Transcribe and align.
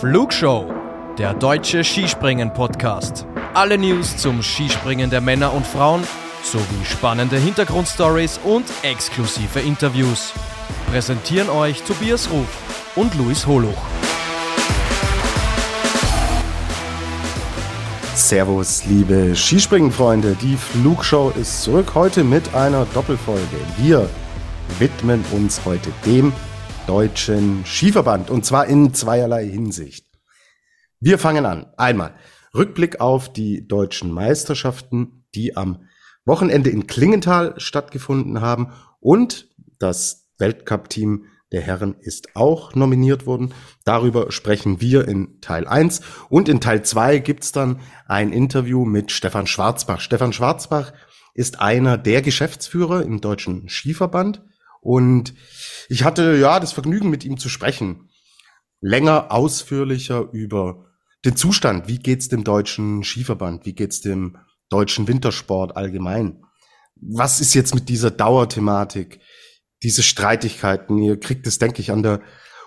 Flugshow, 0.00 0.72
der 1.18 1.34
deutsche 1.34 1.82
Skispringen-Podcast. 1.82 3.26
Alle 3.54 3.76
News 3.76 4.16
zum 4.16 4.44
Skispringen 4.44 5.10
der 5.10 5.20
Männer 5.20 5.52
und 5.52 5.66
Frauen 5.66 6.04
sowie 6.44 6.84
spannende 6.84 7.36
Hintergrundstories 7.36 8.38
und 8.44 8.64
exklusive 8.82 9.58
Interviews. 9.58 10.32
Präsentieren 10.92 11.48
euch 11.50 11.82
Tobias 11.82 12.30
Ruf 12.30 12.46
und 12.94 13.12
Luis 13.16 13.44
Holuch. 13.44 13.74
Servus, 18.14 18.84
liebe 18.84 19.34
Skispringen-Freunde. 19.34 20.36
Die 20.40 20.56
Flugshow 20.56 21.30
ist 21.30 21.62
zurück 21.64 21.96
heute 21.96 22.22
mit 22.22 22.54
einer 22.54 22.86
Doppelfolge. 22.94 23.56
Wir 23.78 24.08
widmen 24.78 25.24
uns 25.32 25.60
heute 25.64 25.90
dem 26.06 26.32
Deutschen 26.88 27.66
Skiverband 27.66 28.30
und 28.30 28.46
zwar 28.46 28.66
in 28.66 28.94
zweierlei 28.94 29.46
Hinsicht. 29.46 30.06
Wir 31.00 31.18
fangen 31.18 31.44
an. 31.44 31.66
Einmal 31.76 32.14
Rückblick 32.54 32.98
auf 33.02 33.30
die 33.30 33.68
deutschen 33.68 34.10
Meisterschaften, 34.10 35.26
die 35.34 35.54
am 35.54 35.82
Wochenende 36.24 36.70
in 36.70 36.86
Klingenthal 36.86 37.52
stattgefunden 37.58 38.40
haben 38.40 38.72
und 39.00 39.50
das 39.78 40.30
Weltcup-Team 40.38 41.26
der 41.52 41.60
Herren 41.60 41.94
ist 42.00 42.34
auch 42.34 42.74
nominiert 42.74 43.26
worden. 43.26 43.52
Darüber 43.84 44.32
sprechen 44.32 44.80
wir 44.80 45.06
in 45.06 45.42
Teil 45.42 45.68
1 45.68 46.00
und 46.30 46.48
in 46.48 46.62
Teil 46.62 46.86
2 46.86 47.18
gibt's 47.18 47.52
dann 47.52 47.80
ein 48.06 48.32
Interview 48.32 48.86
mit 48.86 49.12
Stefan 49.12 49.46
Schwarzbach. 49.46 50.00
Stefan 50.00 50.32
Schwarzbach 50.32 50.94
ist 51.34 51.60
einer 51.60 51.98
der 51.98 52.22
Geschäftsführer 52.22 53.02
im 53.02 53.20
Deutschen 53.20 53.68
Skiverband 53.68 54.42
und 54.88 55.34
ich 55.90 56.02
hatte 56.02 56.34
ja 56.36 56.60
das 56.60 56.72
Vergnügen, 56.72 57.10
mit 57.10 57.22
ihm 57.22 57.36
zu 57.36 57.50
sprechen. 57.50 58.08
Länger, 58.80 59.30
ausführlicher 59.30 60.30
über 60.32 60.86
den 61.26 61.36
Zustand. 61.36 61.88
Wie 61.88 61.98
geht's 61.98 62.30
dem 62.30 62.42
deutschen 62.42 63.04
Skiverband? 63.04 63.66
Wie 63.66 63.74
geht's 63.74 64.00
dem 64.00 64.38
deutschen 64.70 65.06
Wintersport 65.06 65.76
allgemein? 65.76 66.42
Was 66.96 67.42
ist 67.42 67.52
jetzt 67.52 67.74
mit 67.74 67.90
dieser 67.90 68.10
Dauerthematik? 68.10 69.20
Diese 69.82 70.02
Streitigkeiten, 70.02 70.96
ihr 70.96 71.20
kriegt 71.20 71.46
es, 71.46 71.58
denke 71.58 71.82
ich, 71.82 71.90
an 71.90 72.02
der 72.02 72.22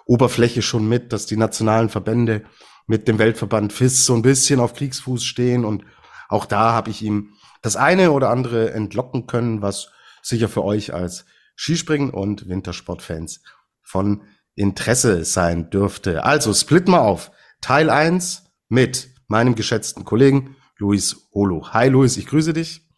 Oberfläche 0.06 0.62
schon 0.62 0.88
mit, 0.88 1.14
dass 1.14 1.26
die 1.26 1.38
nationalen 1.38 1.90
Verbände 1.90 2.44
mit 2.86 3.08
dem 3.08 3.18
Weltverband 3.18 3.74
FIS 3.74 4.06
so 4.06 4.14
ein 4.14 4.22
bisschen 4.22 4.60
auf 4.60 4.76
Kriegsfuß 4.76 5.24
stehen 5.24 5.66
und 5.66 5.86
auch 6.30 6.46
da 6.46 6.72
habe 6.72 6.92
ich 6.92 7.02
ihm 7.02 7.34
das 7.64 7.78
eine 7.78 8.12
oder 8.12 8.30
andere 8.30 8.74
entlocken 8.74 9.26
können, 9.26 9.64
was 9.64 9.90
sicher 10.22 10.50
für 10.50 10.64
euch 10.64 10.94
als 10.94 11.26
Skispringen 11.62 12.10
und 12.10 12.50
Wintersportfans 12.50 13.44
von 13.84 14.24
Interesse 14.56 15.24
sein 15.26 15.70
dürfte. 15.70 16.24
Also 16.24 16.56
split 16.56 16.88
mal 16.88 17.02
auf. 17.02 17.30
Teil 17.62 17.92
1 17.92 18.46
mit 18.68 19.10
meinem 19.28 19.54
geschätzten 19.54 20.04
Kollegen 20.04 20.56
Luis 20.78 21.30
Holo. 21.36 21.68
Hi 21.72 21.88
Luis, 21.88 22.18
ich 22.18 22.26
grüße 22.26 22.54
dich. 22.54 22.90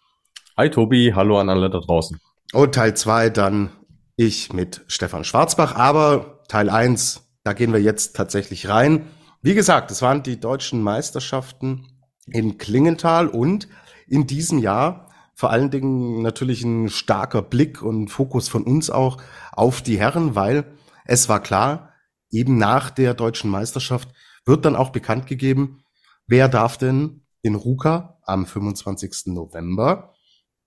Hi 0.56 0.70
Tobi, 0.70 1.12
hallo 1.14 1.40
an 1.40 1.50
alle 1.50 1.70
da 1.70 1.80
draußen. 1.80 2.22
Und 2.54 2.74
Teil 2.74 2.96
2 2.96 3.32
dann 3.32 3.70
ich 4.16 4.54
mit 4.54 4.86
Stefan 4.88 5.26
Schwarzbach. 5.26 5.76
Aber 5.76 6.42
Teil 6.48 6.70
1, 6.70 7.22
da 7.44 7.52
gehen 7.52 7.74
wir 7.74 7.82
jetzt 7.82 8.16
tatsächlich 8.16 8.70
rein. 8.70 9.08
Wie 9.42 9.56
gesagt, 9.56 9.92
es 9.92 10.02
waren 10.02 10.24
die 10.24 10.40
deutschen 10.40 10.82
Meisterschaften 10.82 11.86
in 12.28 12.58
Klingenthal 12.58 13.28
und 13.28 13.68
in 14.08 14.26
diesem 14.26 14.60
Jahr 14.60 15.03
vor 15.36 15.50
allen 15.50 15.72
Dingen 15.72 16.22
natürlich 16.22 16.64
ein 16.64 16.90
starker 16.90 17.42
Blick 17.42 17.82
und 17.82 18.10
Fokus 18.10 18.50
von 18.50 18.64
uns 18.64 18.90
auch 18.90 19.18
auf 19.52 19.82
die 19.82 19.98
Herren, 19.98 20.36
weil 20.36 20.66
es 21.06 21.30
war 21.30 21.42
klar, 21.42 21.94
eben 22.30 22.58
nach 22.58 22.90
der 22.90 23.14
deutschen 23.14 23.50
Meisterschaft 23.50 24.10
wird 24.46 24.66
dann 24.66 24.76
auch 24.76 24.92
bekannt 24.92 25.28
gegeben, 25.28 25.84
wer 26.28 26.50
darf 26.50 26.78
denn 26.78 27.26
in 27.42 27.56
Ruka 27.56 28.20
am 28.24 28.46
25. 28.46 29.34
November 29.34 30.14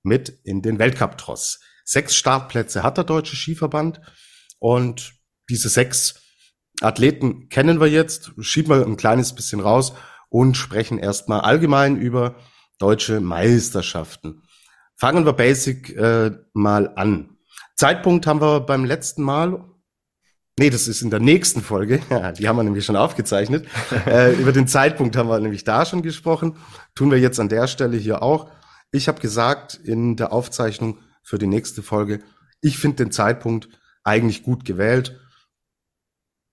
mit 0.02 0.28
in 0.44 0.62
den 0.62 0.78
Weltcup-Tross. 0.78 1.60
Sechs 1.84 2.16
Startplätze 2.16 2.82
hat 2.82 2.96
der 2.96 3.04
Deutsche 3.04 3.36
Skiverband 3.36 4.00
und 4.58 5.14
diese 5.48 5.68
sechs 5.68 6.22
Athleten 6.80 7.48
kennen 7.48 7.80
wir 7.80 7.86
jetzt, 7.86 8.32
schieben 8.40 8.70
wir 8.70 8.84
ein 8.84 8.96
kleines 8.96 9.34
bisschen 9.34 9.60
raus 9.60 9.94
und 10.28 10.56
sprechen 10.56 10.98
erstmal 10.98 11.40
allgemein 11.40 11.96
über 11.96 12.36
deutsche 12.78 13.20
Meisterschaften. 13.20 14.42
Fangen 14.96 15.26
wir 15.26 15.34
basic 15.34 15.94
äh, 15.96 16.32
mal 16.54 16.92
an. 16.96 17.36
Zeitpunkt 17.74 18.26
haben 18.26 18.40
wir 18.40 18.60
beim 18.60 18.84
letzten 18.84 19.22
Mal. 19.22 19.62
Nee, 20.58 20.70
das 20.70 20.88
ist 20.88 21.02
in 21.02 21.10
der 21.10 21.20
nächsten 21.20 21.60
Folge. 21.60 22.00
die 22.38 22.48
haben 22.48 22.56
wir 22.56 22.64
nämlich 22.64 22.86
schon 22.86 22.96
aufgezeichnet. 22.96 23.68
äh, 24.06 24.34
über 24.34 24.52
den 24.52 24.66
Zeitpunkt 24.66 25.14
haben 25.16 25.28
wir 25.28 25.38
nämlich 25.38 25.64
da 25.64 25.84
schon 25.84 26.00
gesprochen. 26.00 26.56
Tun 26.94 27.10
wir 27.10 27.18
jetzt 27.18 27.38
an 27.38 27.50
der 27.50 27.66
Stelle 27.66 27.98
hier 27.98 28.22
auch. 28.22 28.50
Ich 28.90 29.06
habe 29.08 29.20
gesagt 29.20 29.74
in 29.74 30.16
der 30.16 30.32
Aufzeichnung 30.32 30.98
für 31.22 31.36
die 31.38 31.46
nächste 31.46 31.82
Folge, 31.82 32.20
ich 32.62 32.78
finde 32.78 33.04
den 33.04 33.12
Zeitpunkt 33.12 33.68
eigentlich 34.02 34.42
gut 34.42 34.64
gewählt. 34.64 35.20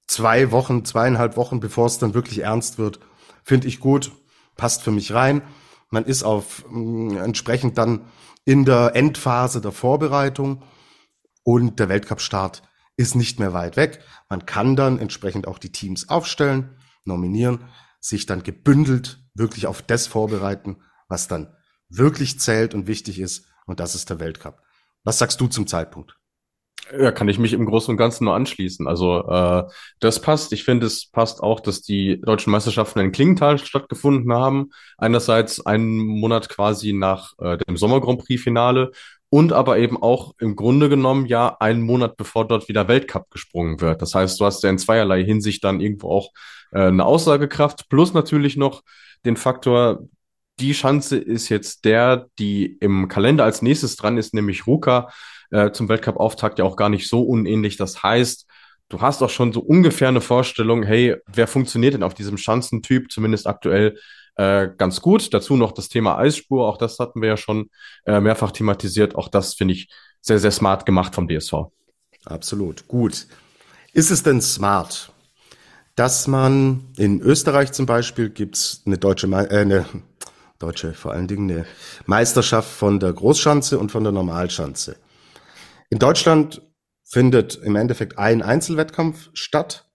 Zwei 0.08 0.52
Wochen, 0.52 0.84
zweieinhalb 0.84 1.38
Wochen, 1.38 1.62
bevor 1.62 1.86
es 1.86 2.00
dann 2.00 2.14
wirklich 2.14 2.40
ernst 2.40 2.78
wird, 2.78 3.00
finde 3.44 3.68
ich 3.68 3.80
gut, 3.80 4.12
passt 4.58 4.82
für 4.82 4.92
mich 4.92 5.14
rein. 5.14 5.42
Man 5.94 6.06
ist 6.06 6.24
auf 6.24 6.66
äh, 6.74 7.18
entsprechend 7.18 7.78
dann 7.78 8.08
in 8.46 8.66
der 8.66 8.96
Endphase 8.96 9.62
der 9.62 9.72
Vorbereitung 9.72 10.64
und 11.44 11.80
der 11.80 11.88
Weltcup-Start 11.88 12.64
ist 12.98 13.14
nicht 13.14 13.40
mehr 13.40 13.54
weit 13.54 13.78
weg. 13.78 14.00
Man 14.28 14.48
kann 14.48 14.76
dann 14.76 14.98
entsprechend 14.98 15.48
auch 15.48 15.60
die 15.60 15.72
Teams 15.72 16.10
aufstellen, 16.10 16.80
nominieren, 17.06 17.66
sich 18.00 18.26
dann 18.26 18.42
gebündelt 18.42 19.24
wirklich 19.36 19.68
auf 19.68 19.84
das 19.84 20.08
vorbereiten, 20.08 20.78
was 21.10 21.28
dann 21.28 21.56
wirklich 21.90 22.40
zählt 22.40 22.74
und 22.74 22.88
wichtig 22.88 23.20
ist. 23.20 23.46
Und 23.68 23.80
das 23.80 23.94
ist 23.94 24.10
der 24.10 24.20
Weltcup. 24.20 24.64
Was 25.04 25.20
sagst 25.20 25.40
du 25.42 25.46
zum 25.48 25.68
Zeitpunkt? 25.68 26.18
Ja, 26.96 27.12
kann 27.12 27.28
ich 27.28 27.40
mich 27.40 27.54
im 27.54 27.66
Großen 27.66 27.92
und 27.92 27.98
Ganzen 27.98 28.26
nur 28.26 28.36
anschließen. 28.36 28.88
Also 28.88 29.28
äh, 29.28 29.64
das 30.00 30.22
passt. 30.22 30.54
Ich 30.54 30.64
finde, 30.64 30.86
es 30.86 31.10
passt 31.10 31.42
auch, 31.42 31.60
dass 31.60 31.82
die 31.82 32.22
deutschen 32.22 32.52
Meisterschaften 32.52 33.00
in 33.00 33.12
Klingenthal 33.12 33.58
stattgefunden 33.58 34.32
haben. 34.32 34.70
Einerseits 34.98 35.66
einen 35.66 35.98
Monat 35.98 36.50
quasi 36.50 36.94
nach 36.94 37.34
äh, 37.40 37.58
dem 37.58 37.78
Sommer 37.78 38.00
Grand 38.00 38.24
Prix 38.24 38.44
Finale 38.44 38.92
und 39.30 39.54
aber 39.54 39.80
eben 39.80 40.00
auch 40.02 40.36
im 40.40 40.56
Grunde 40.56 40.90
genommen 40.90 41.26
ja 41.26 41.58
einen 41.60 41.82
Monat 41.82 42.16
bevor 42.18 42.48
dort 42.48 42.70
wieder 42.70 42.88
Weltcup 42.88 43.32
gesprungen 43.32 43.82
wird. 43.82 44.04
Das 44.04 44.14
heißt, 44.14 44.40
du 44.40 44.46
hast 44.46 44.62
ja 44.62 44.70
in 44.70 44.78
zweierlei 44.78 45.24
Hinsicht 45.24 45.64
dann 45.64 45.82
irgendwo 45.82 46.12
auch 46.12 46.30
äh, 46.72 46.82
eine 46.82 47.06
Aussagekraft 47.06 47.90
plus 47.90 48.14
natürlich 48.14 48.56
noch 48.56 48.84
den 49.26 49.36
Faktor, 49.36 50.08
die 50.60 50.74
Chance 50.74 51.18
ist 51.18 51.50
jetzt 51.50 51.86
der, 51.86 52.28
die 52.38 52.78
im 52.80 53.08
Kalender 53.08 53.44
als 53.44 53.64
nächstes 53.64 53.96
dran 53.96 54.18
ist, 54.18 54.36
nämlich 54.36 54.68
Ruka 54.68 55.10
äh, 55.54 55.72
zum 55.72 55.88
Weltcup-Auftakt 55.88 56.60
ja 56.60 56.66
auch 56.66 56.76
gar 56.76 56.90
nicht 56.90 57.08
so 57.08 57.22
unähnlich. 57.22 57.78
Das 57.78 58.02
heißt, 58.02 58.48
du 58.90 59.02
hast 59.02 59.22
auch 59.22 59.30
schon 59.30 59.54
so 59.54 59.62
ungefähr 59.62 60.08
eine 60.08 60.20
Vorstellung, 60.20 60.84
hey, 60.84 61.16
wer 61.28 61.48
funktioniert 61.48 61.94
denn 61.94 62.04
auf 62.04 62.16
diesem 62.16 62.38
Schanzentyp, 62.38 63.12
zumindest 63.12 63.46
aktuell 63.48 63.98
äh, 64.36 64.70
ganz 64.78 65.00
gut. 65.00 65.32
Dazu 65.34 65.56
noch 65.56 65.72
das 65.72 65.90
Thema 65.90 66.18
Eisspur, 66.18 66.68
auch 66.68 66.78
das 66.78 66.98
hatten 66.98 67.22
wir 67.22 67.30
ja 67.30 67.38
schon 67.38 67.70
äh, 68.06 68.20
mehrfach 68.20 68.52
thematisiert. 68.52 69.16
Auch 69.16 69.28
das 69.28 69.54
finde 69.54 69.76
ich 69.76 69.90
sehr, 70.22 70.40
sehr 70.40 70.52
smart 70.52 70.86
gemacht 70.88 71.14
vom 71.14 71.28
DSV. 71.28 71.54
Absolut, 72.26 72.88
gut. 72.88 73.28
Ist 73.94 74.10
es 74.10 74.24
denn 74.24 74.42
smart, 74.42 75.12
dass 75.96 76.28
man 76.28 76.86
in 76.98 77.22
Österreich 77.22 77.74
zum 77.74 77.86
Beispiel 77.86 78.32
gibt's 78.32 78.82
eine 78.88 78.98
deutsche, 78.98 79.28
äh, 79.28 79.56
eine 79.56 79.86
deutsche 80.58 80.94
vor 80.94 81.12
allen 81.12 81.28
Dingen 81.28 81.52
eine 81.52 81.66
Meisterschaft 82.08 82.72
von 82.72 83.00
der 83.00 83.14
Großschanze 83.14 83.78
und 83.78 83.92
von 83.92 84.04
der 84.04 84.14
Normalschanze. 84.14 84.96
In 85.94 86.00
Deutschland 86.00 86.64
findet 87.04 87.54
im 87.54 87.76
Endeffekt 87.76 88.18
ein 88.18 88.42
Einzelwettkampf 88.42 89.30
statt, 89.34 89.92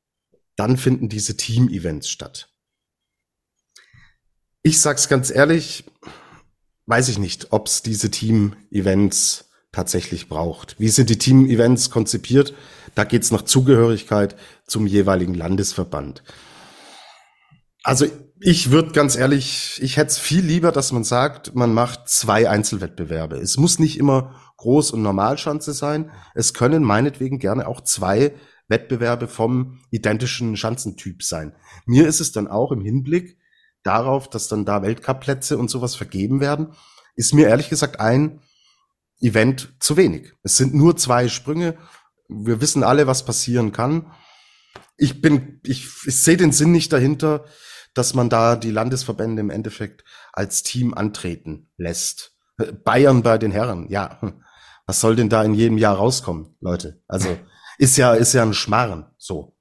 dann 0.55 0.77
finden 0.77 1.09
diese 1.09 1.37
Team-Events 1.37 2.09
statt. 2.09 2.55
Ich 4.63 4.81
sag's 4.81 5.09
ganz 5.09 5.33
ehrlich, 5.33 5.87
weiß 6.87 7.09
ich 7.09 7.19
nicht, 7.19 7.49
ob 7.51 7.67
es 7.67 7.83
diese 7.83 8.13
Team-Events 8.13 9.51
tatsächlich 9.73 10.29
braucht. 10.29 10.79
Wie 10.79 10.87
sind 10.87 11.11
die 11.11 11.19
Team-Events 11.19 11.91
konzipiert? 11.91 12.55
Da 12.95 13.03
geht's 13.03 13.33
nach 13.33 13.43
Zugehörigkeit 13.43 14.37
zum 14.69 14.87
jeweiligen 14.87 15.35
Landesverband. 15.35 16.23
Also 17.83 18.07
ich 18.39 18.71
würde 18.71 18.93
ganz 18.93 19.17
ehrlich, 19.17 19.81
ich 19.83 19.97
hätte 19.97 20.13
es 20.13 20.19
viel 20.19 20.45
lieber, 20.45 20.71
dass 20.71 20.93
man 20.93 21.03
sagt, 21.03 21.57
man 21.57 21.75
macht 21.75 22.09
zwei 22.09 22.49
Einzelwettbewerbe. 22.49 23.39
Es 23.39 23.57
muss 23.57 23.81
nicht 23.81 23.99
immer 23.99 24.48
Groß- 24.59 24.93
und 24.93 25.03
Normalschanze 25.03 25.73
sein. 25.73 26.11
Es 26.35 26.53
können 26.53 26.83
meinetwegen 26.83 27.39
gerne 27.39 27.67
auch 27.67 27.81
zwei 27.83 28.35
Wettbewerbe 28.69 29.29
vom 29.29 29.81
identischen 29.91 30.57
Schanzentyp 30.57 31.23
sein. 31.23 31.55
Mir 31.87 32.07
ist 32.07 32.21
es 32.21 32.33
dann 32.33 32.49
auch 32.49 32.73
im 32.73 32.83
Hinblick 32.83 33.39
darauf, 33.83 34.29
dass 34.29 34.49
dann 34.49 34.65
da 34.65 34.83
Weltcupplätze 34.83 35.57
und 35.57 35.71
sowas 35.71 35.95
vergeben 35.95 36.41
werden, 36.41 36.75
ist 37.17 37.35
mir 37.35 37.49
ehrlich 37.49 37.69
gesagt 37.69 38.01
ein 38.01 38.41
Event 39.21 39.75
zu 39.81 39.97
wenig. 39.97 40.35
Es 40.43 40.57
sind 40.57 40.75
nur 40.75 40.97
zwei 40.97 41.29
Sprünge. 41.29 41.77
Wir 42.29 42.61
wissen 42.61 42.85
alle, 42.85 43.07
was 43.07 43.25
passieren 43.25 43.73
kann. 43.73 44.13
ich 44.97 45.23
bin, 45.23 45.61
ich, 45.65 45.89
ich 46.07 46.21
sehe 46.21 46.37
den 46.37 46.53
Sinn 46.53 46.73
nicht 46.73 46.93
dahinter, 46.93 47.47
dass 47.95 48.15
man 48.15 48.29
da 48.29 48.57
die 48.57 48.71
Landesverbände 48.71 49.41
im 49.41 49.51
Endeffekt 49.51 50.05
als 50.33 50.63
Team 50.63 50.95
antreten 50.95 51.71
lässt. 51.77 52.37
Bayern 52.85 53.23
bei 53.23 53.39
den 53.39 53.53
Herren, 53.53 53.89
ja. 53.89 54.21
Was 54.89 55.01
soll 55.01 55.17
denn 55.17 55.29
da 55.29 55.45
in 55.45 55.53
jedem 55.53 55.77
Jahr 55.77 55.97
rauskommen, 55.97 56.57
Leute? 56.63 57.03
Also 57.07 57.39
ist 57.77 57.99
ja, 57.99 58.15
ist 58.15 58.33
ja 58.33 58.43
ein 58.43 58.55
Schmarren, 58.55 59.05
so. 59.19 59.55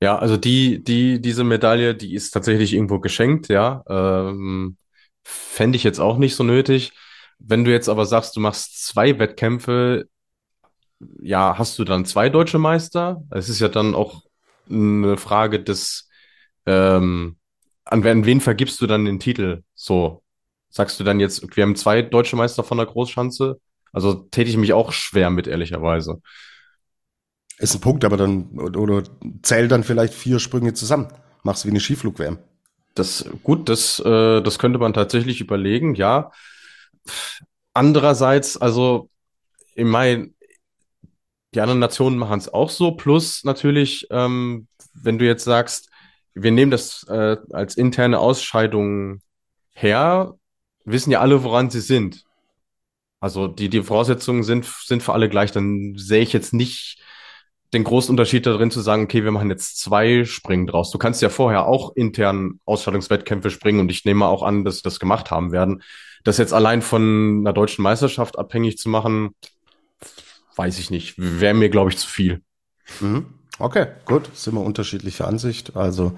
Ja, 0.00 0.18
also 0.18 0.38
die, 0.38 0.82
die, 0.82 1.20
diese 1.20 1.44
Medaille, 1.44 1.94
die 1.94 2.14
ist 2.14 2.30
tatsächlich 2.30 2.72
irgendwo 2.72 2.98
geschenkt, 2.98 3.48
ja. 3.48 3.84
Ähm, 3.86 4.78
fände 5.22 5.76
ich 5.76 5.84
jetzt 5.84 5.98
auch 6.00 6.16
nicht 6.16 6.34
so 6.34 6.44
nötig. 6.44 6.92
Wenn 7.38 7.66
du 7.66 7.70
jetzt 7.70 7.90
aber 7.90 8.06
sagst, 8.06 8.34
du 8.36 8.40
machst 8.40 8.86
zwei 8.86 9.18
Wettkämpfe, 9.18 10.08
ja, 11.20 11.58
hast 11.58 11.78
du 11.78 11.84
dann 11.84 12.06
zwei 12.06 12.30
deutsche 12.30 12.58
Meister? 12.58 13.22
Es 13.30 13.50
ist 13.50 13.60
ja 13.60 13.68
dann 13.68 13.94
auch 13.94 14.22
eine 14.70 15.18
Frage 15.18 15.62
des, 15.62 16.08
ähm, 16.64 17.36
an 17.84 18.02
wen, 18.02 18.24
wen 18.24 18.40
vergibst 18.40 18.80
du 18.80 18.86
dann 18.86 19.04
den 19.04 19.20
Titel? 19.20 19.62
So, 19.74 20.22
sagst 20.70 21.00
du 21.00 21.04
dann 21.04 21.20
jetzt, 21.20 21.56
wir 21.56 21.62
haben 21.62 21.76
zwei 21.76 22.02
deutsche 22.02 22.36
Meister 22.36 22.64
von 22.64 22.78
der 22.78 22.86
Großschanze? 22.86 23.60
Also 23.92 24.14
täte 24.14 24.50
ich 24.50 24.56
mich 24.56 24.72
auch 24.72 24.92
schwer 24.92 25.30
mit, 25.30 25.46
ehrlicherweise. 25.46 26.20
Ist 27.58 27.74
ein 27.74 27.80
Punkt, 27.80 28.04
aber 28.04 28.16
dann, 28.16 28.50
oder 28.58 29.02
zähl 29.42 29.66
dann 29.66 29.82
vielleicht 29.82 30.14
vier 30.14 30.38
Sprünge 30.38 30.74
zusammen. 30.74 31.08
Machst 31.42 31.64
wie 31.64 31.70
eine 31.70 31.80
Skiflug-WM. 31.80 32.38
Das, 32.94 33.28
gut, 33.42 33.68
das, 33.68 33.98
äh, 34.00 34.42
das 34.42 34.58
könnte 34.58 34.78
man 34.78 34.92
tatsächlich 34.92 35.40
überlegen, 35.40 35.94
ja. 35.94 36.30
Andererseits, 37.74 38.56
also, 38.56 39.10
ich 39.74 39.84
meine, 39.84 40.30
die 41.54 41.60
anderen 41.60 41.80
Nationen 41.80 42.18
machen 42.18 42.38
es 42.38 42.52
auch 42.52 42.70
so. 42.70 42.92
Plus 42.92 43.44
natürlich, 43.44 44.06
ähm, 44.10 44.68
wenn 44.94 45.18
du 45.18 45.24
jetzt 45.24 45.44
sagst, 45.44 45.90
wir 46.34 46.50
nehmen 46.50 46.70
das 46.70 47.04
äh, 47.08 47.36
als 47.52 47.76
interne 47.76 48.18
Ausscheidung 48.18 49.20
her, 49.70 50.34
wissen 50.90 51.10
ja 51.10 51.20
alle, 51.20 51.42
woran 51.42 51.70
sie 51.70 51.80
sind. 51.80 52.24
Also 53.20 53.48
die, 53.48 53.68
die 53.68 53.82
Voraussetzungen 53.82 54.42
sind, 54.42 54.64
sind 54.64 55.02
für 55.02 55.12
alle 55.12 55.28
gleich. 55.28 55.52
Dann 55.52 55.94
sehe 55.96 56.22
ich 56.22 56.32
jetzt 56.32 56.54
nicht 56.54 57.02
den 57.72 57.84
großen 57.84 58.10
Unterschied 58.10 58.46
darin 58.46 58.70
zu 58.70 58.80
sagen, 58.80 59.04
okay, 59.04 59.24
wir 59.24 59.32
machen 59.32 59.50
jetzt 59.50 59.78
zwei 59.78 60.24
Springen 60.24 60.66
draus. 60.66 60.90
Du 60.90 60.98
kannst 60.98 61.20
ja 61.20 61.28
vorher 61.28 61.66
auch 61.66 61.94
intern 61.96 62.60
Ausstattungswettkämpfe 62.64 63.50
springen 63.50 63.80
und 63.80 63.90
ich 63.90 64.04
nehme 64.04 64.26
auch 64.26 64.42
an, 64.42 64.64
dass 64.64 64.76
sie 64.76 64.82
das 64.82 65.00
gemacht 65.00 65.30
haben 65.30 65.52
werden. 65.52 65.82
Das 66.24 66.38
jetzt 66.38 66.54
allein 66.54 66.82
von 66.82 67.40
einer 67.40 67.52
deutschen 67.52 67.82
Meisterschaft 67.82 68.38
abhängig 68.38 68.78
zu 68.78 68.88
machen, 68.88 69.34
weiß 70.56 70.78
ich 70.78 70.90
nicht. 70.90 71.14
Wäre 71.18 71.54
mir, 71.54 71.68
glaube 71.68 71.90
ich, 71.90 71.98
zu 71.98 72.08
viel. 72.08 72.42
Mhm. 73.00 73.26
Okay, 73.58 73.88
gut, 74.04 74.30
sind 74.34 74.54
wir 74.54 74.62
unterschiedlicher 74.62 75.26
Ansicht. 75.26 75.76
Also 75.76 76.12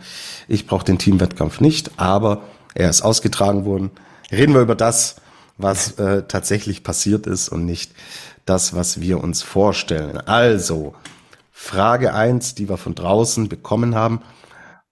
ich 0.46 0.66
brauche 0.66 0.84
den 0.84 0.98
Teamwettkampf 0.98 1.60
nicht, 1.60 1.98
aber 1.98 2.42
er 2.74 2.90
ist 2.90 3.02
ausgetragen 3.02 3.64
worden. 3.64 3.90
Reden 4.30 4.54
wir 4.54 4.60
über 4.60 4.76
das, 4.76 5.16
was 5.58 5.98
äh, 5.98 6.24
tatsächlich 6.26 6.82
passiert 6.82 7.26
ist 7.26 7.48
und 7.48 7.64
nicht 7.64 7.92
das, 8.44 8.74
was 8.74 9.00
wir 9.00 9.22
uns 9.22 9.42
vorstellen. 9.42 10.18
Also, 10.18 10.94
Frage 11.50 12.14
eins, 12.14 12.54
die 12.54 12.68
wir 12.68 12.78
von 12.78 12.94
draußen 12.94 13.48
bekommen 13.48 13.94
haben. 13.94 14.22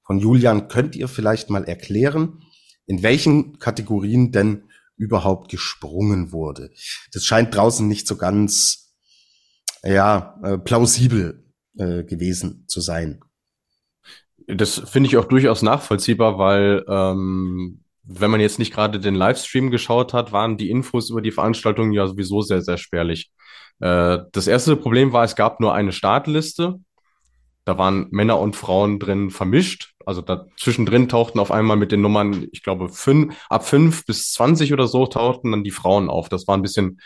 Von 0.02 0.18
Julian, 0.18 0.68
könnt 0.68 0.96
ihr 0.96 1.08
vielleicht 1.08 1.50
mal 1.50 1.64
erklären, 1.64 2.42
in 2.86 3.02
welchen 3.02 3.58
Kategorien 3.58 4.32
denn 4.32 4.64
überhaupt 4.96 5.50
gesprungen 5.50 6.32
wurde? 6.32 6.70
Das 7.12 7.24
scheint 7.24 7.54
draußen 7.54 7.86
nicht 7.86 8.06
so 8.06 8.16
ganz, 8.16 8.94
ja, 9.82 10.38
äh, 10.42 10.58
plausibel 10.58 11.44
äh, 11.78 12.04
gewesen 12.04 12.64
zu 12.66 12.80
sein. 12.80 13.20
Das 14.46 14.82
finde 14.86 15.08
ich 15.08 15.16
auch 15.16 15.26
durchaus 15.26 15.62
nachvollziehbar, 15.62 16.38
weil 16.38 16.84
ähm, 16.88 17.84
wenn 18.10 18.30
man 18.30 18.40
jetzt 18.40 18.58
nicht 18.58 18.72
gerade 18.72 18.98
den 18.98 19.14
Livestream 19.14 19.70
geschaut 19.70 20.14
hat, 20.14 20.32
waren 20.32 20.56
die 20.56 20.70
Infos 20.70 21.10
über 21.10 21.20
die 21.20 21.30
Veranstaltung 21.30 21.92
ja 21.92 22.06
sowieso 22.06 22.40
sehr, 22.40 22.62
sehr 22.62 22.78
spärlich. 22.78 23.30
Äh, 23.80 24.20
das 24.32 24.46
erste 24.46 24.76
Problem 24.76 25.12
war, 25.12 25.24
es 25.24 25.36
gab 25.36 25.60
nur 25.60 25.74
eine 25.74 25.92
Startliste. 25.92 26.80
Da 27.66 27.76
waren 27.76 28.06
Männer 28.10 28.40
und 28.40 28.56
Frauen 28.56 28.98
drin 28.98 29.28
vermischt. 29.28 29.92
Also 30.06 30.22
da 30.22 30.46
zwischendrin 30.56 31.10
tauchten 31.10 31.38
auf 31.38 31.50
einmal 31.50 31.76
mit 31.76 31.92
den 31.92 32.00
Nummern, 32.00 32.48
ich 32.50 32.62
glaube, 32.62 32.88
fünf, 32.88 33.36
ab 33.50 33.66
fünf 33.66 34.06
bis 34.06 34.32
zwanzig 34.32 34.72
oder 34.72 34.88
so 34.88 35.06
tauchten 35.06 35.50
dann 35.50 35.64
die 35.64 35.70
Frauen 35.70 36.08
auf. 36.08 36.30
Das 36.30 36.48
war 36.48 36.56
ein 36.56 36.62
bisschen 36.62 37.00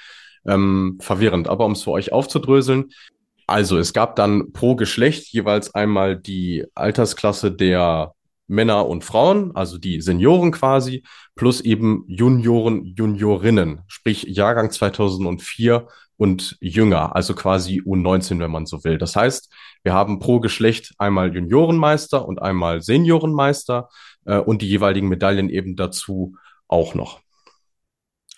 ähm, 0.47 0.99
verwirrend. 1.01 1.49
Aber 1.49 1.67
um 1.67 1.73
es 1.73 1.83
für 1.83 1.91
euch 1.91 2.13
aufzudröseln, 2.13 2.91
also 3.49 3.77
es 3.77 3.93
gab 3.93 4.15
dann 4.15 4.53
pro 4.53 4.77
Geschlecht 4.77 5.33
jeweils 5.33 5.75
einmal 5.75 6.17
die 6.17 6.65
Altersklasse 6.77 7.51
der 7.51 8.15
Männer 8.53 8.87
und 8.87 9.03
Frauen, 9.03 9.57
also 9.57 9.79
die 9.79 10.01
Senioren 10.01 10.53
quasi, 10.53 11.03
plus 11.35 11.61
eben 11.61 12.05
Junioren, 12.07 12.85
Juniorinnen, 12.85 13.81
sprich 13.87 14.25
Jahrgang 14.25 14.71
2004 14.71 15.89
und 16.17 16.57
jünger, 16.61 17.17
also 17.17 17.35
quasi 17.35 17.81
U19, 17.81 18.39
wenn 18.39 18.51
man 18.51 18.67
so 18.67 18.85
will. 18.85 18.99
Das 18.99 19.17
heißt, 19.17 19.51
wir 19.83 19.95
haben 19.95 20.19
pro 20.19 20.39
Geschlecht 20.39 20.95
einmal 20.99 21.35
Juniorenmeister 21.35 22.27
und 22.29 22.41
einmal 22.41 22.83
Seniorenmeister 22.83 23.89
äh, 24.27 24.37
und 24.37 24.63
die 24.63 24.69
jeweiligen 24.69 25.09
Medaillen 25.09 25.49
eben 25.49 25.75
dazu 25.75 26.37
auch 26.69 26.95
noch. 26.95 27.21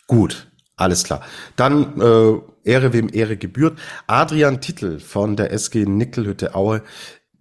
Gut, 0.06 0.50
alles 0.76 1.04
klar. 1.04 1.22
Dann 1.56 2.00
äh, 2.00 2.40
Ehre 2.64 2.92
wem 2.92 3.08
Ehre 3.12 3.36
gebührt. 3.36 3.78
Adrian 4.06 4.60
Titel 4.60 4.98
von 4.98 5.36
der 5.36 5.52
SG 5.52 5.84
Nickelhütte 5.84 6.54
Aue, 6.54 6.82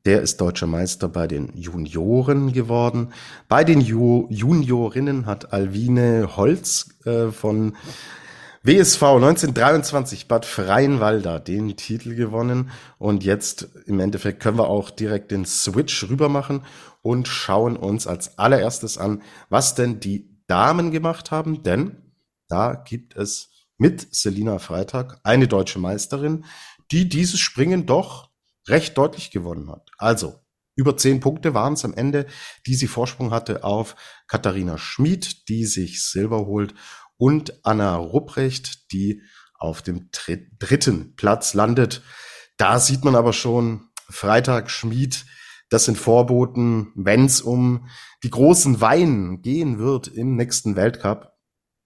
der 0.05 0.21
ist 0.21 0.41
deutscher 0.41 0.67
Meister 0.67 1.07
bei 1.07 1.27
den 1.27 1.55
Junioren 1.55 2.51
geworden. 2.51 3.13
Bei 3.47 3.63
den 3.63 3.79
Ju 3.79 4.27
Juniorinnen 4.29 5.25
hat 5.25 5.53
Alvine 5.53 6.35
Holz 6.35 6.89
äh, 7.05 7.27
von 7.31 7.75
WSV 8.63 9.03
1923 9.03 10.27
Bad 10.27 10.45
Freienwalder 10.45 11.39
den 11.39 11.75
Titel 11.75 12.15
gewonnen 12.15 12.69
und 12.97 13.23
jetzt 13.23 13.67
im 13.85 13.99
Endeffekt 13.99 14.41
können 14.41 14.57
wir 14.57 14.69
auch 14.69 14.89
direkt 14.89 15.31
den 15.31 15.45
Switch 15.45 16.09
rüber 16.09 16.29
machen 16.29 16.63
und 17.01 17.27
schauen 17.27 17.75
uns 17.75 18.07
als 18.07 18.37
allererstes 18.37 18.97
an, 18.97 19.21
was 19.49 19.75
denn 19.75 19.99
die 19.99 20.29
Damen 20.47 20.91
gemacht 20.91 21.31
haben, 21.31 21.63
denn 21.63 21.97
da 22.47 22.73
gibt 22.73 23.17
es 23.17 23.49
mit 23.77 24.15
Selina 24.15 24.59
Freitag 24.59 25.19
eine 25.23 25.47
deutsche 25.47 25.79
Meisterin, 25.79 26.45
die 26.91 27.09
dieses 27.09 27.39
Springen 27.39 27.85
doch 27.85 28.29
recht 28.67 28.97
deutlich 28.97 29.31
gewonnen 29.31 29.69
hat. 29.71 29.89
Also 29.97 30.39
über 30.75 30.97
zehn 30.97 31.19
Punkte 31.19 31.53
waren 31.53 31.73
es 31.73 31.85
am 31.85 31.93
Ende, 31.93 32.25
die 32.65 32.75
sie 32.75 32.87
Vorsprung 32.87 33.31
hatte 33.31 33.63
auf 33.63 33.95
Katharina 34.27 34.77
Schmid, 34.77 35.47
die 35.47 35.65
sich 35.65 36.03
Silber 36.03 36.45
holt 36.45 36.73
und 37.17 37.63
Anna 37.63 37.95
Rupprecht, 37.95 38.91
die 38.91 39.21
auf 39.53 39.81
dem 39.81 40.09
dritten 40.11 41.15
Platz 41.15 41.53
landet. 41.53 42.01
Da 42.57 42.79
sieht 42.79 43.03
man 43.05 43.15
aber 43.15 43.33
schon, 43.33 43.89
Freitag 44.09 44.69
Schmied, 44.69 45.25
das 45.69 45.85
sind 45.85 45.97
Vorboten, 45.97 46.91
wenn 46.95 47.25
es 47.25 47.41
um 47.41 47.87
die 48.23 48.29
großen 48.29 48.81
Weinen 48.81 49.41
gehen 49.41 49.79
wird 49.79 50.07
im 50.07 50.35
nächsten 50.35 50.75
Weltcup. 50.75 51.33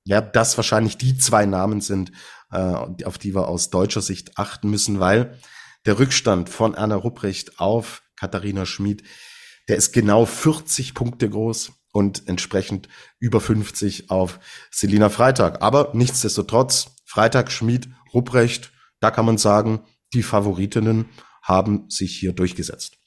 Ja, 0.03 0.21
das 0.21 0.57
wahrscheinlich 0.57 0.97
die 0.97 1.17
zwei 1.17 1.45
Namen 1.45 1.81
sind, 1.81 2.11
äh, 2.51 2.57
auf 2.57 3.17
die 3.17 3.35
wir 3.35 3.47
aus 3.47 3.69
deutscher 3.69 4.01
Sicht 4.01 4.37
achten 4.37 4.69
müssen, 4.69 4.99
weil 4.99 5.37
der 5.85 5.99
Rückstand 5.99 6.49
von 6.49 6.75
Anna 6.75 6.95
Rupprecht 6.95 7.59
auf 7.59 8.03
Katharina 8.15 8.65
Schmid, 8.65 9.03
der 9.67 9.77
ist 9.77 9.91
genau 9.91 10.25
40 10.25 10.93
Punkte 10.93 11.29
groß 11.29 11.71
und 11.91 12.27
entsprechend 12.27 12.87
über 13.19 13.41
50 13.41 14.09
auf 14.09 14.39
Selina 14.71 15.09
Freitag. 15.09 15.61
Aber 15.61 15.91
nichtsdestotrotz, 15.93 16.95
Freitag, 17.05 17.51
Schmid, 17.51 17.89
Rupprecht, 18.13 18.71
da 18.99 19.11
kann 19.11 19.25
man 19.25 19.37
sagen, 19.37 19.81
die 20.13 20.23
Favoritinnen 20.23 21.09
haben 21.41 21.89
sich 21.89 22.17
hier 22.17 22.33
durchgesetzt. 22.33 22.97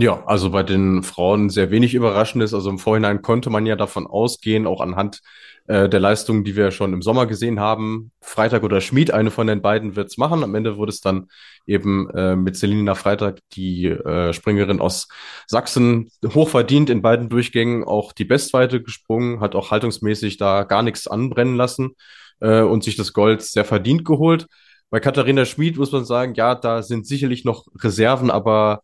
Ja, 0.00 0.22
also 0.26 0.50
bei 0.50 0.62
den 0.62 1.02
Frauen 1.02 1.50
sehr 1.50 1.72
wenig 1.72 1.92
Überraschendes. 1.92 2.54
Also 2.54 2.70
im 2.70 2.78
Vorhinein 2.78 3.20
konnte 3.20 3.50
man 3.50 3.66
ja 3.66 3.74
davon 3.74 4.06
ausgehen, 4.06 4.64
auch 4.64 4.80
anhand 4.80 5.22
äh, 5.66 5.88
der 5.88 5.98
Leistungen, 5.98 6.44
die 6.44 6.54
wir 6.54 6.70
schon 6.70 6.92
im 6.92 7.02
Sommer 7.02 7.26
gesehen 7.26 7.58
haben. 7.58 8.12
Freitag 8.20 8.62
oder 8.62 8.80
Schmied, 8.80 9.10
eine 9.10 9.32
von 9.32 9.48
den 9.48 9.60
beiden 9.60 9.96
wird's 9.96 10.16
machen. 10.16 10.44
Am 10.44 10.54
Ende 10.54 10.76
wurde 10.76 10.90
es 10.90 11.00
dann 11.00 11.26
eben 11.66 12.08
äh, 12.10 12.36
mit 12.36 12.54
Selina 12.54 12.94
Freitag, 12.94 13.40
die 13.54 13.86
äh, 13.86 14.32
Springerin 14.32 14.80
aus 14.80 15.08
Sachsen, 15.48 16.12
hochverdient 16.24 16.90
in 16.90 17.02
beiden 17.02 17.28
Durchgängen, 17.28 17.82
auch 17.82 18.12
die 18.12 18.24
Bestweite 18.24 18.80
gesprungen, 18.80 19.40
hat 19.40 19.56
auch 19.56 19.72
haltungsmäßig 19.72 20.36
da 20.36 20.62
gar 20.62 20.84
nichts 20.84 21.08
anbrennen 21.08 21.56
lassen 21.56 21.96
äh, 22.38 22.60
und 22.60 22.84
sich 22.84 22.94
das 22.94 23.12
Gold 23.12 23.42
sehr 23.42 23.64
verdient 23.64 24.04
geholt. 24.04 24.46
Bei 24.90 25.00
Katharina 25.00 25.44
Schmid 25.44 25.76
muss 25.76 25.90
man 25.90 26.04
sagen, 26.04 26.34
ja, 26.34 26.54
da 26.54 26.84
sind 26.84 27.04
sicherlich 27.04 27.44
noch 27.44 27.66
Reserven, 27.82 28.30
aber 28.30 28.82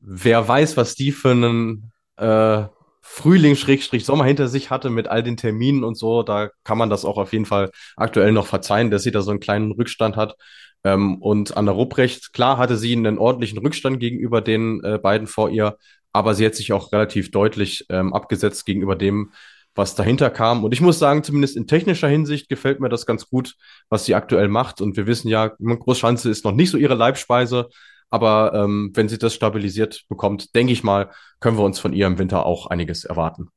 wer 0.00 0.46
weiß, 0.46 0.76
was 0.76 0.94
die 0.94 1.12
für 1.12 1.30
einen 1.30 1.92
äh, 2.16 2.64
Frühling-Sommer 3.02 4.24
hinter 4.24 4.48
sich 4.48 4.70
hatte 4.70 4.90
mit 4.90 5.08
all 5.08 5.22
den 5.22 5.36
Terminen 5.36 5.82
und 5.82 5.96
so, 5.96 6.22
da 6.22 6.50
kann 6.64 6.78
man 6.78 6.90
das 6.90 7.04
auch 7.04 7.16
auf 7.16 7.32
jeden 7.32 7.46
Fall 7.46 7.70
aktuell 7.96 8.32
noch 8.32 8.46
verzeihen, 8.46 8.90
dass 8.90 9.02
sie 9.02 9.10
da 9.10 9.22
so 9.22 9.30
einen 9.30 9.40
kleinen 9.40 9.72
Rückstand 9.72 10.16
hat. 10.16 10.36
Ähm, 10.84 11.20
und 11.20 11.56
Anna 11.56 11.72
Rupprecht, 11.72 12.32
klar 12.32 12.58
hatte 12.58 12.76
sie 12.76 12.92
einen 12.92 13.18
ordentlichen 13.18 13.58
Rückstand 13.58 13.98
gegenüber 13.98 14.40
den 14.40 14.84
äh, 14.84 14.98
beiden 14.98 15.26
vor 15.26 15.50
ihr, 15.50 15.76
aber 16.12 16.34
sie 16.34 16.46
hat 16.46 16.54
sich 16.54 16.72
auch 16.72 16.92
relativ 16.92 17.30
deutlich 17.30 17.86
ähm, 17.88 18.12
abgesetzt 18.12 18.66
gegenüber 18.66 18.94
dem, 18.94 19.32
was 19.74 19.94
dahinter 19.94 20.30
kam. 20.30 20.64
Und 20.64 20.72
ich 20.72 20.80
muss 20.80 20.98
sagen, 20.98 21.22
zumindest 21.22 21.56
in 21.56 21.66
technischer 21.66 22.08
Hinsicht 22.08 22.48
gefällt 22.48 22.80
mir 22.80 22.88
das 22.88 23.06
ganz 23.06 23.28
gut, 23.28 23.54
was 23.88 24.04
sie 24.04 24.14
aktuell 24.14 24.48
macht. 24.48 24.80
Und 24.80 24.96
wir 24.96 25.06
wissen 25.06 25.28
ja, 25.28 25.48
Großschanze 25.48 26.30
ist 26.30 26.44
noch 26.44 26.52
nicht 26.52 26.70
so 26.70 26.78
ihre 26.78 26.94
Leibspeise, 26.94 27.68
aber 28.10 28.52
ähm, 28.54 28.90
wenn 28.94 29.08
sie 29.08 29.18
das 29.18 29.34
stabilisiert 29.34 30.04
bekommt, 30.08 30.54
denke 30.54 30.72
ich 30.72 30.82
mal, 30.82 31.10
können 31.40 31.58
wir 31.58 31.64
uns 31.64 31.78
von 31.78 31.92
ihr 31.92 32.06
im 32.06 32.18
Winter 32.18 32.46
auch 32.46 32.66
einiges 32.66 33.04
erwarten. 33.04 33.48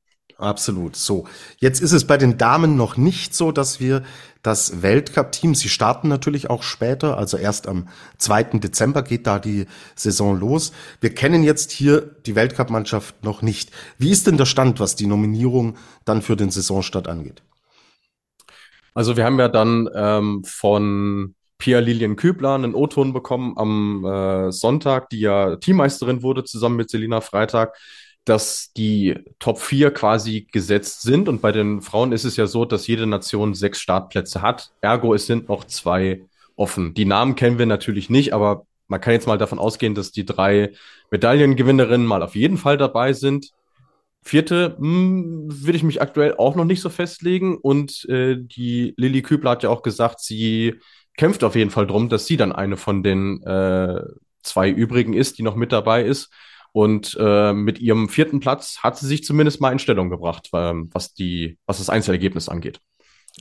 Absolut. 0.42 0.96
So, 0.96 1.26
jetzt 1.60 1.82
ist 1.82 1.92
es 1.92 2.08
bei 2.08 2.18
den 2.18 2.40
Damen 2.40 2.76
noch 2.76 2.98
nicht 2.98 3.36
so, 3.36 3.52
dass 3.52 3.80
wir 3.80 4.02
das 4.42 4.82
Weltcup-Team, 4.82 5.54
sie 5.54 5.70
starten 5.70 6.08
natürlich 6.08 6.50
auch 6.50 6.64
später, 6.64 7.16
also 7.16 7.38
erst 7.38 7.68
am 7.68 7.90
2. 8.18 8.44
Dezember 8.60 9.04
geht 9.04 9.28
da 9.28 9.38
die 9.38 9.68
Saison 9.96 10.40
los. 10.40 10.74
Wir 11.00 11.14
kennen 11.14 11.44
jetzt 11.44 11.72
hier 11.72 12.02
die 12.26 12.34
Weltcup-Mannschaft 12.34 13.24
noch 13.24 13.44
nicht. 13.44 13.70
Wie 14.00 14.10
ist 14.10 14.26
denn 14.26 14.38
der 14.38 14.48
Stand, 14.48 14.80
was 14.80 14.96
die 14.96 15.06
Nominierung 15.06 15.78
dann 16.06 16.24
für 16.24 16.36
den 16.36 16.50
Saisonstart 16.50 17.08
angeht? 17.08 17.44
Also 18.96 19.16
wir 19.18 19.26
haben 19.26 19.40
ja 19.40 19.48
dann 19.48 19.88
ähm, 19.94 20.44
von 20.44 21.36
Pia 21.62 21.78
Lilien 21.78 22.16
Kübler 22.16 22.56
einen 22.56 22.74
O-Ton 22.74 23.14
bekommen 23.14 23.54
am 23.56 24.04
äh, 24.04 24.52
Sonntag, 24.52 25.10
die 25.12 25.20
ja 25.20 25.58
Teammeisterin 25.58 26.24
wurde, 26.24 26.44
zusammen 26.44 26.76
mit 26.76 26.90
Selina 26.90 27.22
Freitag, 27.22 27.78
dass 28.26 28.74
die 28.76 29.20
Top 29.38 29.60
4 29.60 29.92
quasi 29.92 30.48
gesetzt 30.52 31.04
sind. 31.04 31.30
Und 31.30 31.40
bei 31.40 31.52
den 31.52 31.82
Frauen 31.82 32.14
ist 32.14 32.24
es 32.24 32.36
ja 32.36 32.48
so, 32.48 32.66
dass 32.66 32.88
jede 32.88 33.06
Nation 33.06 33.54
sechs 33.54 33.80
Startplätze 33.80 34.42
hat. 34.42 34.72
Ergo, 34.82 35.14
es 35.14 35.28
sind 35.28 35.50
noch 35.50 35.66
zwei 35.66 36.24
offen. 36.56 36.96
Die 36.96 37.06
Namen 37.06 37.36
kennen 37.36 37.60
wir 37.60 37.68
natürlich 37.68 38.10
nicht, 38.10 38.34
aber 38.34 38.66
man 38.88 39.00
kann 39.00 39.14
jetzt 39.14 39.28
mal 39.28 39.38
davon 39.38 39.60
ausgehen, 39.60 39.94
dass 39.94 40.12
die 40.12 40.26
drei 40.26 40.74
Medaillengewinnerinnen 41.12 42.08
mal 42.08 42.24
auf 42.24 42.36
jeden 42.36 42.58
Fall 42.58 42.78
dabei 42.78 43.14
sind. 43.14 43.52
Vierte 44.24 44.78
hm, 44.80 45.46
würde 45.48 45.78
ich 45.78 45.84
mich 45.84 46.02
aktuell 46.02 46.36
auch 46.38 46.56
noch 46.56 46.66
nicht 46.66 46.82
so 46.82 46.90
festlegen. 46.90 47.58
Und 47.58 48.04
äh, 48.10 48.38
die 48.40 48.96
Lilly 48.98 49.22
Kübler 49.22 49.52
hat 49.52 49.64
ja 49.64 49.70
auch 49.70 49.84
gesagt, 49.84 50.22
sie 50.22 50.80
kämpft 51.18 51.44
auf 51.44 51.56
jeden 51.56 51.72
Fall 51.72 51.88
drum, 51.88 52.10
dass 52.10 52.26
sie 52.26 52.38
dann 52.38 52.52
eine 52.52 52.78
von 52.78 53.04
den 53.04 53.44
äh, 53.44 54.02
zwei 54.44 54.70
übrigen 54.70 55.14
ist, 55.14 55.38
die 55.38 55.44
noch 55.44 55.56
mit 55.56 55.72
dabei 55.72 56.04
ist. 56.04 56.30
Und 56.74 57.18
äh, 57.20 57.52
mit 57.52 57.80
ihrem 57.80 58.08
vierten 58.08 58.40
Platz 58.40 58.78
hat 58.82 58.98
sie 58.98 59.06
sich 59.06 59.24
zumindest 59.24 59.60
mal 59.60 59.74
in 59.74 59.80
Stellung 59.80 60.10
gebracht, 60.10 60.50
äh, 60.54 60.74
was, 60.74 61.14
die, 61.14 61.58
was 61.66 61.80
das 61.80 61.90
Einzelergebnis 61.90 62.48
angeht. 62.48 62.80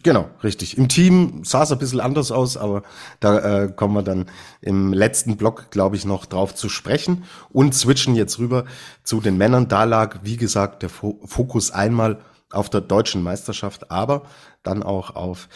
Genau, 0.03 0.31
richtig. 0.45 0.79
Im 0.79 0.89
Team 0.89 1.43
sah 1.45 1.65
es 1.65 1.73
ein 1.73 1.79
bisschen 1.79 2.00
anders 2.00 2.31
aus, 2.31 2.57
aber 2.57 2.83
da 3.19 3.65
äh, 3.65 3.73
kommen 3.73 3.95
wir 3.95 4.03
dann 4.03 4.31
im 4.61 4.93
letzten 4.93 5.37
Block, 5.37 5.71
glaube 5.71 5.97
ich, 5.97 6.05
noch 6.05 6.27
drauf 6.27 6.55
zu 6.55 6.69
sprechen 6.69 7.25
und 7.50 7.75
switchen 7.75 8.15
jetzt 8.15 8.39
rüber 8.39 8.65
zu 9.03 9.21
den 9.21 9.37
Männern. 9.37 9.69
Da 9.69 9.85
lag, 9.85 10.21
wie 10.23 10.37
gesagt, 10.37 10.83
der 10.83 10.91
Fokus 10.91 11.73
einmal 11.73 12.21
auf 12.50 12.71
der 12.71 12.81
deutschen 12.81 13.23
Meisterschaft, 13.23 13.91
aber 13.91 14.23
dann 14.62 14.83
auch 14.83 15.17
auf 15.17 15.49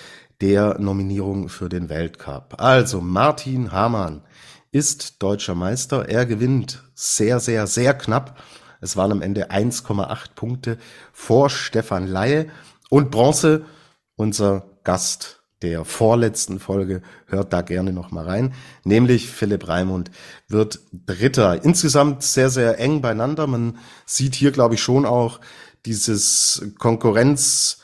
der 0.44 0.78
Nominierung 0.78 1.48
für 1.48 1.70
den 1.70 1.88
Weltcup. 1.88 2.56
Also 2.58 3.00
Martin 3.00 3.72
Hamann 3.72 4.20
ist 4.72 5.22
deutscher 5.22 5.54
Meister. 5.54 6.06
Er 6.10 6.26
gewinnt 6.26 6.84
sehr, 6.94 7.40
sehr, 7.40 7.66
sehr 7.66 7.94
knapp. 7.94 8.38
Es 8.82 8.94
waren 8.94 9.10
am 9.10 9.22
Ende 9.22 9.50
1,8 9.50 10.34
Punkte 10.34 10.76
vor 11.14 11.48
Stefan 11.48 12.06
Laie 12.06 12.48
und 12.90 13.10
Bronze. 13.10 13.64
Unser 14.16 14.66
Gast 14.84 15.40
der 15.62 15.86
vorletzten 15.86 16.60
Folge 16.60 17.00
hört 17.24 17.54
da 17.54 17.62
gerne 17.62 17.94
noch 17.94 18.10
mal 18.10 18.26
rein, 18.26 18.52
nämlich 18.84 19.30
Philipp 19.30 19.66
Raimund 19.66 20.10
wird 20.46 20.80
Dritter. 20.92 21.64
Insgesamt 21.64 22.22
sehr, 22.22 22.50
sehr 22.50 22.78
eng 22.78 23.00
beieinander. 23.00 23.46
Man 23.46 23.78
sieht 24.04 24.34
hier, 24.34 24.52
glaube 24.52 24.74
ich, 24.74 24.82
schon 24.82 25.06
auch 25.06 25.40
dieses 25.86 26.70
Konkurrenz, 26.78 27.78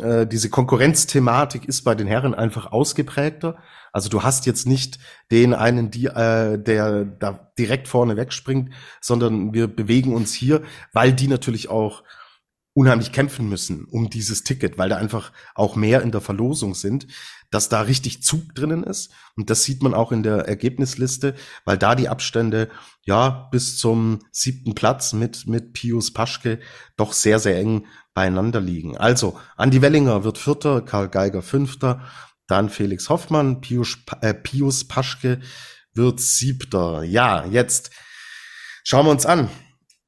äh, 0.00 0.26
diese 0.26 0.50
Konkurrenzthematik 0.50 1.64
ist 1.66 1.82
bei 1.82 1.94
den 1.94 2.06
Herren 2.06 2.34
einfach 2.34 2.72
ausgeprägter. 2.72 3.58
Also 3.92 4.08
du 4.08 4.22
hast 4.22 4.46
jetzt 4.46 4.66
nicht 4.66 4.98
den 5.30 5.54
einen, 5.54 5.90
die, 5.90 6.06
äh, 6.06 6.58
der 6.58 7.04
da 7.04 7.52
direkt 7.58 7.88
vorne 7.88 8.16
wegspringt, 8.16 8.72
sondern 9.00 9.52
wir 9.52 9.66
bewegen 9.66 10.14
uns 10.14 10.32
hier, 10.32 10.62
weil 10.92 11.12
die 11.12 11.28
natürlich 11.28 11.68
auch 11.68 12.02
unheimlich 12.72 13.10
kämpfen 13.12 13.48
müssen 13.48 13.84
um 13.84 14.10
dieses 14.10 14.44
Ticket, 14.44 14.78
weil 14.78 14.88
da 14.88 14.96
einfach 14.96 15.32
auch 15.54 15.74
mehr 15.74 16.02
in 16.02 16.12
der 16.12 16.20
Verlosung 16.20 16.74
sind, 16.74 17.08
dass 17.50 17.68
da 17.68 17.80
richtig 17.80 18.22
Zug 18.22 18.54
drinnen 18.54 18.84
ist. 18.84 19.12
Und 19.36 19.50
das 19.50 19.64
sieht 19.64 19.82
man 19.82 19.92
auch 19.92 20.12
in 20.12 20.22
der 20.22 20.46
Ergebnisliste, 20.46 21.34
weil 21.64 21.78
da 21.78 21.96
die 21.96 22.08
Abstände 22.08 22.70
ja 23.02 23.48
bis 23.50 23.76
zum 23.76 24.20
siebten 24.30 24.74
Platz 24.74 25.12
mit, 25.12 25.48
mit 25.48 25.72
Pius 25.72 26.12
Paschke 26.12 26.60
doch 26.96 27.12
sehr, 27.12 27.40
sehr 27.40 27.58
eng 27.58 27.86
beieinander 28.14 28.60
liegen. 28.60 28.96
Also, 28.96 29.38
Andi 29.56 29.82
Wellinger 29.82 30.24
wird 30.24 30.38
Vierter, 30.38 30.82
Karl 30.82 31.08
Geiger 31.08 31.42
Fünfter, 31.42 32.02
dann 32.46 32.68
Felix 32.68 33.08
Hoffmann, 33.08 33.60
Pius, 33.60 33.98
äh, 34.20 34.34
Pius 34.34 34.86
Paschke 34.86 35.40
wird 35.94 36.20
Siebter. 36.20 37.04
Ja, 37.04 37.44
jetzt 37.46 37.90
schauen 38.84 39.06
wir 39.06 39.10
uns 39.10 39.26
an. 39.26 39.48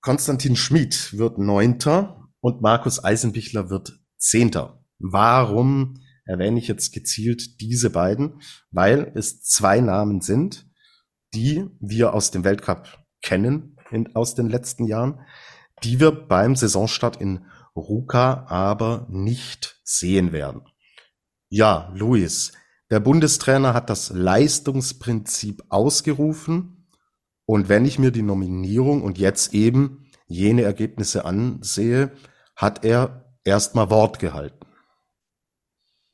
Konstantin 0.00 0.56
Schmid 0.56 1.16
wird 1.16 1.38
Neunter 1.38 2.28
und 2.40 2.60
Markus 2.60 3.02
Eisenbichler 3.02 3.70
wird 3.70 4.00
Zehnter. 4.18 4.84
Warum 4.98 6.00
erwähne 6.24 6.58
ich 6.58 6.68
jetzt 6.68 6.92
gezielt 6.92 7.60
diese 7.60 7.90
beiden? 7.90 8.40
Weil 8.70 9.12
es 9.14 9.42
zwei 9.42 9.80
Namen 9.80 10.20
sind, 10.20 10.66
die 11.34 11.66
wir 11.80 12.14
aus 12.14 12.30
dem 12.30 12.44
Weltcup 12.44 12.98
kennen 13.22 13.76
in, 13.90 14.14
aus 14.16 14.34
den 14.34 14.48
letzten 14.48 14.84
Jahren, 14.84 15.20
die 15.84 16.00
wir 16.00 16.10
beim 16.10 16.56
Saisonstart 16.56 17.20
in 17.20 17.46
Ruka 17.76 18.46
aber 18.48 19.06
nicht 19.10 19.80
sehen 19.84 20.32
werden. 20.32 20.62
Ja, 21.48 21.92
Luis, 21.94 22.52
der 22.90 23.00
Bundestrainer 23.00 23.74
hat 23.74 23.90
das 23.90 24.10
Leistungsprinzip 24.10 25.62
ausgerufen 25.68 26.88
und 27.46 27.68
wenn 27.68 27.84
ich 27.84 27.98
mir 27.98 28.10
die 28.10 28.22
Nominierung 28.22 29.02
und 29.02 29.18
jetzt 29.18 29.54
eben 29.54 30.10
jene 30.26 30.62
Ergebnisse 30.62 31.24
ansehe, 31.24 32.12
hat 32.56 32.84
er 32.84 33.34
erstmal 33.44 33.90
Wort 33.90 34.18
gehalten. 34.18 34.66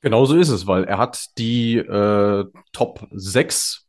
Genauso 0.00 0.36
ist 0.36 0.48
es, 0.48 0.66
weil 0.66 0.84
er 0.84 0.98
hat 0.98 1.36
die 1.38 1.76
äh, 1.76 2.44
Top 2.72 3.06
6 3.10 3.88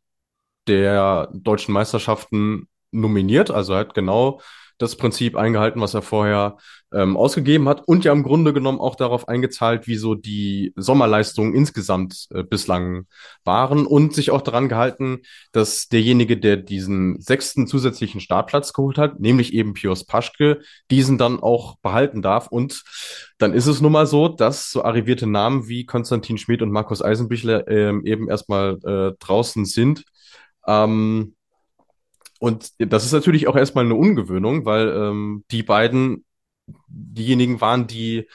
der 0.66 1.30
deutschen 1.32 1.72
Meisterschaften 1.72 2.68
nominiert. 2.90 3.50
Also 3.50 3.74
er 3.74 3.80
hat 3.80 3.94
genau 3.94 4.40
das 4.80 4.96
Prinzip 4.96 5.36
eingehalten, 5.36 5.80
was 5.80 5.94
er 5.94 6.02
vorher 6.02 6.56
ähm, 6.92 7.16
ausgegeben 7.16 7.68
hat 7.68 7.86
und 7.86 8.04
ja 8.04 8.12
im 8.12 8.22
Grunde 8.22 8.52
genommen 8.52 8.80
auch 8.80 8.96
darauf 8.96 9.28
eingezahlt, 9.28 9.86
wie 9.86 9.96
so 9.96 10.14
die 10.14 10.72
Sommerleistungen 10.74 11.54
insgesamt 11.54 12.26
äh, 12.30 12.42
bislang 12.42 13.06
waren 13.44 13.86
und 13.86 14.14
sich 14.14 14.30
auch 14.30 14.40
daran 14.40 14.68
gehalten, 14.68 15.20
dass 15.52 15.88
derjenige, 15.88 16.38
der 16.38 16.56
diesen 16.56 17.20
sechsten 17.20 17.66
zusätzlichen 17.66 18.20
Startplatz 18.20 18.72
geholt 18.72 18.96
hat, 18.96 19.20
nämlich 19.20 19.52
eben 19.52 19.74
Pius 19.74 20.04
Paschke, 20.04 20.62
diesen 20.90 21.18
dann 21.18 21.40
auch 21.40 21.76
behalten 21.82 22.22
darf. 22.22 22.48
Und 22.48 22.82
dann 23.38 23.52
ist 23.52 23.66
es 23.66 23.80
nun 23.80 23.92
mal 23.92 24.06
so, 24.06 24.28
dass 24.28 24.70
so 24.70 24.82
arrivierte 24.82 25.26
Namen 25.26 25.68
wie 25.68 25.84
Konstantin 25.84 26.38
Schmid 26.38 26.62
und 26.62 26.72
Markus 26.72 27.02
Eisenbichler 27.02 27.68
ähm, 27.68 28.04
eben 28.06 28.28
erstmal 28.30 28.78
äh, 28.84 29.16
draußen 29.18 29.66
sind. 29.66 30.04
Ähm, 30.66 31.34
und 32.40 32.72
das 32.78 33.04
ist 33.04 33.12
natürlich 33.12 33.48
auch 33.48 33.56
erstmal 33.56 33.84
eine 33.84 33.94
Ungewöhnung, 33.94 34.64
weil 34.64 34.88
ähm, 34.88 35.44
die 35.50 35.62
beiden 35.62 36.24
diejenigen 36.88 37.60
waren, 37.60 37.86
die 37.86 38.28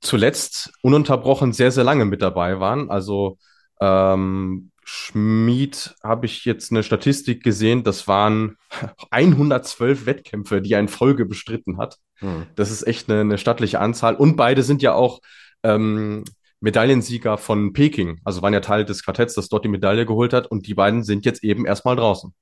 zuletzt 0.00 0.72
ununterbrochen 0.82 1.52
sehr, 1.52 1.70
sehr 1.70 1.84
lange 1.84 2.04
mit 2.06 2.22
dabei 2.22 2.58
waren. 2.58 2.90
Also 2.90 3.38
ähm, 3.80 4.72
Schmied 4.84 5.94
habe 6.02 6.26
ich 6.26 6.44
jetzt 6.44 6.72
eine 6.72 6.82
Statistik 6.82 7.44
gesehen, 7.44 7.84
das 7.84 8.08
waren 8.08 8.56
112 9.10 10.06
Wettkämpfe, 10.06 10.60
die 10.60 10.72
er 10.72 10.80
in 10.80 10.88
Folge 10.88 11.24
bestritten 11.24 11.78
hat. 11.78 11.98
Hm. 12.16 12.46
Das 12.56 12.72
ist 12.72 12.84
echt 12.84 13.08
eine, 13.08 13.20
eine 13.20 13.38
stattliche 13.38 13.78
Anzahl. 13.78 14.16
Und 14.16 14.34
beide 14.34 14.64
sind 14.64 14.82
ja 14.82 14.92
auch 14.94 15.20
ähm, 15.62 16.24
Medaillensieger 16.58 17.38
von 17.38 17.72
Peking, 17.72 18.20
also 18.24 18.42
waren 18.42 18.54
ja 18.54 18.60
Teil 18.60 18.84
des 18.84 19.04
Quartetts, 19.04 19.34
das 19.34 19.48
dort 19.48 19.64
die 19.64 19.68
Medaille 19.68 20.04
geholt 20.04 20.32
hat. 20.32 20.48
Und 20.48 20.66
die 20.66 20.74
beiden 20.74 21.04
sind 21.04 21.24
jetzt 21.24 21.44
eben 21.44 21.64
erstmal 21.64 21.94
draußen. 21.94 22.34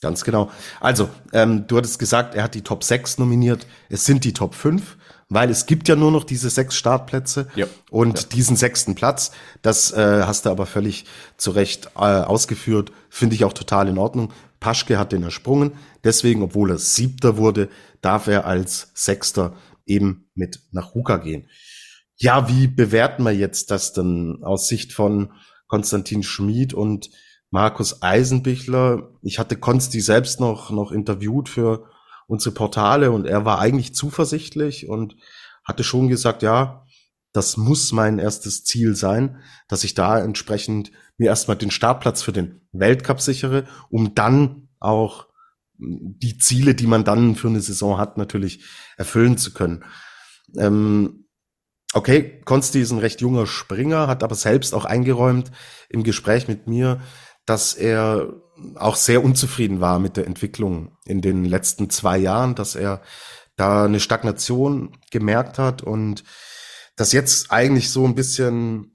Ganz 0.00 0.24
genau. 0.24 0.50
Also, 0.80 1.10
ähm, 1.32 1.66
du 1.66 1.76
hattest 1.76 1.98
gesagt, 1.98 2.34
er 2.34 2.42
hat 2.42 2.54
die 2.54 2.62
Top 2.62 2.84
6 2.84 3.18
nominiert. 3.18 3.66
Es 3.90 4.06
sind 4.06 4.24
die 4.24 4.32
Top 4.32 4.54
5, 4.54 4.96
weil 5.28 5.50
es 5.50 5.66
gibt 5.66 5.88
ja 5.88 5.96
nur 5.96 6.10
noch 6.10 6.24
diese 6.24 6.48
sechs 6.48 6.74
Startplätze. 6.74 7.48
Ja. 7.54 7.66
Und 7.90 8.18
ja. 8.18 8.26
diesen 8.28 8.56
sechsten 8.56 8.94
Platz, 8.94 9.30
das 9.60 9.92
äh, 9.92 10.22
hast 10.24 10.46
du 10.46 10.50
aber 10.50 10.64
völlig 10.64 11.04
zu 11.36 11.50
Recht 11.50 11.90
äh, 11.96 12.00
ausgeführt, 12.00 12.92
finde 13.10 13.34
ich 13.34 13.44
auch 13.44 13.52
total 13.52 13.88
in 13.88 13.98
Ordnung. 13.98 14.32
Paschke 14.58 14.98
hat 14.98 15.12
den 15.12 15.22
ersprungen. 15.22 15.72
Deswegen, 16.02 16.42
obwohl 16.42 16.70
er 16.70 16.78
Siebter 16.78 17.36
wurde, 17.36 17.68
darf 18.00 18.26
er 18.26 18.46
als 18.46 18.90
Sechster 18.94 19.54
eben 19.84 20.30
mit 20.34 20.60
nach 20.70 20.94
Ruka 20.94 21.18
gehen. 21.18 21.48
Ja, 22.16 22.48
wie 22.48 22.68
bewerten 22.68 23.22
wir 23.22 23.32
jetzt 23.32 23.70
das 23.70 23.92
denn 23.92 24.40
aus 24.42 24.68
Sicht 24.68 24.92
von 24.92 25.32
Konstantin 25.66 26.22
Schmid 26.22 26.74
und 26.74 27.10
Markus 27.50 28.02
Eisenbichler? 28.02 29.10
Ich 29.22 29.38
hatte 29.38 29.56
Konsti 29.56 30.00
selbst 30.00 30.40
noch, 30.40 30.70
noch 30.70 30.92
interviewt 30.92 31.48
für 31.48 31.88
unsere 32.26 32.54
Portale 32.54 33.10
und 33.10 33.26
er 33.26 33.44
war 33.44 33.58
eigentlich 33.58 33.94
zuversichtlich 33.94 34.88
und 34.88 35.16
hatte 35.64 35.84
schon 35.84 36.08
gesagt, 36.08 36.42
ja, 36.42 36.86
das 37.32 37.56
muss 37.56 37.92
mein 37.92 38.18
erstes 38.18 38.64
Ziel 38.64 38.96
sein, 38.96 39.40
dass 39.68 39.84
ich 39.84 39.94
da 39.94 40.18
entsprechend 40.18 40.90
mir 41.16 41.26
erstmal 41.26 41.56
den 41.56 41.70
Startplatz 41.70 42.22
für 42.22 42.32
den 42.32 42.62
Weltcup 42.72 43.20
sichere, 43.20 43.66
um 43.88 44.14
dann 44.14 44.68
auch 44.80 45.26
die 45.78 46.38
Ziele, 46.38 46.74
die 46.74 46.86
man 46.86 47.04
dann 47.04 47.36
für 47.36 47.48
eine 47.48 47.60
Saison 47.60 47.98
hat, 47.98 48.16
natürlich 48.16 48.64
erfüllen 48.96 49.38
zu 49.38 49.52
können. 49.52 49.84
Ähm, 50.56 51.26
okay, 51.94 52.40
Konsti 52.44 52.80
ist 52.80 52.90
ein 52.90 52.98
recht 52.98 53.20
junger 53.20 53.46
Springer, 53.46 54.06
hat 54.06 54.22
aber 54.22 54.34
selbst 54.34 54.74
auch 54.74 54.84
eingeräumt 54.84 55.50
im 55.88 56.02
Gespräch 56.02 56.48
mit 56.48 56.66
mir, 56.66 57.00
dass 57.50 57.74
er 57.74 58.32
auch 58.76 58.94
sehr 58.94 59.24
unzufrieden 59.24 59.80
war 59.80 59.98
mit 59.98 60.16
der 60.16 60.28
Entwicklung 60.28 60.96
in 61.04 61.20
den 61.20 61.44
letzten 61.44 61.90
zwei 61.90 62.16
Jahren, 62.16 62.54
dass 62.54 62.76
er 62.76 63.02
da 63.56 63.86
eine 63.86 63.98
Stagnation 63.98 64.96
gemerkt 65.10 65.58
hat 65.58 65.82
und 65.82 66.22
dass 66.94 67.10
jetzt 67.10 67.50
eigentlich 67.50 67.90
so 67.90 68.04
ein 68.04 68.14
bisschen, 68.14 68.92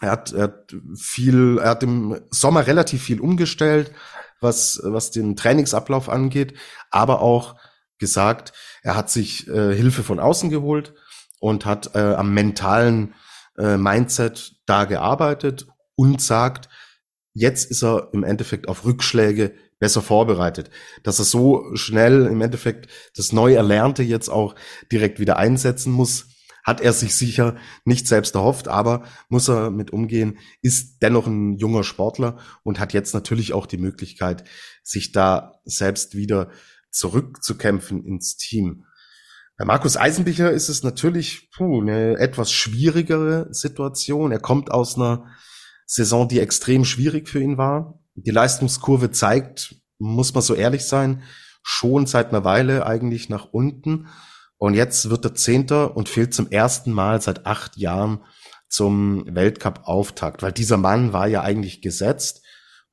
er 0.00 0.10
hat, 0.10 0.32
er 0.32 0.42
hat 0.42 0.74
viel, 0.98 1.58
er 1.62 1.70
hat 1.70 1.84
im 1.84 2.20
Sommer 2.30 2.66
relativ 2.66 3.04
viel 3.04 3.20
umgestellt, 3.20 3.92
was, 4.40 4.80
was 4.82 5.12
den 5.12 5.36
Trainingsablauf 5.36 6.08
angeht, 6.08 6.58
aber 6.90 7.20
auch 7.20 7.54
gesagt, 7.98 8.52
er 8.82 8.96
hat 8.96 9.10
sich 9.10 9.46
äh, 9.46 9.76
Hilfe 9.76 10.02
von 10.02 10.18
außen 10.18 10.50
geholt 10.50 10.92
und 11.38 11.66
hat 11.66 11.94
äh, 11.94 12.14
am 12.14 12.34
mentalen 12.34 13.14
äh, 13.56 13.76
Mindset 13.76 14.56
da 14.66 14.86
gearbeitet 14.86 15.68
und 15.94 16.20
sagt, 16.20 16.68
jetzt 17.34 17.70
ist 17.70 17.82
er 17.82 18.08
im 18.12 18.24
Endeffekt 18.24 18.68
auf 18.68 18.84
Rückschläge 18.84 19.54
besser 19.78 20.02
vorbereitet, 20.02 20.70
dass 21.02 21.18
er 21.18 21.24
so 21.24 21.74
schnell 21.74 22.26
im 22.26 22.40
Endeffekt 22.40 22.88
das 23.16 23.32
neu 23.32 23.54
Erlernte 23.54 24.02
jetzt 24.02 24.28
auch 24.28 24.54
direkt 24.90 25.18
wieder 25.18 25.36
einsetzen 25.38 25.92
muss, 25.92 26.26
hat 26.64 26.80
er 26.80 26.92
sich 26.92 27.16
sicher 27.16 27.56
nicht 27.84 28.06
selbst 28.06 28.34
erhofft, 28.34 28.68
aber 28.68 29.04
muss 29.28 29.48
er 29.48 29.70
mit 29.70 29.92
umgehen, 29.92 30.38
ist 30.60 31.02
dennoch 31.02 31.26
ein 31.26 31.56
junger 31.58 31.82
Sportler 31.82 32.38
und 32.62 32.78
hat 32.78 32.92
jetzt 32.92 33.14
natürlich 33.14 33.52
auch 33.52 33.66
die 33.66 33.78
Möglichkeit, 33.78 34.44
sich 34.82 35.10
da 35.10 35.54
selbst 35.64 36.16
wieder 36.16 36.50
zurückzukämpfen 36.90 38.04
ins 38.04 38.36
Team. 38.36 38.84
Bei 39.58 39.64
Markus 39.64 39.96
Eisenbicher 39.96 40.50
ist 40.50 40.68
es 40.68 40.82
natürlich 40.82 41.50
puh, 41.50 41.80
eine 41.80 42.18
etwas 42.18 42.52
schwierigere 42.52 43.52
Situation. 43.52 44.32
Er 44.32 44.40
kommt 44.40 44.70
aus 44.70 44.96
einer 44.96 45.26
Saison, 45.92 46.26
die 46.26 46.40
extrem 46.40 46.86
schwierig 46.86 47.28
für 47.28 47.42
ihn 47.42 47.58
war. 47.58 48.00
Die 48.14 48.30
Leistungskurve 48.30 49.10
zeigt, 49.10 49.76
muss 49.98 50.32
man 50.32 50.42
so 50.42 50.54
ehrlich 50.54 50.86
sein, 50.86 51.22
schon 51.62 52.06
seit 52.06 52.30
einer 52.30 52.44
Weile 52.44 52.86
eigentlich 52.86 53.28
nach 53.28 53.52
unten. 53.52 54.08
Und 54.56 54.72
jetzt 54.72 55.10
wird 55.10 55.26
er 55.26 55.34
Zehnter 55.34 55.94
und 55.94 56.08
fehlt 56.08 56.32
zum 56.32 56.50
ersten 56.50 56.92
Mal 56.92 57.20
seit 57.20 57.44
acht 57.44 57.76
Jahren 57.76 58.24
zum 58.70 59.26
Weltcup-Auftakt, 59.34 60.42
weil 60.42 60.52
dieser 60.52 60.78
Mann 60.78 61.12
war 61.12 61.26
ja 61.26 61.42
eigentlich 61.42 61.82
gesetzt 61.82 62.42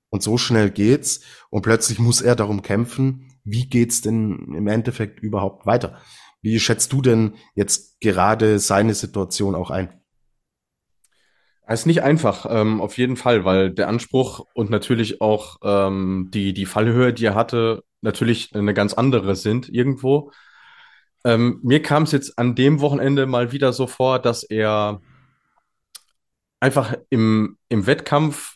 und 0.09 0.21
so 0.21 0.37
schnell 0.37 0.69
geht's 0.69 1.21
und 1.49 1.61
plötzlich 1.61 1.99
muss 1.99 2.19
er 2.19 2.35
darum 2.35 2.63
kämpfen, 2.63 3.31
wie 3.45 3.69
geht's 3.69 4.01
denn 4.01 4.53
im 4.57 4.67
Endeffekt 4.67 5.21
überhaupt 5.21 5.65
weiter? 5.65 6.01
Wie 6.41 6.59
schätzt 6.59 6.91
du 6.91 7.01
denn 7.01 7.35
jetzt 7.55 8.01
gerade 8.01 8.59
seine 8.59 8.93
Situation 8.93 9.55
auch 9.55 9.71
ein? 9.71 9.98
Es 11.71 11.81
ist 11.81 11.85
nicht 11.85 12.01
einfach, 12.01 12.47
ähm, 12.49 12.81
auf 12.81 12.97
jeden 12.97 13.15
Fall, 13.15 13.45
weil 13.45 13.69
der 13.69 13.89
Anspruch 13.89 14.43
und 14.55 14.71
natürlich 14.71 15.21
auch 15.21 15.57
ähm, 15.61 16.31
die, 16.33 16.51
die 16.51 16.65
Fallhöhe, 16.65 17.13
die 17.13 17.25
er 17.25 17.35
hatte, 17.35 17.83
natürlich 18.01 18.55
eine 18.55 18.73
ganz 18.73 18.95
andere 18.95 19.35
sind 19.35 19.69
irgendwo. 19.69 20.31
Ähm, 21.23 21.59
mir 21.61 21.79
kam 21.83 22.03
es 22.03 22.11
jetzt 22.11 22.39
an 22.39 22.55
dem 22.55 22.81
Wochenende 22.81 23.27
mal 23.27 23.51
wieder 23.51 23.71
so 23.71 23.85
vor, 23.85 24.17
dass 24.17 24.41
er 24.41 24.99
einfach 26.59 26.95
im, 27.11 27.59
im 27.69 27.85
Wettkampf 27.85 28.55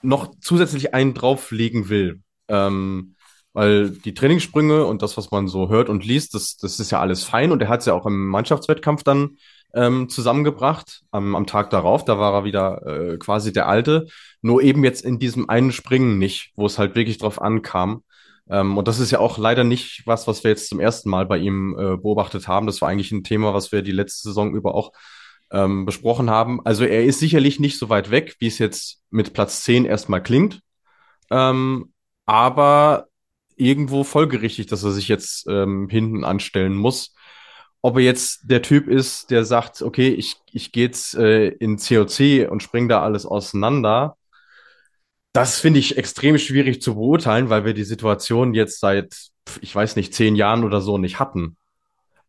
noch 0.00 0.32
zusätzlich 0.40 0.94
einen 0.94 1.12
drauflegen 1.12 1.88
will. 1.88 2.22
Ähm, 2.46 3.16
weil 3.52 3.90
die 3.90 4.14
Trainingssprünge 4.14 4.84
und 4.86 5.02
das, 5.02 5.16
was 5.16 5.32
man 5.32 5.48
so 5.48 5.68
hört 5.68 5.88
und 5.88 6.04
liest, 6.04 6.34
das, 6.34 6.56
das 6.56 6.78
ist 6.78 6.92
ja 6.92 7.00
alles 7.00 7.24
fein 7.24 7.50
und 7.50 7.60
er 7.60 7.68
hat 7.68 7.80
es 7.80 7.86
ja 7.86 7.94
auch 7.94 8.06
im 8.06 8.28
Mannschaftswettkampf 8.28 9.02
dann 9.02 9.38
ähm, 9.74 10.08
zusammengebracht 10.08 11.02
am, 11.10 11.34
am 11.36 11.46
Tag 11.46 11.70
darauf. 11.70 12.04
Da 12.04 12.18
war 12.18 12.32
er 12.34 12.44
wieder 12.44 12.86
äh, 12.86 13.16
quasi 13.18 13.52
der 13.52 13.68
Alte, 13.68 14.06
nur 14.42 14.62
eben 14.62 14.84
jetzt 14.84 15.04
in 15.04 15.18
diesem 15.18 15.48
einen 15.48 15.72
Springen 15.72 16.18
nicht, 16.18 16.52
wo 16.56 16.66
es 16.66 16.78
halt 16.78 16.94
wirklich 16.94 17.18
drauf 17.18 17.40
ankam. 17.40 18.02
Ähm, 18.48 18.76
und 18.76 18.88
das 18.88 18.98
ist 18.98 19.10
ja 19.10 19.20
auch 19.20 19.38
leider 19.38 19.64
nicht 19.64 20.02
was, 20.06 20.26
was 20.26 20.44
wir 20.44 20.50
jetzt 20.50 20.68
zum 20.68 20.80
ersten 20.80 21.10
Mal 21.10 21.26
bei 21.26 21.38
ihm 21.38 21.76
äh, 21.78 21.96
beobachtet 21.96 22.48
haben. 22.48 22.66
Das 22.66 22.80
war 22.80 22.88
eigentlich 22.88 23.12
ein 23.12 23.24
Thema, 23.24 23.54
was 23.54 23.72
wir 23.72 23.82
die 23.82 23.92
letzte 23.92 24.28
Saison 24.28 24.54
über 24.54 24.74
auch 24.74 24.92
ähm, 25.52 25.86
besprochen 25.86 26.30
haben. 26.30 26.64
Also 26.64 26.84
er 26.84 27.04
ist 27.04 27.20
sicherlich 27.20 27.60
nicht 27.60 27.78
so 27.78 27.88
weit 27.88 28.10
weg, 28.10 28.36
wie 28.38 28.46
es 28.46 28.58
jetzt 28.58 29.02
mit 29.10 29.32
Platz 29.32 29.62
10 29.62 29.84
erstmal 29.84 30.22
klingt. 30.22 30.60
Ähm, 31.30 31.92
aber 32.26 33.06
irgendwo 33.56 34.04
folgerichtig, 34.04 34.66
dass 34.66 34.82
er 34.84 34.92
sich 34.92 35.08
jetzt 35.08 35.46
ähm, 35.48 35.88
hinten 35.88 36.24
anstellen 36.24 36.74
muss. 36.74 37.14
Ob 37.82 37.96
er 37.96 38.02
jetzt 38.02 38.50
der 38.50 38.62
Typ 38.62 38.88
ist, 38.88 39.30
der 39.30 39.44
sagt, 39.44 39.82
okay, 39.82 40.08
ich, 40.08 40.36
ich 40.52 40.72
gehe 40.72 40.84
jetzt 40.84 41.14
äh, 41.14 41.48
in 41.48 41.78
COC 41.78 42.50
und 42.50 42.62
spring 42.62 42.88
da 42.88 43.02
alles 43.02 43.24
auseinander, 43.24 44.16
das 45.32 45.60
finde 45.60 45.78
ich 45.80 45.96
extrem 45.96 46.38
schwierig 46.38 46.82
zu 46.82 46.96
beurteilen, 46.96 47.50
weil 47.50 47.64
wir 47.64 47.74
die 47.74 47.84
Situation 47.84 48.54
jetzt 48.54 48.80
seit, 48.80 49.14
ich 49.60 49.74
weiß 49.74 49.96
nicht, 49.96 50.12
zehn 50.14 50.34
Jahren 50.36 50.64
oder 50.64 50.80
so 50.80 50.98
nicht 50.98 51.20
hatten. 51.20 51.56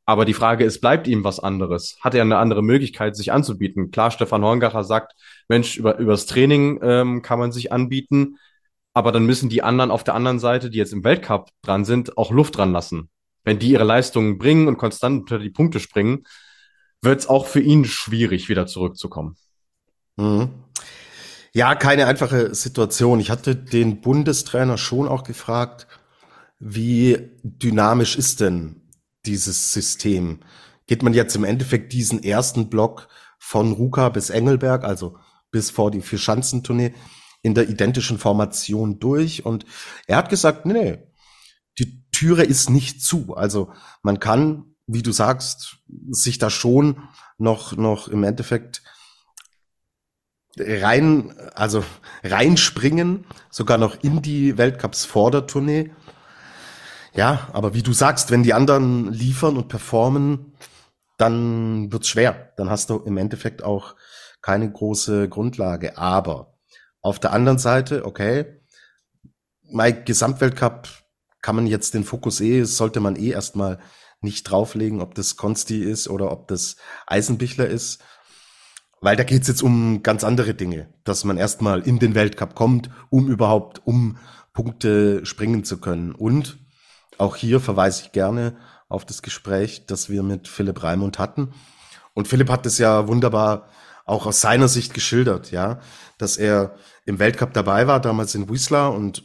Aber 0.05 0.25
die 0.25 0.33
Frage 0.33 0.63
ist, 0.65 0.81
bleibt 0.81 1.07
ihm 1.07 1.23
was 1.23 1.39
anderes? 1.39 1.97
Hat 2.01 2.15
er 2.15 2.21
eine 2.21 2.37
andere 2.37 2.63
Möglichkeit, 2.63 3.15
sich 3.15 3.31
anzubieten? 3.31 3.91
Klar, 3.91 4.11
Stefan 4.11 4.43
Horngacher 4.43 4.83
sagt, 4.83 5.13
Mensch, 5.47 5.77
über, 5.77 5.97
übers 5.97 6.25
Training 6.25 6.79
ähm, 6.83 7.21
kann 7.21 7.39
man 7.39 7.51
sich 7.51 7.71
anbieten, 7.71 8.37
aber 8.93 9.11
dann 9.11 9.25
müssen 9.25 9.49
die 9.49 9.63
anderen 9.63 9.91
auf 9.91 10.03
der 10.03 10.15
anderen 10.15 10.39
Seite, 10.39 10.69
die 10.69 10.77
jetzt 10.77 10.93
im 10.93 11.03
Weltcup 11.03 11.49
dran 11.61 11.85
sind, 11.85 12.17
auch 12.17 12.31
Luft 12.31 12.57
dran 12.57 12.71
lassen. 12.71 13.09
Wenn 13.43 13.59
die 13.59 13.71
ihre 13.71 13.83
Leistungen 13.83 14.37
bringen 14.37 14.67
und 14.67 14.77
konstant 14.77 15.21
unter 15.21 15.39
die 15.39 15.49
Punkte 15.49 15.79
springen, 15.79 16.25
wird 17.01 17.21
es 17.21 17.27
auch 17.27 17.47
für 17.47 17.61
ihn 17.61 17.85
schwierig, 17.85 18.49
wieder 18.49 18.67
zurückzukommen. 18.67 19.35
Mhm. 20.17 20.49
Ja, 21.53 21.75
keine 21.75 22.05
einfache 22.05 22.55
Situation. 22.55 23.19
Ich 23.19 23.29
hatte 23.29 23.55
den 23.55 24.01
Bundestrainer 24.01 24.77
schon 24.77 25.07
auch 25.07 25.23
gefragt, 25.23 25.87
wie 26.59 27.31
dynamisch 27.43 28.15
ist 28.15 28.39
denn 28.39 28.81
dieses 29.25 29.73
System? 29.73 30.39
Geht 30.87 31.03
man 31.03 31.13
jetzt 31.13 31.35
im 31.35 31.43
Endeffekt 31.43 31.93
diesen 31.93 32.23
ersten 32.23 32.69
Block 32.69 33.07
von 33.39 33.73
Ruka 33.73 34.09
bis 34.09 34.29
Engelberg, 34.29 34.83
also 34.83 35.17
bis 35.51 35.71
vor 35.71 35.91
die 35.91 36.01
Vierschanzentournee, 36.01 36.93
in 37.41 37.55
der 37.55 37.69
identischen 37.69 38.17
Formation 38.17 38.99
durch? 38.99 39.45
Und 39.45 39.65
er 40.07 40.17
hat 40.17 40.29
gesagt, 40.29 40.65
nee, 40.65 40.99
Türe 42.21 42.43
ist 42.43 42.69
nicht 42.69 43.01
zu. 43.01 43.35
Also 43.35 43.73
man 44.03 44.19
kann, 44.19 44.75
wie 44.85 45.01
du 45.01 45.11
sagst, 45.11 45.77
sich 46.11 46.37
da 46.37 46.51
schon 46.51 47.01
noch, 47.39 47.75
noch 47.75 48.09
im 48.09 48.23
Endeffekt 48.23 48.83
rein, 50.55 51.33
also 51.55 51.83
reinspringen, 52.23 53.25
sogar 53.49 53.79
noch 53.79 54.03
in 54.03 54.21
die 54.21 54.59
Weltcups 54.59 55.03
Vordertournee. 55.03 55.89
Ja, 57.15 57.49
aber 57.53 57.73
wie 57.73 57.81
du 57.81 57.91
sagst, 57.91 58.29
wenn 58.29 58.43
die 58.43 58.53
anderen 58.53 59.11
liefern 59.11 59.57
und 59.57 59.67
performen, 59.67 60.53
dann 61.17 61.91
wird's 61.91 62.09
schwer. 62.09 62.53
Dann 62.55 62.69
hast 62.69 62.91
du 62.91 62.97
im 62.97 63.17
Endeffekt 63.17 63.63
auch 63.63 63.95
keine 64.43 64.71
große 64.71 65.27
Grundlage. 65.27 65.97
Aber 65.97 66.53
auf 67.01 67.17
der 67.17 67.33
anderen 67.33 67.57
Seite, 67.57 68.05
okay, 68.05 68.61
mein 69.71 70.05
Gesamtweltcup 70.05 71.00
kann 71.41 71.55
man 71.55 71.67
jetzt 71.67 71.93
den 71.93 72.03
Fokus 72.03 72.41
eh, 72.41 72.63
sollte 72.63 72.99
man 72.99 73.15
eh 73.15 73.29
erstmal 73.29 73.79
nicht 74.21 74.43
drauflegen, 74.43 75.01
ob 75.01 75.15
das 75.15 75.35
Konsti 75.35 75.81
ist 75.81 76.07
oder 76.07 76.31
ob 76.31 76.47
das 76.47 76.75
Eisenbichler 77.07 77.67
ist. 77.67 78.03
Weil 79.01 79.15
da 79.15 79.23
geht's 79.23 79.47
jetzt 79.47 79.63
um 79.63 80.03
ganz 80.03 80.23
andere 80.23 80.53
Dinge, 80.53 80.93
dass 81.03 81.23
man 81.23 81.37
erstmal 81.37 81.81
in 81.81 81.97
den 81.97 82.13
Weltcup 82.13 82.53
kommt, 82.53 82.91
um 83.09 83.27
überhaupt 83.27 83.81
um 83.85 84.17
Punkte 84.53 85.25
springen 85.25 85.63
zu 85.63 85.79
können. 85.79 86.11
Und 86.11 86.59
auch 87.17 87.35
hier 87.35 87.59
verweise 87.59 88.03
ich 88.03 88.11
gerne 88.11 88.57
auf 88.89 89.05
das 89.05 89.23
Gespräch, 89.23 89.85
das 89.87 90.09
wir 90.09 90.21
mit 90.21 90.47
Philipp 90.47 90.83
Raimund 90.83 91.17
hatten. 91.17 91.53
Und 92.13 92.27
Philipp 92.27 92.49
hat 92.49 92.65
es 92.67 92.77
ja 92.77 93.07
wunderbar 93.07 93.69
auch 94.05 94.25
aus 94.25 94.41
seiner 94.41 94.67
Sicht 94.67 94.93
geschildert, 94.93 95.51
ja, 95.51 95.79
dass 96.17 96.37
er 96.37 96.75
im 97.05 97.17
Weltcup 97.17 97.53
dabei 97.53 97.87
war, 97.87 98.01
damals 98.01 98.35
in 98.35 98.49
Whistler 98.49 98.91
und 98.93 99.23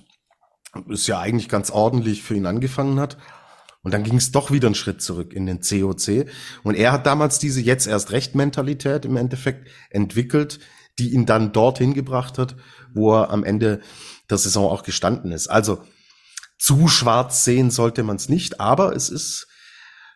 es 0.90 1.06
ja 1.06 1.20
eigentlich 1.20 1.48
ganz 1.48 1.70
ordentlich 1.70 2.22
für 2.22 2.34
ihn 2.34 2.46
angefangen 2.46 3.00
hat. 3.00 3.16
Und 3.82 3.92
dann 3.92 4.02
ging 4.02 4.16
es 4.16 4.32
doch 4.32 4.50
wieder 4.50 4.66
einen 4.66 4.74
Schritt 4.74 5.00
zurück 5.00 5.32
in 5.32 5.46
den 5.46 5.60
COC. 5.60 6.26
Und 6.64 6.74
er 6.74 6.92
hat 6.92 7.06
damals 7.06 7.38
diese 7.38 7.60
jetzt 7.60 7.86
erst 7.86 8.10
recht 8.10 8.34
Mentalität 8.34 9.04
im 9.04 9.16
Endeffekt 9.16 9.68
entwickelt, 9.90 10.58
die 10.98 11.12
ihn 11.12 11.26
dann 11.26 11.52
dorthin 11.52 11.94
gebracht 11.94 12.38
hat, 12.38 12.56
wo 12.94 13.14
er 13.14 13.30
am 13.30 13.44
Ende 13.44 13.80
der 14.28 14.38
Saison 14.38 14.68
auch 14.68 14.82
gestanden 14.82 15.30
ist. 15.30 15.48
Also 15.48 15.84
zu 16.58 16.88
schwarz 16.88 17.44
sehen 17.44 17.70
sollte 17.70 18.02
man 18.02 18.16
es 18.16 18.28
nicht, 18.28 18.60
aber 18.60 18.96
es 18.96 19.08
ist 19.08 19.46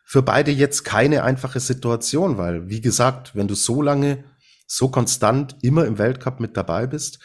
für 0.04 0.22
beide 0.22 0.50
jetzt 0.50 0.84
keine 0.84 1.22
einfache 1.22 1.60
Situation, 1.60 2.38
weil, 2.38 2.68
wie 2.68 2.80
gesagt, 2.80 3.36
wenn 3.36 3.46
du 3.46 3.54
so 3.54 3.82
lange, 3.82 4.24
so 4.66 4.88
konstant 4.88 5.56
immer 5.62 5.84
im 5.84 5.98
Weltcup 5.98 6.40
mit 6.40 6.56
dabei 6.56 6.88
bist, 6.88 7.20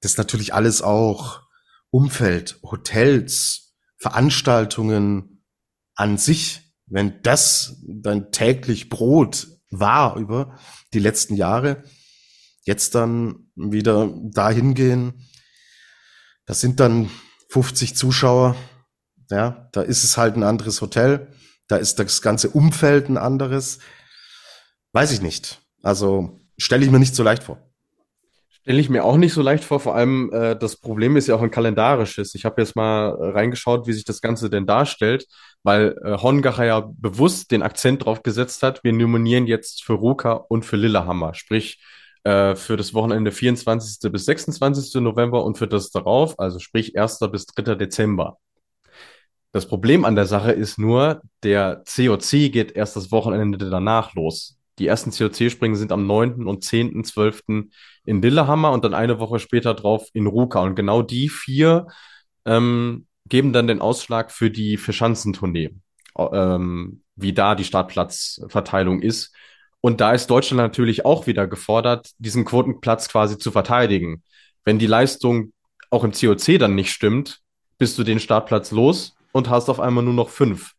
das 0.00 0.16
natürlich 0.16 0.54
alles 0.54 0.82
auch 0.82 1.42
Umfeld, 1.90 2.58
Hotels, 2.62 3.74
Veranstaltungen 3.98 5.44
an 5.94 6.18
sich, 6.18 6.72
wenn 6.86 7.22
das 7.22 7.82
dein 7.86 8.30
täglich 8.30 8.88
Brot 8.88 9.48
war 9.70 10.16
über 10.16 10.58
die 10.94 11.00
letzten 11.00 11.34
Jahre, 11.34 11.82
jetzt 12.62 12.94
dann 12.94 13.50
wieder 13.54 14.12
dahin 14.32 14.74
gehen, 14.74 15.28
das 16.46 16.60
sind 16.60 16.80
dann 16.80 17.10
50 17.50 17.96
Zuschauer, 17.96 18.56
ja, 19.30 19.68
da 19.72 19.82
ist 19.82 20.04
es 20.04 20.16
halt 20.16 20.36
ein 20.36 20.42
anderes 20.42 20.80
Hotel, 20.80 21.32
da 21.68 21.76
ist 21.76 21.98
das 21.98 22.22
ganze 22.22 22.48
Umfeld 22.48 23.08
ein 23.08 23.18
anderes. 23.18 23.78
Weiß 24.92 25.12
ich 25.12 25.20
nicht. 25.20 25.60
Also 25.82 26.40
stelle 26.56 26.84
ich 26.84 26.90
mir 26.90 26.98
nicht 26.98 27.14
so 27.14 27.22
leicht 27.22 27.44
vor. 27.44 27.67
Stelle 28.68 28.82
ich 28.82 28.90
mir 28.90 29.02
auch 29.02 29.16
nicht 29.16 29.32
so 29.32 29.40
leicht 29.40 29.64
vor. 29.64 29.80
Vor 29.80 29.94
allem 29.94 30.30
äh, 30.30 30.54
das 30.54 30.76
Problem 30.76 31.16
ist 31.16 31.26
ja 31.26 31.34
auch 31.34 31.40
ein 31.40 31.50
kalendarisches. 31.50 32.34
Ich 32.34 32.44
habe 32.44 32.60
jetzt 32.60 32.76
mal 32.76 33.14
reingeschaut, 33.18 33.86
wie 33.86 33.94
sich 33.94 34.04
das 34.04 34.20
Ganze 34.20 34.50
denn 34.50 34.66
darstellt, 34.66 35.26
weil 35.62 35.96
äh, 36.04 36.18
Hongacher 36.18 36.66
ja 36.66 36.86
bewusst 36.86 37.50
den 37.50 37.62
Akzent 37.62 38.04
drauf 38.04 38.22
gesetzt 38.22 38.62
hat. 38.62 38.84
Wir 38.84 38.92
nominieren 38.92 39.46
jetzt 39.46 39.84
für 39.84 39.94
Ruka 39.94 40.32
und 40.34 40.66
für 40.66 40.76
Lillehammer, 40.76 41.32
sprich 41.32 41.82
äh, 42.24 42.56
für 42.56 42.76
das 42.76 42.92
Wochenende 42.92 43.32
24. 43.32 44.12
bis 44.12 44.26
26. 44.26 45.00
November 45.00 45.46
und 45.46 45.56
für 45.56 45.66
das 45.66 45.90
darauf, 45.90 46.38
also 46.38 46.58
sprich 46.58 46.98
1. 46.98 47.20
bis 47.32 47.46
3. 47.46 47.74
Dezember. 47.74 48.36
Das 49.52 49.64
Problem 49.64 50.04
an 50.04 50.14
der 50.14 50.26
Sache 50.26 50.52
ist 50.52 50.78
nur, 50.78 51.22
der 51.42 51.84
COC 51.86 52.52
geht 52.52 52.72
erst 52.72 52.96
das 52.96 53.10
Wochenende 53.12 53.70
danach 53.70 54.12
los. 54.12 54.57
Die 54.78 54.86
ersten 54.86 55.10
COC-Springen 55.10 55.76
sind 55.76 55.92
am 55.92 56.06
9. 56.06 56.46
und 56.46 56.64
10.12. 56.64 57.70
in 58.04 58.22
Lillehammer 58.22 58.72
und 58.72 58.84
dann 58.84 58.94
eine 58.94 59.18
Woche 59.18 59.38
später 59.38 59.74
drauf 59.74 60.08
in 60.12 60.26
Ruka. 60.26 60.60
Und 60.60 60.74
genau 60.74 61.02
die 61.02 61.28
vier 61.28 61.88
ähm, 62.44 63.06
geben 63.28 63.52
dann 63.52 63.66
den 63.66 63.80
Ausschlag 63.80 64.30
für 64.30 64.50
die 64.50 64.76
Verschanzentournee, 64.76 65.74
ähm, 66.16 67.02
wie 67.16 67.32
da 67.32 67.54
die 67.54 67.64
Startplatzverteilung 67.64 69.02
ist. 69.02 69.34
Und 69.80 70.00
da 70.00 70.12
ist 70.12 70.28
Deutschland 70.28 70.58
natürlich 70.58 71.04
auch 71.04 71.26
wieder 71.26 71.46
gefordert, 71.46 72.10
diesen 72.18 72.44
Quotenplatz 72.44 73.08
quasi 73.08 73.38
zu 73.38 73.50
verteidigen. 73.50 74.22
Wenn 74.64 74.78
die 74.78 74.86
Leistung 74.86 75.52
auch 75.90 76.04
im 76.04 76.12
COC 76.12 76.58
dann 76.58 76.74
nicht 76.74 76.92
stimmt, 76.92 77.40
bist 77.78 77.98
du 77.98 78.04
den 78.04 78.20
Startplatz 78.20 78.70
los 78.70 79.14
und 79.32 79.48
hast 79.48 79.68
auf 79.68 79.80
einmal 79.80 80.04
nur 80.04 80.14
noch 80.14 80.30
fünf. 80.30 80.72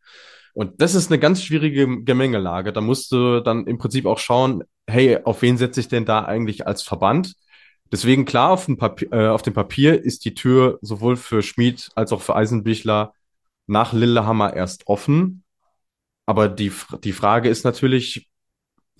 Und 0.54 0.80
das 0.80 0.94
ist 0.94 1.10
eine 1.10 1.18
ganz 1.18 1.42
schwierige 1.42 2.02
Gemengelage. 2.02 2.72
Da 2.72 2.80
musst 2.80 3.12
du 3.12 3.40
dann 3.40 3.66
im 3.66 3.78
Prinzip 3.78 4.06
auch 4.06 4.18
schauen, 4.18 4.64
hey, 4.86 5.18
auf 5.22 5.42
wen 5.42 5.56
setze 5.56 5.80
ich 5.80 5.88
denn 5.88 6.04
da 6.04 6.24
eigentlich 6.24 6.66
als 6.66 6.82
Verband? 6.82 7.34
Deswegen 7.92 8.24
klar, 8.24 8.50
auf 8.50 8.66
dem, 8.66 8.76
Papier, 8.76 9.12
äh, 9.12 9.28
auf 9.28 9.42
dem 9.42 9.54
Papier 9.54 10.02
ist 10.02 10.24
die 10.24 10.34
Tür 10.34 10.78
sowohl 10.80 11.16
für 11.16 11.42
Schmid 11.42 11.90
als 11.94 12.12
auch 12.12 12.22
für 12.22 12.36
Eisenbichler 12.36 13.14
nach 13.66 13.92
Lillehammer 13.92 14.54
erst 14.54 14.86
offen. 14.86 15.44
Aber 16.26 16.48
die, 16.48 16.72
die 17.02 17.12
Frage 17.12 17.48
ist 17.48 17.64
natürlich, 17.64 18.28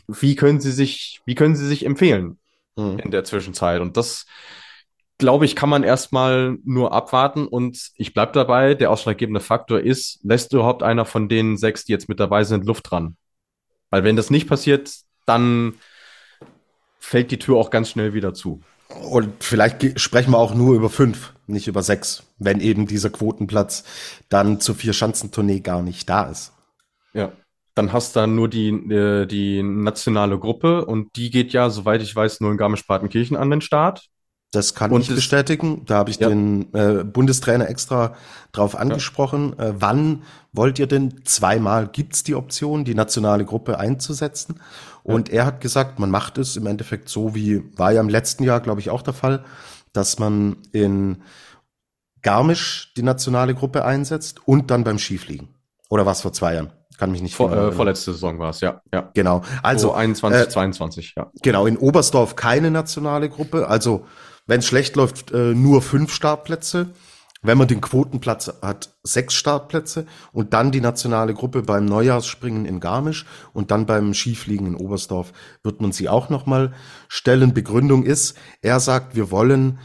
wie 0.09 0.35
können 0.35 0.61
sie 0.61 0.73
sich, 0.73 1.21
wie 1.25 1.37
können 1.37 1.55
sie 1.55 1.67
sich 1.67 1.87
empfehlen 1.87 2.39
mhm. 2.77 2.99
in 2.99 3.11
der 3.13 3.23
Zwischenzeit? 3.25 3.81
Und 3.81 3.97
das 3.97 4.27
glaube 5.21 5.45
ich, 5.45 5.55
kann 5.55 5.69
man 5.69 5.85
erstmal 5.85 6.59
nur 6.65 6.93
abwarten 6.93 7.47
und 7.47 7.93
ich 7.95 8.13
bleibe 8.13 8.33
dabei, 8.33 8.75
der 8.75 8.91
ausschlaggebende 8.91 9.41
Faktor 9.41 9.79
ist, 9.79 10.19
lässt 10.25 10.53
überhaupt 10.53 10.83
einer 10.83 11.05
von 11.05 11.29
den 11.29 11.57
sechs, 11.57 11.85
die 11.85 11.93
jetzt 11.93 12.09
mit 12.09 12.19
dabei 12.19 12.43
sind, 12.43 12.67
Luft 12.67 12.91
dran? 12.91 13.17
Weil 13.91 14.03
wenn 14.03 14.17
das 14.17 14.31
nicht 14.31 14.49
passiert, 14.49 14.93
dann 15.27 15.75
fällt 16.99 17.31
die 17.31 17.39
Tür 17.39 17.57
auch 17.57 17.71
ganz 17.71 17.91
schnell 17.91 18.15
wieder 18.15 18.35
zu. 18.35 18.63
Und 18.89 19.45
vielleicht 19.45 20.01
sprechen 20.01 20.33
wir 20.33 20.39
auch 20.39 20.55
nur 20.55 20.75
über 20.75 20.91
fünf, 20.91 21.33
nicht 21.47 21.69
über 21.69 21.83
sechs, 21.83 22.25
wenn 22.39 22.61
eben 22.61 22.87
dieser 22.87 23.11
Quotenplatz 23.11 23.85
dann 24.29 24.61
zur 24.61 24.75
Vier-Schanzentournee 24.75 25.61
gar 25.61 25.83
nicht 25.83 26.09
da 26.09 26.25
ist. 26.25 26.53
Ja, 27.13 27.33
dann 27.75 27.93
hast 27.93 28.15
du 28.15 28.21
dann 28.21 28.35
nur 28.35 28.49
die, 28.49 28.69
äh, 28.69 29.27
die 29.27 29.63
nationale 29.63 30.39
Gruppe 30.39 30.85
und 30.85 31.15
die 31.17 31.31
geht 31.31 31.53
ja, 31.53 31.71
soweit 31.71 32.03
ich 32.03 32.15
weiß, 32.15 32.41
nur 32.41 32.51
in 32.51 32.59
Garmisch-Partenkirchen 32.59 33.37
an 33.37 33.51
den 33.51 33.61
Start. 33.61 34.10
Das 34.53 34.75
kann 34.75 34.91
und 34.91 35.03
ich 35.03 35.15
bestätigen. 35.15 35.85
Da 35.87 35.97
habe 35.97 36.11
ich 36.11 36.19
ja. 36.19 36.29
den 36.29 36.75
äh, 36.75 37.05
Bundestrainer 37.05 37.69
extra 37.69 38.15
drauf 38.51 38.77
angesprochen. 38.77 39.55
Ja. 39.57 39.67
Äh, 39.67 39.75
wann 39.79 40.23
wollt 40.53 40.79
ihr 40.81 40.89
denn 40.89 41.25
zweimal 41.25 41.87
gibt's 41.87 42.25
die 42.25 42.35
Option, 42.35 42.85
die 42.85 42.95
nationale 42.95 43.45
Gruppe 43.45 43.79
einzusetzen? 43.79 44.61
Und 45.05 45.29
ja. 45.29 45.37
er 45.37 45.47
hat 45.47 45.61
gesagt, 45.61 46.01
man 46.01 46.11
macht 46.11 46.37
es 46.37 46.57
im 46.57 46.67
Endeffekt 46.67 47.09
so 47.09 47.35
wie 47.35 47.63
war 47.77 47.93
ja 47.93 48.01
im 48.01 48.09
letzten 48.09 48.43
Jahr, 48.43 48.61
glaube 48.61 48.81
ich, 48.81 48.91
auch 48.91 49.03
der 49.03 49.15
Fall, 49.15 49.45
dass 49.93 50.19
man 50.19 50.57
in 50.73 51.23
Garmisch 52.23 52.93
die 52.97 53.03
nationale 53.03 53.55
Gruppe 53.55 53.85
einsetzt 53.85 54.47
und 54.47 54.71
dann 54.71 54.85
beim 54.85 54.99
Skifliegen. 54.99 55.49
Oder 55.89 56.07
was 56.07 56.23
vor 56.23 56.33
zwei 56.33 56.55
Jahren? 56.55 56.73
Kann 56.99 57.13
mich 57.13 57.23
nicht 57.23 57.35
Vor, 57.35 57.51
äh, 57.51 57.73
Vorletzte 57.73 58.13
Saison 58.13 58.39
war 58.39 58.51
es, 58.51 58.61
ja, 58.61 58.83
ja. 58.93 59.11
Genau. 59.15 59.43
Also 59.63 59.93
oh, 59.93 59.95
21, 59.95 60.41
äh, 60.41 60.49
22, 60.51 61.15
ja. 61.17 61.31
Genau, 61.41 61.65
in 61.67 61.79
Oberstdorf 61.79 62.37
keine 62.37 62.71
nationale 62.71 63.31
Gruppe. 63.31 63.69
Also 63.69 64.05
wenn 64.51 64.59
es 64.59 64.67
schlecht 64.67 64.97
läuft, 64.97 65.31
äh, 65.31 65.55
nur 65.55 65.81
fünf 65.81 66.13
Startplätze. 66.13 66.93
Wenn 67.41 67.57
man 67.57 67.69
den 67.69 67.81
Quotenplatz 67.81 68.53
hat, 68.61 68.99
sechs 69.05 69.35
Startplätze 69.35 70.07
und 70.33 70.53
dann 70.53 70.73
die 70.73 70.81
nationale 70.81 71.35
Gruppe 71.35 71.63
beim 71.63 71.85
Neujahrsspringen 71.85 72.67
in 72.67 72.81
Garmisch 72.81 73.27
und 73.53 73.71
dann 73.71 73.87
beim 73.87 74.13
Skifliegen 74.13 74.67
in 74.67 74.75
Oberstdorf 74.75 75.33
wird 75.63 75.81
man 75.81 75.93
sie 75.93 76.09
auch 76.09 76.31
nochmal 76.31 76.75
stellen. 77.09 77.55
Begründung 77.55 78.03
ist, 78.03 78.37
er 78.61 78.81
sagt, 78.81 79.15
wir 79.15 79.31
wollen 79.31 79.79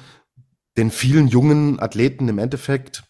den 0.78 0.90
vielen 0.90 1.28
jungen 1.28 1.80
Athleten 1.80 2.28
im 2.28 2.40
Endeffekt 2.40 3.04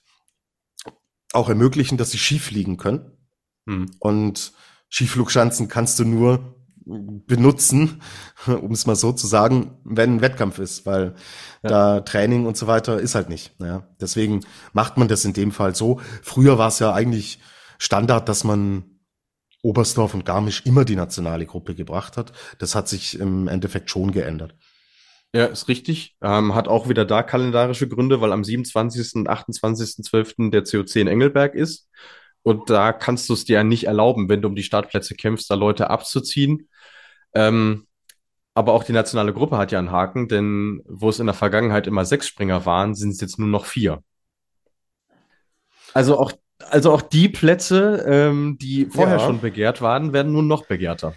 auch 1.32 1.48
ermöglichen, 1.48 1.98
dass 1.98 2.12
sie 2.12 2.20
Skifliegen 2.20 2.76
können. 2.76 3.18
Hm. 3.66 3.92
Und 4.00 4.52
Skiflugschanzen 4.92 5.70
kannst 5.70 6.00
du 6.00 6.04
nur 6.04 6.55
benutzen, 6.86 8.02
um 8.48 8.72
es 8.72 8.86
mal 8.86 8.96
so 8.96 9.12
zu 9.12 9.28
sagen, 9.28 9.78
wenn 9.84 10.16
ein 10.16 10.22
Wettkampf 10.22 10.60
ist, 10.60 10.86
weil 10.86 11.16
ja. 11.64 11.70
da 11.70 12.00
Training 12.02 12.46
und 12.46 12.58
so 12.58 12.68
weiter 12.68 13.00
ist 13.00 13.16
halt 13.16 13.30
nicht. 13.30 13.56
Ja. 13.60 13.88
Deswegen 14.00 14.42
macht 14.74 14.98
man 14.98 15.08
das 15.08 15.26
in 15.26 15.34
dem 15.34 15.52
Fall 15.52 15.76
so. 15.76 16.00
Früher 16.22 16.58
war 16.58 16.68
es 16.68 16.80
ja 16.80 16.94
eigentlich 16.94 17.40
Standard, 17.78 18.30
dass 18.30 18.44
man 18.44 18.84
Oberstdorf 19.62 20.14
und 20.14 20.26
Garmisch 20.26 20.62
immer 20.66 20.86
die 20.86 20.96
nationale 20.96 21.48
Gruppe 21.48 21.74
gebracht 21.74 22.18
hat. 22.18 22.32
Das 22.60 22.76
hat 22.76 22.88
sich 22.88 23.20
im 23.20 23.48
Endeffekt 23.48 23.90
schon 23.90 24.12
geändert. 24.12 24.56
Ja, 25.34 25.46
ist 25.46 25.68
richtig. 25.68 26.16
Ähm, 26.22 26.56
hat 26.56 26.68
auch 26.68 26.88
wieder 26.88 27.04
da 27.04 27.24
kalendarische 27.24 27.90
Gründe, 27.90 28.22
weil 28.22 28.32
am 28.32 28.44
27. 28.44 29.16
und 29.16 29.30
28.12. 29.30 30.52
der 30.52 30.64
COC 30.64 30.96
in 30.98 31.08
Engelberg 31.08 31.56
ist. 31.56 31.90
Und 32.44 32.70
da 32.70 32.94
kannst 32.94 33.28
du 33.28 33.34
es 33.34 33.44
dir 33.44 33.54
ja 33.54 33.64
nicht 33.64 33.86
erlauben, 33.86 34.30
wenn 34.30 34.44
du 34.44 34.48
um 34.48 34.56
die 34.56 34.64
Startplätze 34.64 35.16
kämpfst, 35.16 35.50
da 35.50 35.56
Leute 35.56 35.90
abzuziehen. 35.90 36.70
Ähm, 37.36 37.86
aber 38.54 38.72
auch 38.72 38.84
die 38.84 38.94
nationale 38.94 39.34
Gruppe 39.34 39.58
hat 39.58 39.72
ja 39.74 39.80
einen 39.80 39.92
Haken, 39.92 40.30
denn 40.30 40.82
wo 40.88 41.10
es 41.10 41.20
in 41.20 41.26
der 41.26 41.36
Vergangenheit 41.36 41.88
immer 41.88 42.06
sechs 42.06 42.28
Springer 42.28 42.66
waren, 42.66 42.96
sind 42.96 43.12
es 43.12 43.22
jetzt 43.22 43.38
nur 43.38 43.50
noch 43.50 43.66
vier. 43.66 44.02
Also 45.94 46.18
auch, 46.18 46.32
also 46.70 46.94
auch 46.94 47.02
die 47.02 47.28
Plätze, 47.28 48.06
ähm, 48.08 48.58
die 48.60 48.86
vorher 48.86 49.18
ja. 49.18 49.26
schon 49.26 49.42
begehrt 49.42 49.82
waren, 49.82 50.14
werden 50.14 50.32
nun 50.32 50.48
noch 50.48 50.66
begehrter. 50.66 51.14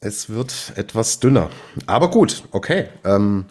Es 0.00 0.30
wird 0.30 0.72
etwas 0.76 1.18
dünner. 1.18 1.50
Aber 1.86 2.10
gut, 2.10 2.44
okay. 2.52 2.88
Ähm, 3.04 3.46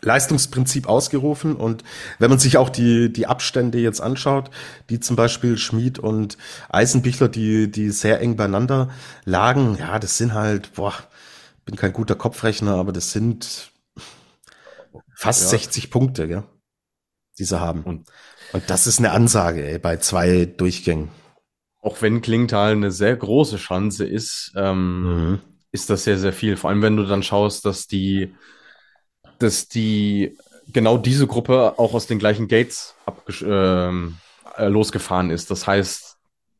Leistungsprinzip 0.00 0.88
ausgerufen 0.88 1.56
und 1.56 1.82
wenn 2.18 2.30
man 2.30 2.38
sich 2.38 2.56
auch 2.56 2.70
die, 2.70 3.12
die 3.12 3.26
Abstände 3.26 3.78
jetzt 3.78 4.00
anschaut, 4.00 4.50
die 4.90 5.00
zum 5.00 5.16
Beispiel 5.16 5.58
Schmid 5.58 5.98
und 5.98 6.38
Eisenbichler, 6.68 7.28
die, 7.28 7.70
die 7.70 7.90
sehr 7.90 8.20
eng 8.20 8.36
beieinander 8.36 8.90
lagen, 9.24 9.76
ja, 9.78 9.98
das 9.98 10.16
sind 10.16 10.34
halt, 10.34 10.74
boah, 10.74 10.94
bin 11.64 11.76
kein 11.76 11.92
guter 11.92 12.14
Kopfrechner, 12.14 12.76
aber 12.76 12.92
das 12.92 13.12
sind 13.12 13.72
fast 15.16 15.42
ja. 15.42 15.48
60 15.48 15.90
Punkte, 15.90 16.28
gell, 16.28 16.44
die 17.38 17.44
sie 17.44 17.60
haben. 17.60 17.82
Und, 17.82 18.08
und 18.52 18.70
das 18.70 18.86
ist 18.86 19.00
eine 19.00 19.10
Ansage, 19.10 19.66
ey, 19.66 19.78
bei 19.78 19.96
zwei 19.96 20.46
Durchgängen. 20.46 21.08
Auch 21.80 22.02
wenn 22.02 22.22
Klingtal 22.22 22.72
eine 22.72 22.90
sehr 22.90 23.16
große 23.16 23.56
Chance 23.56 24.06
ist, 24.06 24.52
ähm, 24.56 25.02
mhm. 25.02 25.38
ist 25.72 25.90
das 25.90 26.04
sehr, 26.04 26.18
sehr 26.18 26.32
viel. 26.32 26.56
Vor 26.56 26.70
allem, 26.70 26.82
wenn 26.82 26.96
du 26.96 27.04
dann 27.04 27.22
schaust, 27.22 27.64
dass 27.64 27.86
die 27.86 28.34
dass 29.38 29.68
die 29.68 30.36
genau 30.72 30.98
diese 30.98 31.26
Gruppe 31.26 31.78
auch 31.78 31.94
aus 31.94 32.06
den 32.06 32.18
gleichen 32.18 32.48
Gates 32.48 32.94
ähm, 33.42 34.16
äh, 34.56 34.68
losgefahren 34.68 35.30
ist. 35.30 35.50
Das 35.50 35.66
heißt, 35.66 36.16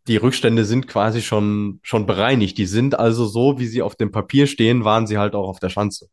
die 0.06 0.16
Rückstände 0.16 0.64
sind 0.64 0.88
quasi 0.88 1.20
schon, 1.20 1.80
schon 1.82 2.06
bereinigt. 2.06 2.56
Die 2.56 2.66
sind 2.66 2.98
also 2.98 3.26
so, 3.26 3.58
wie 3.58 3.66
sie 3.66 3.82
auf 3.82 3.94
dem 3.94 4.10
Papier 4.10 4.46
stehen, 4.46 4.84
waren 4.84 5.06
sie 5.06 5.18
halt 5.18 5.34
auch 5.34 5.48
auf 5.48 5.60
der 5.60 5.68
Schanze. 5.68 6.08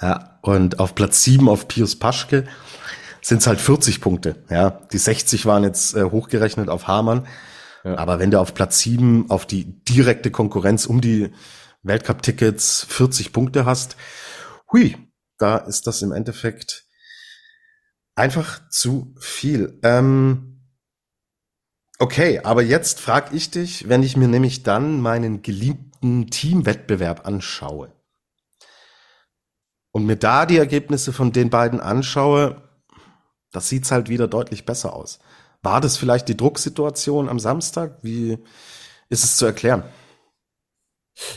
Ja, 0.00 0.38
und 0.42 0.80
auf 0.80 0.94
Platz 0.94 1.22
7 1.22 1.48
auf 1.48 1.68
Pius 1.68 1.98
Paschke 1.98 2.44
sind 3.22 3.38
es 3.38 3.46
halt 3.46 3.60
40 3.60 4.00
Punkte. 4.00 4.44
Ja, 4.50 4.70
die 4.70 4.98
60 4.98 5.46
waren 5.46 5.62
jetzt 5.62 5.96
äh, 5.96 6.04
hochgerechnet 6.04 6.68
auf 6.68 6.88
Hamann. 6.88 7.26
Ja. 7.84 7.96
Aber 7.96 8.18
wenn 8.18 8.30
du 8.30 8.40
auf 8.40 8.52
Platz 8.52 8.80
7 8.80 9.30
auf 9.30 9.46
die 9.46 9.64
direkte 9.84 10.30
Konkurrenz 10.30 10.86
um 10.86 11.00
die 11.00 11.30
Weltcup-Tickets 11.82 12.86
40 12.88 13.32
Punkte 13.32 13.64
hast, 13.64 13.96
hui, 14.72 14.96
da 15.42 15.56
ist 15.56 15.86
das 15.86 16.02
im 16.02 16.12
Endeffekt 16.12 16.86
einfach 18.14 18.68
zu 18.68 19.14
viel. 19.18 19.78
Ähm, 19.82 20.62
okay, 21.98 22.40
aber 22.44 22.62
jetzt 22.62 23.00
frage 23.00 23.34
ich 23.34 23.50
dich, 23.50 23.88
wenn 23.88 24.02
ich 24.02 24.16
mir 24.16 24.28
nämlich 24.28 24.62
dann 24.62 25.00
meinen 25.00 25.42
geliebten 25.42 26.30
Teamwettbewerb 26.30 27.26
anschaue 27.26 27.92
und 29.90 30.06
mir 30.06 30.16
da 30.16 30.46
die 30.46 30.58
Ergebnisse 30.58 31.12
von 31.12 31.32
den 31.32 31.50
beiden 31.50 31.80
anschaue, 31.80 32.68
das 33.50 33.68
sieht's 33.68 33.90
halt 33.90 34.08
wieder 34.08 34.28
deutlich 34.28 34.64
besser 34.64 34.94
aus. 34.94 35.18
War 35.62 35.80
das 35.80 35.96
vielleicht 35.96 36.28
die 36.28 36.36
Drucksituation 36.36 37.28
am 37.28 37.38
Samstag? 37.38 37.98
Wie 38.02 38.38
ist 39.08 39.24
es 39.24 39.36
zu 39.36 39.46
erklären? 39.46 39.82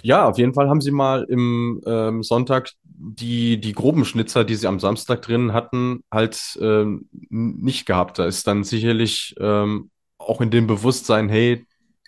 Ja, 0.04 0.28
auf 0.28 0.38
jeden 0.38 0.54
Fall 0.54 0.70
haben 0.70 0.82
sie 0.82 0.92
mal 0.92 1.26
im 1.30 1.82
ähm, 1.86 2.24
Sonntag 2.24 2.72
die, 2.84 3.60
die 3.60 3.74
groben 3.74 4.06
Schnitzer, 4.06 4.44
die 4.44 4.56
sie 4.56 4.68
am 4.68 4.80
Samstag 4.80 5.22
drin 5.22 5.54
hatten, 5.54 6.02
halt 6.12 6.58
ähm, 6.62 7.10
nicht 7.12 7.86
gehabt. 7.86 8.20
Da 8.20 8.26
ist 8.26 8.48
dann 8.48 8.64
sicherlich 8.64 9.36
ähm, 9.40 9.90
auch 10.18 10.42
in 10.42 10.50
dem 10.52 10.68
Bewusstsein, 10.68 11.30
hey, 11.30 11.66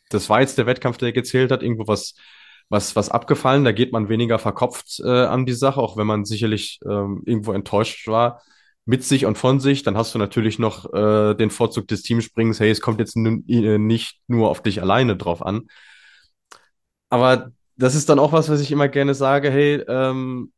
das 0.10 0.30
war 0.30 0.40
jetzt 0.42 0.58
der 0.58 0.66
Wettkampf, 0.66 0.98
der 0.98 1.12
gezählt 1.12 1.52
hat, 1.52 1.62
irgendwo 1.64 1.88
was, 1.88 2.16
was, 2.70 2.96
was 2.96 3.10
abgefallen. 3.10 3.66
Da 3.66 3.72
geht 3.74 3.92
man 3.92 4.10
weniger 4.10 4.40
verkopft 4.40 5.02
äh, 5.04 5.10
an 5.10 5.46
die 5.46 5.54
Sache, 5.54 5.82
auch 5.82 5.98
wenn 5.98 6.08
man 6.08 6.26
sicherlich 6.26 6.80
ähm, 6.86 7.22
irgendwo 7.26 7.52
enttäuscht 7.54 8.08
war 8.08 8.42
mit 8.86 9.04
sich 9.04 9.26
und 9.26 9.38
von 9.38 9.60
sich. 9.60 9.84
Dann 9.84 9.98
hast 9.98 10.16
du 10.16 10.20
natürlich 10.20 10.60
noch 10.60 10.92
äh, 10.94 11.36
den 11.36 11.50
Vorzug 11.50 11.88
des 11.90 12.04
Teamsprings, 12.04 12.60
hey, 12.62 12.70
es 12.70 12.80
kommt 12.82 13.00
jetzt 13.00 13.18
äh, 13.18 13.78
nicht 13.78 14.20
nur 14.28 14.50
auf 14.50 14.62
dich 14.64 14.82
alleine 14.82 15.18
drauf 15.18 15.46
an. 15.46 15.68
Aber 17.10 17.52
das 17.78 17.96
ist 17.96 18.10
dann 18.10 18.20
auch 18.20 18.34
was, 18.34 18.50
was 18.50 18.60
ich 18.60 18.72
immer 18.72 18.88
gerne 18.88 19.14
sage, 19.14 19.50
hey, 19.50 19.84
ähm, 19.88 20.52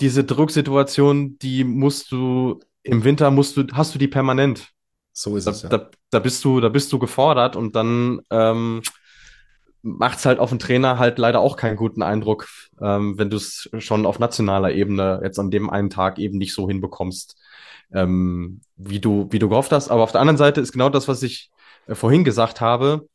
diese 0.00 0.24
Drucksituation, 0.24 1.38
die 1.38 1.64
musst 1.64 2.12
du 2.12 2.60
im 2.82 3.04
Winter 3.04 3.30
musst 3.30 3.56
du, 3.56 3.64
hast 3.72 3.94
du 3.94 3.98
die 3.98 4.08
permanent. 4.08 4.68
So 5.12 5.36
ist 5.36 5.46
da, 5.46 5.50
es 5.50 5.62
ja. 5.62 5.68
Da, 5.68 5.90
da 6.10 6.18
bist 6.20 6.44
du, 6.44 6.60
da 6.60 6.68
bist 6.68 6.92
du 6.92 6.98
gefordert 6.98 7.56
und 7.56 7.74
dann 7.74 8.20
ähm, 8.30 8.82
macht 9.82 10.18
es 10.18 10.26
halt 10.26 10.38
auf 10.38 10.50
den 10.50 10.58
Trainer 10.58 10.98
halt 10.98 11.18
leider 11.18 11.40
auch 11.40 11.56
keinen 11.56 11.76
guten 11.76 12.02
Eindruck, 12.02 12.48
ähm, 12.80 13.18
wenn 13.18 13.30
du 13.30 13.36
es 13.36 13.68
schon 13.78 14.06
auf 14.06 14.18
nationaler 14.18 14.72
Ebene 14.72 15.20
jetzt 15.22 15.38
an 15.38 15.50
dem 15.50 15.70
einen 15.70 15.90
Tag 15.90 16.18
eben 16.18 16.38
nicht 16.38 16.54
so 16.54 16.68
hinbekommst, 16.68 17.36
ähm, 17.92 18.60
wie 18.76 19.00
du, 19.00 19.28
wie 19.30 19.38
du 19.38 19.48
gehofft 19.48 19.72
hast. 19.72 19.90
Aber 19.90 20.02
auf 20.02 20.12
der 20.12 20.20
anderen 20.20 20.38
Seite 20.38 20.60
ist 20.60 20.72
genau 20.72 20.88
das, 20.88 21.08
was 21.08 21.22
ich 21.22 21.50
äh, 21.86 21.94
vorhin 21.94 22.24
gesagt 22.24 22.60
habe 22.60 23.08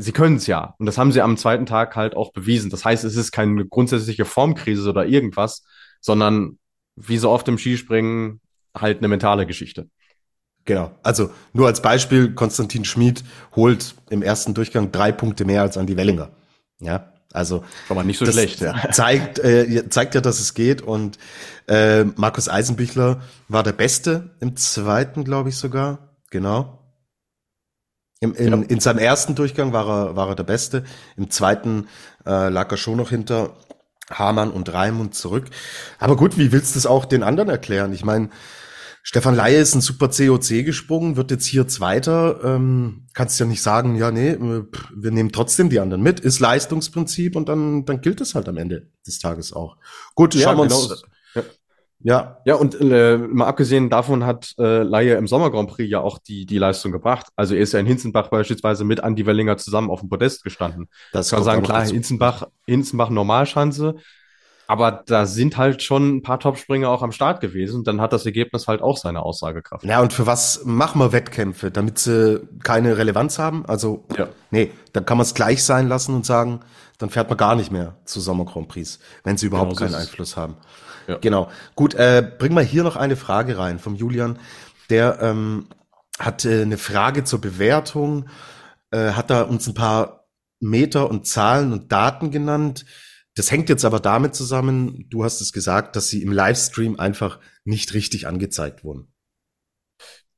sie 0.00 0.12
können 0.12 0.36
es 0.36 0.46
ja. 0.46 0.74
Und 0.78 0.86
das 0.86 0.98
haben 0.98 1.12
sie 1.12 1.22
am 1.22 1.36
zweiten 1.36 1.66
Tag 1.66 1.96
halt 1.96 2.14
auch 2.16 2.32
bewiesen. 2.32 2.70
Das 2.70 2.84
heißt, 2.84 3.04
es 3.04 3.16
ist 3.16 3.32
keine 3.32 3.66
grundsätzliche 3.66 4.24
Formkrise 4.24 4.88
oder 4.88 5.06
irgendwas, 5.06 5.64
sondern 6.00 6.58
wie 6.96 7.18
so 7.18 7.30
oft 7.30 7.48
im 7.48 7.58
Skispringen 7.58 8.40
halt 8.76 8.98
eine 8.98 9.08
mentale 9.08 9.46
Geschichte. 9.46 9.88
Genau. 10.64 10.92
Also 11.02 11.30
nur 11.52 11.66
als 11.66 11.82
Beispiel, 11.82 12.34
Konstantin 12.34 12.84
Schmid 12.84 13.24
holt 13.56 13.94
im 14.10 14.22
ersten 14.22 14.54
Durchgang 14.54 14.92
drei 14.92 15.12
Punkte 15.12 15.44
mehr 15.44 15.62
als 15.62 15.76
Andi 15.78 15.96
Wellinger. 15.96 16.30
Ja, 16.80 17.12
also 17.32 17.64
schon 17.86 17.96
mal 17.96 18.04
nicht 18.04 18.18
so 18.18 18.26
schlecht. 18.26 18.60
Ja. 18.60 18.74
Zeigt 18.92 19.38
äh, 19.38 19.88
zeigt 19.88 20.14
ja, 20.14 20.20
dass 20.20 20.40
es 20.40 20.54
geht. 20.54 20.82
Und 20.82 21.18
äh, 21.66 22.04
Markus 22.04 22.48
Eisenbichler 22.48 23.22
war 23.48 23.62
der 23.62 23.72
Beste 23.72 24.30
im 24.40 24.56
zweiten, 24.56 25.24
glaube 25.24 25.48
ich 25.48 25.56
sogar. 25.56 26.16
Genau. 26.30 26.79
Im, 28.20 28.34
in, 28.34 28.48
ja. 28.48 28.62
in 28.68 28.80
seinem 28.80 28.98
ersten 28.98 29.34
Durchgang 29.34 29.72
war 29.72 29.88
er, 29.88 30.16
war 30.16 30.28
er 30.28 30.34
der 30.36 30.44
Beste. 30.44 30.84
Im 31.16 31.30
zweiten 31.30 31.88
äh, 32.26 32.50
lag 32.50 32.70
er 32.70 32.76
schon 32.76 32.98
noch 32.98 33.10
hinter 33.10 33.56
Hamann 34.10 34.50
und 34.50 34.72
Raimund 34.72 35.14
zurück. 35.14 35.46
Aber 35.98 36.16
gut, 36.16 36.36
wie 36.36 36.52
willst 36.52 36.74
du 36.74 36.78
es 36.78 36.86
auch 36.86 37.06
den 37.06 37.22
anderen 37.22 37.48
erklären? 37.48 37.92
Ich 37.92 38.04
meine, 38.04 38.28
Stefan 39.02 39.34
Laie 39.34 39.58
ist 39.58 39.74
ein 39.74 39.80
super 39.80 40.08
COC 40.08 40.64
gesprungen, 40.64 41.16
wird 41.16 41.30
jetzt 41.30 41.46
hier 41.46 41.66
Zweiter. 41.66 42.40
Ähm, 42.44 43.06
kannst 43.14 43.40
ja 43.40 43.46
nicht 43.46 43.62
sagen, 43.62 43.96
ja, 43.96 44.10
nee, 44.10 44.32
äh, 44.32 44.64
wir 44.94 45.10
nehmen 45.10 45.32
trotzdem 45.32 45.70
die 45.70 45.80
anderen 45.80 46.02
mit. 46.02 46.20
Ist 46.20 46.40
Leistungsprinzip 46.40 47.36
und 47.36 47.48
dann, 47.48 47.86
dann 47.86 48.02
gilt 48.02 48.20
es 48.20 48.34
halt 48.34 48.48
am 48.48 48.58
Ende 48.58 48.90
des 49.06 49.18
Tages 49.18 49.54
auch. 49.54 49.78
Gut, 50.14 50.34
ja, 50.34 50.42
schauen 50.42 50.58
wir 50.58 50.62
uns. 50.64 51.04
Ja. 52.02 52.38
Ja, 52.44 52.54
und 52.54 52.80
äh, 52.80 53.18
mal 53.18 53.46
abgesehen 53.46 53.90
davon 53.90 54.24
hat 54.24 54.54
äh, 54.58 54.82
Laie 54.82 55.14
im 55.14 55.26
Sommer 55.26 55.50
Grand 55.50 55.70
Prix 55.70 55.90
ja 55.90 56.00
auch 56.00 56.18
die, 56.18 56.46
die 56.46 56.58
Leistung 56.58 56.92
gebracht. 56.92 57.26
Also 57.36 57.54
er 57.54 57.60
ist 57.60 57.72
ja 57.72 57.80
in 57.80 57.86
Hinzenbach 57.86 58.28
beispielsweise 58.28 58.84
mit 58.84 59.02
Andi 59.02 59.26
Wellinger 59.26 59.56
zusammen 59.58 59.90
auf 59.90 60.00
dem 60.00 60.08
Podest 60.08 60.42
gestanden. 60.42 60.88
Das 61.12 61.30
kann 61.30 61.40
man 61.40 61.44
sagen, 61.44 61.62
klar, 61.62 61.84
Hinzenbach, 61.86 62.48
Hinzenbach 62.66 63.10
Normalschanze. 63.10 63.96
Aber 64.66 65.02
da 65.04 65.26
sind 65.26 65.56
halt 65.56 65.82
schon 65.82 66.18
ein 66.18 66.22
paar 66.22 66.38
Topspringer 66.38 66.88
auch 66.88 67.02
am 67.02 67.10
Start 67.10 67.40
gewesen. 67.40 67.82
Dann 67.82 68.00
hat 68.00 68.12
das 68.12 68.24
Ergebnis 68.24 68.68
halt 68.68 68.82
auch 68.82 68.96
seine 68.96 69.20
Aussagekraft. 69.20 69.84
Ja, 69.84 70.00
und 70.00 70.12
für 70.12 70.28
was 70.28 70.64
machen 70.64 71.00
wir 71.00 71.10
Wettkämpfe? 71.10 71.72
Damit 71.72 71.98
sie 71.98 72.40
keine 72.62 72.96
Relevanz 72.96 73.40
haben? 73.40 73.66
Also, 73.66 74.04
ja. 74.16 74.28
nee, 74.52 74.70
dann 74.92 75.04
kann 75.04 75.18
man 75.18 75.24
es 75.24 75.34
gleich 75.34 75.64
sein 75.64 75.88
lassen 75.88 76.14
und 76.14 76.24
sagen, 76.24 76.60
dann 76.98 77.10
fährt 77.10 77.28
man 77.28 77.36
gar 77.36 77.56
nicht 77.56 77.72
mehr 77.72 77.96
zu 78.04 78.20
Sommer 78.20 78.44
Grand 78.44 78.68
Prix, 78.68 79.00
wenn 79.24 79.36
sie 79.36 79.46
überhaupt 79.46 79.76
genau, 79.76 79.90
keinen 79.90 80.00
Einfluss 80.00 80.36
haben. 80.36 80.54
Ja. 81.06 81.18
Genau. 81.18 81.50
Gut, 81.74 81.94
äh, 81.94 82.28
bring 82.38 82.54
mal 82.54 82.64
hier 82.64 82.82
noch 82.82 82.96
eine 82.96 83.16
Frage 83.16 83.58
rein 83.58 83.78
vom 83.78 83.94
Julian. 83.94 84.38
Der 84.90 85.18
ähm, 85.20 85.66
hat 86.18 86.44
äh, 86.44 86.62
eine 86.62 86.78
Frage 86.78 87.24
zur 87.24 87.40
Bewertung, 87.40 88.28
äh, 88.90 89.12
hat 89.12 89.30
da 89.30 89.42
uns 89.42 89.66
ein 89.66 89.74
paar 89.74 90.28
Meter 90.60 91.10
und 91.10 91.26
Zahlen 91.26 91.72
und 91.72 91.90
Daten 91.90 92.30
genannt. 92.30 92.84
Das 93.34 93.50
hängt 93.50 93.68
jetzt 93.68 93.84
aber 93.84 94.00
damit 94.00 94.34
zusammen, 94.34 95.06
du 95.08 95.24
hast 95.24 95.40
es 95.40 95.52
gesagt, 95.52 95.96
dass 95.96 96.08
sie 96.08 96.22
im 96.22 96.32
Livestream 96.32 96.98
einfach 96.98 97.38
nicht 97.64 97.94
richtig 97.94 98.26
angezeigt 98.26 98.84
wurden. 98.84 99.12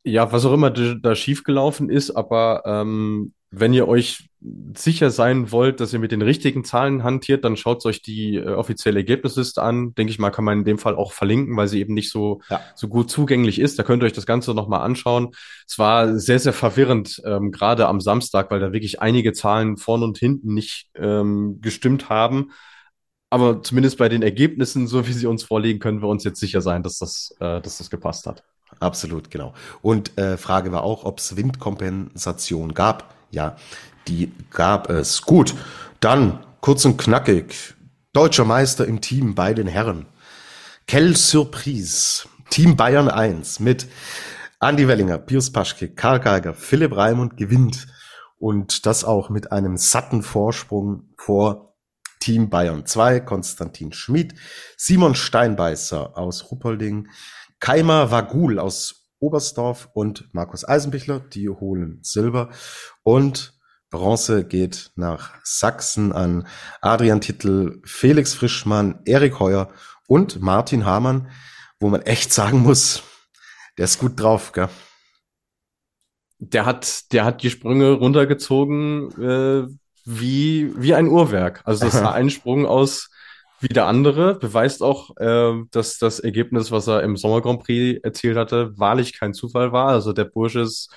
Ja, 0.05 0.33
was 0.33 0.45
auch 0.45 0.53
immer 0.53 0.71
da 0.71 1.15
schiefgelaufen 1.15 1.89
ist, 1.89 2.11
aber 2.11 2.63
ähm, 2.67 3.35
wenn 3.53 3.75
ihr 3.75 3.87
euch 3.87 4.31
sicher 4.75 5.11
sein 5.11 5.53
wollt, 5.53 5.79
dass 5.79 5.93
ihr 5.93 5.99
mit 5.99 6.11
den 6.11 6.23
richtigen 6.23 6.65
Zahlen 6.65 7.05
hantiert, 7.05 7.45
dann 7.45 7.57
schaut 7.57 7.85
euch 7.85 8.01
die 8.01 8.37
äh, 8.37 8.49
offizielle 8.49 9.01
Ergebnisliste 9.01 9.63
an. 9.63 9.95
Denke 9.95 10.11
ich 10.11 10.19
mal, 10.19 10.31
kann 10.31 10.47
man 10.47 10.61
in 10.61 10.65
dem 10.65 10.79
Fall 10.79 10.97
auch 10.97 11.13
verlinken, 11.13 11.57
weil 11.57 11.69
sie 11.69 11.79
eben 11.79 11.93
nicht 11.93 12.11
so, 12.11 12.41
ja. 12.49 12.61
so 12.75 12.89
gut 12.89 13.11
zugänglich 13.11 13.61
ist. 13.61 13.79
Da 13.79 13.83
könnt 13.83 14.03
ihr 14.03 14.07
euch 14.07 14.15
das 14.15 14.27
Ganze 14.27 14.55
nochmal 14.55 14.81
anschauen. 14.81 15.33
Es 15.69 15.79
war 15.79 16.19
sehr, 16.19 16.39
sehr 16.39 16.55
verwirrend, 16.55 17.23
ähm, 17.27 17.53
gerade 17.53 17.87
am 17.87 18.01
Samstag, 18.01 18.51
weil 18.51 18.59
da 18.59 18.73
wirklich 18.73 19.03
einige 19.03 19.35
Zahlen 19.35 19.77
vorn 19.77 20.03
und 20.03 20.17
hinten 20.17 20.55
nicht 20.55 20.89
ähm, 20.97 21.61
gestimmt 21.61 22.09
haben. 22.09 22.53
Aber 23.29 23.63
zumindest 23.63 23.99
bei 23.99 24.09
den 24.09 24.23
Ergebnissen, 24.23 24.87
so 24.87 25.07
wie 25.07 25.13
sie 25.13 25.27
uns 25.27 25.45
vorliegen, 25.45 25.79
können 25.79 26.03
wir 26.03 26.09
uns 26.09 26.25
jetzt 26.25 26.41
sicher 26.41 26.63
sein, 26.63 26.83
dass 26.83 26.99
das, 26.99 27.35
äh, 27.39 27.61
dass 27.61 27.79
das 27.79 27.91
gepasst 27.91 28.27
hat. 28.27 28.43
Absolut, 28.81 29.31
genau. 29.31 29.53
Und 29.83 30.17
äh, 30.19 30.39
Frage 30.39 30.73
war 30.73 30.83
auch, 30.83 31.05
ob 31.05 31.19
es 31.19 31.37
Windkompensation 31.37 32.73
gab 32.73 33.15
ja, 33.33 33.57
die 34.07 34.33
gab 34.51 34.89
es. 34.89 35.23
Gut, 35.23 35.55
dann 36.01 36.45
kurz 36.61 36.85
und 36.85 36.97
knackig. 36.97 37.75
Deutscher 38.13 38.45
Meister 38.45 38.87
im 38.87 39.01
Team 39.01 39.35
bei 39.35 39.55
den 39.55 39.67
Herren. 39.67 40.07
Quelle 40.87 41.17
Surprise. 41.17 42.29
Team 42.51 42.77
Bayern 42.77 43.09
1 43.09 43.61
mit 43.61 43.89
Andy 44.61 44.87
Wellinger, 44.87 45.17
Pius 45.19 45.51
Paschke, 45.51 45.89
Karl 45.89 46.21
Geiger, 46.21 46.53
Philipp 46.53 46.95
Raimund 46.95 47.37
gewinnt. 47.39 47.89
Und 48.39 48.87
das 48.87 49.05
auch 49.05 49.31
mit 49.31 49.53
einem 49.53 49.77
satten 49.77 50.23
Vorsprung 50.23 51.15
vor 51.17 51.75
Team 52.21 52.51
Bayern 52.51 52.85
2, 52.85 53.21
Konstantin 53.21 53.93
Schmid, 53.93 54.35
Simon 54.77 55.15
Steinbeißer 55.15 56.19
aus 56.19 56.51
Ruppolding, 56.51 57.09
Keimer 57.59 58.11
Wagul 58.11 58.59
aus 58.59 59.02
Oberstdorf 59.23 59.89
und 59.95 60.29
Markus 60.33 60.67
Eisenbichler, 60.67 61.21
die 61.21 61.49
holen 61.49 62.01
Silber. 62.03 62.51
Und 63.03 63.55
Bronze 63.91 64.45
geht 64.45 64.91
nach 64.97 65.35
Sachsen 65.45 66.13
an 66.13 66.47
Adrian 66.81 67.21
Tittel, 67.21 67.81
Felix 67.85 68.35
Frischmann, 68.35 69.01
Erik 69.05 69.39
Heuer 69.39 69.69
und 70.09 70.41
Martin 70.41 70.85
Hamann, 70.85 71.31
wo 71.79 71.89
man 71.89 72.03
echt 72.03 72.33
sagen 72.33 72.63
muss, 72.63 73.03
der 73.79 73.85
ist 73.85 73.99
gut 73.99 74.19
drauf, 74.19 74.53
gell? 74.53 74.69
Der 76.39 76.67
hat, 76.67 77.13
der 77.13 77.25
hat 77.25 77.43
die 77.45 77.51
Sprünge 77.51 77.93
runtergezogen 77.93 79.13
äh, 79.23 79.69
wie, 80.05 80.73
wie 80.77 80.95
ein 80.95 81.07
Uhrwerk. 81.07 81.63
Also 81.65 81.85
das 81.85 82.03
war 82.03 82.15
ein 82.15 82.31
Sprung 82.31 82.67
aus 82.67 83.12
wie 83.63 83.69
der 83.69 83.87
andere, 83.87 84.35
beweist 84.35 84.83
auch, 84.83 85.17
äh, 85.19 85.53
dass 85.71 85.99
das 85.99 86.21
Ergebnis, 86.21 86.71
was 86.71 86.89
er 86.89 87.03
im 87.03 87.17
Sommer 87.17 87.41
Grand 87.41 87.63
Prix 87.63 88.01
erzielt 88.03 88.37
hatte, 88.37 88.79
wahrlich 88.79 89.19
kein 89.19 89.35
Zufall 89.35 89.73
war. 89.73 89.89
Also 89.89 90.13
der 90.13 90.25
Bursche 90.25 90.61
ist 90.61 90.93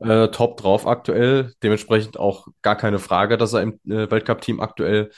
äh, 0.00 0.28
top 0.28 0.56
drauf 0.58 0.86
aktuell. 0.86 1.52
Dementsprechend 1.62 2.18
auch 2.18 2.48
gar 2.62 2.76
keine 2.76 2.98
Frage, 2.98 3.36
dass 3.36 3.52
er 3.52 3.62
im 3.62 3.80
äh, 3.88 4.10
Weltcup-Team 4.10 4.60
aktuell 4.60 5.10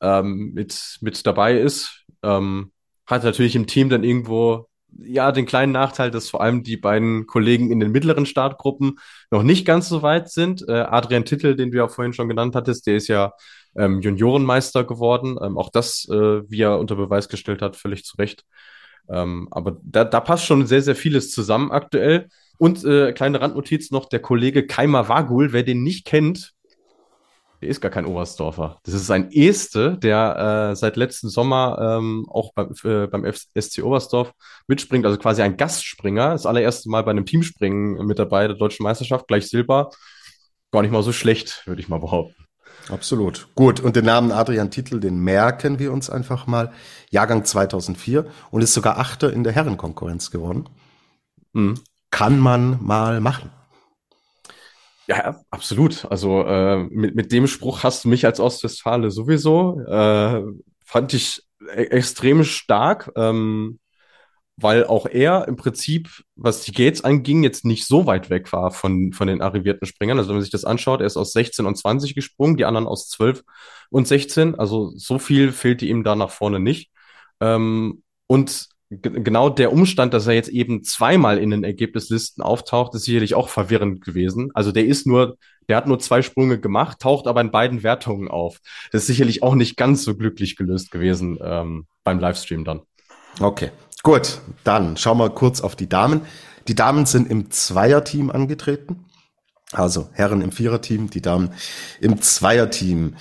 ähm, 0.00 0.52
mit, 0.54 0.98
mit 1.00 1.26
dabei 1.26 1.58
ist. 1.58 2.04
Ähm, 2.22 2.72
hat 3.06 3.24
natürlich 3.24 3.56
im 3.56 3.66
Team 3.66 3.88
dann 3.88 4.04
irgendwo 4.04 4.68
ja 4.98 5.32
den 5.32 5.46
kleinen 5.46 5.72
Nachteil, 5.72 6.10
dass 6.10 6.30
vor 6.30 6.40
allem 6.42 6.62
die 6.62 6.76
beiden 6.76 7.26
Kollegen 7.26 7.70
in 7.70 7.80
den 7.80 7.92
mittleren 7.92 8.26
Startgruppen 8.26 8.98
noch 9.30 9.42
nicht 9.42 9.64
ganz 9.64 9.88
so 9.88 10.02
weit 10.02 10.30
sind. 10.30 10.64
Äh, 10.68 10.72
Adrian 10.72 11.24
Tittel, 11.24 11.56
den 11.56 11.70
du 11.70 11.78
ja 11.78 11.88
vorhin 11.88 12.12
schon 12.12 12.28
genannt 12.28 12.54
hattest, 12.54 12.86
der 12.86 12.96
ist 12.96 13.08
ja 13.08 13.32
ähm, 13.76 14.00
Juniorenmeister 14.00 14.84
geworden. 14.84 15.38
Ähm, 15.42 15.58
auch 15.58 15.70
das, 15.70 16.08
äh, 16.10 16.42
wie 16.50 16.62
er 16.62 16.78
unter 16.78 16.96
Beweis 16.96 17.28
gestellt 17.28 17.62
hat, 17.62 17.76
völlig 17.76 18.04
zu 18.04 18.16
Recht. 18.16 18.44
Ähm, 19.08 19.48
aber 19.50 19.78
da, 19.82 20.04
da 20.04 20.20
passt 20.20 20.46
schon 20.46 20.66
sehr, 20.66 20.82
sehr 20.82 20.96
vieles 20.96 21.30
zusammen 21.30 21.70
aktuell. 21.70 22.28
Und 22.58 22.84
äh, 22.84 23.12
kleine 23.12 23.40
Randnotiz 23.40 23.90
noch, 23.90 24.06
der 24.06 24.20
Kollege 24.20 24.66
Keimer 24.66 25.08
Wagul, 25.08 25.52
wer 25.52 25.62
den 25.62 25.82
nicht 25.82 26.04
kennt, 26.04 26.52
der 27.60 27.68
ist 27.68 27.80
gar 27.80 27.90
kein 27.90 28.06
Oberstdorfer. 28.06 28.78
Das 28.84 28.94
ist 28.94 29.10
ein 29.10 29.30
Este, 29.32 29.98
der 29.98 30.70
äh, 30.70 30.76
seit 30.76 30.96
letzten 30.96 31.28
Sommer 31.28 31.98
ähm, 31.98 32.26
auch 32.30 32.54
beim, 32.54 32.72
äh, 32.84 33.06
beim 33.06 33.30
SC 33.30 33.82
Oberstdorf 33.82 34.32
mitspringt, 34.66 35.04
also 35.04 35.18
quasi 35.18 35.42
ein 35.42 35.58
Gastspringer. 35.58 36.30
Das 36.30 36.46
allererste 36.46 36.88
Mal 36.88 37.02
bei 37.02 37.10
einem 37.10 37.26
Teamspringen 37.26 38.06
mit 38.06 38.18
dabei, 38.18 38.46
der 38.46 38.56
deutschen 38.56 38.84
Meisterschaft, 38.84 39.28
gleich 39.28 39.48
Silber. 39.48 39.90
Gar 40.70 40.82
nicht 40.82 40.90
mal 40.90 41.02
so 41.02 41.12
schlecht, 41.12 41.62
würde 41.66 41.82
ich 41.82 41.88
mal 41.88 42.00
behaupten. 42.00 42.46
Absolut. 42.88 43.48
Gut, 43.54 43.80
und 43.80 43.96
den 43.96 44.04
Namen 44.04 44.32
Adrian 44.32 44.70
Titel, 44.70 45.00
den 45.00 45.20
merken 45.20 45.78
wir 45.78 45.92
uns 45.92 46.10
einfach 46.10 46.46
mal. 46.46 46.72
Jahrgang 47.10 47.44
2004 47.44 48.26
und 48.50 48.62
ist 48.62 48.74
sogar 48.74 48.98
Achter 48.98 49.32
in 49.32 49.44
der 49.44 49.52
Herrenkonkurrenz 49.52 50.30
geworden. 50.30 50.68
Mhm. 51.52 51.80
Kann 52.10 52.38
man 52.38 52.78
mal 52.82 53.20
machen. 53.20 53.50
Ja, 55.06 55.40
absolut. 55.50 56.04
Also 56.08 56.44
äh, 56.44 56.84
mit, 56.84 57.16
mit 57.16 57.32
dem 57.32 57.46
Spruch 57.46 57.82
hast 57.82 58.04
du 58.04 58.08
mich 58.08 58.24
als 58.26 58.38
Ostwestfale 58.38 59.10
sowieso. 59.10 59.80
Äh, 59.80 60.42
fand 60.84 61.14
ich 61.14 61.42
e 61.74 61.84
extrem 61.84 62.44
stark. 62.44 63.10
Ähm, 63.16 63.80
weil 64.62 64.84
auch 64.84 65.06
er 65.06 65.48
im 65.48 65.56
Prinzip, 65.56 66.22
was 66.36 66.62
die 66.62 66.72
Gates 66.72 67.02
anging, 67.02 67.42
jetzt 67.42 67.64
nicht 67.64 67.86
so 67.86 68.06
weit 68.06 68.30
weg 68.30 68.52
war 68.52 68.70
von, 68.70 69.12
von 69.12 69.26
den 69.26 69.42
arrivierten 69.42 69.86
Springern. 69.86 70.18
Also 70.18 70.28
wenn 70.28 70.36
man 70.36 70.42
sich 70.42 70.52
das 70.52 70.64
anschaut, 70.64 71.00
er 71.00 71.06
ist 71.06 71.16
aus 71.16 71.32
16 71.32 71.66
und 71.66 71.76
20 71.76 72.14
gesprungen, 72.14 72.56
die 72.56 72.64
anderen 72.64 72.86
aus 72.86 73.08
12 73.08 73.42
und 73.90 74.06
16. 74.06 74.54
Also 74.54 74.92
so 74.96 75.18
viel 75.18 75.52
fehlte 75.52 75.86
ihm 75.86 76.04
da 76.04 76.14
nach 76.14 76.30
vorne 76.30 76.60
nicht. 76.60 76.90
Ähm, 77.40 78.02
und 78.26 78.68
genau 78.90 79.50
der 79.50 79.72
Umstand, 79.72 80.14
dass 80.14 80.26
er 80.26 80.34
jetzt 80.34 80.48
eben 80.48 80.82
zweimal 80.82 81.38
in 81.38 81.50
den 81.50 81.64
Ergebnislisten 81.64 82.42
auftaucht, 82.42 82.94
ist 82.94 83.04
sicherlich 83.04 83.34
auch 83.34 83.48
verwirrend 83.48 84.04
gewesen. 84.04 84.50
Also 84.54 84.72
der 84.72 84.84
ist 84.84 85.06
nur, 85.06 85.36
der 85.68 85.76
hat 85.76 85.86
nur 85.86 86.00
zwei 86.00 86.22
Sprünge 86.22 86.58
gemacht, 86.58 86.98
taucht 86.98 87.26
aber 87.26 87.40
in 87.40 87.52
beiden 87.52 87.82
Wertungen 87.82 88.28
auf. 88.28 88.58
Das 88.90 89.02
ist 89.02 89.06
sicherlich 89.06 89.42
auch 89.42 89.54
nicht 89.54 89.76
ganz 89.76 90.02
so 90.02 90.16
glücklich 90.16 90.56
gelöst 90.56 90.90
gewesen 90.90 91.38
ähm, 91.42 91.86
beim 92.02 92.18
Livestream 92.18 92.64
dann. 92.64 92.82
Okay, 93.38 93.70
Gut, 94.02 94.40
dann 94.64 94.96
schauen 94.96 95.18
wir 95.18 95.28
kurz 95.28 95.60
auf 95.60 95.76
die 95.76 95.88
Damen. 95.88 96.22
Die 96.68 96.74
Damen 96.74 97.04
sind 97.04 97.30
im 97.30 97.50
Zweierteam 97.50 98.30
angetreten. 98.30 99.04
Also 99.72 100.08
Herren 100.12 100.40
im 100.40 100.52
Viererteam, 100.52 101.10
die 101.10 101.20
Damen 101.20 101.52
im 102.00 102.22
Zweierteam. 102.22 103.16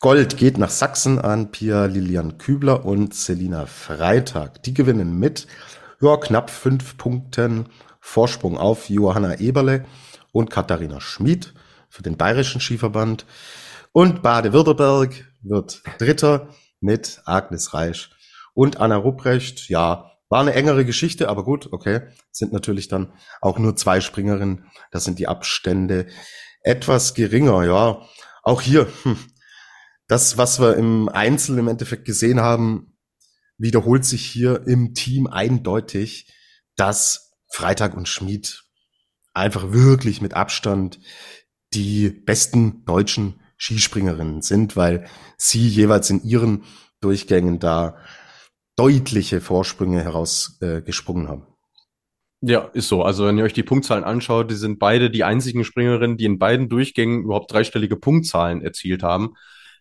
Gold 0.00 0.36
geht 0.36 0.58
nach 0.58 0.68
Sachsen 0.68 1.18
an 1.18 1.50
Pia 1.50 1.86
Lilian 1.86 2.36
Kübler 2.36 2.84
und 2.84 3.14
Selina 3.14 3.64
Freitag. 3.64 4.62
Die 4.64 4.74
gewinnen 4.74 5.18
mit 5.18 5.46
ja, 6.02 6.18
knapp 6.18 6.50
fünf 6.50 6.98
Punkten 6.98 7.70
Vorsprung 7.98 8.58
auf 8.58 8.90
Johanna 8.90 9.38
Eberle 9.38 9.86
und 10.32 10.50
Katharina 10.50 11.00
Schmid 11.00 11.54
für 11.88 12.02
den 12.02 12.18
Bayerischen 12.18 12.60
Skiverband. 12.60 13.24
Und 13.92 14.20
Bade-Württemberg 14.20 15.24
wird 15.42 15.82
Dritter 15.98 16.48
mit 16.80 17.22
Agnes 17.24 17.72
Reisch 17.72 18.10
und 18.54 18.78
Anna 18.78 18.96
Rupprecht, 18.96 19.68
ja, 19.68 20.12
war 20.28 20.40
eine 20.40 20.54
engere 20.54 20.84
Geschichte, 20.84 21.28
aber 21.28 21.44
gut, 21.44 21.72
okay, 21.72 22.08
sind 22.30 22.52
natürlich 22.52 22.88
dann 22.88 23.12
auch 23.40 23.58
nur 23.58 23.76
zwei 23.76 24.00
Springerinnen, 24.00 24.66
da 24.90 25.00
sind 25.00 25.18
die 25.18 25.28
Abstände 25.28 26.06
etwas 26.62 27.14
geringer, 27.14 27.64
ja. 27.64 28.02
Auch 28.42 28.62
hier, 28.62 28.88
hm, 29.02 29.18
das, 30.06 30.38
was 30.38 30.60
wir 30.60 30.76
im 30.76 31.08
Einzel 31.08 31.58
im 31.58 31.68
Endeffekt 31.68 32.04
gesehen 32.04 32.40
haben, 32.40 32.96
wiederholt 33.58 34.04
sich 34.04 34.24
hier 34.24 34.66
im 34.66 34.94
Team 34.94 35.26
eindeutig, 35.26 36.32
dass 36.76 37.32
Freitag 37.48 37.96
und 37.96 38.08
Schmid 38.08 38.64
einfach 39.32 39.72
wirklich 39.72 40.20
mit 40.20 40.34
Abstand 40.34 40.98
die 41.72 42.10
besten 42.10 42.84
deutschen 42.84 43.40
Skispringerinnen 43.58 44.42
sind, 44.42 44.76
weil 44.76 45.06
sie 45.36 45.66
jeweils 45.66 46.10
in 46.10 46.22
ihren 46.22 46.64
Durchgängen 47.00 47.58
da 47.58 47.96
deutliche 48.76 49.40
Vorsprünge 49.40 50.02
herausgesprungen 50.02 51.26
äh, 51.26 51.28
haben. 51.28 51.46
Ja, 52.40 52.70
ist 52.74 52.88
so. 52.88 53.02
Also 53.02 53.26
wenn 53.26 53.38
ihr 53.38 53.44
euch 53.44 53.54
die 53.54 53.62
Punktzahlen 53.62 54.04
anschaut, 54.04 54.50
die 54.50 54.56
sind 54.56 54.78
beide 54.78 55.10
die 55.10 55.24
einzigen 55.24 55.64
Springerinnen, 55.64 56.18
die 56.18 56.26
in 56.26 56.38
beiden 56.38 56.68
Durchgängen 56.68 57.22
überhaupt 57.22 57.50
dreistellige 57.50 57.96
Punktzahlen 57.96 58.60
erzielt 58.60 59.02
haben. 59.02 59.34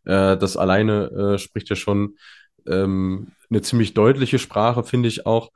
Äh, 0.05 0.37
das 0.37 0.55
alleine 0.55 1.09
äh, 1.11 1.37
spricht 1.37 1.69
ja 1.69 1.75
schon 1.75 2.15
ähm, 2.65 3.33
eine 3.49 3.61
ziemlich 3.61 3.93
deutliche 3.93 4.39
Sprache, 4.39 4.83
finde 4.83 5.09
ich 5.09 5.25
auch. 5.25 5.51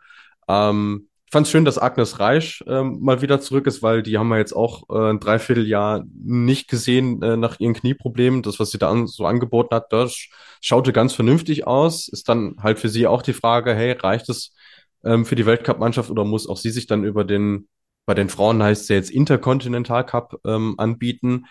Ähm, 0.49 1.06
ich 1.27 1.31
fand 1.33 1.45
es 1.45 1.51
schön, 1.51 1.65
dass 1.65 1.77
Agnes 1.77 2.21
Reich 2.21 2.63
ähm, 2.67 2.99
mal 3.01 3.21
wieder 3.21 3.41
zurück 3.41 3.67
ist, 3.67 3.83
weil 3.83 4.01
die 4.01 4.17
haben 4.17 4.29
wir 4.29 4.37
jetzt 4.37 4.53
auch 4.53 4.83
äh, 4.89 5.09
ein 5.09 5.19
Dreivierteljahr 5.19 6.05
nicht 6.15 6.69
gesehen 6.69 7.21
äh, 7.21 7.35
nach 7.35 7.59
ihren 7.59 7.73
Knieproblemen. 7.73 8.43
Das, 8.43 8.61
was 8.61 8.71
sie 8.71 8.77
da 8.77 8.89
an, 8.89 9.07
so 9.07 9.25
angeboten 9.25 9.75
hat, 9.75 9.91
das 9.91 10.15
schaute 10.61 10.93
ganz 10.93 11.13
vernünftig 11.13 11.67
aus. 11.67 12.07
Ist 12.07 12.29
dann 12.29 12.55
halt 12.63 12.79
für 12.79 12.87
sie 12.87 13.07
auch 13.07 13.21
die 13.21 13.33
Frage, 13.33 13.75
hey, 13.75 13.91
reicht 13.91 14.29
es 14.29 14.55
ähm, 15.03 15.25
für 15.25 15.35
die 15.35 15.45
Weltcup-Mannschaft 15.45 16.09
oder 16.09 16.23
muss 16.23 16.47
auch 16.47 16.55
sie 16.55 16.69
sich 16.69 16.87
dann 16.87 17.03
über 17.03 17.25
den, 17.25 17.67
bei 18.05 18.13
den 18.13 18.29
Frauen 18.29 18.63
heißt 18.63 18.83
es 18.83 18.87
ja 18.87 18.95
jetzt 18.95 19.11
Interkontinental 19.11 20.05
Cup 20.05 20.39
ähm, 20.45 20.75
anbieten? 20.77 21.47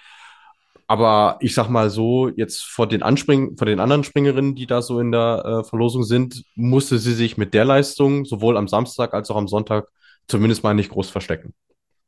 Aber 0.89 1.39
ich 1.41 1.55
sag 1.55 1.69
mal 1.69 1.91
so, 1.91 2.29
jetzt 2.29 2.63
vor 2.63 2.87
den 2.87 3.03
Anspringen, 3.03 3.57
vor 3.57 3.67
den 3.67 3.81
anderen 3.81 4.05
Springerinnen, 4.05 4.55
die 4.55 4.67
da 4.67 4.83
so 4.83 5.01
in 5.01 5.11
der 5.11 5.45
äh, 5.45 5.69
Verlosung 5.69 6.05
sind, 6.05 6.45
musste 6.55 6.99
sie 6.99 7.15
sich 7.15 7.37
mit 7.37 7.55
der 7.55 7.65
Leistung 7.65 8.25
sowohl 8.25 8.57
am 8.57 8.69
Samstag 8.69 9.13
als 9.13 9.31
auch 9.31 9.37
am 9.37 9.49
Sonntag 9.49 9.89
zumindest 10.29 10.63
mal 10.63 10.75
nicht 10.75 10.91
groß 10.91 11.11
verstecken. 11.11 11.55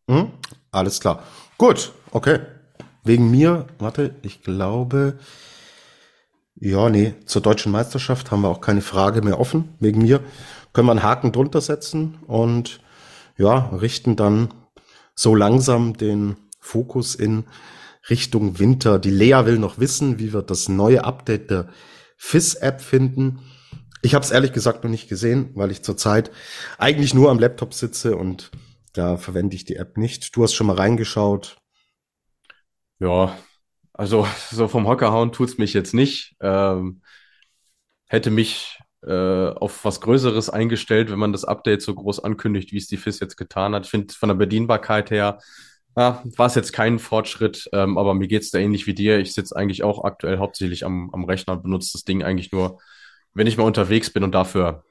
Mhm, 0.07 0.31
alles 0.71 1.01
klar. 1.01 1.23
Gut, 1.57 1.93
okay. 2.13 2.41
Wegen 3.03 3.31
mir, 3.31 3.67
warte, 3.79 4.15
ich 4.23 4.43
glaube, 4.43 5.19
ja, 6.61 6.89
nee, 6.89 7.15
zur 7.25 7.43
deutschen 7.43 7.73
Meisterschaft 7.73 8.31
haben 8.31 8.43
wir 8.43 8.49
auch 8.49 8.61
keine 8.61 8.81
Frage 8.81 9.23
mehr 9.23 9.41
offen. 9.41 9.75
Wegen 9.81 10.03
mir 10.03 10.21
können 10.73 10.87
wir 10.87 10.93
einen 10.93 11.03
Haken 11.03 11.33
drunter 11.33 11.61
setzen 11.61 12.19
und 12.27 12.81
ja, 13.37 13.71
richten 13.71 14.17
dann 14.17 14.53
so 15.15 15.35
langsam 15.35 15.97
den 15.97 16.37
Fokus 16.61 17.15
in 17.15 17.45
Richtung 18.11 18.59
Winter. 18.59 18.99
Die 18.99 19.11
Lea 19.11 19.45
will 19.45 19.59
noch 19.59 19.79
wissen, 19.79 20.19
wie 20.19 20.33
wir 20.33 20.43
das 20.43 20.69
neue 20.69 21.05
Update 21.05 21.51
der 21.51 21.69
FIS-App 22.17 22.81
finden. 22.81 23.41
Ich 24.03 24.15
habe 24.15 24.25
es 24.25 24.31
ehrlich 24.31 24.53
gesagt 24.53 24.85
noch 24.85 24.91
nicht 24.91 25.09
gesehen, 25.09 25.51
weil 25.55 25.71
ich 25.71 25.83
zurzeit 25.83 26.31
eigentlich 26.79 27.15
nur 27.15 27.31
am 27.31 27.39
Laptop 27.39 27.75
sitze 27.75 28.17
und 28.17 28.51
da 28.93 29.17
verwende 29.17 29.57
ich 29.57 29.65
die 29.65 29.77
App 29.77 29.97
nicht. 29.97 30.35
Du 30.37 30.43
hast 30.43 30.55
schon 30.55 30.67
mal 30.67 30.77
reingeschaut. 30.77 31.57
Ja, 33.01 33.37
also 33.93 34.27
so 34.51 34.69
vom 34.69 34.87
Hocker 34.87 35.13
hauen 35.13 35.33
tut's 35.33 35.59
mich 35.59 35.73
jetzt 35.73 35.95
nicht. 35.95 36.37
Ähm, 36.41 37.03
hätte 38.07 38.31
mich 38.31 38.79
äh, 39.03 39.51
auf 39.51 39.85
was 39.85 40.01
Größeres 40.01 40.51
eingestellt, 40.51 41.11
wenn 41.11 41.19
man 41.19 41.33
das 41.33 41.45
Update 41.45 41.83
so 41.83 41.95
groß 41.95 42.21
ankündigt, 42.21 42.73
wie 42.73 42.79
es 42.79 42.89
die 42.89 42.97
FIS 42.97 43.21
jetzt 43.21 43.37
getan 43.37 43.75
hat. 43.75 43.85
Ich 43.85 43.91
finde 43.91 44.15
von 44.15 44.29
der 44.29 44.37
Bedienbarkeit 44.37 45.11
her 45.11 45.39
ja, 45.99 46.23
war 46.37 46.47
es 46.47 46.55
jetzt 46.55 46.73
kein 46.73 47.01
Fortschritt, 47.01 47.69
ähm, 47.73 47.99
aber 47.99 48.15
mir 48.15 48.29
geht's 48.29 48.53
da 48.53 48.59
ähnlich 48.59 48.87
wie 48.87 48.95
dir. 48.95 49.19
Ich 49.19 49.35
sitze 49.35 49.57
eigentlich 49.57 49.83
auch 49.83 50.05
aktuell 50.05 50.39
hauptsächlich 50.39 50.85
am, 50.85 51.11
am 51.13 51.25
Rechner 51.25 51.55
und 51.55 51.65
benutze 51.65 51.91
das 51.95 52.05
Ding 52.05 52.23
eigentlich 52.23 52.53
nur, 52.53 52.79
wenn 53.35 53.49
ich 53.49 53.57
mal 53.57 53.65
unterwegs 53.65 54.09
bin 54.11 54.23
und 54.23 54.33
dafür 54.33 54.85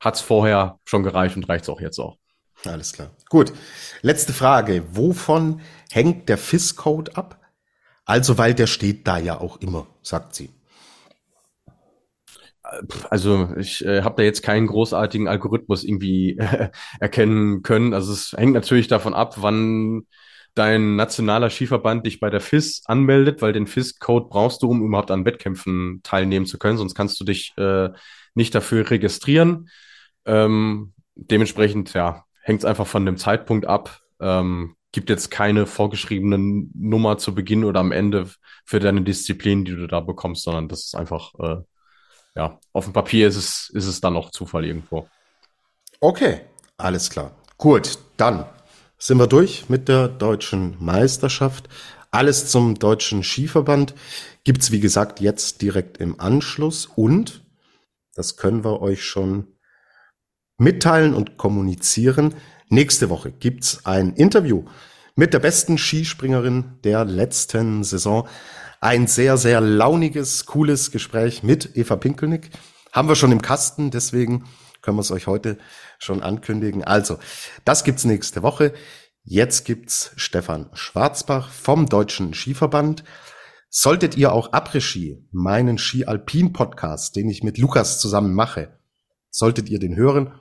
hat's 0.00 0.22
vorher 0.22 0.78
schon 0.86 1.02
gereicht 1.02 1.36
und 1.36 1.46
reicht's 1.46 1.68
auch 1.68 1.82
jetzt 1.82 1.98
auch. 1.98 2.16
Alles 2.64 2.94
klar. 2.94 3.10
Gut. 3.28 3.52
Letzte 4.00 4.32
Frage. 4.32 4.82
Wovon 4.92 5.60
hängt 5.90 6.30
der 6.30 6.38
FIS-Code 6.38 7.16
ab? 7.16 7.38
Also, 8.06 8.38
weil 8.38 8.54
der 8.54 8.66
steht 8.66 9.06
da 9.06 9.18
ja 9.18 9.38
auch 9.38 9.58
immer, 9.58 9.86
sagt 10.00 10.34
sie. 10.34 10.48
Also 13.10 13.50
ich 13.58 13.84
äh, 13.84 14.02
habe 14.02 14.16
da 14.16 14.22
jetzt 14.22 14.42
keinen 14.42 14.66
großartigen 14.66 15.28
Algorithmus 15.28 15.84
irgendwie 15.84 16.38
äh, 16.38 16.70
erkennen 16.98 17.62
können. 17.62 17.92
Also 17.92 18.14
es 18.14 18.32
hängt 18.32 18.54
natürlich 18.54 18.88
davon 18.88 19.12
ab, 19.12 19.34
wann 19.42 20.06
dein 20.56 20.96
nationaler 20.96 21.50
Skiverband 21.50 22.06
dich 22.06 22.18
bei 22.18 22.30
der 22.30 22.40
FIS 22.40 22.82
anmeldet, 22.86 23.42
weil 23.42 23.52
den 23.52 23.66
FIS-Code 23.66 24.26
brauchst 24.28 24.62
du, 24.62 24.70
um 24.70 24.82
überhaupt 24.82 25.10
an 25.10 25.24
Wettkämpfen 25.24 26.00
teilnehmen 26.02 26.46
zu 26.46 26.58
können, 26.58 26.78
sonst 26.78 26.94
kannst 26.94 27.20
du 27.20 27.24
dich 27.24 27.52
äh, 27.58 27.90
nicht 28.34 28.54
dafür 28.54 28.90
registrieren. 28.90 29.68
Ähm, 30.24 30.94
dementsprechend, 31.14 31.92
ja, 31.92 32.24
hängt 32.40 32.60
es 32.60 32.64
einfach 32.64 32.86
von 32.86 33.04
dem 33.04 33.18
Zeitpunkt 33.18 33.66
ab. 33.66 34.00
Ähm, 34.18 34.76
gibt 34.92 35.10
jetzt 35.10 35.30
keine 35.30 35.66
vorgeschriebene 35.66 36.38
Nummer 36.74 37.18
zu 37.18 37.34
Beginn 37.34 37.64
oder 37.64 37.80
am 37.80 37.92
Ende 37.92 38.30
für 38.64 38.80
deine 38.80 39.02
Disziplin, 39.02 39.66
die 39.66 39.76
du 39.76 39.86
da 39.86 40.00
bekommst, 40.00 40.44
sondern 40.44 40.68
das 40.68 40.86
ist 40.86 40.96
einfach, 40.96 41.34
äh, 41.38 41.56
ja, 42.34 42.58
auf 42.72 42.84
dem 42.84 42.94
Papier 42.94 43.28
ist 43.28 43.36
es, 43.36 43.70
ist 43.74 43.86
es 43.86 44.00
dann 44.00 44.14
noch 44.14 44.30
Zufall 44.30 44.64
irgendwo. 44.64 45.06
Okay, 46.00 46.40
alles 46.78 47.10
klar. 47.10 47.32
Gut, 47.58 47.98
dann 48.16 48.46
sind 48.98 49.18
wir 49.18 49.26
durch 49.26 49.68
mit 49.68 49.88
der 49.88 50.08
deutschen 50.08 50.76
Meisterschaft. 50.78 51.68
Alles 52.10 52.50
zum 52.50 52.78
deutschen 52.78 53.22
Skiverband 53.22 53.94
gibt's 54.44 54.70
wie 54.70 54.80
gesagt 54.80 55.20
jetzt 55.20 55.60
direkt 55.62 55.98
im 55.98 56.20
Anschluss 56.20 56.86
und 56.86 57.42
das 58.14 58.36
können 58.36 58.64
wir 58.64 58.80
euch 58.80 59.04
schon 59.04 59.48
mitteilen 60.56 61.14
und 61.14 61.36
kommunizieren. 61.36 62.34
Nächste 62.68 63.10
Woche 63.10 63.30
gibt's 63.30 63.84
ein 63.84 64.14
Interview 64.14 64.64
mit 65.14 65.34
der 65.34 65.38
besten 65.40 65.78
Skispringerin 65.78 66.78
der 66.84 67.04
letzten 67.04 67.84
Saison. 67.84 68.28
Ein 68.80 69.06
sehr, 69.06 69.36
sehr 69.36 69.60
launiges, 69.60 70.46
cooles 70.46 70.90
Gespräch 70.90 71.42
mit 71.42 71.76
Eva 71.76 71.96
Pinkelnick. 71.96 72.50
Haben 72.92 73.08
wir 73.08 73.16
schon 73.16 73.32
im 73.32 73.42
Kasten, 73.42 73.90
deswegen 73.90 74.44
können 74.86 74.98
wir 74.98 75.02
es 75.02 75.10
euch 75.10 75.26
heute 75.26 75.58
schon 75.98 76.22
ankündigen. 76.22 76.84
Also, 76.84 77.18
das 77.64 77.82
gibt's 77.82 78.04
nächste 78.04 78.44
Woche. 78.44 78.72
Jetzt 79.24 79.64
gibt's 79.64 80.12
Stefan 80.14 80.70
Schwarzbach 80.74 81.50
vom 81.50 81.86
Deutschen 81.86 82.34
Skiverband. 82.34 83.02
Solltet 83.68 84.16
ihr 84.16 84.32
auch 84.32 84.52
Après-Ski, 84.52 85.26
meinen 85.32 85.76
Ski-Alpin-Podcast, 85.76 87.16
den 87.16 87.28
ich 87.28 87.42
mit 87.42 87.58
Lukas 87.58 87.98
zusammen 87.98 88.32
mache, 88.32 88.78
solltet 89.28 89.68
ihr 89.68 89.80
den 89.80 89.96
hören. 89.96 90.32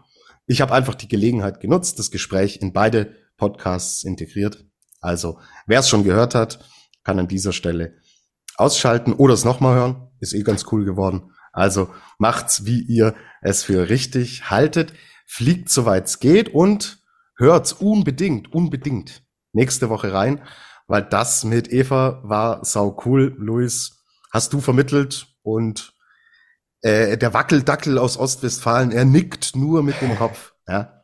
Ich 0.45 0.61
habe 0.61 0.75
einfach 0.75 0.93
die 0.93 1.07
Gelegenheit 1.07 1.59
genutzt, 1.59 1.97
das 1.97 2.11
Gespräch 2.11 2.61
in 2.61 2.71
beide 2.71 3.15
Podcasts 3.37 4.03
integriert. 4.03 4.63
Also, 5.01 5.39
wer 5.65 5.79
es 5.79 5.89
schon 5.89 6.03
gehört 6.03 6.35
hat, 6.35 6.59
kann 7.03 7.17
an 7.17 7.27
dieser 7.27 7.51
Stelle 7.51 7.95
ausschalten 8.57 9.13
oder 9.13 9.33
es 9.33 9.43
nochmal 9.43 9.75
hören. 9.75 10.07
Ist 10.19 10.33
eh 10.33 10.43
ganz 10.43 10.65
cool 10.71 10.85
geworden. 10.85 11.31
Also 11.55 11.89
macht's, 12.17 12.65
wie 12.65 12.81
ihr 12.81 13.15
es 13.41 13.63
für 13.63 13.89
richtig 13.89 14.49
haltet. 14.49 14.93
Fliegt, 15.25 15.69
soweit 15.69 16.05
es 16.05 16.19
geht 16.19 16.49
und 16.53 16.99
hört's 17.37 17.73
unbedingt, 17.73 18.53
unbedingt 18.53 19.23
nächste 19.53 19.89
Woche 19.89 20.13
rein, 20.13 20.41
weil 20.87 21.03
das 21.03 21.45
mit 21.45 21.71
Eva 21.71 22.21
war 22.23 22.63
sau 22.65 23.01
cool. 23.05 23.35
Luis, 23.39 24.03
hast 24.31 24.51
du 24.51 24.59
vermittelt 24.59 25.27
und 25.41 25.93
äh, 26.81 27.17
der 27.17 27.33
Wackeldackel 27.33 27.97
aus 27.97 28.17
Ostwestfalen, 28.17 28.91
er 28.91 29.05
nickt 29.05 29.55
nur 29.55 29.81
mit 29.81 30.01
dem 30.01 30.15
Kopf. 30.17 30.53
Ja, 30.67 31.03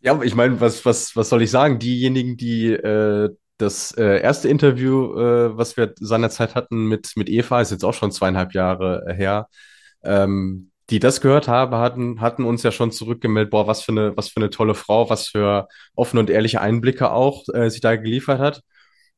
ja 0.00 0.20
ich 0.22 0.34
meine, 0.34 0.60
was, 0.60 0.84
was, 0.86 1.14
was 1.14 1.28
soll 1.28 1.42
ich 1.42 1.50
sagen? 1.50 1.78
Diejenigen, 1.78 2.38
die 2.38 2.72
äh, 2.72 3.36
das 3.58 3.92
äh, 3.92 4.20
erste 4.20 4.48
Interview, 4.48 5.18
äh, 5.18 5.56
was 5.56 5.76
wir 5.76 5.94
seinerzeit 5.98 6.54
hatten 6.54 6.86
mit, 6.86 7.12
mit 7.16 7.28
Eva, 7.28 7.60
ist 7.60 7.70
jetzt 7.70 7.84
auch 7.84 7.94
schon 7.94 8.12
zweieinhalb 8.12 8.54
Jahre 8.54 9.04
her. 9.16 9.48
Ähm, 10.04 10.70
die 10.90 11.00
das 11.00 11.20
gehört 11.20 11.48
haben, 11.48 11.74
hatten, 11.76 12.20
hatten 12.20 12.44
uns 12.44 12.62
ja 12.62 12.70
schon 12.70 12.92
zurückgemeldet, 12.92 13.50
boah, 13.50 13.66
was 13.66 13.82
für 13.82 13.92
eine, 13.92 14.16
was 14.16 14.28
für 14.28 14.36
eine 14.36 14.50
tolle 14.50 14.74
Frau, 14.74 15.10
was 15.10 15.26
für 15.28 15.66
offene 15.96 16.20
und 16.20 16.30
ehrliche 16.30 16.60
Einblicke 16.60 17.10
auch 17.10 17.44
äh, 17.52 17.70
sie 17.70 17.80
da 17.80 17.96
geliefert 17.96 18.38
hat. 18.38 18.62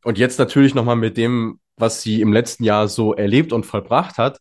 Und 0.04 0.18
jetzt 0.18 0.38
natürlich 0.38 0.74
nochmal 0.74 0.96
mit 0.96 1.16
dem, 1.16 1.60
was 1.76 2.02
sie 2.02 2.20
im 2.22 2.32
letzten 2.32 2.64
Jahr 2.64 2.88
so 2.88 3.14
erlebt 3.14 3.52
und 3.52 3.66
vollbracht 3.66 4.16
hat, 4.18 4.38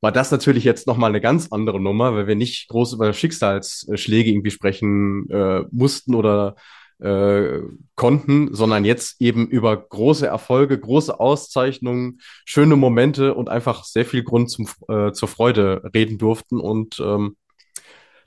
war 0.00 0.12
das 0.12 0.30
natürlich 0.30 0.64
jetzt 0.64 0.86
nochmal 0.86 1.10
eine 1.10 1.20
ganz 1.20 1.48
andere 1.50 1.80
Nummer, 1.80 2.14
weil 2.14 2.26
wir 2.26 2.36
nicht 2.36 2.68
groß 2.68 2.94
über 2.94 3.12
Schicksalsschläge 3.12 4.30
irgendwie 4.30 4.50
sprechen 4.50 5.28
äh, 5.30 5.64
mussten 5.70 6.14
oder 6.14 6.56
äh, 7.00 7.60
konnten, 7.94 8.54
sondern 8.54 8.84
jetzt 8.84 9.20
eben 9.20 9.48
über 9.48 9.76
große 9.76 10.26
Erfolge, 10.26 10.78
große 10.78 11.18
Auszeichnungen, 11.18 12.20
schöne 12.44 12.76
Momente 12.76 13.34
und 13.34 13.48
einfach 13.48 13.84
sehr 13.84 14.04
viel 14.04 14.22
Grund 14.22 14.50
zum, 14.50 14.68
äh, 14.88 15.12
zur 15.12 15.28
Freude 15.28 15.90
reden 15.94 16.18
durften. 16.18 16.60
Und 16.60 17.00
ähm, 17.00 17.36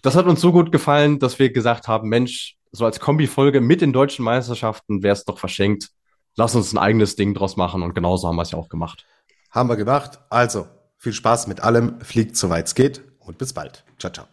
das 0.01 0.15
hat 0.15 0.25
uns 0.25 0.41
so 0.41 0.51
gut 0.51 0.71
gefallen, 0.71 1.19
dass 1.19 1.39
wir 1.39 1.51
gesagt 1.51 1.87
haben, 1.87 2.09
Mensch, 2.09 2.57
so 2.71 2.85
als 2.85 2.99
Kombifolge 2.99 3.61
mit 3.61 3.81
den 3.81 3.93
deutschen 3.93 4.25
Meisterschaften 4.25 5.03
wäre 5.03 5.13
es 5.13 5.25
doch 5.25 5.37
verschenkt. 5.37 5.89
Lass 6.35 6.55
uns 6.55 6.73
ein 6.73 6.79
eigenes 6.79 7.15
Ding 7.15 7.33
draus 7.33 7.55
machen 7.55 7.83
und 7.83 7.93
genauso 7.93 8.27
haben 8.27 8.35
wir 8.35 8.41
es 8.41 8.51
ja 8.51 8.57
auch 8.57 8.69
gemacht. 8.69 9.05
Haben 9.51 9.69
wir 9.69 9.75
gemacht. 9.75 10.19
Also, 10.29 10.67
viel 10.97 11.13
Spaß 11.13 11.47
mit 11.47 11.61
allem, 11.61 12.01
fliegt 12.01 12.35
soweit 12.35 12.67
es 12.67 12.75
geht 12.75 13.03
und 13.19 13.37
bis 13.37 13.53
bald. 13.53 13.85
Ciao, 13.99 14.11
ciao. 14.11 14.32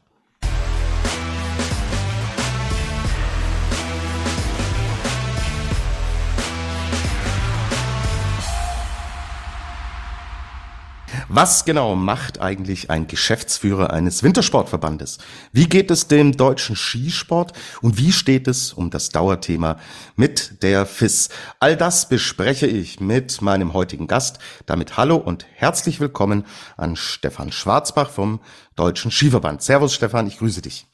Was 11.33 11.65
genau 11.65 11.95
macht 11.95 12.41
eigentlich 12.41 12.91
ein 12.91 13.07
Geschäftsführer 13.07 13.93
eines 13.93 14.25
Wintersportverbandes? 14.25 15.19
Wie 15.53 15.69
geht 15.69 15.93
es 15.93 16.09
dem 16.09 16.37
deutschen 16.37 16.75
Skisport 16.75 17.53
und 17.83 17.99
wie 17.99 18.11
steht 18.11 18.49
es 18.49 18.73
um 18.73 18.91
das 18.91 19.11
Dauerthema 19.11 19.79
mit 20.17 20.61
der 20.65 20.87
FIS? 20.87 21.29
All 21.61 21.77
das 21.77 22.09
bespreche 22.09 22.67
ich 22.67 22.99
mit 22.99 23.43
meinem 23.43 23.75
heutigen 23.75 24.09
Gast. 24.09 24.41
Damit 24.67 24.97
hallo 24.97 25.19
und 25.19 25.47
herzlich 25.55 26.01
willkommen 26.01 26.47
an 26.77 26.97
Stefan 26.97 27.53
Schwarzbach 27.53 28.11
vom 28.11 28.41
Deutschen 28.75 29.13
Skiverband. 29.13 29.63
Servus 29.63 29.95
Stefan, 29.95 30.27
ich 30.27 30.39
grüße 30.39 30.63
dich. 30.63 30.90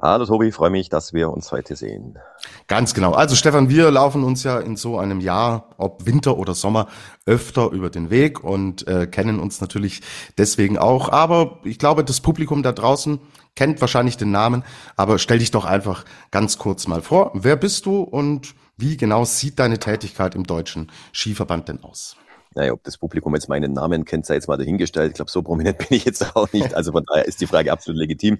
Hallo 0.00 0.26
Tobi, 0.26 0.52
freue 0.52 0.68
mich, 0.68 0.90
dass 0.90 1.14
wir 1.14 1.30
uns 1.30 1.52
heute 1.52 1.74
sehen. 1.74 2.18
Ganz 2.66 2.92
genau. 2.92 3.12
Also 3.12 3.34
Stefan, 3.34 3.70
wir 3.70 3.90
laufen 3.90 4.24
uns 4.24 4.44
ja 4.44 4.60
in 4.60 4.76
so 4.76 4.98
einem 4.98 5.20
Jahr, 5.20 5.70
ob 5.78 6.04
Winter 6.04 6.36
oder 6.36 6.54
Sommer, 6.54 6.88
öfter 7.24 7.70
über 7.70 7.88
den 7.88 8.10
Weg 8.10 8.44
und 8.44 8.86
äh, 8.86 9.06
kennen 9.06 9.40
uns 9.40 9.62
natürlich 9.62 10.02
deswegen 10.36 10.76
auch. 10.76 11.08
Aber 11.08 11.60
ich 11.64 11.78
glaube, 11.78 12.04
das 12.04 12.20
Publikum 12.20 12.62
da 12.62 12.72
draußen 12.72 13.20
kennt 13.54 13.80
wahrscheinlich 13.80 14.18
den 14.18 14.30
Namen. 14.30 14.64
Aber 14.96 15.18
stell 15.18 15.38
dich 15.38 15.50
doch 15.50 15.64
einfach 15.64 16.04
ganz 16.30 16.58
kurz 16.58 16.86
mal 16.86 17.00
vor. 17.00 17.30
Wer 17.32 17.56
bist 17.56 17.86
du 17.86 18.02
und 18.02 18.54
wie 18.76 18.98
genau 18.98 19.24
sieht 19.24 19.58
deine 19.58 19.78
Tätigkeit 19.78 20.34
im 20.34 20.44
Deutschen 20.44 20.92
Skiverband 21.14 21.70
denn 21.70 21.82
aus? 21.82 22.18
Naja, 22.56 22.72
ob 22.72 22.82
das 22.84 22.96
Publikum 22.96 23.34
jetzt 23.34 23.50
meinen 23.50 23.74
Namen 23.74 24.06
kennt, 24.06 24.24
sei 24.24 24.34
jetzt 24.34 24.48
mal 24.48 24.56
dahingestellt. 24.56 25.10
Ich 25.10 25.14
glaube, 25.16 25.30
so 25.30 25.42
prominent 25.42 25.76
bin 25.88 25.88
ich 25.90 26.06
jetzt 26.06 26.34
auch 26.34 26.50
nicht. 26.54 26.72
Also 26.74 26.90
von 26.90 27.04
daher 27.04 27.26
ist 27.26 27.42
die 27.42 27.46
Frage 27.46 27.70
absolut 27.70 28.00
legitim. 28.00 28.38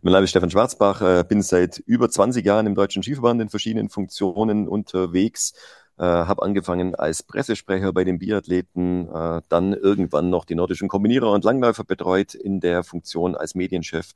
Mein 0.00 0.12
Name 0.12 0.24
ist 0.24 0.30
Stefan 0.30 0.50
Schwarzbach, 0.50 1.02
äh, 1.02 1.22
bin 1.28 1.42
seit 1.42 1.76
über 1.78 2.08
20 2.08 2.46
Jahren 2.46 2.66
im 2.66 2.74
Deutschen 2.74 3.02
Skiverband 3.02 3.42
in 3.42 3.50
verschiedenen 3.50 3.90
Funktionen 3.90 4.68
unterwegs. 4.68 5.52
Äh, 5.98 6.04
habe 6.04 6.42
angefangen 6.42 6.94
als 6.94 7.22
Pressesprecher 7.22 7.92
bei 7.92 8.04
den 8.04 8.18
Biathleten, 8.18 9.06
äh, 9.12 9.42
dann 9.50 9.74
irgendwann 9.74 10.30
noch 10.30 10.46
die 10.46 10.54
nordischen 10.54 10.88
Kombinierer 10.88 11.30
und 11.30 11.44
Langläufer 11.44 11.84
betreut 11.84 12.34
in 12.34 12.60
der 12.60 12.84
Funktion 12.84 13.36
als 13.36 13.54
Medienchef 13.54 14.12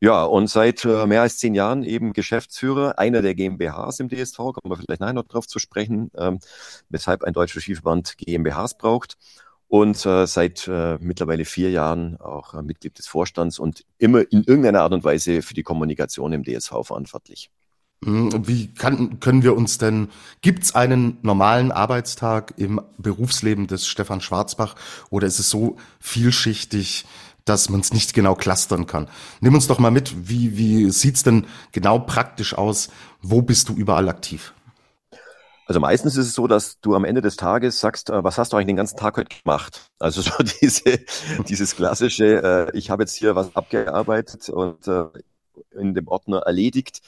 ja, 0.00 0.24
und 0.24 0.48
seit 0.48 0.84
äh, 0.86 1.06
mehr 1.06 1.22
als 1.22 1.38
zehn 1.38 1.54
Jahren 1.54 1.82
eben 1.84 2.14
Geschäftsführer 2.14 2.98
einer 2.98 3.20
der 3.20 3.34
GmbHs 3.34 4.00
im 4.00 4.08
DSV, 4.08 4.36
kommen 4.36 4.70
wir 4.70 4.76
vielleicht 4.76 5.00
nachher 5.00 5.12
noch 5.12 5.28
drauf 5.28 5.46
zu 5.46 5.58
sprechen, 5.58 6.10
ähm, 6.16 6.40
weshalb 6.88 7.22
ein 7.22 7.34
deutscher 7.34 7.60
Skiverband 7.60 8.16
GmbHs 8.16 8.78
braucht. 8.78 9.18
Und 9.68 10.04
äh, 10.06 10.26
seit 10.26 10.66
äh, 10.66 10.98
mittlerweile 11.00 11.44
vier 11.44 11.70
Jahren 11.70 12.16
auch 12.16 12.54
äh, 12.54 12.62
Mitglied 12.62 12.98
des 12.98 13.06
Vorstands 13.06 13.58
und 13.58 13.84
immer 13.98 14.22
in 14.32 14.42
irgendeiner 14.42 14.82
Art 14.82 14.92
und 14.92 15.04
Weise 15.04 15.42
für 15.42 15.54
die 15.54 15.62
Kommunikation 15.62 16.32
im 16.32 16.44
DSV 16.44 16.72
verantwortlich. 16.82 17.50
Hm, 18.02 18.48
wie 18.48 18.72
kann, 18.72 19.20
können 19.20 19.42
wir 19.42 19.54
uns 19.54 19.76
denn, 19.76 20.08
gibt's 20.40 20.74
einen 20.74 21.18
normalen 21.20 21.70
Arbeitstag 21.70 22.54
im 22.56 22.80
Berufsleben 22.96 23.66
des 23.66 23.86
Stefan 23.86 24.22
Schwarzbach 24.22 24.74
oder 25.10 25.26
ist 25.26 25.38
es 25.38 25.50
so 25.50 25.76
vielschichtig, 26.00 27.04
dass 27.44 27.68
man 27.68 27.80
es 27.80 27.92
nicht 27.92 28.14
genau 28.14 28.34
clustern 28.34 28.86
kann. 28.86 29.08
Nimm 29.40 29.54
uns 29.54 29.66
doch 29.66 29.78
mal 29.78 29.90
mit, 29.90 30.28
wie, 30.28 30.56
wie 30.56 30.90
sieht's 30.90 31.22
denn 31.22 31.46
genau 31.72 31.98
praktisch 31.98 32.54
aus? 32.56 32.90
Wo 33.22 33.42
bist 33.42 33.68
du 33.68 33.74
überall 33.74 34.08
aktiv? 34.08 34.54
Also 35.70 35.78
meistens 35.78 36.16
ist 36.16 36.26
es 36.26 36.34
so, 36.34 36.48
dass 36.48 36.80
du 36.80 36.96
am 36.96 37.04
Ende 37.04 37.20
des 37.20 37.36
Tages 37.36 37.78
sagst, 37.78 38.10
äh, 38.10 38.24
was 38.24 38.38
hast 38.38 38.52
du 38.52 38.56
eigentlich 38.56 38.66
den 38.66 38.76
ganzen 38.76 38.96
Tag 38.96 39.16
heute 39.16 39.36
gemacht? 39.42 39.88
Also 40.00 40.22
so 40.22 40.32
diese, 40.62 40.98
dieses 41.46 41.76
klassische, 41.76 42.42
äh, 42.72 42.76
ich 42.76 42.90
habe 42.90 43.04
jetzt 43.04 43.14
hier 43.14 43.36
was 43.36 43.54
abgearbeitet 43.54 44.48
und 44.48 44.88
äh, 44.88 45.04
in 45.78 45.94
dem 45.94 46.08
Ordner 46.08 46.38
erledigt. 46.38 47.02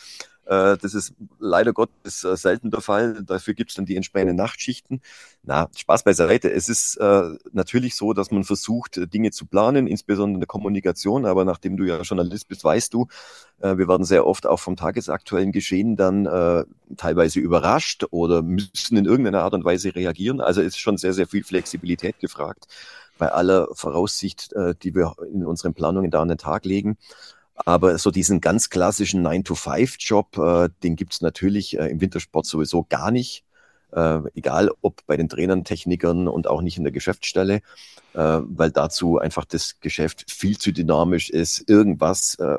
Äh, 0.46 0.76
das 0.76 0.94
ist 0.94 1.14
leider 1.38 1.72
Gottes 1.72 2.24
äh, 2.24 2.36
selten 2.36 2.70
der 2.70 2.80
Fall. 2.80 3.22
Dafür 3.24 3.54
gibt 3.54 3.70
es 3.70 3.76
dann 3.76 3.86
die 3.86 3.96
entsprechenden 3.96 4.36
Nachtschichten. 4.36 5.00
Na, 5.44 5.68
Spaß 5.74 6.04
beiseite. 6.04 6.50
Es 6.50 6.68
ist 6.68 6.96
äh, 6.96 7.30
natürlich 7.52 7.96
so, 7.96 8.12
dass 8.12 8.30
man 8.30 8.44
versucht, 8.44 9.00
Dinge 9.12 9.30
zu 9.30 9.46
planen, 9.46 9.86
insbesondere 9.86 10.36
in 10.36 10.40
der 10.40 10.46
Kommunikation. 10.46 11.26
Aber 11.26 11.44
nachdem 11.44 11.76
du 11.76 11.84
ja 11.84 12.00
Journalist 12.02 12.48
bist, 12.48 12.64
weißt 12.64 12.92
du, 12.94 13.06
äh, 13.60 13.76
wir 13.76 13.88
werden 13.88 14.04
sehr 14.04 14.26
oft 14.26 14.46
auch 14.46 14.60
vom 14.60 14.76
tagesaktuellen 14.76 15.52
Geschehen 15.52 15.96
dann 15.96 16.26
äh, 16.26 16.64
teilweise 16.96 17.40
überrascht 17.40 18.04
oder 18.10 18.42
müssen 18.42 18.96
in 18.96 19.04
irgendeiner 19.04 19.42
Art 19.42 19.54
und 19.54 19.64
Weise 19.64 19.94
reagieren. 19.94 20.40
Also 20.40 20.60
ist 20.60 20.78
schon 20.78 20.96
sehr, 20.96 21.12
sehr 21.12 21.26
viel 21.26 21.44
Flexibilität 21.44 22.18
gefragt 22.18 22.66
bei 23.18 23.30
aller 23.30 23.68
Voraussicht, 23.72 24.52
äh, 24.52 24.74
die 24.82 24.94
wir 24.94 25.14
in 25.32 25.46
unseren 25.46 25.74
Planungen 25.74 26.10
da 26.10 26.22
an 26.22 26.28
den 26.28 26.38
Tag 26.38 26.64
legen. 26.64 26.96
Aber 27.54 27.98
so 27.98 28.10
diesen 28.10 28.40
ganz 28.40 28.70
klassischen 28.70 29.26
9-to-5-Job, 29.26 30.38
äh, 30.38 30.68
den 30.82 30.96
gibt's 30.96 31.20
natürlich 31.20 31.78
äh, 31.78 31.88
im 31.88 32.00
Wintersport 32.00 32.46
sowieso 32.46 32.84
gar 32.88 33.10
nicht. 33.10 33.44
Äh, 33.92 34.20
egal 34.34 34.70
ob 34.80 35.04
bei 35.06 35.16
den 35.18 35.28
Trainern, 35.28 35.64
Technikern 35.64 36.26
und 36.26 36.46
auch 36.46 36.62
nicht 36.62 36.78
in 36.78 36.84
der 36.84 36.92
Geschäftsstelle, 36.92 37.56
äh, 38.14 38.40
weil 38.42 38.70
dazu 38.70 39.18
einfach 39.18 39.44
das 39.44 39.80
Geschäft 39.80 40.30
viel 40.30 40.56
zu 40.56 40.72
dynamisch 40.72 41.28
ist. 41.28 41.68
Irgendwas 41.68 42.36
äh, 42.36 42.56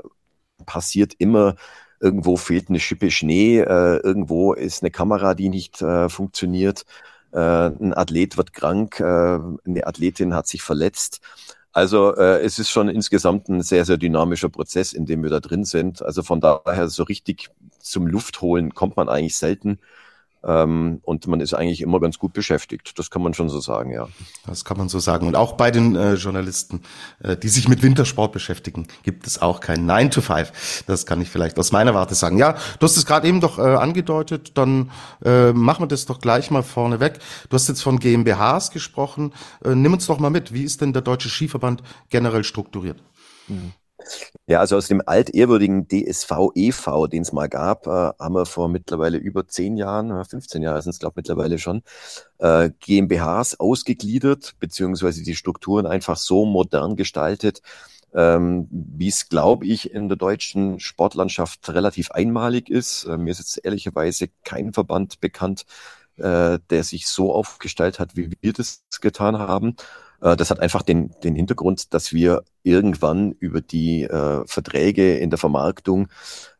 passiert 0.65 1.13
immer. 1.17 1.55
Irgendwo 1.99 2.37
fehlt 2.37 2.69
eine 2.69 2.79
Schippe 2.79 3.09
Schnee, 3.09 3.59
äh, 3.59 3.97
irgendwo 3.97 4.53
ist 4.53 4.83
eine 4.83 4.91
Kamera, 4.91 5.33
die 5.33 5.49
nicht 5.49 5.77
funktioniert, 5.77 6.85
ein 7.31 7.95
Athlet 7.95 8.37
wird 8.37 8.53
krank, 8.53 9.01
eine 9.01 9.87
Athletin 9.87 10.35
hat 10.35 10.45
sich 10.45 10.61
verletzt. 10.61 11.19
Also 11.73 12.15
äh, 12.15 12.41
es 12.41 12.59
ist 12.59 12.69
schon 12.69 12.87
insgesamt 12.87 13.49
ein 13.49 13.63
sehr, 13.63 13.83
sehr 13.85 13.97
dynamischer 13.97 14.49
Prozess, 14.49 14.93
in 14.93 15.05
dem 15.07 15.23
wir 15.23 15.31
da 15.31 15.39
drin 15.39 15.65
sind. 15.65 16.03
Also 16.03 16.21
von 16.21 16.39
daher 16.39 16.87
so 16.87 17.03
richtig 17.03 17.49
zum 17.79 18.05
Luftholen 18.07 18.75
kommt 18.75 18.95
man 18.95 19.09
eigentlich 19.09 19.35
selten. 19.35 19.79
Ähm, 20.45 20.99
und 21.03 21.25
man 21.27 21.39
ist 21.39 21.53
eigentlich 21.53 21.81
immer 21.81 21.99
ganz 21.99 22.19
gut 22.19 22.33
beschäftigt. 22.33 22.99
Das 22.99 23.09
kann 23.09 23.21
man 23.21 23.33
schon 23.33 23.49
so 23.49 23.59
sagen, 23.59 23.91
ja. 23.91 24.07
Das 24.45 24.65
kann 24.65 24.77
man 24.77 24.89
so 24.89 24.99
sagen. 24.99 25.27
Und 25.27 25.35
auch 25.35 25.53
bei 25.53 25.71
den 25.71 25.95
äh, 25.95 26.15
Journalisten, 26.15 26.81
äh, 27.23 27.37
die 27.37 27.47
sich 27.47 27.67
mit 27.69 27.81
Wintersport 27.81 28.33
beschäftigen, 28.33 28.87
gibt 29.03 29.25
es 29.25 29.41
auch 29.41 29.61
kein 29.61 29.85
9 29.85 30.11
to 30.11 30.21
5. 30.21 30.83
Das 30.85 31.05
kann 31.05 31.21
ich 31.21 31.29
vielleicht 31.29 31.57
aus 31.59 31.71
meiner 31.71 31.93
Warte 31.93 32.15
sagen. 32.15 32.37
Ja, 32.37 32.53
du 32.79 32.85
hast 32.85 32.97
es 32.97 33.05
gerade 33.05 33.27
eben 33.27 33.39
doch 33.39 33.57
äh, 33.57 33.61
angedeutet, 33.61 34.57
dann 34.57 34.91
äh, 35.23 35.53
machen 35.53 35.83
wir 35.83 35.87
das 35.87 36.05
doch 36.05 36.19
gleich 36.19 36.51
mal 36.51 36.63
vorne 36.63 36.99
weg. 36.99 37.19
Du 37.49 37.55
hast 37.55 37.69
jetzt 37.69 37.81
von 37.81 37.99
GmbHs 37.99 38.71
gesprochen. 38.71 39.33
Äh, 39.63 39.75
nimm 39.75 39.93
uns 39.93 40.07
doch 40.07 40.19
mal 40.19 40.29
mit. 40.29 40.53
Wie 40.53 40.63
ist 40.63 40.81
denn 40.81 40.93
der 40.93 41.01
Deutsche 41.01 41.29
Skiverband 41.29 41.83
generell 42.09 42.43
strukturiert? 42.43 43.01
Mhm. 43.47 43.71
Ja, 44.47 44.59
also 44.59 44.75
aus 44.75 44.87
dem 44.87 45.01
altehrwürdigen 45.05 45.87
DSV 45.87 46.31
e.V., 46.55 47.07
den 47.07 47.21
es 47.21 47.31
mal 47.31 47.47
gab, 47.47 47.87
äh, 47.87 47.89
haben 47.89 48.35
wir 48.35 48.45
vor 48.45 48.67
mittlerweile 48.67 49.17
über 49.17 49.47
zehn 49.47 49.77
Jahren, 49.77 50.23
15 50.25 50.61
Jahre 50.61 50.81
sind 50.81 50.91
es, 50.91 50.99
glaube 50.99 51.13
ich, 51.13 51.17
mittlerweile 51.17 51.57
schon, 51.59 51.83
äh, 52.39 52.69
GmbHs 52.79 53.59
ausgegliedert, 53.59 54.55
beziehungsweise 54.59 55.23
die 55.23 55.35
Strukturen 55.35 55.85
einfach 55.85 56.17
so 56.17 56.45
modern 56.45 56.95
gestaltet, 56.95 57.61
ähm, 58.13 58.67
wie 58.71 59.07
es, 59.07 59.29
glaube 59.29 59.65
ich, 59.65 59.91
in 59.91 60.09
der 60.09 60.17
deutschen 60.17 60.79
Sportlandschaft 60.79 61.69
relativ 61.69 62.11
einmalig 62.11 62.69
ist. 62.69 63.05
Äh, 63.05 63.17
mir 63.17 63.31
ist 63.31 63.39
jetzt 63.39 63.63
ehrlicherweise 63.63 64.29
kein 64.43 64.73
Verband 64.73 65.19
bekannt, 65.21 65.65
äh, 66.17 66.59
der 66.69 66.83
sich 66.83 67.07
so 67.07 67.33
aufgestellt 67.33 67.99
hat, 67.99 68.15
wie 68.15 68.31
wir 68.41 68.53
das 68.53 68.83
getan 69.01 69.39
haben. 69.39 69.75
Äh, 70.23 70.35
das 70.35 70.49
hat 70.49 70.59
einfach 70.59 70.81
den, 70.81 71.13
den 71.23 71.35
Hintergrund, 71.35 71.93
dass 71.93 72.13
wir 72.13 72.43
irgendwann 72.63 73.33
über 73.33 73.61
die 73.61 74.03
äh, 74.03 74.43
Verträge 74.47 75.17
in 75.17 75.29
der 75.29 75.39
Vermarktung 75.39 76.07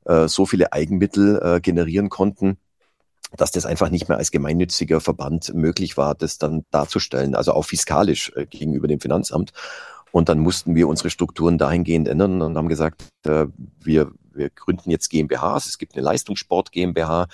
äh, 0.06 0.28
so 0.28 0.46
viele 0.46 0.74
Eigenmittel 0.74 1.40
äh, 1.42 1.62
generieren 1.62 2.10
konnten, 2.10 2.58
dass 3.36 3.52
das 3.52 3.66
einfach 3.66 3.90
nicht 3.90 4.10
mehr 4.10 4.18
als 4.18 4.32
gemeinnütziger 4.32 5.02
Verband 5.02 5.54
möglich 5.56 5.98
war, 5.98 6.14
das 6.14 6.38
dann 6.38 6.66
darzustellen, 6.70 7.36
also 7.36 7.54
auch 7.54 7.66
fiskalisch 7.66 8.32
äh, 8.36 8.46
gegenüber 8.46 8.88
dem 8.88 9.00
Finanzamt. 9.00 9.54
Und 10.12 10.30
dann 10.30 10.40
mussten 10.40 10.76
wir 10.76 10.88
unsere 10.88 11.10
Strukturen 11.10 11.58
dahingehend 11.58 12.08
ändern 12.08 12.44
und 12.44 12.56
haben 12.56 12.70
gesagt, 12.70 13.04
äh, 13.26 13.48
wir, 13.82 14.12
wir 14.32 14.52
gründen 14.52 14.92
jetzt 14.92 15.10
GmbHs. 15.10 15.66
Es 15.66 15.80
gibt 15.80 15.96
eine 15.96 16.04
Leistungssport 16.04 16.72
GmbH 16.72 17.28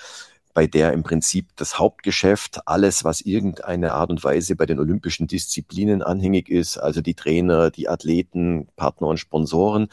bei 0.52 0.66
der 0.66 0.92
im 0.92 1.02
Prinzip 1.02 1.48
das 1.56 1.78
Hauptgeschäft, 1.78 2.66
alles, 2.66 3.04
was 3.04 3.20
irgendeine 3.20 3.92
Art 3.92 4.10
und 4.10 4.22
Weise 4.24 4.56
bei 4.56 4.66
den 4.66 4.80
olympischen 4.80 5.26
Disziplinen 5.26 6.02
anhängig 6.02 6.48
ist, 6.48 6.78
also 6.78 7.00
die 7.00 7.14
Trainer, 7.14 7.70
die 7.70 7.88
Athleten, 7.88 8.68
Partner 8.76 9.08
und 9.08 9.18
Sponsoren, 9.18 9.88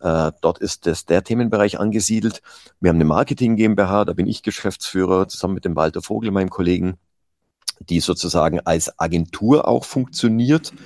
äh, 0.00 0.32
dort 0.40 0.58
ist 0.58 0.86
das 0.86 1.06
der 1.06 1.24
Themenbereich 1.24 1.80
angesiedelt. 1.80 2.42
Wir 2.80 2.90
haben 2.90 2.96
eine 2.96 3.04
Marketing 3.04 3.56
GmbH, 3.56 4.04
da 4.04 4.12
bin 4.12 4.26
ich 4.26 4.42
Geschäftsführer 4.42 5.28
zusammen 5.28 5.54
mit 5.54 5.64
dem 5.64 5.76
Walter 5.76 6.02
Vogel, 6.02 6.30
meinem 6.30 6.50
Kollegen, 6.50 6.98
die 7.80 8.00
sozusagen 8.00 8.60
als 8.60 8.98
Agentur 8.98 9.66
auch 9.66 9.84
funktioniert. 9.84 10.72
Ähm, 10.72 10.76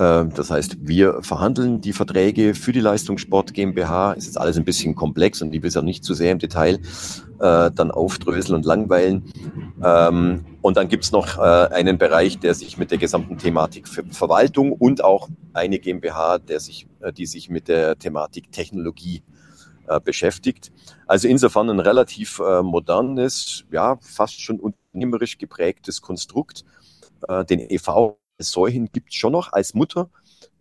das 0.00 0.50
heißt, 0.50 0.78
wir 0.80 1.22
verhandeln 1.22 1.82
die 1.82 1.92
Verträge 1.92 2.54
für 2.54 2.72
die 2.72 2.80
Leistungssport 2.80 3.52
GmbH. 3.52 4.12
Ist 4.12 4.26
jetzt 4.26 4.38
alles 4.38 4.56
ein 4.56 4.64
bisschen 4.64 4.94
komplex 4.94 5.42
und 5.42 5.54
ich 5.54 5.62
will 5.62 5.68
es 5.68 5.76
auch 5.76 5.82
nicht 5.82 6.04
zu 6.04 6.14
sehr 6.14 6.32
im 6.32 6.38
Detail 6.38 6.80
äh, 7.40 7.70
dann 7.70 7.90
aufdröseln 7.90 8.54
und 8.56 8.64
langweilen. 8.64 9.24
Ähm, 9.82 10.44
und 10.62 10.76
dann 10.76 10.88
gibt's 10.88 11.12
noch 11.12 11.38
äh, 11.38 11.40
einen 11.40 11.98
Bereich, 11.98 12.38
der 12.38 12.54
sich 12.54 12.78
mit 12.78 12.90
der 12.90 12.98
gesamten 12.98 13.38
Thematik 13.38 13.88
Verwaltung 13.88 14.72
und 14.72 15.02
auch 15.02 15.28
eine 15.52 15.78
GmbH, 15.78 16.38
der 16.38 16.60
sich, 16.60 16.86
äh, 17.00 17.12
die 17.12 17.26
sich 17.26 17.50
mit 17.50 17.68
der 17.68 17.98
Thematik 17.98 18.52
Technologie 18.52 19.22
äh, 19.88 20.00
beschäftigt. 20.00 20.72
Also 21.06 21.28
insofern 21.28 21.68
ein 21.70 21.80
relativ 21.80 22.40
äh, 22.40 22.62
modernes, 22.62 23.64
ja, 23.70 23.98
fast 24.00 24.40
schon 24.40 24.60
unternehmerisch 24.60 25.38
geprägtes 25.38 26.00
Konstrukt. 26.00 26.64
Äh, 27.28 27.44
den 27.44 27.60
EV 27.60 28.16
solchen 28.42 28.90
gibt 28.92 29.10
es 29.10 29.16
schon 29.16 29.32
noch 29.32 29.52
als 29.52 29.74
Mutter, 29.74 30.10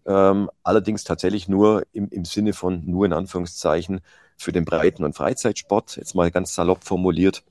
ähm, 0.05 0.49
allerdings 0.63 1.03
tatsächlich 1.03 1.47
nur 1.47 1.83
im, 1.93 2.09
im 2.09 2.25
Sinne 2.25 2.53
von, 2.53 2.83
nur 2.85 3.05
in 3.05 3.13
Anführungszeichen, 3.13 4.01
für 4.37 4.51
den 4.53 4.65
Breiten- 4.65 5.03
und 5.03 5.15
Freizeitsport, 5.15 5.97
jetzt 5.97 6.15
mal 6.15 6.31
ganz 6.31 6.55
salopp 6.55 6.85
formuliert. 6.85 7.43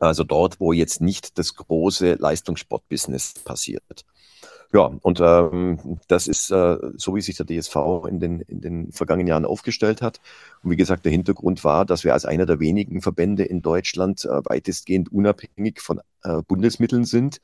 Also 0.00 0.24
dort, 0.24 0.58
wo 0.58 0.72
jetzt 0.72 1.00
nicht 1.00 1.38
das 1.38 1.54
große 1.54 2.14
Leistungssportbusiness 2.14 3.34
passiert. 3.44 4.04
Ja, 4.72 4.90
und 5.00 5.18
ähm, 5.20 5.98
das 6.08 6.28
ist 6.28 6.50
äh, 6.50 6.76
so, 6.96 7.14
wie 7.14 7.22
sich 7.22 7.36
der 7.36 7.46
DSV 7.46 7.76
in 8.06 8.20
den, 8.20 8.40
in 8.40 8.60
den 8.60 8.92
vergangenen 8.92 9.28
Jahren 9.28 9.46
aufgestellt 9.46 10.02
hat. 10.02 10.20
Und 10.62 10.70
wie 10.70 10.76
gesagt, 10.76 11.06
der 11.06 11.12
Hintergrund 11.12 11.64
war, 11.64 11.86
dass 11.86 12.04
wir 12.04 12.12
als 12.12 12.26
einer 12.26 12.44
der 12.44 12.60
wenigen 12.60 13.00
Verbände 13.00 13.44
in 13.44 13.62
Deutschland 13.62 14.26
äh, 14.26 14.44
weitestgehend 14.44 15.10
unabhängig 15.10 15.80
von 15.80 16.00
äh, 16.22 16.42
Bundesmitteln 16.42 17.04
sind. 17.04 17.40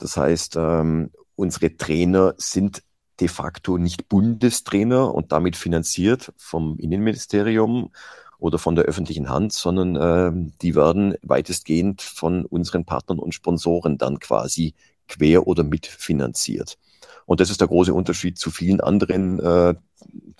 Das 0.00 0.16
heißt, 0.16 0.56
ähm, 0.56 1.10
unsere 1.36 1.76
Trainer 1.76 2.34
sind 2.36 2.82
de 3.20 3.28
facto 3.28 3.78
nicht 3.78 4.08
Bundestrainer 4.08 5.14
und 5.14 5.30
damit 5.30 5.56
finanziert 5.56 6.32
vom 6.36 6.78
Innenministerium 6.78 7.90
oder 8.38 8.58
von 8.58 8.74
der 8.74 8.86
öffentlichen 8.86 9.28
Hand, 9.28 9.52
sondern 9.52 9.96
äh, 9.96 10.52
die 10.62 10.74
werden 10.74 11.14
weitestgehend 11.22 12.00
von 12.00 12.46
unseren 12.46 12.86
Partnern 12.86 13.18
und 13.18 13.34
Sponsoren 13.34 13.98
dann 13.98 14.18
quasi 14.18 14.74
quer 15.06 15.46
oder 15.46 15.62
mitfinanziert. 15.62 16.78
Und 17.26 17.40
das 17.40 17.50
ist 17.50 17.60
der 17.60 17.68
große 17.68 17.92
Unterschied 17.92 18.38
zu 18.38 18.50
vielen 18.50 18.80
anderen 18.80 19.38
äh, 19.38 19.74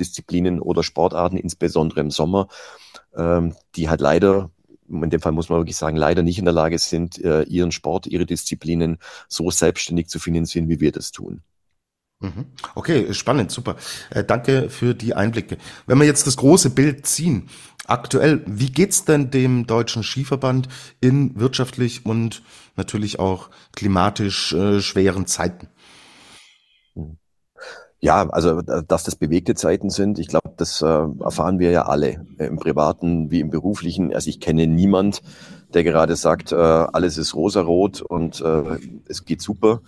Disziplinen 0.01 0.61
oder 0.61 0.83
Sportarten, 0.83 1.37
insbesondere 1.37 2.01
im 2.01 2.11
Sommer, 2.11 2.49
ähm, 3.15 3.55
die 3.77 3.89
halt 3.91 4.01
leider 4.01 4.51
in 4.91 5.11
dem 5.11 5.21
Fall 5.21 5.33
muss 5.33 5.49
man 5.49 5.59
wirklich 5.59 5.77
sagen, 5.77 5.97
leider 5.97 6.23
nicht 6.23 6.39
in 6.39 6.45
der 6.45 6.55
Lage 6.55 6.79
sind, 6.79 7.23
äh, 7.25 7.43
ihren 7.43 7.73
Sport, 7.73 8.07
ihre 8.07 8.27
Disziplinen 8.27 8.99
so 9.29 9.51
selbstständig 9.51 10.09
zu 10.09 10.19
finanzieren, 10.19 10.69
wie 10.69 10.81
wir 10.81 10.93
das 10.93 11.13
tun. 11.13 11.43
Mhm. 12.21 12.47
Okay, 12.75 13.15
spannend, 13.15 13.51
super. 13.51 13.77
Äh, 14.11 14.25
danke 14.25 14.69
für 14.69 14.95
die 14.95 15.15
Einblicke. 15.15 15.57
Wenn 15.87 15.99
wir 15.99 16.07
jetzt 16.07 16.27
das 16.27 16.37
große 16.37 16.71
Bild 16.71 17.07
ziehen, 17.07 17.49
aktuell, 17.87 18.43
wie 18.47 18.71
geht's 18.71 19.05
denn 19.05 19.31
dem 19.31 19.67
Deutschen 19.67 20.03
Skiverband 20.03 20.69
in 21.01 21.39
wirtschaftlich 21.41 22.05
und 22.05 22.43
natürlich 22.77 23.19
auch 23.19 23.49
klimatisch 23.75 24.53
äh, 24.53 24.81
schweren 24.81 25.27
Zeiten? 25.27 25.69
Ja, 28.03 28.29
also 28.31 28.63
dass 28.63 29.05
das 29.05 29.15
bewegte 29.15 29.55
Zeiten 29.55 29.91
sind, 29.91 30.19
ich 30.19 30.29
glaube, 30.29 30.53
das 30.57 30.81
äh, 30.81 30.87
erfahren 30.87 31.59
wir 31.59 31.71
ja 31.71 31.83
alle, 31.83 32.25
äh, 32.39 32.47
im 32.47 32.57
privaten 32.57 33.31
wie 33.31 33.41
im 33.41 33.51
beruflichen. 33.51 34.15
Also 34.15 34.31
ich 34.31 34.41
kenne 34.41 34.67
niemand, 34.67 35.21
der 35.75 35.85
gerade 35.85 36.17
sagt, 36.17 36.53
äh, 36.53 36.55
alles 36.57 37.19
ist 37.19 37.35
rosarot 37.35 38.01
und 38.01 38.41
äh, 38.41 38.79
es 39.07 39.27
geht 39.27 39.43
super. 39.43 39.83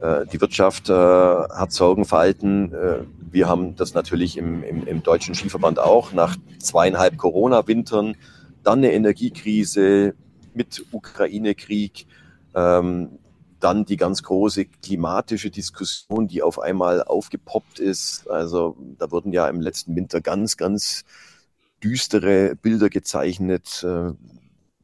Äh, 0.00 0.24
die 0.32 0.40
Wirtschaft 0.40 0.88
äh, 0.88 0.94
hat 0.94 1.72
Sorgenverhalten. 1.72 2.72
Äh, 2.72 3.04
wir 3.30 3.46
haben 3.46 3.76
das 3.76 3.92
natürlich 3.92 4.38
im, 4.38 4.64
im, 4.64 4.86
im 4.86 5.02
deutschen 5.02 5.34
Skiverband 5.34 5.78
auch 5.78 6.14
nach 6.14 6.36
zweieinhalb 6.58 7.18
Corona-Wintern, 7.18 8.16
dann 8.64 8.78
eine 8.78 8.92
Energiekrise 8.92 10.14
mit 10.54 10.82
Ukraine-Krieg. 10.92 12.06
Ähm, 12.54 13.18
dann 13.60 13.84
die 13.84 13.96
ganz 13.96 14.22
große 14.22 14.64
klimatische 14.64 15.50
Diskussion, 15.50 16.28
die 16.28 16.42
auf 16.42 16.58
einmal 16.58 17.02
aufgepoppt 17.02 17.78
ist. 17.78 18.28
Also 18.28 18.76
da 18.98 19.10
wurden 19.10 19.32
ja 19.32 19.48
im 19.48 19.60
letzten 19.60 19.94
Winter 19.96 20.20
ganz, 20.20 20.56
ganz 20.56 21.04
düstere 21.82 22.56
Bilder 22.56 22.90
gezeichnet, 22.90 23.84
äh, 23.84 24.12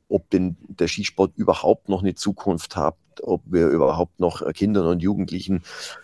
ob 0.09 0.31
denn 0.31 0.57
der 0.69 0.89
Skisport 0.89 1.33
überhaupt 1.37 1.89
noch 1.89 2.03
eine 2.03 2.15
Zukunft 2.15 2.77
hat, 2.77 2.97
ob 3.23 3.43
wir 3.47 3.69
überhaupt 3.69 4.21
noch 4.21 4.43
Kindern 4.53 4.87
und 4.87 5.03
Jugendlichen 5.03 5.63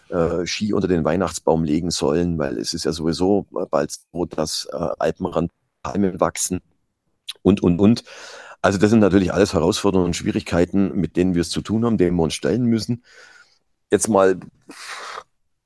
äh, 0.09 0.45
Ski 0.47 0.73
unter 0.73 0.89
den 0.89 1.05
Weihnachtsbaum 1.05 1.65
legen 1.65 1.91
sollen, 1.91 2.39
weil 2.39 2.59
es 2.59 2.75
ist 2.75 2.85
ja 2.85 2.93
sowieso 2.93 3.47
bald 3.71 3.97
so, 4.13 4.25
dass 4.25 4.69
äh, 4.73 4.89
Alpenrand 4.99 5.51
wachsen 5.85 6.61
und, 7.43 7.63
und, 7.63 7.79
und. 7.81 8.05
Also 8.63 8.79
das 8.79 8.91
sind 8.91 9.01
natürlich 9.01 9.33
alles 9.33 9.55
Herausforderungen 9.55 10.07
und 10.07 10.17
Schwierigkeiten, 10.17 10.95
mit 10.95 11.17
denen 11.17 11.35
wir 11.35 11.43
es 11.43 11.51
zu 11.51 11.61
tun 11.61 11.85
haben, 11.85 11.99
denen 11.99 12.17
wir 12.17 12.23
uns 12.23 12.35
stellen 12.35 12.65
müssen. 12.65 13.05
Jetzt 13.91 14.09
mal 14.09 14.39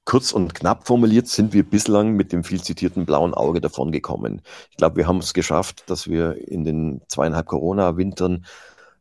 Kurz 0.06 0.30
und 0.30 0.54
knapp 0.54 0.86
formuliert 0.86 1.26
sind 1.26 1.52
wir 1.52 1.68
bislang 1.68 2.12
mit 2.12 2.30
dem 2.30 2.44
viel 2.44 2.62
zitierten 2.62 3.06
blauen 3.06 3.34
Auge 3.34 3.60
davongekommen. 3.60 4.40
Ich 4.70 4.76
glaube, 4.76 4.98
wir 4.98 5.08
haben 5.08 5.18
es 5.18 5.34
geschafft, 5.34 5.82
dass 5.88 6.08
wir 6.08 6.46
in 6.46 6.62
den 6.62 7.00
zweieinhalb 7.08 7.46
Corona-Wintern 7.46 8.46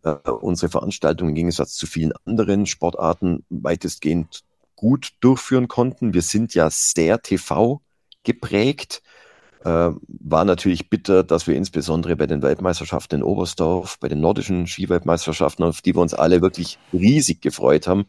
äh, 0.02 0.16
unsere 0.32 0.72
Veranstaltungen 0.72 1.30
im 1.30 1.36
Gegensatz 1.36 1.76
zu 1.76 1.86
vielen 1.86 2.12
anderen 2.26 2.66
Sportarten 2.66 3.46
weitestgehend 3.50 4.42
gut 4.76 5.12
durchführen 5.20 5.68
konnten. 5.68 6.16
Wir 6.16 6.24
sind 6.24 6.56
ja 6.56 6.72
sehr 6.72 7.22
TV 7.22 7.82
geprägt. 8.24 9.04
Äh, 9.66 9.94
war 10.08 10.46
natürlich 10.46 10.92
bitter, 10.92 11.24
dass 11.24 11.48
wir 11.48 11.56
insbesondere 11.56 12.16
bei 12.16 12.28
den 12.28 12.44
Weltmeisterschaften 12.44 13.16
in 13.16 13.24
Oberstdorf, 13.24 13.98
bei 14.00 14.08
den 14.08 14.22
nordischen 14.22 14.68
Skiweltmeisterschaften, 14.68 15.66
auf 15.66 15.82
die 15.82 15.96
wir 15.96 16.02
uns 16.04 16.14
alle 16.14 16.44
wirklich 16.44 16.78
riesig 16.94 17.42
gefreut 17.42 17.88
haben, 17.88 18.06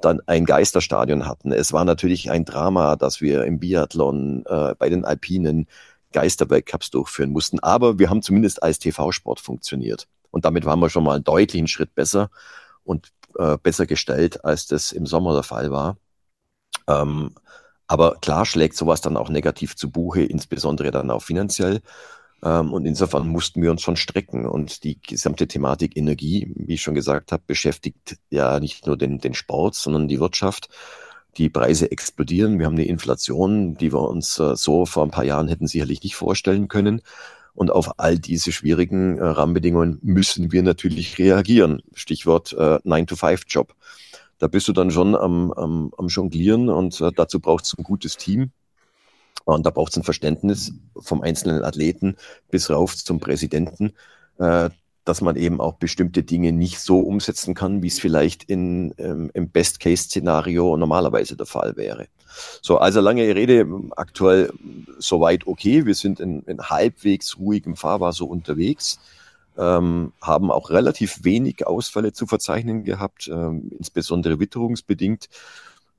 dann 0.00 0.22
ein 0.26 0.46
Geisterstadion 0.46 1.26
hatten. 1.26 1.52
Es 1.52 1.74
war 1.74 1.84
natürlich 1.84 2.30
ein 2.30 2.46
Drama, 2.46 2.96
dass 2.96 3.20
wir 3.20 3.44
im 3.44 3.58
Biathlon, 3.58 4.46
äh, 4.46 4.74
bei 4.78 4.88
den 4.88 5.04
Alpinen 5.04 5.66
Geisterweltcups 6.12 6.90
durchführen 6.90 7.32
mussten. 7.32 7.58
Aber 7.58 7.98
wir 7.98 8.08
haben 8.08 8.22
zumindest 8.22 8.62
als 8.62 8.78
TV-Sport 8.78 9.40
funktioniert. 9.40 10.08
Und 10.30 10.46
damit 10.46 10.64
waren 10.64 10.80
wir 10.80 10.88
schon 10.88 11.04
mal 11.04 11.16
einen 11.16 11.24
deutlichen 11.24 11.68
Schritt 11.68 11.94
besser 11.94 12.30
und 12.84 13.12
äh, 13.38 13.58
besser 13.58 13.84
gestellt, 13.84 14.42
als 14.42 14.66
das 14.66 14.92
im 14.92 15.04
Sommer 15.04 15.34
der 15.34 15.42
Fall 15.42 15.70
war. 15.70 15.98
Ähm, 16.86 17.34
aber 17.88 18.16
klar 18.20 18.44
schlägt 18.46 18.76
sowas 18.76 19.00
dann 19.00 19.16
auch 19.16 19.30
negativ 19.30 19.74
zu 19.74 19.90
Buche, 19.90 20.22
insbesondere 20.22 20.90
dann 20.90 21.10
auch 21.10 21.22
finanziell. 21.22 21.80
Ähm, 22.44 22.72
und 22.72 22.84
insofern 22.84 23.26
mussten 23.26 23.62
wir 23.62 23.70
uns 23.70 23.82
schon 23.82 23.96
strecken. 23.96 24.46
Und 24.46 24.84
die 24.84 25.00
gesamte 25.00 25.48
Thematik 25.48 25.96
Energie, 25.96 26.52
wie 26.54 26.74
ich 26.74 26.82
schon 26.82 26.94
gesagt 26.94 27.32
habe, 27.32 27.42
beschäftigt 27.46 28.18
ja 28.30 28.60
nicht 28.60 28.86
nur 28.86 28.96
den, 28.96 29.18
den 29.18 29.34
Sport, 29.34 29.74
sondern 29.74 30.06
die 30.06 30.20
Wirtschaft. 30.20 30.68
Die 31.38 31.48
Preise 31.48 31.90
explodieren. 31.90 32.58
Wir 32.58 32.66
haben 32.66 32.74
eine 32.74 32.84
Inflation, 32.84 33.76
die 33.76 33.92
wir 33.92 34.02
uns 34.02 34.38
äh, 34.38 34.54
so 34.54 34.86
vor 34.86 35.04
ein 35.04 35.10
paar 35.10 35.24
Jahren 35.24 35.48
hätten 35.48 35.66
sicherlich 35.66 36.02
nicht 36.02 36.16
vorstellen 36.16 36.68
können. 36.68 37.00
Und 37.54 37.70
auf 37.72 37.98
all 37.98 38.18
diese 38.18 38.52
schwierigen 38.52 39.18
äh, 39.18 39.24
Rahmenbedingungen 39.24 39.98
müssen 40.02 40.52
wir 40.52 40.62
natürlich 40.62 41.18
reagieren. 41.18 41.82
Stichwort 41.94 42.52
äh, 42.52 42.78
9-to-5-Job 42.84 43.74
da 44.38 44.46
bist 44.46 44.68
du 44.68 44.72
dann 44.72 44.90
schon 44.90 45.14
am, 45.16 45.52
am, 45.52 45.92
am 45.96 46.08
Jonglieren 46.08 46.68
und 46.68 47.00
äh, 47.00 47.10
dazu 47.14 47.40
braucht 47.40 47.64
es 47.64 47.76
ein 47.76 47.84
gutes 47.84 48.16
Team. 48.16 48.52
Und 49.44 49.64
da 49.64 49.70
braucht 49.70 49.92
es 49.92 49.96
ein 49.96 50.04
Verständnis 50.04 50.72
vom 50.96 51.22
einzelnen 51.22 51.64
Athleten 51.64 52.16
bis 52.50 52.68
rauf 52.70 52.96
zum 52.96 53.18
Präsidenten, 53.18 53.92
äh, 54.38 54.68
dass 55.04 55.22
man 55.22 55.36
eben 55.36 55.58
auch 55.60 55.74
bestimmte 55.74 56.22
Dinge 56.22 56.52
nicht 56.52 56.80
so 56.80 57.00
umsetzen 57.00 57.54
kann, 57.54 57.82
wie 57.82 57.86
es 57.86 57.98
vielleicht 57.98 58.44
in, 58.44 58.94
ähm, 58.98 59.30
im 59.32 59.48
Best-Case-Szenario 59.48 60.76
normalerweise 60.76 61.34
der 61.34 61.46
Fall 61.46 61.76
wäre. 61.76 62.08
So, 62.60 62.76
also 62.76 63.00
lange 63.00 63.22
Rede, 63.34 63.66
aktuell 63.96 64.52
soweit 64.98 65.46
okay. 65.46 65.86
Wir 65.86 65.94
sind 65.94 66.20
in, 66.20 66.42
in 66.42 66.60
halbwegs 66.60 67.38
ruhigem 67.38 67.74
Fahrwasser 67.74 68.26
unterwegs 68.26 68.98
ähm, 69.58 70.12
haben 70.22 70.50
auch 70.50 70.70
relativ 70.70 71.24
wenig 71.24 71.66
Ausfälle 71.66 72.12
zu 72.12 72.26
verzeichnen 72.26 72.84
gehabt, 72.84 73.28
ähm, 73.28 73.70
insbesondere 73.76 74.38
witterungsbedingt. 74.38 75.28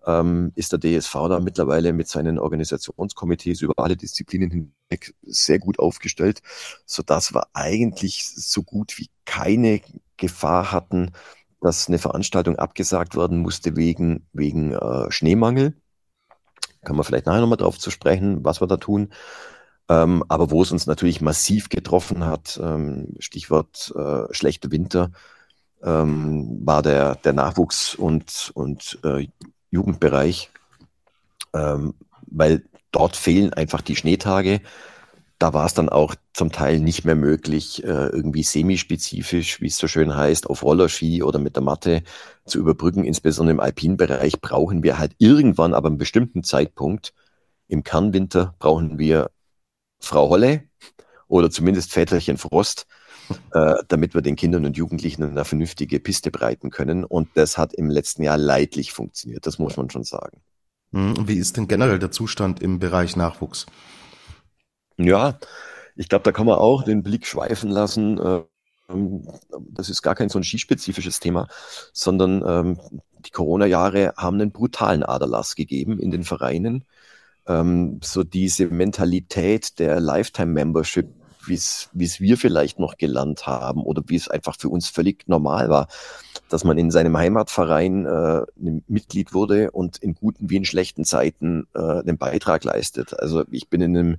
Ähm, 0.07 0.53
ist 0.55 0.72
der 0.72 0.80
DSV 0.80 1.14
da 1.28 1.39
mittlerweile 1.41 1.91
mit 1.91 2.07
seinen 2.07 2.39
Organisationskomitees 2.39 3.62
über 3.62 3.74
alle 3.78 3.97
Disziplinen 3.97 4.49
hinweg 4.49 5.14
sehr 5.24 5.60
gut 5.60 5.78
aufgestellt, 5.78 6.41
so 6.86 7.03
dass 7.03 7.34
wir 7.34 7.47
eigentlich 7.53 8.26
so 8.26 8.64
gut 8.64 8.97
wie 8.97 9.10
keine 9.26 9.82
Gefahr 10.16 10.72
hatten, 10.72 11.12
dass 11.60 11.89
eine 11.89 11.99
Veranstaltung 11.99 12.55
abgesagt 12.55 13.18
werden 13.18 13.39
musste 13.39 13.76
wegen, 13.76 14.26
wegen 14.32 14.72
äh, 14.74 15.12
Schneemangel. 15.12 15.74
Kann 16.84 16.95
man 16.95 17.03
vielleicht 17.03 17.26
nachher 17.26 17.41
nochmal 17.41 17.57
drauf 17.57 17.78
zu 17.78 17.91
sprechen, 17.91 18.45
was 18.45 18.62
wir 18.62 18.68
da 18.68 18.78
tun. 18.78 19.10
Ähm, 19.89 20.23
aber 20.27 20.51
wo 20.51 20.61
es 20.61 20.71
uns 20.71 20.85
natürlich 20.85 21.19
massiv 21.19 21.69
getroffen 21.69 22.25
hat, 22.25 22.59
ähm, 22.63 23.15
Stichwort 23.17 23.91
äh, 23.97 24.31
schlechte 24.31 24.71
Winter, 24.71 25.11
ähm, 25.83 26.59
war 26.63 26.81
der, 26.83 27.15
der 27.15 27.33
Nachwuchs- 27.33 27.95
und, 27.95 28.51
und 28.53 28.99
äh, 29.03 29.27
Jugendbereich, 29.71 30.51
ähm, 31.53 31.95
weil 32.27 32.63
dort 32.91 33.15
fehlen 33.15 33.53
einfach 33.53 33.81
die 33.81 33.95
Schneetage. 33.95 34.61
Da 35.39 35.53
war 35.53 35.65
es 35.65 35.73
dann 35.73 35.89
auch 35.89 36.15
zum 36.33 36.51
Teil 36.51 36.79
nicht 36.81 37.05
mehr 37.05 37.15
möglich, 37.15 37.83
äh, 37.83 38.07
irgendwie 38.07 38.43
semispezifisch, 38.43 39.61
wie 39.61 39.67
es 39.67 39.77
so 39.77 39.87
schön 39.87 40.15
heißt, 40.15 40.49
auf 40.49 40.63
Rollerski 40.63 41.23
oder 41.23 41.39
mit 41.39 41.55
der 41.55 41.63
Matte 41.63 42.03
zu 42.45 42.59
überbrücken. 42.59 43.05
Insbesondere 43.05 43.53
im 43.53 43.59
Alpinbereich 43.61 44.41
brauchen 44.41 44.83
wir 44.83 44.99
halt 44.99 45.15
irgendwann, 45.17 45.73
aber 45.73 45.87
einen 45.87 45.97
bestimmten 45.97 46.43
Zeitpunkt, 46.43 47.13
im 47.67 47.83
Kernwinter 47.83 48.55
brauchen 48.59 48.99
wir 48.99 49.31
Frau 50.00 50.30
Holle 50.30 50.64
oder 51.28 51.50
zumindest 51.50 51.91
Väterchen 51.91 52.38
Frost, 52.38 52.88
äh, 53.54 53.76
damit 53.88 54.14
wir 54.14 54.22
den 54.22 54.36
Kindern 54.36 54.66
und 54.66 54.78
Jugendlichen 54.78 55.24
eine 55.24 55.45
vernünftige 55.45 56.00
Piste 56.00 56.32
breiten 56.32 56.72
können. 56.72 57.04
Und 57.04 57.30
das 57.36 57.58
hat 57.58 57.74
im 57.74 57.89
letzten 57.89 58.24
Jahr 58.24 58.38
leidlich 58.38 58.91
funktioniert, 58.91 59.45
das 59.45 59.60
muss 59.60 59.78
man 59.78 59.89
schon 59.89 60.04
sagen. 60.04 60.41
Hm, 60.91 61.28
wie 61.28 61.38
ist 61.38 61.58
denn 61.58 61.68
generell 61.68 62.00
der 62.00 62.12
Zustand 62.12 62.62
im 62.62 62.80
Bereich 62.80 63.16
Nachwuchs? 63.16 63.68
Ja, 64.97 65.39
ich 65.95 66.10
glaube, 66.10 66.24
da 66.24 66.32
kann 66.32 66.47
man 66.47 66.58
auch 66.58 66.84
den 66.84 67.04
Blick 67.04 67.26
schweifen 67.28 67.70
lassen. 67.70 68.18
Äh, 68.18 68.43
das 69.72 69.89
ist 69.89 70.02
gar 70.02 70.16
kein 70.16 70.30
so 70.30 70.39
ein 70.39 70.43
skispezifisches 70.43 71.20
Thema, 71.20 71.47
sondern 71.93 72.43
ähm, 72.45 73.02
die 73.20 73.30
Corona-Jahre 73.30 74.14
haben 74.18 74.41
einen 74.41 74.52
brutalen 74.52 75.04
Aderlass 75.04 75.56
gegeben 75.56 76.00
in 76.00 76.10
den 76.10 76.24
Vereinen 76.24 76.86
ähm, 77.50 78.00
so 78.04 78.24
diese 78.24 78.68
Mentalität 78.68 79.80
der 79.80 80.00
Lifetime-Membership, 80.00 81.10
wie 81.47 81.56
es 81.56 81.89
wir 81.95 82.38
vielleicht 82.38 82.80
noch 82.80 82.97
gelernt 82.97 83.47
haben 83.47 83.82
oder 83.82 84.04
wie 84.06 84.16
es 84.16 84.30
einfach 84.30 84.56
für 84.58 84.70
uns 84.70 84.88
völlig 84.88 85.28
normal 85.28 85.70
war, 85.70 85.88
dass 86.50 86.64
man 86.64 86.78
in 86.78 86.91
seinem 86.91 87.18
Heimatverein 87.18 88.06
äh, 88.06 88.45
Mitglied 88.88 89.34
wurde 89.34 89.72
und 89.72 89.97
in 89.97 90.14
guten 90.14 90.50
wie 90.50 90.58
in 90.58 90.66
schlechten 90.66 91.06
Zeiten 91.06 91.68
äh, 91.74 91.80
einen 91.80 92.20
Beitrag 92.20 92.64
leistet. 92.64 93.20
Also 93.20 93.43
ich 93.50 93.68
bin 93.68 93.82
in 93.82 93.97
einem, 93.97 94.18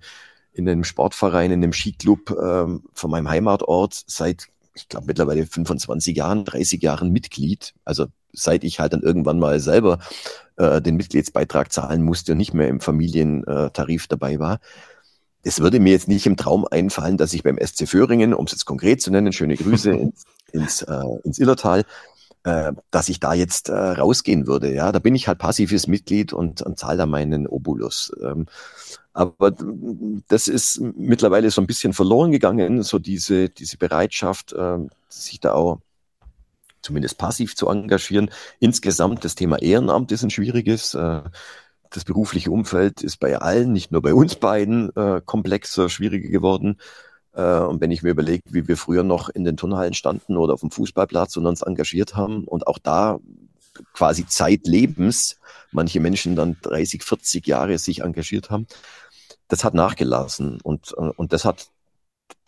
in 0.53 0.68
einem 0.68 0.83
Sportverein, 0.83 1.53
in 1.53 1.62
einem 1.62 1.72
Skiclub 1.72 2.31
äh, 2.31 2.66
von 2.93 3.11
meinem 3.11 3.31
Heimatort 3.31 4.03
seit 4.07 4.49
ich 4.81 4.89
glaube, 4.89 5.07
mittlerweile 5.07 5.47
25 5.47 6.16
Jahren, 6.16 6.45
30 6.45 6.83
Jahren 6.83 7.11
Mitglied. 7.11 7.74
Also 7.85 8.07
seit 8.33 8.64
ich 8.64 8.81
halt 8.81 8.93
dann 8.93 9.03
irgendwann 9.03 9.39
mal 9.39 9.61
selber 9.61 9.99
äh, 10.57 10.81
den 10.81 10.97
Mitgliedsbeitrag 10.97 11.72
zahlen 11.72 12.03
musste 12.03 12.33
und 12.33 12.39
nicht 12.39 12.55
mehr 12.55 12.68
im 12.68 12.81
Familientarif 12.81 14.07
dabei 14.07 14.39
war. 14.39 14.61
Es 15.43 15.61
würde 15.61 15.81
mir 15.81 15.93
jetzt 15.93 16.09
nicht 16.09 16.26
im 16.26 16.37
Traum 16.37 16.66
einfallen, 16.70 17.16
dass 17.16 17.33
ich 17.33 17.43
beim 17.43 17.59
SC 17.59 17.89
Föhringen, 17.89 18.35
um 18.35 18.45
es 18.45 18.53
jetzt 18.53 18.66
konkret 18.66 19.01
zu 19.01 19.11
nennen, 19.11 19.33
schöne 19.33 19.57
Grüße 19.57 19.91
ins, 19.93 20.24
ins, 20.53 20.83
äh, 20.83 21.03
ins 21.24 21.39
Illertal, 21.39 21.85
äh, 22.45 22.72
dass 22.91 23.09
ich 23.09 23.20
da 23.20 23.35
jetzt 23.35 23.68
äh, 23.68 23.74
rausgehen 23.74 24.47
würde. 24.47 24.72
Ja, 24.72 24.93
da 24.93 24.99
bin 24.99 25.14
ich 25.14 25.28
halt 25.28 25.39
passives 25.39 25.87
Mitglied 25.87 26.33
und, 26.33 26.62
und 26.62 26.78
zahle 26.78 26.99
da 26.99 27.07
meinen 27.07 27.47
Obolus. 27.47 28.12
Ähm, 28.22 28.47
aber 29.12 29.52
das 30.28 30.48
ist 30.48 30.80
mittlerweile 30.80 31.50
so 31.50 31.61
ein 31.61 31.66
bisschen 31.66 31.92
verloren 31.92 32.30
gegangen, 32.30 32.82
so 32.82 32.98
diese, 32.98 33.48
diese 33.48 33.76
Bereitschaft, 33.76 34.52
äh, 34.52 34.78
sich 35.08 35.40
da 35.40 35.52
auch 35.54 35.80
zumindest 36.82 37.18
passiv 37.18 37.56
zu 37.56 37.68
engagieren. 37.68 38.30
Insgesamt 38.58 39.24
das 39.24 39.34
Thema 39.34 39.61
Ehrenamt 39.61 40.12
ist 40.12 40.22
ein 40.22 40.30
schwieriges. 40.30 40.94
Äh, 40.94 41.22
das 41.90 42.04
berufliche 42.04 42.52
Umfeld 42.52 43.02
ist 43.02 43.18
bei 43.18 43.36
allen, 43.38 43.72
nicht 43.72 43.90
nur 43.90 44.00
bei 44.00 44.14
uns 44.14 44.36
beiden, 44.36 44.94
äh, 44.94 45.20
komplexer, 45.24 45.88
schwieriger 45.88 46.28
geworden. 46.28 46.78
Äh, 47.32 47.61
und 47.61 47.80
wenn 47.80 47.90
ich 47.90 48.02
mir 48.02 48.11
überlege, 48.11 48.44
wie 48.46 48.68
wir 48.68 48.76
früher 48.76 49.02
noch 49.02 49.28
in 49.28 49.44
den 49.44 49.56
Turnhallen 49.56 49.94
standen 49.94 50.36
oder 50.36 50.54
auf 50.54 50.61
dem 50.61 50.70
Fußballplatz 50.70 51.36
und 51.36 51.46
uns 51.46 51.62
engagiert 51.62 52.14
haben 52.14 52.44
und 52.44 52.66
auch 52.66 52.78
da 52.78 53.18
quasi 53.92 54.26
zeitlebens 54.26 55.36
manche 55.72 56.00
Menschen 56.00 56.36
dann 56.36 56.56
30, 56.62 57.02
40 57.02 57.46
Jahre 57.46 57.78
sich 57.78 58.00
engagiert 58.02 58.50
haben, 58.50 58.66
das 59.48 59.64
hat 59.64 59.74
nachgelassen. 59.74 60.60
Und, 60.62 60.92
und 60.92 61.32
das 61.32 61.44
hat 61.44 61.68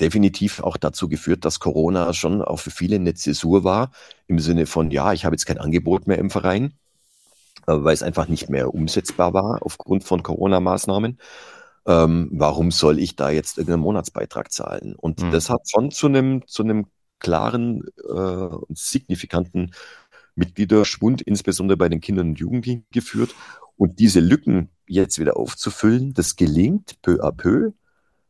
definitiv 0.01 0.61
auch 0.61 0.77
dazu 0.77 1.09
geführt, 1.09 1.45
dass 1.45 1.61
Corona 1.61 2.13
schon 2.13 2.43
auch 2.43 2.59
für 2.59 2.71
viele 2.71 2.97
eine 2.97 3.15
Zäsur 3.15 3.65
war, 3.65 3.91
im 4.27 4.39
Sinne 4.39 4.67
von, 4.67 4.91
ja, 4.91 5.13
ich 5.13 5.25
habe 5.25 5.35
jetzt 5.35 5.47
kein 5.47 5.59
Angebot 5.59 6.07
mehr 6.07 6.19
im 6.19 6.31
Verein, 6.31 6.75
äh, 7.67 7.75
weil 7.75 7.95
es 7.95 8.03
einfach 8.03 8.29
nicht 8.29 8.49
mehr 8.49 8.75
umsetzbar 8.75 9.35
war 9.35 9.59
aufgrund 9.63 10.05
von 10.05 10.23
Corona-Maßnahmen. 10.23 11.19
Ähm, 11.85 12.29
warum 12.33 12.71
soll 12.71 13.01
ich 13.01 13.17
da 13.17 13.31
jetzt 13.31 13.59
irgendeinen 13.59 13.83
Monatsbeitrag 13.83 14.53
zahlen? 14.53 14.95
Und 14.95 15.21
mhm. 15.21 15.33
das 15.33 15.51
hat 15.51 15.69
schon 15.69 15.91
zu 15.91 16.07
einem, 16.07 16.47
zu 16.47 16.63
einem 16.63 16.87
klaren 17.19 17.85
äh, 18.09 18.13
und 18.13 18.79
signifikanten 18.79 19.73
Mitgliederschwund, 20.35 21.23
insbesondere 21.23 21.77
bei 21.77 21.89
den 21.89 22.01
Kindern 22.01 22.31
und 22.31 22.39
Jugendlichen 22.39 22.87
geführt. 22.91 23.35
Und 23.77 23.99
diese 23.99 24.21
Lücken 24.21 24.71
jetzt 24.87 25.19
wieder 25.19 25.37
aufzufüllen, 25.37 26.15
das 26.15 26.37
gelingt 26.37 27.01
peu 27.03 27.23
à 27.23 27.33
peu. 27.33 27.73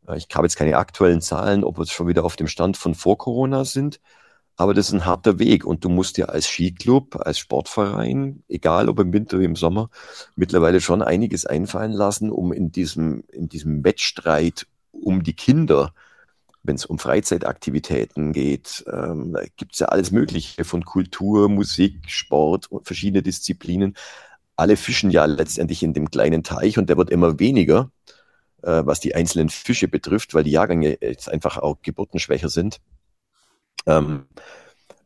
Äh, 0.08 0.16
ich 0.16 0.26
habe 0.34 0.46
jetzt 0.46 0.56
keine 0.56 0.76
aktuellen 0.76 1.20
Zahlen, 1.20 1.64
ob 1.64 1.78
wir 1.78 1.86
schon 1.86 2.08
wieder 2.08 2.24
auf 2.24 2.36
dem 2.36 2.48
Stand 2.48 2.76
von 2.76 2.94
vor 2.94 3.18
Corona 3.18 3.64
sind. 3.64 4.00
Aber 4.56 4.74
das 4.74 4.88
ist 4.88 4.92
ein 4.92 5.06
harter 5.06 5.38
Weg 5.38 5.64
und 5.64 5.82
du 5.82 5.88
musst 5.88 6.18
dir 6.18 6.28
als 6.28 6.46
Skiclub, 6.46 7.16
als 7.16 7.38
Sportverein, 7.38 8.42
egal 8.48 8.88
ob 8.88 9.00
im 9.00 9.12
Winter 9.12 9.40
wie 9.40 9.44
im 9.44 9.56
Sommer, 9.56 9.88
mittlerweile 10.36 10.80
schon 10.80 11.02
einiges 11.02 11.46
einfallen 11.46 11.92
lassen, 11.92 12.30
um 12.30 12.52
in 12.52 12.70
diesem, 12.70 13.24
in 13.32 13.48
diesem 13.48 13.82
Wettstreit 13.82 14.66
um 14.92 15.22
die 15.22 15.32
Kinder, 15.32 15.94
wenn 16.62 16.76
es 16.76 16.86
um 16.86 16.98
Freizeitaktivitäten 16.98 18.32
geht, 18.32 18.84
ähm, 18.92 19.36
gibt 19.56 19.74
es 19.74 19.80
ja 19.80 19.88
alles 19.88 20.10
Mögliche 20.10 20.64
von 20.64 20.84
Kultur, 20.84 21.48
Musik, 21.48 22.08
Sport 22.08 22.70
und 22.70 22.86
verschiedene 22.86 23.22
Disziplinen. 23.22 23.96
Alle 24.56 24.76
fischen 24.76 25.10
ja 25.10 25.24
letztendlich 25.24 25.82
in 25.82 25.94
dem 25.94 26.10
kleinen 26.10 26.44
Teich 26.44 26.78
und 26.78 26.88
der 26.88 26.96
wird 26.96 27.10
immer 27.10 27.38
weniger, 27.38 27.90
äh, 28.62 28.82
was 28.84 29.00
die 29.00 29.14
einzelnen 29.14 29.48
Fische 29.48 29.88
betrifft, 29.88 30.34
weil 30.34 30.44
die 30.44 30.52
Jahrgänge 30.52 30.98
jetzt 31.00 31.28
einfach 31.28 31.58
auch 31.58 31.82
geburtenschwächer 31.82 32.48
sind 32.48 32.80
ähm, 33.86 34.26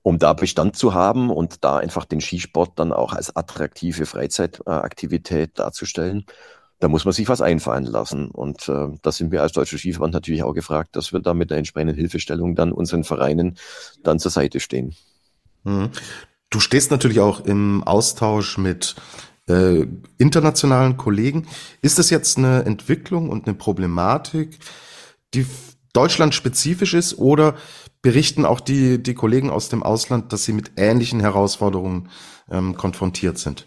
um 0.02 0.18
da 0.18 0.32
Bestand 0.34 0.76
zu 0.76 0.94
haben 0.94 1.30
und 1.30 1.64
da 1.64 1.78
einfach 1.78 2.04
den 2.04 2.20
Skisport 2.20 2.78
dann 2.78 2.92
auch 2.92 3.12
als 3.12 3.34
attraktive 3.34 4.06
Freizeitaktivität 4.06 5.58
darzustellen. 5.58 6.26
Da 6.78 6.88
muss 6.88 7.04
man 7.04 7.12
sich 7.12 7.28
was 7.28 7.40
einfallen 7.40 7.84
lassen. 7.84 8.30
Und 8.30 8.68
äh, 8.68 8.88
da 9.02 9.12
sind 9.12 9.32
wir 9.32 9.42
als 9.42 9.52
Deutscher 9.52 9.78
Skiverband 9.78 10.12
natürlich 10.12 10.42
auch 10.42 10.52
gefragt, 10.52 10.94
dass 10.94 11.12
wir 11.12 11.20
da 11.20 11.32
mit 11.32 11.50
der 11.50 11.58
entsprechenden 11.58 11.96
Hilfestellung 11.96 12.54
dann 12.54 12.72
unseren 12.72 13.04
Vereinen 13.04 13.56
dann 14.02 14.18
zur 14.18 14.30
Seite 14.30 14.60
stehen. 14.60 14.94
Mhm. 15.64 15.90
Du 16.50 16.60
stehst 16.60 16.90
natürlich 16.90 17.20
auch 17.20 17.44
im 17.44 17.82
Austausch 17.82 18.58
mit 18.58 18.94
äh, 19.48 19.86
internationalen 20.18 20.96
Kollegen. 20.96 21.46
Ist 21.82 21.98
das 21.98 22.10
jetzt 22.10 22.38
eine 22.38 22.64
Entwicklung 22.64 23.30
und 23.30 23.46
eine 23.46 23.54
Problematik, 23.54 24.58
die 25.34 25.46
Deutschland 25.92 26.34
spezifisch 26.34 26.94
ist 26.94 27.18
oder 27.18 27.56
berichten 28.02 28.44
auch 28.44 28.60
die, 28.60 29.02
die 29.02 29.14
Kollegen 29.14 29.50
aus 29.50 29.68
dem 29.68 29.82
Ausland, 29.82 30.32
dass 30.32 30.44
sie 30.44 30.52
mit 30.52 30.72
ähnlichen 30.76 31.20
Herausforderungen 31.20 32.10
ähm, 32.50 32.76
konfrontiert 32.76 33.38
sind? 33.38 33.66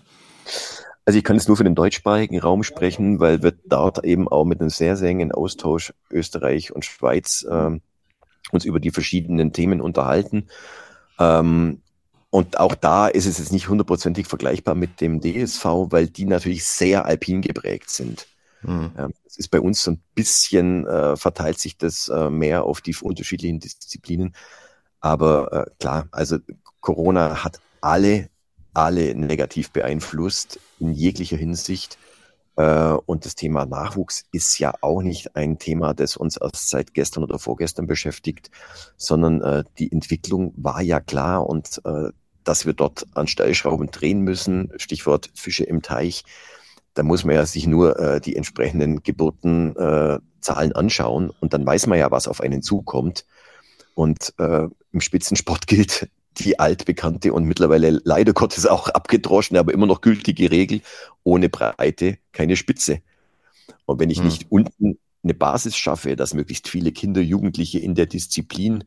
Also 1.10 1.18
ich 1.18 1.24
kann 1.24 1.38
jetzt 1.38 1.48
nur 1.48 1.58
für 1.58 1.64
den 1.64 1.74
deutschsprachigen 1.74 2.40
Raum 2.40 2.62
sprechen, 2.62 3.20
weil 3.20 3.42
wir 3.42 3.52
dort 3.66 4.06
eben 4.06 4.28
auch 4.28 4.46
mit 4.46 4.62
einem 4.62 4.70
sehr, 4.70 4.96
sehr 4.96 5.10
engen 5.10 5.32
Austausch 5.32 5.92
Österreich 6.12 6.72
und 6.72 6.86
Schweiz 6.86 7.48
ähm, 7.50 7.82
uns 8.52 8.64
über 8.64 8.80
die 8.80 8.92
verschiedenen 8.92 9.52
Themen 9.52 9.82
unterhalten. 9.82 10.50
Ähm, 11.18 11.82
und 12.30 12.60
auch 12.60 12.76
da 12.76 13.08
ist 13.08 13.26
es 13.26 13.40
jetzt 13.40 13.52
nicht 13.52 13.70
hundertprozentig 13.70 14.28
vergleichbar 14.28 14.76
mit 14.76 15.02
dem 15.02 15.20
DSV, 15.20 15.66
weil 15.90 16.06
die 16.06 16.26
natürlich 16.26 16.64
sehr 16.64 17.06
alpin 17.06 17.42
geprägt 17.42 17.90
sind. 17.90 18.28
Mhm. 18.62 18.92
Es 19.26 19.38
ist 19.38 19.50
bei 19.50 19.62
uns 19.62 19.82
so 19.82 19.90
ein 19.90 20.04
bisschen, 20.14 20.86
äh, 20.86 21.18
verteilt 21.18 21.58
sich 21.58 21.76
das 21.80 22.08
äh, 22.10 22.30
mehr 22.30 22.66
auf 22.66 22.82
die 22.82 22.96
unterschiedlichen 23.02 23.60
Disziplinen. 23.60 24.36
Aber 25.00 25.54
äh, 25.54 25.72
klar, 25.80 26.08
also 26.12 26.38
Corona 26.82 27.44
hat 27.44 27.60
alle, 27.82 28.30
alle 28.74 29.16
negativ 29.16 29.72
beeinflusst 29.72 30.60
in 30.80 30.94
jeglicher 30.94 31.38
Hinsicht. 31.38 31.98
Äh, 32.60 32.98
und 33.06 33.26
das 33.26 33.36
Thema 33.36 33.66
Nachwuchs 33.66 34.26
ist 34.32 34.60
ja 34.60 34.74
auch 34.82 35.02
nicht 35.02 35.36
ein 35.36 35.60
Thema, 35.60 35.94
das 35.94 36.18
uns 36.18 36.36
erst 36.38 36.70
seit 36.70 36.94
gestern 36.94 37.24
oder 37.24 37.40
vorgestern 37.40 37.88
beschäftigt, 37.88 38.52
sondern 38.98 39.42
äh, 39.42 39.64
die 39.78 39.92
Entwicklung 39.92 40.54
war 40.58 40.82
ja 40.82 41.00
klar 41.00 41.48
und 41.48 41.82
äh, 41.86 42.10
dass 42.44 42.66
wir 42.66 42.74
dort 42.74 43.06
an 43.14 43.28
Stellschrauben 43.28 43.92
drehen 43.92 44.22
müssen, 44.22 44.72
Stichwort 44.78 45.30
Fische 45.36 45.64
im 45.64 45.82
Teich, 45.82 46.24
da 46.96 47.04
muss 47.04 47.24
man 47.24 47.36
ja 47.36 47.46
sich 47.46 47.68
nur 47.68 48.20
die 48.22 48.36
entsprechenden 48.36 49.04
Geburtenzahlen 49.04 50.72
anschauen 50.74 51.30
und 51.30 51.54
dann 51.54 51.66
weiß 51.66 51.86
man 51.88 52.00
ja, 52.00 52.10
was 52.10 52.28
auf 52.28 52.42
einen 52.42 52.64
zukommt. 52.64 53.26
Und 53.94 54.34
äh, 54.40 54.68
im 54.92 55.02
Spitzensport 55.02 55.68
gilt 55.68 56.10
die 56.40 56.60
altbekannte 56.60 57.34
und 57.34 57.46
mittlerweile 57.46 58.00
leider 58.04 58.34
Gottes 58.34 58.66
auch 58.66 58.88
abgedroschene, 58.88 59.60
aber 59.60 59.74
immer 59.74 59.86
noch 59.86 60.02
gültige 60.02 60.52
Regel, 60.52 60.82
ohne 61.24 61.50
Breite 61.50 62.18
keine 62.32 62.56
Spitze. 62.56 63.02
Und 63.86 64.00
wenn 64.00 64.10
ich 64.10 64.20
hm. 64.20 64.26
nicht 64.26 64.48
unten 64.50 64.98
eine 65.24 65.34
Basis 65.34 65.76
schaffe, 65.76 66.16
dass 66.16 66.34
möglichst 66.34 66.68
viele 66.68 66.92
Kinder, 66.92 67.22
Jugendliche 67.22 67.80
in 67.80 67.96
der 67.96 68.06
Disziplin 68.06 68.84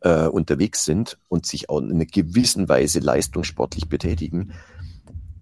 äh, 0.00 0.26
unterwegs 0.26 0.84
sind 0.84 1.18
und 1.28 1.46
sich 1.46 1.68
auch 1.68 1.80
in 1.80 1.92
einer 1.92 2.06
gewissen 2.06 2.68
Weise 2.68 3.00
leistungssportlich 3.00 3.88
betätigen, 3.88 4.52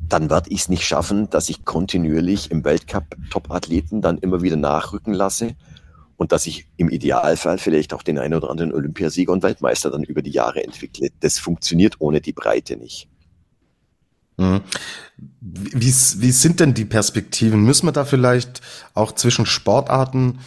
dann 0.01 0.31
werde 0.31 0.51
ich 0.51 0.63
es 0.63 0.69
nicht 0.69 0.85
schaffen, 0.85 1.31
dass 1.31 1.49
ich 1.49 1.65
kontinuierlich 1.65 2.51
im 2.51 2.65
Weltcup 2.65 3.17
Top-Athleten 3.31 4.03
dann 4.03 4.19
immer 4.19 4.43
wieder 4.43 4.57
nachrücken 4.57 5.15
lasse 5.15 5.55
und 6.23 6.31
dass 6.31 6.47
ich 6.47 6.69
im 6.77 6.89
Idealfall 6.89 7.59
vielleicht 7.59 7.93
auch 7.93 8.03
den 8.03 8.17
einen 8.17 8.35
oder 8.35 8.49
anderen 8.49 8.73
Olympiasieger 8.73 9.33
und 9.33 9.43
Weltmeister 9.43 9.91
dann 9.91 10.05
über 10.05 10.23
die 10.23 10.31
Jahre 10.31 10.63
entwickle. 10.63 11.09
Das 11.21 11.39
funktioniert 11.39 11.97
ohne 11.99 12.21
die 12.21 12.33
Breite 12.33 12.77
nicht. 12.77 13.09
Mhm. 14.37 14.61
Wie, 15.41 15.93
wie 15.93 16.31
sind 16.31 16.61
denn 16.61 16.75
die 16.75 16.85
Perspektiven? 16.85 17.65
Müssen 17.65 17.87
wir 17.87 17.93
da 17.93 18.05
vielleicht 18.05 18.61
auch 18.95 19.13
zwischen 19.13 19.47
Sportarten 19.47 20.39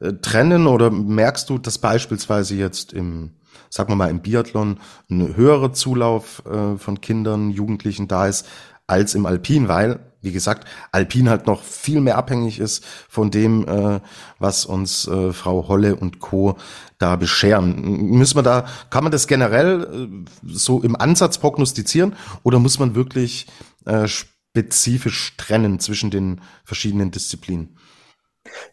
äh, 0.00 0.12
trennen 0.12 0.66
oder 0.66 0.90
merkst 0.90 1.48
du, 1.48 1.56
dass 1.56 1.78
beispielsweise 1.78 2.54
jetzt 2.54 2.92
im, 2.92 3.30
sagen 3.70 3.90
wir 3.90 3.96
mal, 3.96 4.10
im 4.10 4.20
Biathlon 4.20 4.80
ein 5.10 5.34
höherer 5.34 5.72
Zulauf 5.72 6.42
äh, 6.44 6.76
von 6.76 7.00
Kindern, 7.00 7.50
Jugendlichen 7.50 8.06
da 8.06 8.28
ist, 8.28 8.46
als 8.86 9.14
im 9.14 9.24
Alpin, 9.24 9.66
weil, 9.66 9.98
wie 10.22 10.32
gesagt, 10.32 10.66
Alpin 10.92 11.28
halt 11.28 11.46
noch 11.46 11.62
viel 11.62 12.00
mehr 12.00 12.16
abhängig 12.16 12.58
ist 12.58 12.84
von 13.08 13.30
dem, 13.30 13.66
äh, 13.68 14.00
was 14.38 14.64
uns 14.64 15.06
äh, 15.08 15.32
Frau 15.32 15.68
Holle 15.68 15.96
und 15.96 16.20
Co. 16.20 16.56
da 16.98 17.16
bescheren. 17.16 18.10
Müssen 18.10 18.36
wir 18.36 18.42
da, 18.42 18.66
kann 18.90 19.04
man 19.04 19.12
das 19.12 19.26
generell 19.26 19.82
äh, 19.82 20.30
so 20.44 20.80
im 20.80 20.96
Ansatz 20.96 21.38
prognostizieren 21.38 22.14
oder 22.44 22.58
muss 22.60 22.78
man 22.78 22.94
wirklich 22.94 23.46
äh, 23.84 24.06
spezifisch 24.06 25.36
trennen 25.36 25.80
zwischen 25.80 26.10
den 26.10 26.40
verschiedenen 26.64 27.10
Disziplinen? 27.10 27.76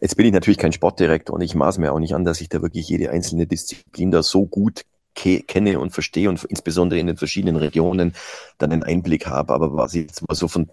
Jetzt 0.02 0.18
bin 0.18 0.26
ich 0.26 0.34
natürlich 0.34 0.58
kein 0.58 0.74
Sportdirektor 0.74 1.36
und 1.36 1.41
ich 1.41 1.56
maß 1.56 1.78
mir 1.80 1.91
auch 1.91 2.00
nicht 2.00 2.14
an, 2.14 2.26
dass 2.26 2.41
ich 2.41 2.50
da 2.50 2.62
wirklich 2.62 2.88
jede 2.89 3.12
einzelne 3.12 3.47
Disziplin 3.47 4.12
da 4.12 4.24
so 4.24 4.45
gut 4.45 4.84
kenne 5.16 5.80
und 5.80 5.91
verstehe 5.91 6.30
und 6.30 6.43
insbesondere 6.45 7.00
in 7.00 7.08
den 7.08 7.18
verschiedenen 7.18 7.58
Regionen 7.58 8.14
dann 8.58 8.72
einen 8.72 8.84
Einblick 8.84 9.28
habe. 9.28 9.54
Aber 9.54 9.76
was 9.76 9.93
ich 9.93 10.02
jetzt 10.02 10.28
mal 10.28 10.36
so 10.36 10.47
von 10.47 10.70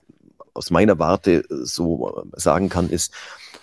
aus 0.57 0.71
meiner 0.71 0.99
Warte 0.99 1.45
so 1.49 2.25
sagen 2.33 2.69
kann, 2.69 2.91
ist, 2.91 3.13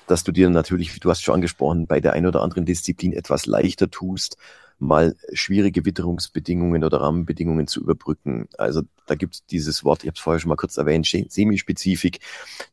dass 0.07 0.23
du 0.23 0.31
dir 0.31 0.49
natürlich, 0.49 0.99
du 0.99 1.09
hast 1.09 1.21
schon 1.21 1.35
angesprochen, 1.35 1.87
bei 1.87 1.99
der 1.99 2.13
einen 2.13 2.27
oder 2.27 2.41
anderen 2.41 2.65
Disziplin 2.65 3.13
etwas 3.13 3.45
leichter 3.45 3.89
tust, 3.89 4.37
mal 4.79 5.15
schwierige 5.31 5.85
Witterungsbedingungen 5.85 6.83
oder 6.83 6.99
Rahmenbedingungen 6.99 7.67
zu 7.67 7.79
überbrücken. 7.79 8.49
Also 8.57 8.81
da 9.05 9.15
gibt 9.15 9.35
es 9.35 9.45
dieses 9.45 9.83
Wort, 9.83 10.03
ich 10.03 10.07
habe 10.07 10.15
es 10.15 10.21
vorher 10.21 10.39
schon 10.39 10.49
mal 10.49 10.55
kurz 10.55 10.77
erwähnt, 10.77 11.07
Semispezifik. 11.29 12.19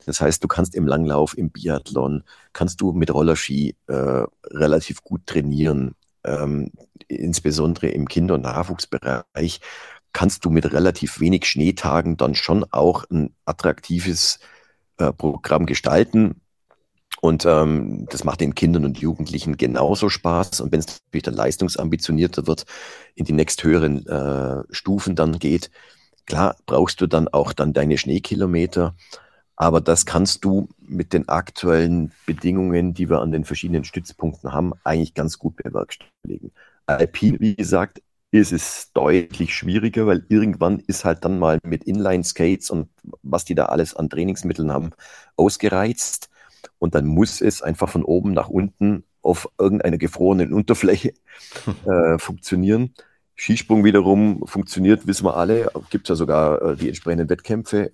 Das 0.06 0.20
heißt, 0.20 0.42
du 0.42 0.48
kannst 0.48 0.74
im 0.74 0.86
Langlauf, 0.86 1.38
im 1.38 1.50
Biathlon, 1.50 2.24
kannst 2.52 2.80
du 2.80 2.92
mit 2.92 3.14
Rollerski 3.14 3.76
äh, 3.86 4.24
relativ 4.50 5.04
gut 5.04 5.26
trainieren 5.26 5.94
ähm, 6.24 6.70
insbesondere 7.08 7.88
im 7.88 8.08
Kinder- 8.08 8.34
und 8.34 8.42
Nachwuchsbereich, 8.42 9.60
kannst 10.12 10.44
du 10.44 10.50
mit 10.50 10.72
relativ 10.72 11.20
wenig 11.20 11.46
Schneetagen 11.46 12.16
dann 12.16 12.34
schon 12.34 12.64
auch 12.70 13.04
ein 13.10 13.34
attraktives 13.44 14.40
äh, 14.98 15.12
Programm 15.12 15.66
gestalten. 15.66 16.40
Und 17.20 17.44
ähm, 17.44 18.06
das 18.10 18.24
macht 18.24 18.40
den 18.40 18.54
Kindern 18.54 18.84
und 18.84 18.98
Jugendlichen 18.98 19.56
genauso 19.56 20.08
Spaß. 20.08 20.60
Und 20.60 20.72
wenn 20.72 20.80
es 20.80 21.00
natürlich 21.12 21.36
leistungsambitionierter 21.36 22.46
wird, 22.46 22.64
in 23.14 23.26
die 23.26 23.32
nächsthöheren 23.32 24.06
äh, 24.06 24.62
Stufen 24.70 25.16
dann 25.16 25.38
geht, 25.38 25.70
klar 26.26 26.56
brauchst 26.66 27.00
du 27.00 27.06
dann 27.06 27.28
auch 27.28 27.52
dann 27.52 27.72
deine 27.72 27.98
Schneekilometer. 27.98 28.94
Aber 29.56 29.82
das 29.82 30.06
kannst 30.06 30.44
du 30.44 30.70
mit 30.78 31.12
den 31.12 31.28
aktuellen 31.28 32.12
Bedingungen, 32.24 32.94
die 32.94 33.10
wir 33.10 33.20
an 33.20 33.32
den 33.32 33.44
verschiedenen 33.44 33.84
Stützpunkten 33.84 34.52
haben, 34.52 34.72
eigentlich 34.84 35.12
ganz 35.12 35.38
gut 35.38 35.56
bewerkstelligen. 35.56 36.52
Alpin, 36.86 37.38
wie 37.40 37.56
gesagt, 37.56 38.00
ist 38.32 38.52
es 38.52 38.92
deutlich 38.92 39.54
schwieriger, 39.54 40.06
weil 40.06 40.24
irgendwann 40.28 40.80
ist 40.86 41.04
halt 41.04 41.24
dann 41.24 41.38
mal 41.38 41.58
mit 41.64 41.84
Inline-Skates 41.84 42.70
und 42.70 42.88
was 43.22 43.44
die 43.44 43.54
da 43.54 43.66
alles 43.66 43.94
an 43.94 44.08
Trainingsmitteln 44.08 44.72
haben, 44.72 44.90
ausgereizt. 45.36 46.30
Und 46.78 46.94
dann 46.94 47.06
muss 47.06 47.40
es 47.40 47.62
einfach 47.62 47.88
von 47.88 48.04
oben 48.04 48.32
nach 48.32 48.48
unten 48.48 49.04
auf 49.22 49.48
irgendeiner 49.58 49.98
gefrorenen 49.98 50.52
Unterfläche 50.52 51.12
äh, 51.86 52.18
funktionieren. 52.18 52.94
Skisprung 53.34 53.84
wiederum 53.84 54.46
funktioniert, 54.46 55.06
wissen 55.06 55.24
wir 55.24 55.36
alle, 55.36 55.70
gibt 55.90 56.06
es 56.06 56.10
ja 56.10 56.14
sogar 56.14 56.62
äh, 56.62 56.76
die 56.76 56.88
entsprechenden 56.88 57.28
Wettkämpfe, 57.30 57.90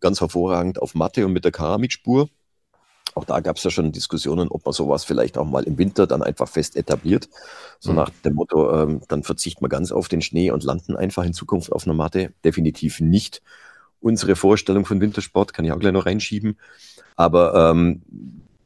ganz 0.00 0.20
hervorragend 0.20 0.82
auf 0.82 0.94
Matte 0.94 1.24
und 1.24 1.32
mit 1.32 1.44
der 1.44 1.52
Keramikspur. 1.52 2.28
Auch 3.16 3.24
da 3.24 3.40
gab 3.40 3.56
es 3.56 3.64
ja 3.64 3.70
schon 3.70 3.92
Diskussionen, 3.92 4.48
ob 4.48 4.66
man 4.66 4.74
sowas 4.74 5.04
vielleicht 5.04 5.38
auch 5.38 5.46
mal 5.46 5.64
im 5.64 5.78
Winter 5.78 6.06
dann 6.06 6.22
einfach 6.22 6.48
fest 6.48 6.76
etabliert. 6.76 7.30
So 7.80 7.92
mhm. 7.92 7.96
nach 7.96 8.10
dem 8.10 8.34
Motto, 8.34 8.70
ähm, 8.78 9.00
dann 9.08 9.22
verzichten 9.22 9.64
wir 9.64 9.70
ganz 9.70 9.90
auf 9.90 10.08
den 10.08 10.20
Schnee 10.20 10.50
und 10.50 10.64
landen 10.64 10.96
einfach 10.96 11.24
in 11.24 11.32
Zukunft 11.32 11.72
auf 11.72 11.86
einer 11.86 11.94
Matte. 11.94 12.34
Definitiv 12.44 13.00
nicht 13.00 13.40
unsere 14.00 14.36
Vorstellung 14.36 14.84
von 14.84 15.00
Wintersport, 15.00 15.54
kann 15.54 15.64
ich 15.64 15.72
auch 15.72 15.78
gleich 15.78 15.94
noch 15.94 16.04
reinschieben. 16.04 16.58
Aber 17.16 17.70
ähm, 17.70 18.02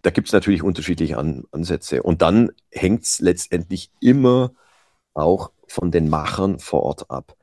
da 0.02 0.10
gibt 0.10 0.26
es 0.26 0.32
natürlich 0.32 0.64
unterschiedliche 0.64 1.16
An 1.16 1.44
Ansätze. 1.52 2.02
Und 2.02 2.20
dann 2.20 2.50
hängt 2.72 3.04
es 3.04 3.20
letztendlich 3.20 3.92
immer 4.00 4.50
auch 5.14 5.52
von 5.68 5.92
den 5.92 6.08
Machern 6.08 6.58
vor 6.58 6.82
Ort 6.82 7.08
ab. 7.08 7.36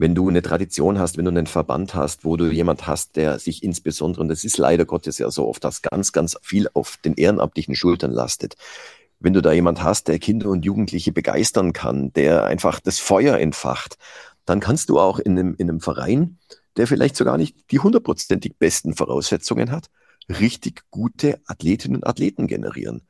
Wenn 0.00 0.14
du 0.14 0.30
eine 0.30 0.40
Tradition 0.40 0.98
hast, 0.98 1.18
wenn 1.18 1.26
du 1.26 1.30
einen 1.30 1.46
Verband 1.46 1.94
hast, 1.94 2.24
wo 2.24 2.38
du 2.38 2.46
jemand 2.46 2.86
hast, 2.86 3.16
der 3.16 3.38
sich 3.38 3.62
insbesondere, 3.62 4.22
und 4.22 4.28
das 4.28 4.44
ist 4.44 4.56
leider 4.56 4.86
Gottes 4.86 5.18
ja 5.18 5.30
so 5.30 5.46
oft, 5.46 5.62
dass 5.62 5.82
ganz, 5.82 6.12
ganz 6.12 6.38
viel 6.40 6.70
auf 6.72 6.96
den 7.04 7.16
ehrenamtlichen 7.16 7.74
Schultern 7.74 8.10
lastet. 8.10 8.56
Wenn 9.18 9.34
du 9.34 9.42
da 9.42 9.52
jemand 9.52 9.82
hast, 9.82 10.08
der 10.08 10.18
Kinder 10.18 10.48
und 10.48 10.64
Jugendliche 10.64 11.12
begeistern 11.12 11.74
kann, 11.74 12.14
der 12.14 12.44
einfach 12.44 12.80
das 12.80 12.98
Feuer 12.98 13.36
entfacht, 13.36 13.98
dann 14.46 14.58
kannst 14.60 14.88
du 14.88 14.98
auch 14.98 15.18
in 15.18 15.38
einem, 15.38 15.54
in 15.58 15.68
einem 15.68 15.80
Verein, 15.80 16.38
der 16.78 16.86
vielleicht 16.86 17.14
sogar 17.14 17.36
nicht 17.36 17.70
die 17.70 17.80
hundertprozentig 17.80 18.56
besten 18.58 18.94
Voraussetzungen 18.94 19.70
hat, 19.70 19.90
richtig 20.30 20.84
gute 20.90 21.42
Athletinnen 21.44 21.96
und 21.96 22.06
Athleten 22.06 22.46
generieren. 22.46 23.02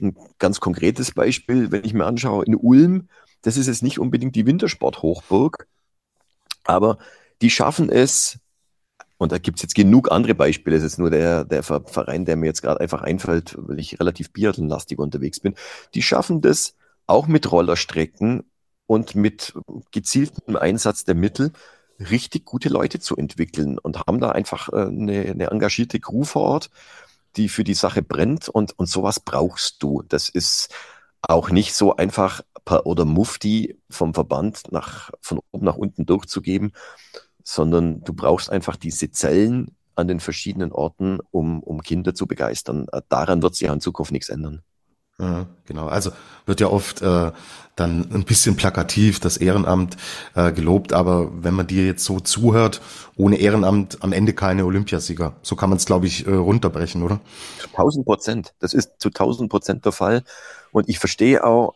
Ein 0.00 0.16
ganz 0.38 0.60
konkretes 0.60 1.12
Beispiel, 1.12 1.70
wenn 1.72 1.84
ich 1.84 1.92
mir 1.92 2.06
anschaue, 2.06 2.46
in 2.46 2.56
Ulm, 2.56 3.08
das 3.42 3.58
ist 3.58 3.66
jetzt 3.66 3.82
nicht 3.82 3.98
unbedingt 3.98 4.34
die 4.34 4.46
Wintersport-Hochburg, 4.46 5.66
aber 6.64 6.98
die 7.40 7.50
schaffen 7.50 7.90
es, 7.90 8.38
und 9.18 9.32
da 9.32 9.38
gibt 9.38 9.58
es 9.58 9.62
jetzt 9.62 9.74
genug 9.74 10.10
andere 10.10 10.34
Beispiele, 10.34 10.76
es 10.76 10.82
ist 10.82 10.98
nur 10.98 11.10
der, 11.10 11.44
der 11.44 11.62
Verein, 11.62 12.24
der 12.24 12.36
mir 12.36 12.46
jetzt 12.46 12.62
gerade 12.62 12.80
einfach 12.80 13.02
einfällt, 13.02 13.54
weil 13.58 13.78
ich 13.78 14.00
relativ 14.00 14.32
biathlonlastig 14.32 14.98
unterwegs 14.98 15.40
bin, 15.40 15.54
die 15.94 16.02
schaffen 16.02 16.40
das 16.40 16.74
auch 17.06 17.26
mit 17.26 17.50
Rollerstrecken 17.50 18.44
und 18.86 19.14
mit 19.14 19.54
gezieltem 19.90 20.56
Einsatz 20.56 21.04
der 21.04 21.14
Mittel 21.14 21.52
richtig 21.98 22.44
gute 22.44 22.68
Leute 22.68 22.98
zu 22.98 23.16
entwickeln 23.16 23.78
und 23.78 23.98
haben 24.06 24.20
da 24.20 24.30
einfach 24.30 24.68
äh, 24.72 24.86
eine, 24.86 25.22
eine 25.22 25.46
engagierte 25.50 26.00
Crew 26.00 26.24
vor 26.24 26.42
Ort, 26.42 26.70
die 27.36 27.48
für 27.48 27.64
die 27.64 27.74
Sache 27.74 28.02
brennt 28.02 28.48
und, 28.48 28.78
und 28.78 28.86
sowas 28.86 29.20
brauchst 29.20 29.82
du. 29.82 30.02
Das 30.08 30.28
ist 30.28 30.74
auch 31.22 31.50
nicht 31.50 31.74
so 31.74 31.96
einfach 31.96 32.42
oder 32.84 33.04
Mufti 33.04 33.78
vom 33.90 34.14
Verband 34.14 34.70
nach, 34.70 35.10
von 35.20 35.40
oben 35.50 35.64
nach 35.64 35.76
unten 35.76 36.06
durchzugeben, 36.06 36.72
sondern 37.42 38.02
du 38.04 38.12
brauchst 38.12 38.50
einfach 38.50 38.76
diese 38.76 39.10
Zellen 39.10 39.76
an 39.94 40.08
den 40.08 40.20
verschiedenen 40.20 40.72
Orten, 40.72 41.18
um, 41.30 41.62
um 41.62 41.82
Kinder 41.82 42.14
zu 42.14 42.26
begeistern. 42.26 42.86
Daran 43.08 43.42
wird 43.42 43.54
sich 43.54 43.66
ja 43.66 43.72
in 43.72 43.80
Zukunft 43.80 44.12
nichts 44.12 44.28
ändern. 44.28 44.62
Ja, 45.18 45.46
genau. 45.66 45.86
Also 45.88 46.10
wird 46.46 46.60
ja 46.60 46.68
oft 46.68 47.02
äh, 47.02 47.30
dann 47.76 48.10
ein 48.12 48.24
bisschen 48.24 48.56
plakativ 48.56 49.20
das 49.20 49.36
Ehrenamt 49.36 49.96
äh, 50.34 50.52
gelobt, 50.52 50.92
aber 50.92 51.30
wenn 51.44 51.54
man 51.54 51.66
dir 51.66 51.84
jetzt 51.86 52.04
so 52.04 52.18
zuhört, 52.18 52.80
ohne 53.16 53.36
Ehrenamt 53.36 54.02
am 54.02 54.12
Ende 54.12 54.32
keine 54.32 54.64
Olympiasieger. 54.64 55.36
So 55.42 55.54
kann 55.54 55.68
man 55.68 55.76
es, 55.76 55.86
glaube 55.86 56.06
ich, 56.06 56.26
äh, 56.26 56.30
runterbrechen, 56.32 57.02
oder? 57.02 57.20
Tausend 57.74 58.06
Prozent. 58.06 58.54
Das 58.58 58.72
ist 58.72 58.92
zu 58.98 59.10
tausend 59.10 59.50
Prozent 59.50 59.84
der 59.84 59.92
Fall. 59.92 60.24
Und 60.72 60.88
ich 60.88 60.98
verstehe 60.98 61.44
auch, 61.44 61.74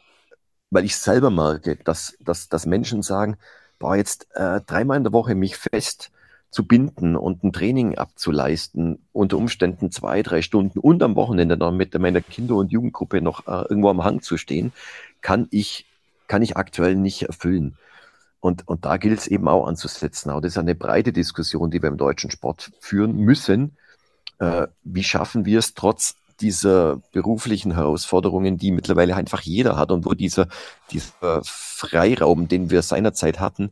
weil 0.77 0.85
ich 0.85 0.99
selber 0.99 1.31
merke, 1.31 1.77
dass, 1.77 2.19
dass, 2.21 2.51
dass 2.51 2.67
Menschen 2.67 3.01
sagen, 3.01 3.39
boah, 3.79 3.97
jetzt 3.97 4.29
äh, 4.35 4.61
dreimal 4.61 4.99
in 4.99 5.05
der 5.05 5.13
Woche 5.15 5.35
mich 5.35 5.57
fest 5.57 6.11
zu 6.51 6.67
binden 6.67 7.17
und 7.17 7.43
ein 7.43 7.53
Training 7.55 7.97
abzuleisten, 7.97 8.99
unter 9.15 9.39
Umständen 9.39 9.91
zwei, 9.91 10.23
drei 10.23 10.43
Stunden 10.43 10.79
und 10.79 11.03
am 11.03 11.17
Wochenende 11.17 11.57
noch 11.57 11.73
mit 11.73 11.99
meiner 11.99 12.21
Kinder- 12.21 12.57
und 12.57 12.73
Jugendgruppe 12.73 13.23
noch 13.23 13.47
äh, 13.47 13.63
irgendwo 13.71 13.89
am 13.89 14.05
Hang 14.05 14.21
zu 14.21 14.37
stehen, 14.37 14.75
kann 15.23 15.49
ich, 15.51 15.87
kann 16.29 16.43
ich 16.43 16.59
aktuell 16.59 16.95
nicht 16.95 17.23
erfüllen. 17.23 17.79
Und, 18.41 18.69
und 18.69 18.85
da 18.85 18.99
gilt 18.99 19.19
es 19.19 19.29
eben 19.29 19.49
auch 19.49 19.67
anzusetzen. 19.67 20.29
Aber 20.29 20.43
das 20.43 20.53
ist 20.53 20.59
eine 20.59 20.75
breite 20.75 21.11
Diskussion, 21.11 21.71
die 21.71 21.81
wir 21.81 21.89
im 21.89 21.97
deutschen 21.97 22.31
Sport 22.31 22.71
führen 22.81 23.17
müssen. 23.17 23.79
Äh, 24.41 24.67
wie 24.85 25.05
schaffen 25.05 25.47
wir 25.47 25.59
es 25.59 25.73
trotz 25.73 26.17
dieser 26.41 27.01
beruflichen 27.13 27.75
Herausforderungen, 27.75 28.59
die 28.59 28.71
mittlerweile 28.71 29.17
einfach 29.17 29.41
jeder 29.41 29.77
hat 29.77 29.91
und 29.91 30.05
wo 30.05 30.15
dieser, 30.15 30.49
dieser 30.91 31.41
Freiraum, 31.45 32.49
den 32.49 32.71
wir 32.71 32.83
seinerzeit 32.83 33.41
hatten, 33.41 33.71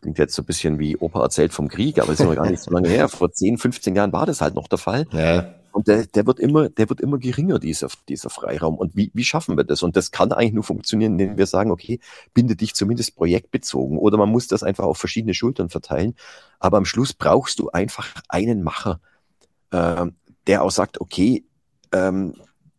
klingt 0.00 0.18
jetzt 0.18 0.34
so 0.34 0.42
ein 0.42 0.46
bisschen 0.46 0.78
wie 0.78 0.96
Opa 0.96 1.22
erzählt 1.22 1.52
vom 1.52 1.68
Krieg, 1.68 1.98
aber 2.00 2.12
ist 2.12 2.20
noch 2.20 2.34
gar 2.34 2.48
nicht 2.48 2.62
so 2.62 2.70
lange 2.70 2.88
her. 2.88 3.08
Vor 3.08 3.32
10, 3.32 3.58
15 3.58 3.96
Jahren 3.96 4.12
war 4.12 4.26
das 4.26 4.40
halt 4.40 4.54
noch 4.54 4.68
der 4.68 4.78
Fall. 4.78 5.06
Ja. 5.12 5.54
Und 5.72 5.86
der, 5.86 6.06
der 6.06 6.26
wird 6.26 6.40
immer, 6.40 6.68
der 6.68 6.88
wird 6.88 7.00
immer 7.00 7.18
geringer, 7.18 7.58
dieser, 7.58 7.88
dieser 8.08 8.30
Freiraum. 8.30 8.76
Und 8.76 8.96
wie, 8.96 9.10
wie 9.14 9.24
schaffen 9.24 9.56
wir 9.56 9.64
das? 9.64 9.82
Und 9.82 9.96
das 9.96 10.10
kann 10.10 10.32
eigentlich 10.32 10.54
nur 10.54 10.64
funktionieren, 10.64 11.12
indem 11.12 11.36
wir 11.36 11.46
sagen, 11.46 11.70
okay, 11.70 12.00
binde 12.32 12.56
dich 12.56 12.74
zumindest 12.74 13.16
projektbezogen. 13.16 13.98
Oder 13.98 14.16
man 14.16 14.30
muss 14.30 14.46
das 14.46 14.62
einfach 14.62 14.84
auf 14.84 14.98
verschiedene 14.98 15.34
Schultern 15.34 15.68
verteilen. 15.68 16.14
Aber 16.58 16.78
am 16.78 16.84
Schluss 16.84 17.12
brauchst 17.12 17.58
du 17.58 17.70
einfach 17.70 18.14
einen 18.28 18.62
Macher, 18.62 19.00
äh, 19.70 20.06
der 20.46 20.62
auch 20.62 20.70
sagt, 20.70 21.00
okay, 21.00 21.44
ähm, 21.92 22.34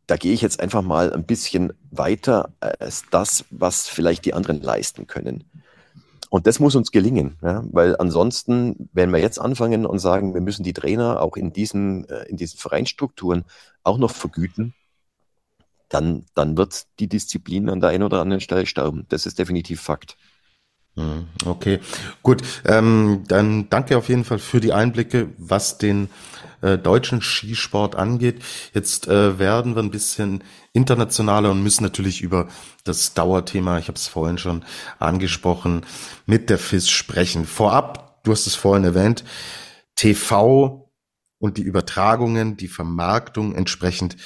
da 0.08 0.18
gehe 0.18 0.34
ich 0.34 0.42
jetzt 0.42 0.60
einfach 0.60 0.82
mal 0.82 1.14
ein 1.14 1.26
bisschen 1.26 1.72
weiter 1.92 2.52
als 2.60 3.06
das, 3.12 3.46
was 3.52 3.88
vielleicht 3.88 4.26
die 4.26 4.34
anderen 4.34 4.62
leisten 4.62 5.06
können. 5.06 5.44
Und 6.30 6.46
das 6.46 6.60
muss 6.60 6.76
uns 6.76 6.92
gelingen, 6.92 7.38
ja? 7.42 7.64
weil 7.72 7.96
ansonsten, 7.98 8.90
wenn 8.94 9.12
wir 9.12 9.20
jetzt 9.20 9.40
anfangen 9.40 9.86
und 9.86 10.00
sagen, 10.00 10.34
wir 10.34 10.42
müssen 10.42 10.64
die 10.64 10.74
Trainer 10.74 11.22
auch 11.22 11.36
in 11.36 11.54
diesen, 11.54 12.08
äh, 12.08 12.26
in 12.26 12.38
diesen 12.38 12.60
Vereinsstrukturen 12.60 13.46
auch 13.84 13.98
noch 13.98 14.12
vergüten, 14.12 14.76
dann, 15.90 16.26
dann 16.36 16.56
wird 16.56 16.86
die 17.00 17.08
Disziplin 17.08 17.70
an 17.70 17.80
der 17.80 17.90
einen 17.90 18.04
oder 18.04 18.22
anderen 18.22 18.42
Stelle 18.42 18.68
sterben. 18.68 19.06
Das 19.10 19.26
ist 19.26 19.40
definitiv 19.40 19.82
Fakt. 19.82 20.18
Hm, 20.96 21.28
okay, 21.46 21.80
gut. 22.22 22.44
Ähm, 22.66 23.24
dann 23.28 23.70
danke 23.70 23.98
auf 23.98 24.10
jeden 24.10 24.24
Fall 24.24 24.40
für 24.40 24.60
die 24.60 24.74
Einblicke, 24.74 25.30
was 25.38 25.80
den 25.80 26.10
äh, 26.62 26.78
deutschen 26.78 27.22
Skisport 27.22 27.96
angeht. 27.96 28.42
Jetzt 28.74 29.08
äh, 29.08 29.40
werden 29.40 29.76
wir 29.76 29.84
ein 29.84 29.92
bisschen 29.92 30.44
internationaler 30.74 31.52
und 31.52 31.64
müssen 31.64 31.84
natürlich 31.84 32.22
über 32.22 32.48
das 32.84 33.14
Dauerthema, 33.14 33.80
ich 33.80 33.88
habe 33.88 33.98
es 33.98 34.08
vorhin 34.08 34.38
schon 34.38 34.66
angesprochen, 35.00 35.86
mit 36.26 36.50
der 36.50 36.58
FIS 36.58 36.90
sprechen. 36.90 37.46
Vorab, 37.46 38.24
du 38.24 38.32
hast 38.32 38.48
es 38.48 38.56
vorhin 38.56 38.84
erwähnt, 38.84 39.24
TV 39.96 40.92
und 41.40 41.58
die 41.58 41.64
Übertragungen, 41.64 42.58
die 42.58 42.68
Vermarktung 42.68 43.56
entsprechend 43.56 44.18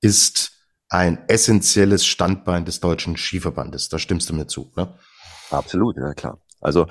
ist 0.00 0.52
ein 0.88 1.26
essentielles 1.28 2.04
Standbein 2.06 2.64
des 2.64 2.80
deutschen 2.80 3.16
Skiverbandes. 3.16 3.88
Da 3.88 3.98
stimmst 3.98 4.28
du 4.28 4.34
mir 4.34 4.46
zu, 4.46 4.72
ne? 4.76 4.92
Absolut, 5.50 5.96
ja 5.96 6.12
klar. 6.14 6.38
Also 6.60 6.86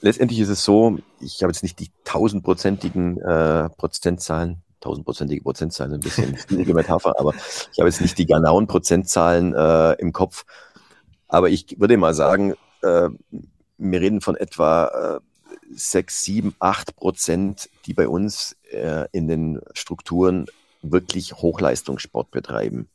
letztendlich 0.00 0.40
ist 0.40 0.48
es 0.48 0.64
so, 0.64 0.98
ich 1.20 1.42
habe 1.42 1.52
jetzt 1.52 1.62
nicht 1.62 1.78
die 1.78 1.90
tausendprozentigen 2.04 3.20
äh, 3.20 3.68
Prozentzahlen, 3.70 4.62
tausendprozentige 4.80 5.42
Prozentzahlen, 5.42 5.94
ein 5.94 6.00
bisschen 6.00 6.36
schwierige 6.48 6.74
Metapher, 6.74 7.18
aber 7.18 7.34
ich 7.34 7.78
habe 7.78 7.88
jetzt 7.88 8.00
nicht 8.00 8.18
die 8.18 8.26
genauen 8.26 8.66
Prozentzahlen 8.66 9.54
äh, 9.54 9.92
im 9.94 10.12
Kopf. 10.12 10.44
Aber 11.26 11.50
ich 11.50 11.78
würde 11.78 11.96
mal 11.96 12.14
sagen, 12.14 12.54
äh, 12.82 13.08
wir 13.76 14.00
reden 14.00 14.20
von 14.20 14.36
etwa 14.36 15.18
äh, 15.18 15.20
sechs, 15.74 16.22
sieben, 16.22 16.54
acht 16.58 16.96
Prozent, 16.96 17.68
die 17.86 17.94
bei 17.94 18.08
uns 18.08 18.56
äh, 18.70 19.06
in 19.12 19.28
den 19.28 19.60
Strukturen 19.74 20.46
wirklich 20.82 21.34
Hochleistungssport 21.34 22.30
betreiben. 22.30 22.88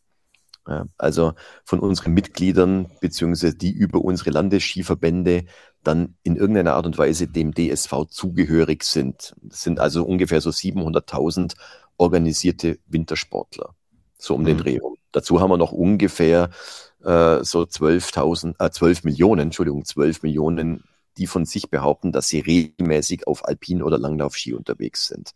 Also 0.97 1.33
von 1.65 1.79
unseren 1.79 2.13
Mitgliedern 2.13 2.89
beziehungsweise 3.01 3.53
die 3.53 3.71
über 3.71 3.99
unsere 3.99 4.29
Landesskiverbände 4.29 5.43
dann 5.83 6.15
in 6.23 6.35
irgendeiner 6.35 6.73
Art 6.73 6.85
und 6.85 6.97
Weise 6.97 7.27
dem 7.27 7.53
DSV 7.53 8.05
zugehörig 8.09 8.83
sind. 8.83 9.35
Das 9.41 9.61
sind 9.61 9.79
also 9.79 10.03
ungefähr 10.03 10.41
so 10.41 10.49
700.000 10.49 11.55
organisierte 11.97 12.79
Wintersportler, 12.87 13.75
so 14.17 14.35
um 14.35 14.41
mhm. 14.41 14.45
den 14.45 14.57
Dreh 14.57 14.79
rum. 14.79 14.95
Dazu 15.11 15.39
haben 15.39 15.51
wir 15.51 15.57
noch 15.57 15.71
ungefähr 15.71 16.49
äh, 17.03 17.43
so 17.43 17.61
12.000, 17.61 18.55
äh, 18.59 18.71
12 18.71 19.03
Millionen, 19.03 19.41
Entschuldigung, 19.41 19.85
12 19.85 20.23
Millionen 20.23 20.83
die 21.17 21.27
von 21.27 21.45
sich 21.45 21.69
behaupten, 21.69 22.11
dass 22.11 22.27
sie 22.27 22.39
regelmäßig 22.39 23.27
auf 23.27 23.47
Alpin- 23.47 23.83
oder 23.83 23.97
Langlaufski 23.97 24.53
unterwegs 24.53 25.07
sind. 25.07 25.31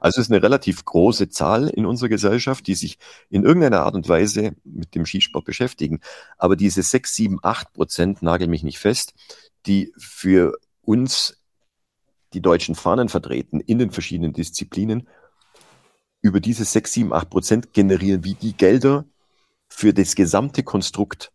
Also 0.00 0.20
es 0.20 0.26
ist 0.26 0.32
eine 0.32 0.42
relativ 0.42 0.84
große 0.84 1.28
Zahl 1.30 1.68
in 1.68 1.86
unserer 1.86 2.10
Gesellschaft, 2.10 2.66
die 2.66 2.74
sich 2.74 2.98
in 3.30 3.42
irgendeiner 3.42 3.82
Art 3.82 3.94
und 3.94 4.08
Weise 4.08 4.54
mit 4.64 4.94
dem 4.94 5.06
Skisport 5.06 5.44
beschäftigen. 5.44 6.00
Aber 6.36 6.56
diese 6.56 6.82
6, 6.82 7.14
7, 7.14 7.38
8 7.42 7.72
Prozent, 7.72 8.22
nagel 8.22 8.48
mich 8.48 8.62
nicht 8.62 8.78
fest, 8.78 9.14
die 9.66 9.92
für 9.96 10.58
uns 10.82 11.38
die 12.34 12.42
deutschen 12.42 12.74
Fahnen 12.74 13.08
vertreten 13.08 13.60
in 13.60 13.78
den 13.78 13.90
verschiedenen 13.90 14.32
Disziplinen, 14.32 15.08
über 16.20 16.40
diese 16.40 16.64
6, 16.64 16.92
7, 16.92 17.12
8 17.12 17.30
Prozent 17.30 17.72
generieren 17.72 18.24
wie 18.24 18.34
die 18.34 18.56
Gelder 18.56 19.04
für 19.68 19.92
das 19.92 20.14
gesamte 20.14 20.62
Konstrukt. 20.62 21.32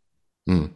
Hm. 0.47 0.69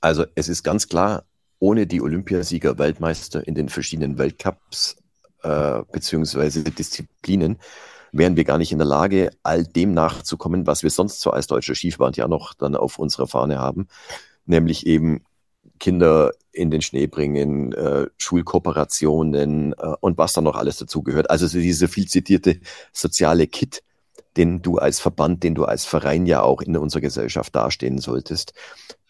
Also 0.00 0.26
es 0.34 0.48
ist 0.48 0.62
ganz 0.62 0.88
klar, 0.88 1.24
ohne 1.64 1.86
die 1.86 2.02
Olympiasieger, 2.02 2.78
Weltmeister 2.78 3.48
in 3.48 3.54
den 3.54 3.70
verschiedenen 3.70 4.18
Weltcups 4.18 4.96
äh, 5.42 5.80
beziehungsweise 5.90 6.62
Disziplinen 6.62 7.58
wären 8.12 8.36
wir 8.36 8.44
gar 8.44 8.58
nicht 8.58 8.70
in 8.70 8.76
der 8.76 8.86
Lage, 8.86 9.30
all 9.42 9.64
dem 9.64 9.94
nachzukommen, 9.94 10.66
was 10.66 10.82
wir 10.82 10.90
sonst 10.90 11.22
so 11.22 11.30
als 11.30 11.46
deutscher 11.46 11.74
Skiverband 11.74 12.18
ja 12.18 12.28
noch 12.28 12.52
dann 12.52 12.76
auf 12.76 12.98
unserer 12.98 13.26
Fahne 13.26 13.58
haben, 13.58 13.88
nämlich 14.44 14.86
eben 14.86 15.24
Kinder 15.80 16.32
in 16.52 16.70
den 16.70 16.82
Schnee 16.82 17.06
bringen, 17.06 17.72
äh, 17.72 18.08
Schulkooperationen 18.18 19.72
äh, 19.72 19.94
und 20.00 20.18
was 20.18 20.34
da 20.34 20.42
noch 20.42 20.56
alles 20.56 20.76
dazugehört. 20.76 21.30
Also 21.30 21.46
so 21.46 21.58
diese 21.58 21.88
viel 21.88 22.06
zitierte 22.06 22.60
soziale 22.92 23.46
Kit, 23.46 23.82
den 24.36 24.60
du 24.60 24.76
als 24.76 25.00
Verband, 25.00 25.42
den 25.42 25.54
du 25.54 25.64
als 25.64 25.86
Verein 25.86 26.26
ja 26.26 26.42
auch 26.42 26.60
in 26.60 26.76
unserer 26.76 27.00
Gesellschaft 27.00 27.56
dastehen 27.56 27.98
solltest, 27.98 28.52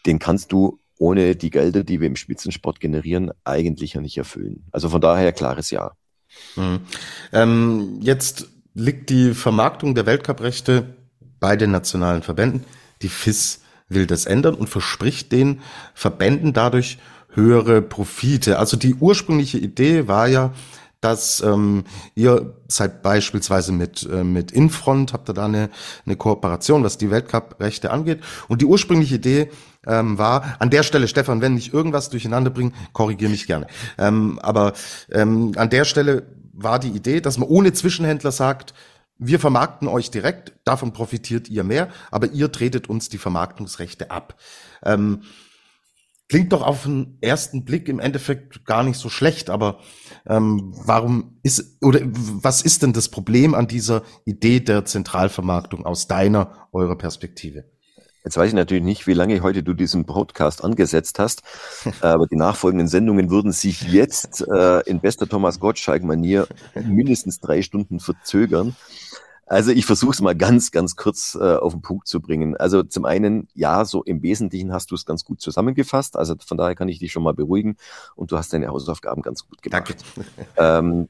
den 0.06 0.20
kannst 0.20 0.52
du 0.52 0.78
ohne 0.98 1.36
die 1.36 1.50
Gelder, 1.50 1.84
die 1.84 2.00
wir 2.00 2.06
im 2.06 2.16
Spitzensport 2.16 2.80
generieren, 2.80 3.30
eigentlich 3.44 3.94
ja 3.94 4.00
nicht 4.00 4.16
erfüllen. 4.16 4.64
Also 4.72 4.88
von 4.88 5.00
daher 5.00 5.32
klares 5.32 5.70
Ja. 5.70 5.92
Mhm. 6.56 6.80
Ähm, 7.32 7.98
jetzt 8.00 8.48
liegt 8.74 9.10
die 9.10 9.34
Vermarktung 9.34 9.94
der 9.94 10.06
Weltcuprechte 10.06 10.96
bei 11.40 11.56
den 11.56 11.70
nationalen 11.70 12.22
Verbänden. 12.22 12.64
Die 13.02 13.08
FIS 13.08 13.60
will 13.88 14.06
das 14.06 14.26
ändern 14.26 14.54
und 14.54 14.68
verspricht 14.68 15.30
den 15.32 15.60
Verbänden 15.94 16.52
dadurch 16.52 16.98
höhere 17.30 17.82
Profite. 17.82 18.58
Also 18.58 18.76
die 18.76 18.94
ursprüngliche 18.94 19.58
Idee 19.58 20.08
war 20.08 20.26
ja, 20.26 20.52
dass 21.00 21.42
ähm, 21.42 21.84
ihr 22.14 22.54
seid 22.66 23.02
beispielsweise 23.02 23.72
mit 23.72 24.08
äh, 24.10 24.24
mit 24.24 24.52
Infront 24.52 25.12
habt 25.12 25.28
ihr 25.28 25.34
da 25.34 25.44
eine, 25.44 25.68
eine 26.06 26.16
Kooperation, 26.16 26.82
was 26.82 26.96
die 26.96 27.10
Weltcup-Rechte 27.10 27.90
angeht. 27.90 28.20
Und 28.48 28.62
die 28.62 28.64
ursprüngliche 28.64 29.16
Idee 29.16 29.50
ähm, 29.86 30.18
war 30.18 30.56
an 30.58 30.70
der 30.70 30.82
Stelle, 30.82 31.08
Stefan, 31.08 31.40
wenn 31.40 31.56
ich 31.56 31.72
irgendwas 31.72 32.10
durcheinander 32.10 32.50
bringe, 32.50 32.72
korrigiere 32.92 33.30
mich 33.30 33.46
gerne. 33.46 33.66
Ähm, 33.98 34.38
aber 34.40 34.72
ähm, 35.10 35.52
an 35.56 35.70
der 35.70 35.84
Stelle 35.84 36.26
war 36.52 36.78
die 36.78 36.90
Idee, 36.90 37.20
dass 37.20 37.38
man 37.38 37.48
ohne 37.48 37.72
Zwischenhändler 37.72 38.32
sagt, 38.32 38.74
wir 39.18 39.38
vermarkten 39.38 39.88
euch 39.88 40.10
direkt, 40.10 40.52
davon 40.64 40.92
profitiert 40.92 41.48
ihr 41.48 41.64
mehr, 41.64 41.88
aber 42.10 42.28
ihr 42.28 42.50
tretet 42.50 42.88
uns 42.88 43.08
die 43.08 43.18
Vermarktungsrechte 43.18 44.10
ab. 44.10 44.36
Ähm, 44.84 45.22
klingt 46.28 46.52
doch 46.52 46.62
auf 46.62 46.84
den 46.84 47.18
ersten 47.20 47.64
Blick 47.64 47.88
im 47.88 48.00
Endeffekt 48.00 48.64
gar 48.64 48.82
nicht 48.82 48.98
so 48.98 49.08
schlecht, 49.08 49.50
aber 49.50 49.80
ähm, 50.26 50.72
warum 50.84 51.38
ist 51.42 51.78
oder 51.82 52.00
was 52.02 52.62
ist 52.62 52.82
denn 52.82 52.92
das 52.92 53.08
Problem 53.08 53.54
an 53.54 53.68
dieser 53.68 54.02
Idee 54.24 54.60
der 54.60 54.84
Zentralvermarktung 54.84 55.86
aus 55.86 56.08
deiner, 56.08 56.68
eurer 56.72 56.96
Perspektive? 56.96 57.73
Jetzt 58.24 58.38
weiß 58.38 58.48
ich 58.48 58.54
natürlich 58.54 58.82
nicht, 58.82 59.06
wie 59.06 59.12
lange 59.12 59.42
heute 59.42 59.62
du 59.62 59.74
diesen 59.74 60.06
Podcast 60.06 60.64
angesetzt 60.64 61.18
hast, 61.18 61.42
aber 62.00 62.26
die 62.26 62.36
nachfolgenden 62.36 62.88
Sendungen 62.88 63.28
würden 63.28 63.52
sich 63.52 63.82
jetzt 63.82 64.46
äh, 64.48 64.80
in 64.80 65.00
bester 65.00 65.28
Thomas 65.28 65.60
Gottschalk-Manier 65.60 66.46
mindestens 66.86 67.40
drei 67.40 67.60
Stunden 67.60 68.00
verzögern. 68.00 68.74
Also 69.46 69.72
ich 69.72 69.84
versuche 69.84 70.12
es 70.12 70.22
mal 70.22 70.34
ganz, 70.34 70.70
ganz 70.70 70.96
kurz 70.96 71.36
äh, 71.38 71.56
auf 71.56 71.74
den 71.74 71.82
Punkt 71.82 72.08
zu 72.08 72.22
bringen. 72.22 72.56
Also 72.56 72.82
zum 72.82 73.04
einen, 73.04 73.46
ja, 73.54 73.84
so 73.84 74.02
im 74.02 74.22
Wesentlichen 74.22 74.72
hast 74.72 74.90
du 74.90 74.94
es 74.94 75.04
ganz 75.04 75.26
gut 75.26 75.42
zusammengefasst. 75.42 76.16
Also 76.16 76.34
von 76.44 76.56
daher 76.56 76.74
kann 76.74 76.88
ich 76.88 76.98
dich 76.98 77.12
schon 77.12 77.22
mal 77.22 77.34
beruhigen 77.34 77.76
und 78.16 78.32
du 78.32 78.38
hast 78.38 78.54
deine 78.54 78.68
Hausaufgaben 78.68 79.20
ganz 79.20 79.46
gut 79.46 79.60
gemacht. 79.60 79.96
Danke. 80.16 80.26
Ähm, 80.56 81.08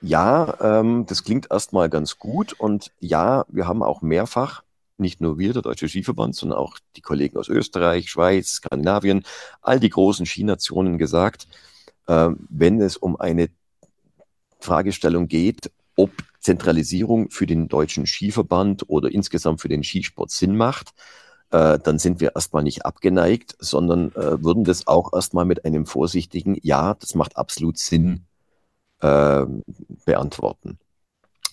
ja, 0.00 0.54
ähm, 0.60 1.04
das 1.06 1.24
klingt 1.24 1.50
erstmal 1.50 1.88
ganz 1.88 2.18
gut 2.18 2.52
und 2.52 2.90
ja, 3.00 3.44
wir 3.48 3.66
haben 3.66 3.82
auch 3.82 4.02
mehrfach 4.02 4.62
nicht 4.96 5.20
nur 5.20 5.38
wir, 5.38 5.52
der 5.52 5.62
Deutsche 5.62 5.88
Skiverband, 5.88 6.34
sondern 6.34 6.58
auch 6.58 6.78
die 6.96 7.00
Kollegen 7.00 7.36
aus 7.36 7.48
Österreich, 7.48 8.10
Schweiz, 8.10 8.54
Skandinavien, 8.54 9.24
all 9.60 9.80
die 9.80 9.90
großen 9.90 10.26
Skinationen 10.26 10.98
gesagt, 10.98 11.48
äh, 12.06 12.30
wenn 12.48 12.80
es 12.80 12.96
um 12.96 13.16
eine 13.16 13.48
Fragestellung 14.60 15.28
geht, 15.28 15.70
ob 15.96 16.10
Zentralisierung 16.40 17.30
für 17.30 17.46
den 17.46 17.68
Deutschen 17.68 18.06
Skiverband 18.06 18.88
oder 18.88 19.10
insgesamt 19.10 19.60
für 19.60 19.68
den 19.68 19.82
Skisport 19.82 20.30
Sinn 20.30 20.56
macht, 20.56 20.94
äh, 21.50 21.78
dann 21.78 21.98
sind 21.98 22.20
wir 22.20 22.34
erstmal 22.34 22.62
nicht 22.62 22.84
abgeneigt, 22.84 23.56
sondern 23.58 24.12
äh, 24.12 24.42
würden 24.42 24.64
das 24.64 24.86
auch 24.86 25.12
erstmal 25.12 25.44
mit 25.44 25.64
einem 25.64 25.86
vorsichtigen 25.86 26.58
Ja, 26.62 26.94
das 26.94 27.14
macht 27.14 27.36
absolut 27.36 27.78
Sinn 27.78 28.26
äh, 29.00 29.44
beantworten. 30.04 30.78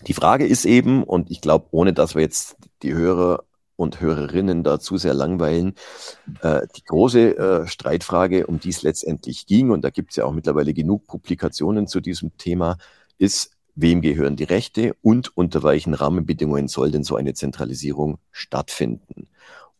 Die 0.07 0.13
Frage 0.13 0.45
ist 0.45 0.65
eben, 0.65 1.03
und 1.03 1.29
ich 1.31 1.41
glaube, 1.41 1.67
ohne 1.71 1.93
dass 1.93 2.15
wir 2.15 2.21
jetzt 2.21 2.55
die 2.81 2.93
Hörer 2.93 3.43
und 3.75 3.99
Hörerinnen 3.99 4.63
dazu 4.63 4.97
sehr 4.97 5.13
langweilen, 5.13 5.73
äh, 6.41 6.61
die 6.75 6.83
große 6.83 7.37
äh, 7.37 7.67
Streitfrage, 7.67 8.47
um 8.47 8.59
die 8.59 8.69
es 8.69 8.83
letztendlich 8.83 9.47
ging, 9.47 9.71
und 9.71 9.83
da 9.83 9.89
gibt 9.89 10.11
es 10.11 10.17
ja 10.17 10.25
auch 10.25 10.33
mittlerweile 10.33 10.73
genug 10.73 11.07
Publikationen 11.07 11.87
zu 11.87 11.99
diesem 11.99 12.37
Thema, 12.37 12.77
ist, 13.17 13.51
wem 13.75 14.01
gehören 14.01 14.35
die 14.35 14.43
Rechte 14.43 14.95
und 15.01 15.35
unter 15.35 15.63
welchen 15.63 15.93
Rahmenbedingungen 15.93 16.67
soll 16.67 16.91
denn 16.91 17.03
so 17.03 17.15
eine 17.15 17.33
Zentralisierung 17.33 18.19
stattfinden? 18.31 19.27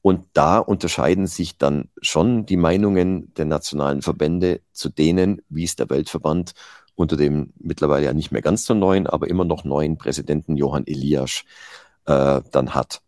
Und 0.02 0.26
da 0.34 0.58
unterscheiden 0.58 1.28
sich 1.28 1.58
dann 1.60 1.90
schon 2.02 2.48
die 2.48 2.58
Meinungen 2.58 3.32
der 3.36 3.46
nationalen 3.46 4.02
Verbände 4.02 4.62
zu 4.72 4.90
denen, 4.90 5.44
wie 5.50 5.64
es 5.64 5.76
der 5.76 5.92
Weltverband 5.92 6.54
unter 6.96 7.18
dem 7.18 7.54
mittlerweile 7.60 8.06
ja 8.06 8.14
nicht 8.14 8.32
mehr 8.32 8.42
ganz 8.42 8.66
so 8.66 8.74
neuen, 8.74 9.08
aber 9.08 9.28
immer 9.28 9.46
noch 9.46 9.64
neuen 9.64 9.98
Präsidenten 9.98 10.58
Johann 10.58 10.88
Elias 10.88 11.44
äh, 12.06 12.42
dann 12.52 12.74
hat. 12.76 13.02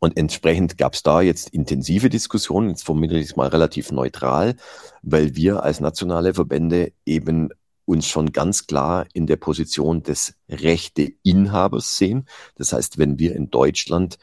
Und 0.00 0.16
entsprechend 0.16 0.76
gab 0.78 0.94
es 0.94 1.02
da 1.02 1.20
jetzt 1.20 1.50
intensive 1.50 2.10
Diskussionen, 2.10 2.70
jetzt 2.70 2.84
formuliere 2.84 3.18
ich 3.18 3.30
es 3.30 3.36
mal 3.36 3.48
relativ 3.48 3.92
neutral, 3.92 4.56
weil 5.02 5.36
wir 5.36 5.62
als 5.62 5.80
nationale 5.80 6.34
Verbände 6.34 6.92
eben 7.06 7.50
uns 7.86 8.06
schon 8.06 8.32
ganz 8.32 8.66
klar 8.66 9.06
in 9.14 9.26
der 9.26 9.36
Position 9.36 10.02
des 10.02 10.34
Rechteinhabers 10.48 11.96
sehen. 11.96 12.26
Das 12.56 12.72
heißt, 12.72 12.98
wenn 12.98 13.18
wir 13.18 13.34
in 13.34 13.48
Deutschland 13.50 14.18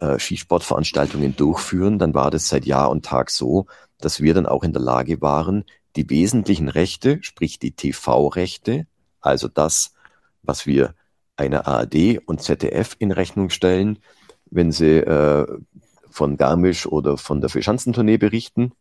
äh, 0.00 0.18
Skisportveranstaltungen 0.18 1.36
durchführen, 1.36 1.98
dann 1.98 2.14
war 2.14 2.30
das 2.30 2.48
seit 2.48 2.66
Jahr 2.66 2.90
und 2.90 3.04
Tag 3.04 3.30
so, 3.30 3.66
dass 3.98 4.20
wir 4.20 4.34
dann 4.34 4.46
auch 4.46 4.64
in 4.64 4.72
der 4.72 4.82
Lage 4.82 5.22
waren, 5.22 5.64
die 5.96 6.08
wesentlichen 6.10 6.68
Rechte, 6.68 7.18
sprich 7.22 7.58
die 7.58 7.72
TV-Rechte, 7.72 8.86
also 9.20 9.48
das, 9.48 9.92
was 10.42 10.66
wir 10.66 10.94
einer 11.36 11.66
ARD 11.66 12.18
und 12.26 12.42
ZDF 12.42 12.96
in 12.98 13.10
Rechnung 13.10 13.50
stellen, 13.50 13.98
wenn 14.50 14.72
sie 14.72 14.98
äh, 14.98 15.46
von 16.10 16.36
Garmisch 16.36 16.86
oder 16.86 17.16
von 17.16 17.40
der 17.40 17.50
Vierschanzentournee 17.50 18.18
berichten, 18.18 18.72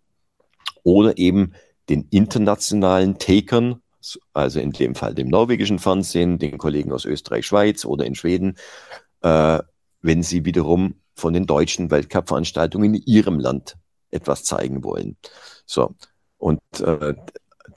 oder 0.84 1.18
eben 1.18 1.54
den 1.90 2.08
internationalen 2.12 3.18
Takern, 3.18 3.82
also 4.34 4.60
in 4.60 4.72
dem 4.72 4.96
Fall 4.96 5.16
dem 5.16 5.30
norwegischen 5.30 5.80
Fernsehen, 5.80 6.38
den 6.38 6.58
Kollegen 6.58 6.92
aus 6.92 7.06
Österreich, 7.06 7.46
Schweiz 7.46 7.86
oder 7.86 8.06
in 8.06 8.16
Schweden, 8.16 8.58
äh, 9.22 9.60
wenn 10.02 10.24
sie 10.24 10.46
wiederum 10.46 10.96
von 11.16 11.34
den 11.34 11.46
deutschen 11.46 11.90
Weltcup-Veranstaltungen 11.90 12.96
in 12.96 13.04
ihrem 13.06 13.40
Land 13.40 13.78
etwas 14.12 14.44
zeigen 14.44 14.84
wollen. 14.84 15.18
So, 15.66 15.96
und 16.44 16.60
äh, 16.82 17.16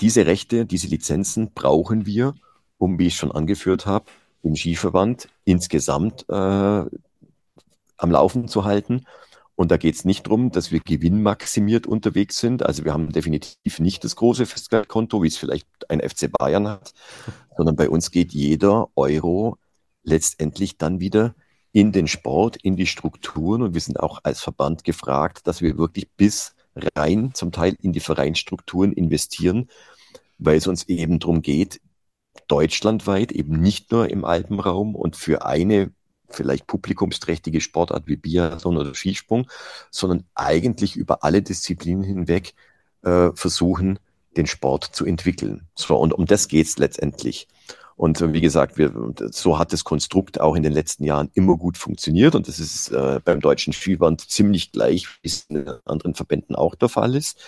diese 0.01 0.27
Rechte, 0.27 0.67
diese 0.67 0.89
Lizenzen 0.89 1.53
brauchen 1.55 2.05
wir, 2.05 2.35
um, 2.79 2.99
wie 2.99 3.07
ich 3.07 3.15
schon 3.15 3.31
angeführt 3.31 3.87
habe, 3.87 4.07
den 4.43 4.57
Skiverband 4.57 5.29
insgesamt 5.45 6.29
äh, 6.29 6.35
am 6.35 6.91
Laufen 8.11 8.49
zu 8.49 8.65
halten. 8.65 9.07
Und 9.55 9.71
da 9.71 9.77
geht 9.77 9.95
es 9.95 10.05
nicht 10.05 10.27
darum, 10.27 10.51
dass 10.51 10.73
wir 10.73 10.81
gewinnmaximiert 10.81 11.87
unterwegs 11.87 12.39
sind. 12.39 12.67
Also 12.67 12.85
wir 12.85 12.93
haben 12.93 13.13
definitiv 13.13 13.79
nicht 13.79 14.03
das 14.03 14.17
große 14.17 14.47
Festgeldkonto, 14.47 15.23
wie 15.23 15.29
es 15.29 15.37
vielleicht 15.37 15.69
ein 15.89 16.01
FC 16.01 16.29
Bayern 16.33 16.67
hat, 16.67 16.93
sondern 17.57 17.77
bei 17.77 17.89
uns 17.89 18.11
geht 18.11 18.33
jeder 18.33 18.89
Euro 18.97 19.59
letztendlich 20.03 20.77
dann 20.77 20.99
wieder 20.99 21.37
in 21.71 21.93
den 21.93 22.09
Sport, 22.09 22.57
in 22.57 22.75
die 22.75 22.87
Strukturen. 22.87 23.63
Und 23.63 23.75
wir 23.75 23.81
sind 23.81 24.01
auch 24.01 24.19
als 24.25 24.41
Verband 24.41 24.83
gefragt, 24.83 25.47
dass 25.47 25.63
wir 25.63 25.79
wirklich 25.79 26.11
bis 26.17 26.56
rein, 26.95 27.33
zum 27.35 27.53
Teil 27.53 27.77
in 27.81 27.93
die 27.93 28.01
Vereinsstrukturen 28.01 28.93
investieren, 28.93 29.69
weil 30.39 30.57
es 30.57 30.67
uns 30.67 30.85
eben 30.85 31.19
darum 31.19 31.43
geht, 31.43 31.81
deutschlandweit, 32.49 33.33
eben 33.33 33.61
nicht 33.61 33.91
nur 33.93 34.11
im 34.11 34.25
Alpenraum 34.25 34.95
und 34.95 35.17
für 35.17 35.45
eine 35.45 35.93
vielleicht 36.29 36.67
publikumsträchtige 36.67 37.61
Sportart 37.61 38.07
wie 38.07 38.17
Biathlon 38.17 38.77
oder 38.77 38.95
Skisprung, 38.95 39.49
sondern 39.91 40.25
eigentlich 40.35 40.97
über 40.97 41.23
alle 41.25 41.43
Disziplinen 41.43 42.05
hinweg 42.05 42.55
äh, 43.03 43.31
versuchen, 43.35 43.99
den 44.37 44.47
Sport 44.47 44.85
zu 44.93 45.07
entwickeln. 45.07 45.69
So, 45.75 45.97
und 45.97 46.13
um 46.13 46.27
das 46.27 46.49
geht's 46.49 46.79
letztendlich. 46.79 47.49
Und 47.97 48.21
äh, 48.21 48.33
wie 48.33 48.41
gesagt, 48.41 48.79
wir, 48.79 48.93
so 49.31 49.59
hat 49.59 49.73
das 49.73 49.85
Konstrukt 49.85 50.41
auch 50.41 50.55
in 50.55 50.63
den 50.63 50.73
letzten 50.73 51.05
Jahren 51.05 51.31
immer 51.35 51.57
gut 51.57 51.79
funktioniert. 51.79 52.35
Und 52.35 52.47
das 52.47 52.61
ist 52.61 52.91
äh, 52.91 53.21
beim 53.25 53.41
deutschen 53.41 53.73
Skiband 53.73 54.21
ziemlich 54.21 54.71
gleich, 54.71 55.07
wie 55.23 55.29
es 55.29 55.47
in 55.49 55.67
anderen 55.87 56.15
Verbänden 56.15 56.55
auch 56.55 56.75
der 56.75 56.89
Fall 56.89 57.15
ist. 57.15 57.39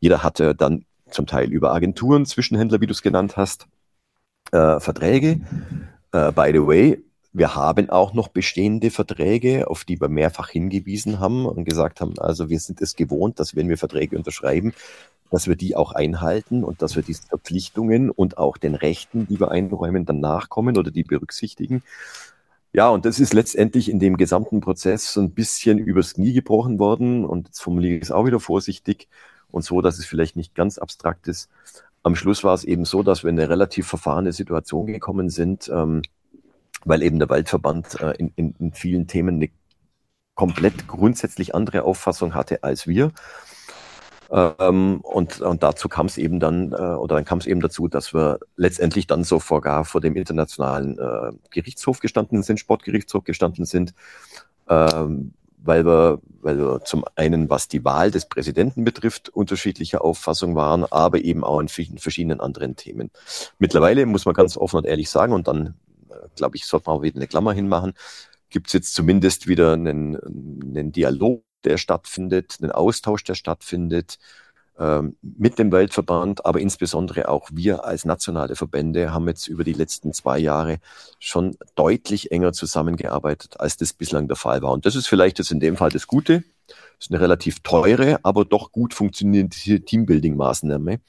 Jeder 0.00 0.22
hatte 0.22 0.54
dann 0.54 0.84
zum 1.10 1.26
Teil 1.26 1.52
über 1.52 1.72
Agenturen, 1.72 2.26
Zwischenhändler, 2.26 2.80
wie 2.80 2.86
du 2.86 2.92
es 2.92 3.02
genannt 3.02 3.36
hast, 3.36 3.66
äh, 4.52 4.80
Verträge. 4.80 5.40
Äh, 6.12 6.32
by 6.32 6.50
the 6.52 6.66
way, 6.66 7.02
wir 7.36 7.54
haben 7.54 7.90
auch 7.90 8.14
noch 8.14 8.28
bestehende 8.28 8.90
Verträge, 8.90 9.68
auf 9.68 9.84
die 9.84 10.00
wir 10.00 10.08
mehrfach 10.08 10.48
hingewiesen 10.48 11.20
haben 11.20 11.44
und 11.44 11.64
gesagt 11.66 12.00
haben, 12.00 12.18
also 12.18 12.48
wir 12.48 12.58
sind 12.58 12.80
es 12.80 12.96
gewohnt, 12.96 13.38
dass 13.38 13.54
wenn 13.54 13.68
wir 13.68 13.76
Verträge 13.76 14.16
unterschreiben, 14.16 14.72
dass 15.30 15.46
wir 15.46 15.54
die 15.54 15.76
auch 15.76 15.92
einhalten 15.92 16.64
und 16.64 16.80
dass 16.80 16.96
wir 16.96 17.02
diesen 17.02 17.26
Verpflichtungen 17.26 18.10
und 18.10 18.38
auch 18.38 18.56
den 18.56 18.74
Rechten, 18.74 19.26
die 19.26 19.38
wir 19.38 19.50
einräumen, 19.50 20.06
dann 20.06 20.20
nachkommen 20.20 20.78
oder 20.78 20.90
die 20.90 21.02
berücksichtigen. 21.02 21.82
Ja, 22.72 22.88
und 22.88 23.04
das 23.04 23.20
ist 23.20 23.34
letztendlich 23.34 23.90
in 23.90 23.98
dem 23.98 24.16
gesamten 24.16 24.60
Prozess 24.60 25.12
so 25.12 25.20
ein 25.20 25.32
bisschen 25.32 25.78
übers 25.78 26.14
Knie 26.14 26.32
gebrochen 26.32 26.78
worden. 26.78 27.26
Und 27.26 27.48
jetzt 27.48 27.60
formuliere 27.60 27.96
ich 27.96 28.02
es 28.04 28.10
auch 28.12 28.24
wieder 28.24 28.40
vorsichtig 28.40 29.08
und 29.50 29.62
so, 29.62 29.82
dass 29.82 29.98
es 29.98 30.06
vielleicht 30.06 30.36
nicht 30.36 30.54
ganz 30.54 30.78
abstrakt 30.78 31.28
ist. 31.28 31.50
Am 32.02 32.16
Schluss 32.16 32.44
war 32.44 32.54
es 32.54 32.64
eben 32.64 32.86
so, 32.86 33.02
dass 33.02 33.24
wir 33.24 33.30
in 33.30 33.38
eine 33.38 33.50
relativ 33.50 33.86
verfahrene 33.88 34.32
Situation 34.32 34.86
gekommen 34.86 35.28
sind, 35.28 35.68
ähm, 35.74 36.02
weil 36.86 37.02
eben 37.02 37.18
der 37.18 37.28
Waldverband 37.28 38.00
äh, 38.00 38.12
in, 38.12 38.32
in, 38.36 38.54
in 38.58 38.72
vielen 38.72 39.06
Themen 39.06 39.36
eine 39.36 39.50
komplett 40.34 40.86
grundsätzlich 40.86 41.54
andere 41.54 41.82
Auffassung 41.82 42.34
hatte 42.34 42.62
als 42.62 42.86
wir. 42.86 43.12
Ähm, 44.30 45.00
und, 45.02 45.40
und 45.40 45.62
dazu 45.62 45.88
kam 45.88 46.06
es 46.06 46.18
eben 46.18 46.40
dann, 46.40 46.72
äh, 46.72 46.76
oder 46.76 47.16
dann 47.16 47.24
kam 47.24 47.38
es 47.38 47.46
eben 47.46 47.60
dazu, 47.60 47.88
dass 47.88 48.12
wir 48.12 48.38
letztendlich 48.56 49.06
dann 49.06 49.24
sogar 49.24 49.84
vor 49.84 50.00
dem 50.00 50.16
internationalen 50.16 50.98
äh, 50.98 51.32
Gerichtshof 51.50 52.00
gestanden 52.00 52.42
sind, 52.42 52.58
Sportgerichtshof 52.58 53.24
gestanden 53.24 53.66
sind, 53.66 53.94
ähm, 54.68 55.32
weil 55.58 55.84
wir, 55.84 56.20
weil 56.40 56.58
wir 56.58 56.80
zum 56.84 57.04
einen, 57.14 57.50
was 57.50 57.68
die 57.68 57.84
Wahl 57.84 58.10
des 58.10 58.26
Präsidenten 58.26 58.84
betrifft, 58.84 59.28
unterschiedlicher 59.28 60.04
Auffassung 60.04 60.54
waren, 60.54 60.84
aber 60.84 61.18
eben 61.20 61.44
auch 61.44 61.60
in 61.60 61.68
verschiedenen 61.68 62.40
anderen 62.40 62.76
Themen. 62.76 63.10
Mittlerweile 63.58 64.06
muss 64.06 64.26
man 64.26 64.34
ganz 64.34 64.56
offen 64.56 64.78
und 64.78 64.86
ehrlich 64.86 65.08
sagen, 65.08 65.32
und 65.32 65.48
dann, 65.48 65.74
glaube 66.36 66.56
ich, 66.56 66.66
sollte 66.66 66.88
man 66.88 66.98
auch 66.98 67.02
wieder 67.02 67.16
eine 67.16 67.26
Klammer 67.26 67.52
hinmachen, 67.52 67.94
gibt 68.50 68.68
es 68.68 68.72
jetzt 68.72 68.94
zumindest 68.94 69.46
wieder 69.46 69.72
einen, 69.72 70.16
einen 70.16 70.92
Dialog, 70.92 71.44
der 71.64 71.78
stattfindet, 71.78 72.58
einen 72.60 72.70
Austausch, 72.70 73.24
der 73.24 73.34
stattfindet 73.34 74.18
ähm, 74.78 75.16
mit 75.22 75.58
dem 75.58 75.72
Weltverband, 75.72 76.44
aber 76.44 76.60
insbesondere 76.60 77.28
auch 77.28 77.48
wir 77.50 77.84
als 77.84 78.04
nationale 78.04 78.56
Verbände 78.56 79.12
haben 79.12 79.26
jetzt 79.26 79.48
über 79.48 79.64
die 79.64 79.72
letzten 79.72 80.12
zwei 80.12 80.38
Jahre 80.38 80.78
schon 81.18 81.56
deutlich 81.74 82.30
enger 82.30 82.52
zusammengearbeitet, 82.52 83.58
als 83.58 83.78
das 83.78 83.94
bislang 83.94 84.28
der 84.28 84.36
Fall 84.36 84.60
war. 84.62 84.72
Und 84.72 84.84
das 84.84 84.94
ist 84.94 85.06
vielleicht 85.06 85.38
jetzt 85.38 85.50
in 85.50 85.60
dem 85.60 85.76
Fall 85.76 85.90
das 85.90 86.06
Gute. 86.06 86.44
Das 86.66 87.06
ist 87.06 87.10
eine 87.10 87.20
relativ 87.20 87.60
teure, 87.60 88.18
aber 88.22 88.44
doch 88.44 88.70
gut 88.70 88.92
funktionierende 88.92 89.56
Teambuilding-Maßnahme, 89.56 91.00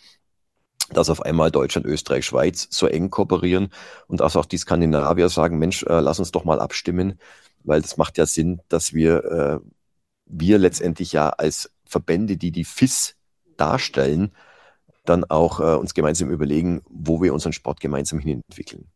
dass 0.90 1.10
auf 1.10 1.22
einmal 1.22 1.52
Deutschland, 1.52 1.86
Österreich, 1.86 2.26
Schweiz 2.26 2.68
so 2.70 2.88
eng 2.88 3.10
kooperieren 3.10 3.70
und 4.08 4.20
dass 4.20 4.36
auch 4.36 4.46
die 4.46 4.58
Skandinavier 4.58 5.30
sagen, 5.30 5.58
Mensch, 5.58 5.84
äh, 5.84 6.00
lass 6.00 6.20
uns 6.20 6.32
doch 6.32 6.46
mal 6.46 6.60
abstimmen, 6.60 7.20
weil 7.64 7.82
das 7.82 7.98
macht 7.98 8.18
ja 8.18 8.26
Sinn, 8.26 8.62
dass 8.70 8.94
wir, 8.94 9.24
äh, 9.26 9.60
wir 10.26 10.58
letztendlich 10.58 11.12
ja 11.12 11.30
als 11.30 11.72
Verbände, 11.86 12.38
die 12.38 12.52
die 12.52 12.66
FIS 12.66 13.16
darstellen, 13.58 14.32
dann 15.06 15.24
auch 15.24 15.60
äh, 15.60 15.76
uns 15.76 15.94
gemeinsam 15.94 16.30
überlegen, 16.30 16.82
wo 16.90 17.22
wir 17.22 17.34
unseren 17.34 17.54
Sport 17.54 17.80
gemeinsam 17.80 18.20
hin 18.20 18.44
entwickeln. 18.48 18.90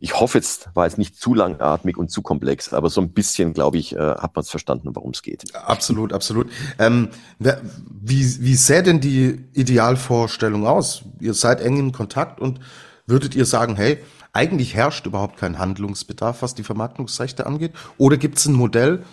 Ich 0.00 0.18
hoffe, 0.20 0.38
jetzt 0.38 0.68
war 0.74 0.86
jetzt 0.86 0.98
nicht 0.98 1.16
zu 1.16 1.34
langatmig 1.34 1.96
und 1.96 2.10
zu 2.10 2.22
komplex, 2.22 2.72
aber 2.72 2.90
so 2.90 3.00
ein 3.00 3.12
bisschen, 3.12 3.52
glaube 3.54 3.78
ich, 3.78 3.94
äh, 3.94 3.98
hat 3.98 4.34
man 4.34 4.42
es 4.42 4.50
verstanden, 4.50 4.90
worum 4.94 5.10
es 5.10 5.22
geht. 5.22 5.54
Absolut, 5.54 6.12
absolut. 6.12 6.50
Ähm, 6.78 7.08
wie, 7.38 8.42
wie 8.42 8.54
sähe 8.54 8.82
denn 8.82 9.00
die 9.00 9.44
Idealvorstellung 9.54 10.66
aus? 10.66 11.02
Ihr 11.20 11.34
seid 11.34 11.60
eng 11.60 11.78
in 11.78 11.92
Kontakt 11.92 12.40
und 12.40 12.60
würdet 13.06 13.34
ihr 13.34 13.46
sagen, 13.46 13.76
hey, 13.76 13.98
eigentlich 14.32 14.74
herrscht 14.74 15.06
überhaupt 15.06 15.38
kein 15.38 15.58
Handlungsbedarf, 15.58 16.42
was 16.42 16.54
die 16.54 16.62
Vermarktungsrechte 16.62 17.46
angeht? 17.46 17.72
Oder 17.96 18.18
gibt 18.18 18.36
es 18.38 18.46
ein 18.46 18.52
Modell, 18.52 19.04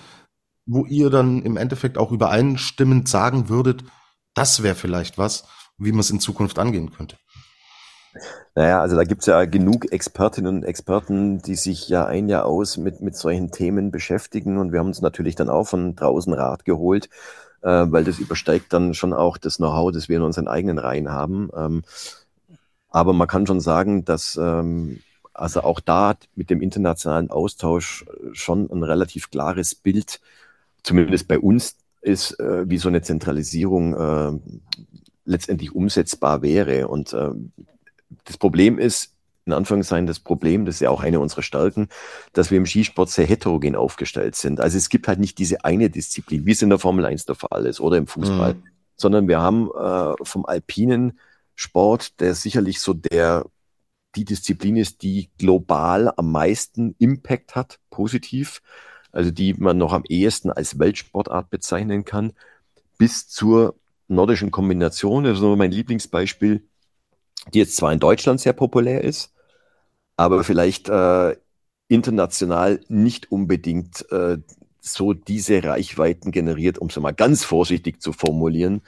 wo 0.65 0.85
ihr 0.85 1.09
dann 1.09 1.41
im 1.43 1.57
Endeffekt 1.57 1.97
auch 1.97 2.11
übereinstimmend 2.11 3.07
sagen 3.07 3.49
würdet, 3.49 3.83
das 4.33 4.63
wäre 4.63 4.75
vielleicht 4.75 5.17
was, 5.17 5.45
wie 5.77 5.91
man 5.91 6.01
es 6.01 6.09
in 6.09 6.19
Zukunft 6.19 6.59
angehen 6.59 6.91
könnte. 6.91 7.17
Naja, 8.55 8.81
also 8.81 8.95
da 8.95 9.03
gibt's 9.03 9.25
ja 9.25 9.45
genug 9.45 9.91
Expertinnen 9.91 10.57
und 10.57 10.63
Experten, 10.63 11.41
die 11.41 11.55
sich 11.55 11.89
ja 11.89 12.05
ein 12.05 12.29
Jahr 12.29 12.45
aus 12.45 12.77
mit, 12.77 13.01
mit 13.01 13.15
solchen 13.15 13.51
Themen 13.51 13.91
beschäftigen. 13.91 14.57
Und 14.57 14.71
wir 14.71 14.79
haben 14.79 14.87
uns 14.87 15.01
natürlich 15.01 15.35
dann 15.35 15.49
auch 15.49 15.65
von 15.65 15.95
draußen 15.95 16.33
Rat 16.33 16.65
geholt, 16.65 17.09
äh, 17.61 17.85
weil 17.87 18.03
das 18.03 18.19
übersteigt 18.19 18.71
dann 18.73 18.93
schon 18.93 19.13
auch 19.13 19.37
das 19.37 19.57
Know-how, 19.57 19.91
das 19.91 20.09
wir 20.09 20.17
in 20.17 20.23
unseren 20.23 20.47
eigenen 20.47 20.77
Reihen 20.77 21.11
haben. 21.11 21.49
Ähm, 21.55 21.83
aber 22.89 23.13
man 23.13 23.27
kann 23.27 23.47
schon 23.47 23.59
sagen, 23.59 24.05
dass 24.05 24.37
ähm, 24.39 24.99
also 25.33 25.61
auch 25.61 25.79
da 25.79 26.15
mit 26.35 26.49
dem 26.49 26.61
internationalen 26.61 27.31
Austausch 27.31 28.05
schon 28.33 28.69
ein 28.71 28.83
relativ 28.83 29.31
klares 29.31 29.73
Bild, 29.73 30.21
zumindest 30.83 31.27
bei 31.27 31.39
uns, 31.39 31.75
ist, 32.01 32.39
äh, 32.39 32.69
wie 32.69 32.77
so 32.77 32.89
eine 32.89 33.01
Zentralisierung 33.01 33.95
äh, 33.95 34.39
letztendlich 35.25 35.73
umsetzbar 35.73 36.41
wäre. 36.41 36.87
Und 36.87 37.13
äh, 37.13 37.31
das 38.25 38.37
Problem 38.37 38.79
ist, 38.79 39.13
in 39.45 39.53
Anführungszeichen 39.53 40.07
das 40.07 40.19
Problem, 40.19 40.65
das 40.65 40.75
ist 40.75 40.81
ja 40.81 40.89
auch 40.89 41.03
eine 41.03 41.19
unserer 41.19 41.41
Stärken, 41.41 41.89
dass 42.31 42.49
wir 42.49 42.57
im 42.57 42.65
Skisport 42.65 43.09
sehr 43.09 43.25
heterogen 43.25 43.75
aufgestellt 43.75 44.35
sind. 44.35 44.61
Also 44.61 44.77
es 44.77 44.89
gibt 44.89 45.07
halt 45.07 45.19
nicht 45.19 45.37
diese 45.37 45.65
eine 45.65 45.89
Disziplin, 45.89 46.45
wie 46.45 46.51
es 46.51 46.61
in 46.61 46.69
der 46.69 46.79
Formel 46.79 47.05
1 47.05 47.25
der 47.25 47.35
Fall 47.35 47.65
ist 47.65 47.81
oder 47.81 47.97
im 47.97 48.07
Fußball, 48.07 48.53
mhm. 48.53 48.63
sondern 48.95 49.27
wir 49.27 49.41
haben 49.41 49.69
äh, 49.69 50.13
vom 50.23 50.45
alpinen 50.45 51.19
Sport, 51.55 52.21
der 52.21 52.35
sicherlich 52.35 52.79
so 52.79 52.93
der 52.93 53.45
die 54.15 54.25
Disziplin 54.25 54.77
ist, 54.77 55.01
die 55.01 55.31
global 55.39 56.13
am 56.15 56.31
meisten 56.31 56.95
Impact 56.99 57.55
hat, 57.55 57.79
positiv 57.89 58.61
also 59.13 59.31
die 59.31 59.53
man 59.53 59.77
noch 59.77 59.93
am 59.93 60.03
ehesten 60.09 60.51
als 60.51 60.79
Weltsportart 60.79 61.49
bezeichnen 61.49 62.03
kann, 62.03 62.33
bis 62.97 63.29
zur 63.29 63.75
nordischen 64.07 64.51
Kombination. 64.51 65.23
Das 65.23 65.37
ist 65.37 65.41
nur 65.41 65.55
mein 65.55 65.71
Lieblingsbeispiel, 65.71 66.67
die 67.51 67.59
jetzt 67.59 67.75
zwar 67.75 67.91
in 67.91 67.99
Deutschland 67.99 68.39
sehr 68.39 68.53
populär 68.53 69.03
ist, 69.03 69.33
aber 70.15 70.43
vielleicht 70.43 70.89
äh, 70.89 71.35
international 71.87 72.79
nicht 72.87 73.31
unbedingt 73.31 74.09
äh, 74.11 74.37
so 74.79 75.13
diese 75.13 75.63
Reichweiten 75.63 76.31
generiert, 76.31 76.77
um 76.77 76.89
es 76.89 76.97
mal 76.97 77.11
ganz 77.11 77.43
vorsichtig 77.43 78.01
zu 78.01 78.13
formulieren, 78.13 78.81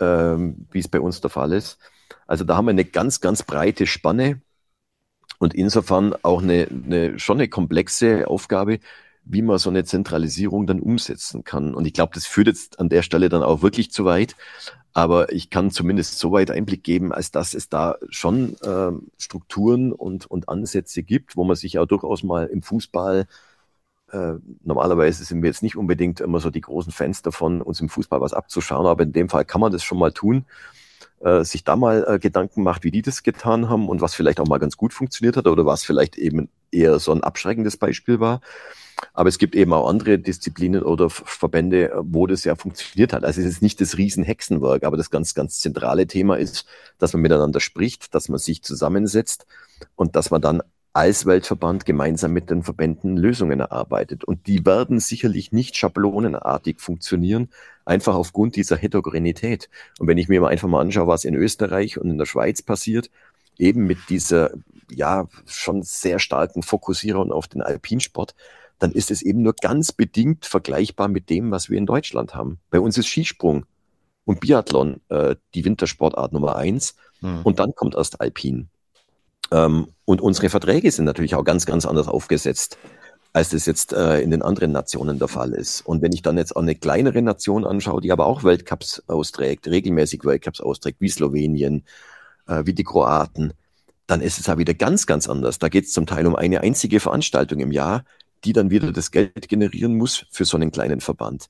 ähm, 0.00 0.66
wie 0.70 0.78
es 0.78 0.88
bei 0.88 1.00
uns 1.00 1.20
der 1.20 1.30
Fall 1.30 1.52
ist. 1.52 1.78
Also 2.26 2.44
da 2.44 2.56
haben 2.56 2.66
wir 2.66 2.70
eine 2.70 2.84
ganz, 2.84 3.20
ganz 3.20 3.42
breite 3.42 3.86
Spanne 3.86 4.40
und 5.38 5.54
insofern 5.54 6.14
auch 6.22 6.42
eine, 6.42 6.68
eine 6.68 7.18
schon 7.18 7.38
eine 7.38 7.48
komplexe 7.48 8.28
Aufgabe, 8.28 8.78
wie 9.24 9.42
man 9.42 9.58
so 9.58 9.70
eine 9.70 9.84
Zentralisierung 9.84 10.66
dann 10.66 10.80
umsetzen 10.80 11.44
kann. 11.44 11.74
Und 11.74 11.86
ich 11.86 11.92
glaube, 11.92 12.12
das 12.14 12.26
führt 12.26 12.48
jetzt 12.48 12.78
an 12.78 12.88
der 12.88 13.02
Stelle 13.02 13.28
dann 13.28 13.42
auch 13.42 13.62
wirklich 13.62 13.90
zu 13.90 14.04
weit. 14.04 14.36
Aber 14.94 15.32
ich 15.32 15.50
kann 15.50 15.70
zumindest 15.70 16.18
so 16.18 16.32
weit 16.32 16.50
Einblick 16.50 16.84
geben, 16.84 17.12
als 17.12 17.30
dass 17.30 17.54
es 17.54 17.68
da 17.68 17.96
schon 18.10 18.56
äh, 18.62 18.92
Strukturen 19.18 19.92
und, 19.92 20.26
und 20.30 20.48
Ansätze 20.48 21.02
gibt, 21.02 21.36
wo 21.36 21.44
man 21.44 21.56
sich 21.56 21.78
auch 21.78 21.86
durchaus 21.86 22.22
mal 22.22 22.46
im 22.46 22.62
Fußball 22.62 23.26
äh, 24.12 24.34
normalerweise 24.62 25.24
sind 25.24 25.42
wir 25.42 25.48
jetzt 25.48 25.62
nicht 25.62 25.76
unbedingt 25.76 26.20
immer 26.20 26.38
so 26.38 26.50
die 26.50 26.60
großen 26.60 26.92
Fans 26.92 27.22
davon, 27.22 27.62
uns 27.62 27.80
im 27.80 27.88
Fußball 27.88 28.20
was 28.20 28.34
abzuschauen, 28.34 28.86
aber 28.86 29.04
in 29.04 29.12
dem 29.12 29.30
Fall 29.30 29.44
kann 29.46 29.60
man 29.60 29.72
das 29.72 29.82
schon 29.82 29.98
mal 29.98 30.12
tun, 30.12 30.44
äh, 31.22 31.44
sich 31.44 31.64
da 31.64 31.76
mal 31.76 32.04
äh, 32.06 32.18
Gedanken 32.18 32.62
macht, 32.62 32.84
wie 32.84 32.90
die 32.90 33.02
das 33.02 33.22
getan 33.22 33.68
haben 33.68 33.88
und 33.88 34.00
was 34.00 34.14
vielleicht 34.14 34.40
auch 34.40 34.46
mal 34.46 34.58
ganz 34.58 34.76
gut 34.76 34.92
funktioniert 34.92 35.36
hat 35.36 35.46
oder 35.46 35.64
was 35.64 35.84
vielleicht 35.84 36.18
eben 36.18 36.48
eher 36.70 36.98
so 36.98 37.12
ein 37.12 37.22
abschreckendes 37.22 37.76
Beispiel 37.76 38.20
war. 38.20 38.40
Aber 39.14 39.28
es 39.28 39.38
gibt 39.38 39.54
eben 39.54 39.72
auch 39.72 39.88
andere 39.88 40.18
Disziplinen 40.18 40.82
oder 40.82 41.10
Verbände, 41.10 41.92
wo 42.02 42.26
das 42.26 42.44
ja 42.44 42.54
funktioniert 42.54 43.12
hat. 43.12 43.24
Also 43.24 43.40
es 43.40 43.46
ist 43.46 43.62
nicht 43.62 43.80
das 43.80 43.96
Riesenhexenwerk, 43.96 44.84
aber 44.84 44.96
das 44.96 45.10
ganz, 45.10 45.34
ganz 45.34 45.58
zentrale 45.58 46.06
Thema 46.06 46.36
ist, 46.36 46.66
dass 46.98 47.12
man 47.12 47.22
miteinander 47.22 47.60
spricht, 47.60 48.14
dass 48.14 48.28
man 48.28 48.38
sich 48.38 48.62
zusammensetzt 48.62 49.46
und 49.96 50.16
dass 50.16 50.30
man 50.30 50.40
dann 50.40 50.62
als 50.92 51.24
Weltverband 51.24 51.86
gemeinsam 51.86 52.32
mit 52.32 52.50
den 52.50 52.62
Verbänden 52.62 53.16
Lösungen 53.16 53.60
erarbeitet. 53.60 54.24
Und 54.24 54.46
die 54.46 54.66
werden 54.66 55.00
sicherlich 55.00 55.50
nicht 55.50 55.76
schablonenartig 55.76 56.80
funktionieren, 56.80 57.48
einfach 57.84 58.14
aufgrund 58.14 58.56
dieser 58.56 58.76
Heterogenität. 58.76 59.68
Und 59.98 60.06
wenn 60.06 60.18
ich 60.18 60.28
mir 60.28 60.40
mal 60.40 60.48
einfach 60.48 60.68
mal 60.68 60.80
anschaue, 60.80 61.06
was 61.06 61.24
in 61.24 61.34
Österreich 61.34 61.98
und 61.98 62.10
in 62.10 62.18
der 62.18 62.26
Schweiz 62.26 62.62
passiert, 62.62 63.10
eben 63.58 63.86
mit 63.86 63.98
dieser 64.08 64.50
ja 64.90 65.28
schon 65.46 65.82
sehr 65.82 66.18
starken 66.18 66.62
Fokussierung 66.62 67.32
auf 67.32 67.48
den 67.48 67.62
Alpinsport, 67.62 68.34
dann 68.78 68.92
ist 68.92 69.10
es 69.10 69.22
eben 69.22 69.42
nur 69.42 69.54
ganz 69.54 69.92
bedingt 69.92 70.44
vergleichbar 70.44 71.08
mit 71.08 71.30
dem, 71.30 71.50
was 71.50 71.70
wir 71.70 71.78
in 71.78 71.86
Deutschland 71.86 72.34
haben. 72.34 72.58
Bei 72.70 72.80
uns 72.80 72.98
ist 72.98 73.06
Skisprung 73.06 73.64
und 74.24 74.40
Biathlon 74.40 75.00
äh, 75.08 75.36
die 75.54 75.64
Wintersportart 75.64 76.32
Nummer 76.32 76.56
eins 76.56 76.96
mhm. 77.20 77.42
und 77.44 77.58
dann 77.58 77.74
kommt 77.74 77.94
erst 77.94 78.20
Alpin. 78.20 78.68
Ähm, 79.50 79.88
und 80.04 80.20
unsere 80.20 80.48
Verträge 80.48 80.90
sind 80.90 81.04
natürlich 81.04 81.34
auch 81.34 81.44
ganz, 81.44 81.66
ganz 81.66 81.86
anders 81.86 82.08
aufgesetzt, 82.08 82.76
als 83.32 83.50
das 83.50 83.66
jetzt 83.66 83.92
äh, 83.92 84.20
in 84.20 84.30
den 84.30 84.42
anderen 84.42 84.72
Nationen 84.72 85.18
der 85.18 85.28
Fall 85.28 85.52
ist. 85.52 85.80
Und 85.82 86.02
wenn 86.02 86.12
ich 86.12 86.22
dann 86.22 86.36
jetzt 86.36 86.54
auch 86.54 86.62
eine 86.62 86.74
kleinere 86.74 87.22
Nation 87.22 87.64
anschaue, 87.64 88.02
die 88.02 88.12
aber 88.12 88.26
auch 88.26 88.44
Weltcups 88.44 89.02
austrägt, 89.06 89.66
regelmäßig 89.68 90.24
Weltcups 90.24 90.60
austrägt, 90.60 91.00
wie 91.00 91.08
Slowenien, 91.08 91.84
äh, 92.46 92.62
wie 92.66 92.74
die 92.74 92.84
Kroaten, 92.84 93.54
dann 94.06 94.20
ist 94.20 94.38
es 94.38 94.46
ja 94.46 94.58
wieder 94.58 94.74
ganz, 94.74 95.06
ganz 95.06 95.28
anders. 95.28 95.58
Da 95.58 95.68
geht 95.68 95.84
es 95.84 95.92
zum 95.92 96.06
Teil 96.06 96.26
um 96.26 96.36
eine 96.36 96.60
einzige 96.60 97.00
Veranstaltung 97.00 97.60
im 97.60 97.72
Jahr, 97.72 98.04
die 98.44 98.52
dann 98.52 98.70
wieder 98.70 98.92
das 98.92 99.10
Geld 99.10 99.48
generieren 99.48 99.96
muss 99.96 100.26
für 100.30 100.44
so 100.44 100.56
einen 100.56 100.70
kleinen 100.70 101.00
Verband. 101.00 101.46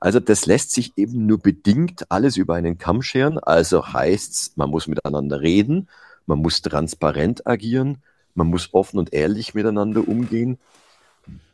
Also 0.00 0.20
das 0.20 0.46
lässt 0.46 0.72
sich 0.72 0.92
eben 0.96 1.26
nur 1.26 1.38
bedingt 1.38 2.10
alles 2.10 2.36
über 2.36 2.54
einen 2.54 2.78
Kamm 2.78 3.02
scheren. 3.02 3.38
Also 3.38 3.92
heißt's, 3.92 4.52
man 4.56 4.70
muss 4.70 4.86
miteinander 4.86 5.40
reden, 5.40 5.88
man 6.26 6.38
muss 6.38 6.62
transparent 6.62 7.46
agieren, 7.46 7.98
man 8.34 8.48
muss 8.48 8.68
offen 8.72 8.98
und 8.98 9.12
ehrlich 9.12 9.54
miteinander 9.54 10.06
umgehen. 10.06 10.58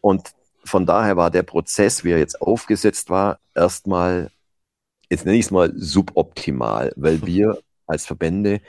Und 0.00 0.34
von 0.64 0.86
daher 0.86 1.16
war 1.16 1.30
der 1.30 1.42
Prozess, 1.42 2.04
wie 2.04 2.12
er 2.12 2.18
jetzt 2.18 2.40
aufgesetzt 2.42 3.10
war, 3.10 3.38
erstmal, 3.54 4.30
jetzt 5.10 5.24
nenne 5.26 5.38
ich 5.38 5.46
es 5.46 5.50
mal 5.50 5.72
suboptimal, 5.76 6.92
weil 6.96 7.24
wir 7.26 7.58
als 7.86 8.06
Verbände 8.06 8.60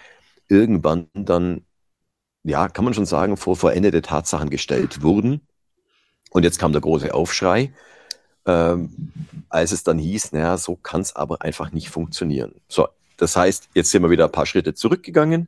irgendwann 0.50 1.08
dann, 1.14 1.66
ja, 2.44 2.68
kann 2.70 2.86
man 2.86 2.94
schon 2.94 3.06
sagen, 3.06 3.38
vor 3.38 3.56
vollendete 3.56 4.02
Tatsachen 4.02 4.50
gestellt 4.50 5.02
wurden 5.04 5.42
und 6.32 6.44
jetzt 6.44 6.60
kam 6.60 6.72
der 6.74 6.82
große 6.82 7.14
Aufschrei. 7.14 7.74
ähm, 8.46 9.12
als 9.50 9.72
es 9.72 9.84
dann 9.84 10.00
hieß, 10.00 10.34
naja, 10.34 10.58
so 10.58 10.76
kann 10.76 11.02
es 11.02 11.16
aber 11.16 11.42
einfach 11.42 11.72
nicht 11.72 11.90
funktionieren. 11.90 12.56
So, 12.68 12.88
das 13.18 13.36
heißt, 13.36 13.70
jetzt 13.74 13.92
sind 13.92 14.04
wir 14.04 14.10
wieder 14.10 14.26
ein 14.26 14.32
paar 14.32 14.46
Schritte 14.46 14.74
zurückgegangen, 14.74 15.48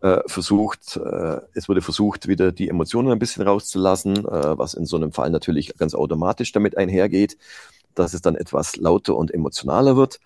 äh, 0.00 0.20
versucht, 0.26 0.96
äh, 0.96 1.40
es 1.54 1.68
wurde 1.68 1.82
versucht, 1.82 2.28
wieder 2.28 2.52
die 2.52 2.68
Emotionen 2.68 3.10
ein 3.10 3.18
bisschen 3.18 3.42
rauszulassen, 3.46 4.18
äh, 4.18 4.58
was 4.58 4.74
in 4.74 4.86
so 4.86 4.96
einem 4.96 5.12
Fall 5.12 5.30
natürlich 5.30 5.76
ganz 5.76 5.94
automatisch 5.94 6.52
damit 6.52 6.76
einhergeht, 6.76 7.36
dass 7.94 8.14
es 8.14 8.22
dann 8.22 8.36
etwas 8.36 8.76
lauter 8.76 9.16
und 9.16 9.32
emotionaler 9.32 9.96
wird. 9.96 10.20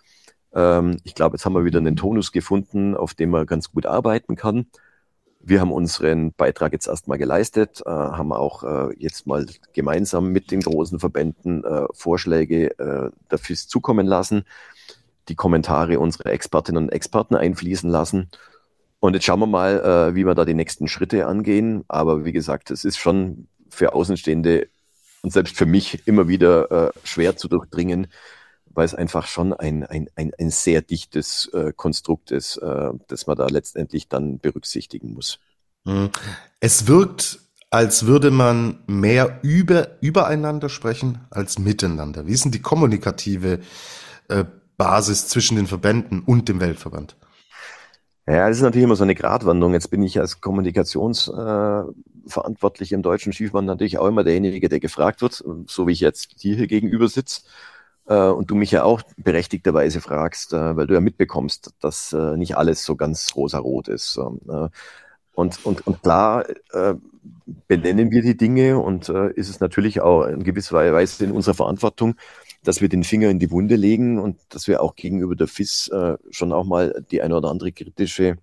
Ähm, 0.54 0.98
ich 1.04 1.14
glaube, 1.14 1.36
jetzt 1.36 1.46
haben 1.46 1.54
wir 1.54 1.64
wieder 1.64 1.78
einen 1.78 1.96
Tonus 1.96 2.32
gefunden, 2.32 2.94
auf 2.96 3.14
dem 3.14 3.30
man 3.30 3.46
ganz 3.46 3.72
gut 3.72 3.86
arbeiten 3.86 4.36
kann. 4.36 4.66
Wir 5.44 5.60
haben 5.60 5.72
unseren 5.72 6.32
Beitrag 6.32 6.72
jetzt 6.72 6.86
erstmal 6.86 7.18
geleistet, 7.18 7.82
äh, 7.84 7.90
haben 7.90 8.32
auch 8.32 8.62
äh, 8.62 8.94
jetzt 8.98 9.26
mal 9.26 9.46
gemeinsam 9.72 10.28
mit 10.28 10.50
den 10.50 10.60
großen 10.60 11.00
Verbänden 11.00 11.64
äh, 11.64 11.86
Vorschläge 11.94 12.78
äh, 12.78 13.36
FIS 13.36 13.66
zukommen 13.66 14.06
lassen, 14.06 14.44
die 15.28 15.34
Kommentare 15.34 15.98
unserer 15.98 16.26
Expertinnen 16.26 16.84
und 16.84 16.90
Experten 16.90 17.34
einfließen 17.34 17.90
lassen. 17.90 18.30
Und 19.02 19.14
jetzt 19.14 19.24
schauen 19.24 19.40
wir 19.40 19.48
mal, 19.48 19.80
äh, 19.80 20.14
wie 20.14 20.24
wir 20.24 20.36
da 20.36 20.44
die 20.44 20.54
nächsten 20.54 20.86
Schritte 20.86 21.26
angehen. 21.26 21.82
Aber 21.88 22.24
wie 22.24 22.30
gesagt, 22.30 22.70
es 22.70 22.84
ist 22.84 22.98
schon 22.98 23.48
für 23.68 23.94
Außenstehende 23.94 24.68
und 25.22 25.32
selbst 25.32 25.56
für 25.56 25.66
mich 25.66 26.06
immer 26.06 26.28
wieder 26.28 26.70
äh, 26.70 26.92
schwer 27.02 27.36
zu 27.36 27.48
durchdringen, 27.48 28.06
weil 28.66 28.84
es 28.84 28.94
einfach 28.94 29.26
schon 29.26 29.52
ein, 29.54 29.82
ein, 29.82 30.08
ein, 30.14 30.30
ein 30.38 30.50
sehr 30.50 30.82
dichtes 30.82 31.50
äh, 31.52 31.72
Konstrukt 31.74 32.30
ist, 32.30 32.58
äh, 32.58 32.90
das 33.08 33.26
man 33.26 33.36
da 33.36 33.48
letztendlich 33.48 34.06
dann 34.06 34.38
berücksichtigen 34.38 35.14
muss. 35.14 35.40
Mhm. 35.82 36.10
Es 36.60 36.86
wirkt, 36.86 37.40
als 37.70 38.06
würde 38.06 38.30
man 38.30 38.84
mehr 38.86 39.40
über, 39.42 40.00
übereinander 40.00 40.68
sprechen 40.68 41.22
als 41.30 41.58
miteinander. 41.58 42.28
Wie 42.28 42.32
ist 42.34 42.44
denn 42.44 42.52
die 42.52 42.62
kommunikative 42.62 43.58
äh, 44.28 44.44
Basis 44.76 45.26
zwischen 45.26 45.56
den 45.56 45.66
Verbänden 45.66 46.20
und 46.20 46.48
dem 46.48 46.60
Weltverband? 46.60 47.16
Ja, 48.26 48.48
das 48.48 48.58
ist 48.58 48.62
natürlich 48.62 48.84
immer 48.84 48.96
so 48.96 49.02
eine 49.02 49.16
Gratwanderung. 49.16 49.72
Jetzt 49.72 49.90
bin 49.90 50.02
ich 50.02 50.20
als 50.20 50.40
Kommunikationsverantwortlich 50.40 52.92
äh, 52.92 52.94
im 52.94 53.02
deutschen 53.02 53.32
Skiverband 53.32 53.66
natürlich 53.66 53.98
auch 53.98 54.06
immer 54.06 54.22
derjenige, 54.22 54.68
der 54.68 54.78
gefragt 54.78 55.22
wird, 55.22 55.42
so 55.66 55.86
wie 55.88 55.92
ich 55.92 56.00
jetzt 56.00 56.40
dir 56.42 56.54
hier 56.54 56.68
gegenüber 56.68 57.08
sitze 57.08 57.42
äh, 58.06 58.28
und 58.28 58.48
du 58.50 58.54
mich 58.54 58.70
ja 58.70 58.84
auch 58.84 59.02
berechtigterweise 59.16 60.00
fragst, 60.00 60.52
äh, 60.52 60.76
weil 60.76 60.86
du 60.86 60.94
ja 60.94 61.00
mitbekommst, 61.00 61.74
dass 61.80 62.12
äh, 62.12 62.36
nicht 62.36 62.56
alles 62.56 62.84
so 62.84 62.94
ganz 62.94 63.34
rosarot 63.34 63.88
ist. 63.88 64.16
Äh, 64.16 64.68
und, 65.34 65.64
und, 65.64 65.86
und 65.86 66.02
klar 66.02 66.44
benennen 67.66 68.10
wir 68.10 68.20
die 68.20 68.36
Dinge 68.36 68.78
und 68.78 69.08
ist 69.08 69.48
es 69.48 69.60
natürlich 69.60 70.02
auch 70.02 70.26
in 70.26 70.44
gewisser 70.44 70.92
Weise 70.92 71.24
in 71.24 71.32
unserer 71.32 71.54
Verantwortung, 71.54 72.16
dass 72.64 72.80
wir 72.80 72.88
den 72.88 73.04
Finger 73.04 73.28
in 73.28 73.38
die 73.38 73.50
Wunde 73.50 73.76
legen 73.76 74.18
und 74.18 74.38
dass 74.50 74.68
wir 74.68 74.82
auch 74.82 74.94
gegenüber 74.94 75.34
der 75.34 75.48
FIS 75.48 75.88
äh, 75.88 76.16
schon 76.30 76.52
auch 76.52 76.64
mal 76.64 77.04
die 77.10 77.22
eine 77.22 77.36
oder 77.36 77.50
andere 77.50 77.72
kritische 77.72 78.36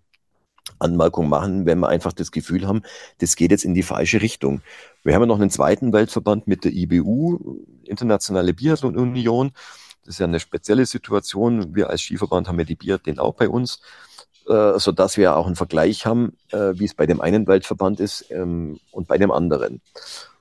Anmerkung 0.77 1.29
machen, 1.29 1.65
wenn 1.65 1.79
wir 1.79 1.89
einfach 1.89 2.13
das 2.13 2.31
Gefühl 2.31 2.67
haben, 2.67 2.83
das 3.19 3.35
geht 3.35 3.51
jetzt 3.51 3.65
in 3.65 3.73
die 3.73 3.83
falsche 3.83 4.21
Richtung. 4.21 4.61
Wir 5.03 5.15
haben 5.15 5.21
ja 5.21 5.27
noch 5.27 5.39
einen 5.39 5.49
zweiten 5.49 5.93
Weltverband 5.93 6.47
mit 6.47 6.63
der 6.63 6.73
IBU, 6.73 7.65
Internationale 7.83 8.53
Biathlon 8.53 8.97
Union. 8.97 9.51
Das 10.03 10.15
ist 10.15 10.19
ja 10.19 10.27
eine 10.27 10.39
spezielle 10.39 10.85
Situation. 10.85 11.75
Wir 11.75 11.89
als 11.89 12.01
Skiverband 12.01 12.47
haben 12.47 12.59
ja 12.59 12.65
die 12.65 12.75
Biathlon 12.75 13.19
auch 13.19 13.33
bei 13.33 13.49
uns, 13.49 13.81
äh, 14.47 14.77
so 14.77 14.91
dass 14.91 15.17
wir 15.17 15.35
auch 15.35 15.47
einen 15.47 15.55
Vergleich 15.55 16.05
haben, 16.05 16.37
äh, 16.51 16.73
wie 16.75 16.85
es 16.85 16.93
bei 16.93 17.05
dem 17.05 17.21
einen 17.21 17.47
Weltverband 17.47 17.99
ist 17.99 18.25
ähm, 18.29 18.79
und 18.91 19.07
bei 19.07 19.17
dem 19.17 19.31
anderen. 19.31 19.81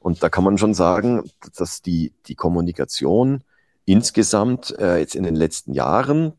Und 0.01 0.23
da 0.23 0.29
kann 0.29 0.45
man 0.45 0.59
schon 0.59 0.75
sagen, 0.75 1.31
dass 1.57 1.83
die, 1.83 2.13
die 2.27 2.35
Kommunikation 2.35 3.43
insgesamt 3.89 4.79
äh, 4.79 4.99
jetzt 4.99 5.15
in 5.15 5.23
den 5.23 5.35
letzten 5.35 5.73
Jahren 5.73 6.35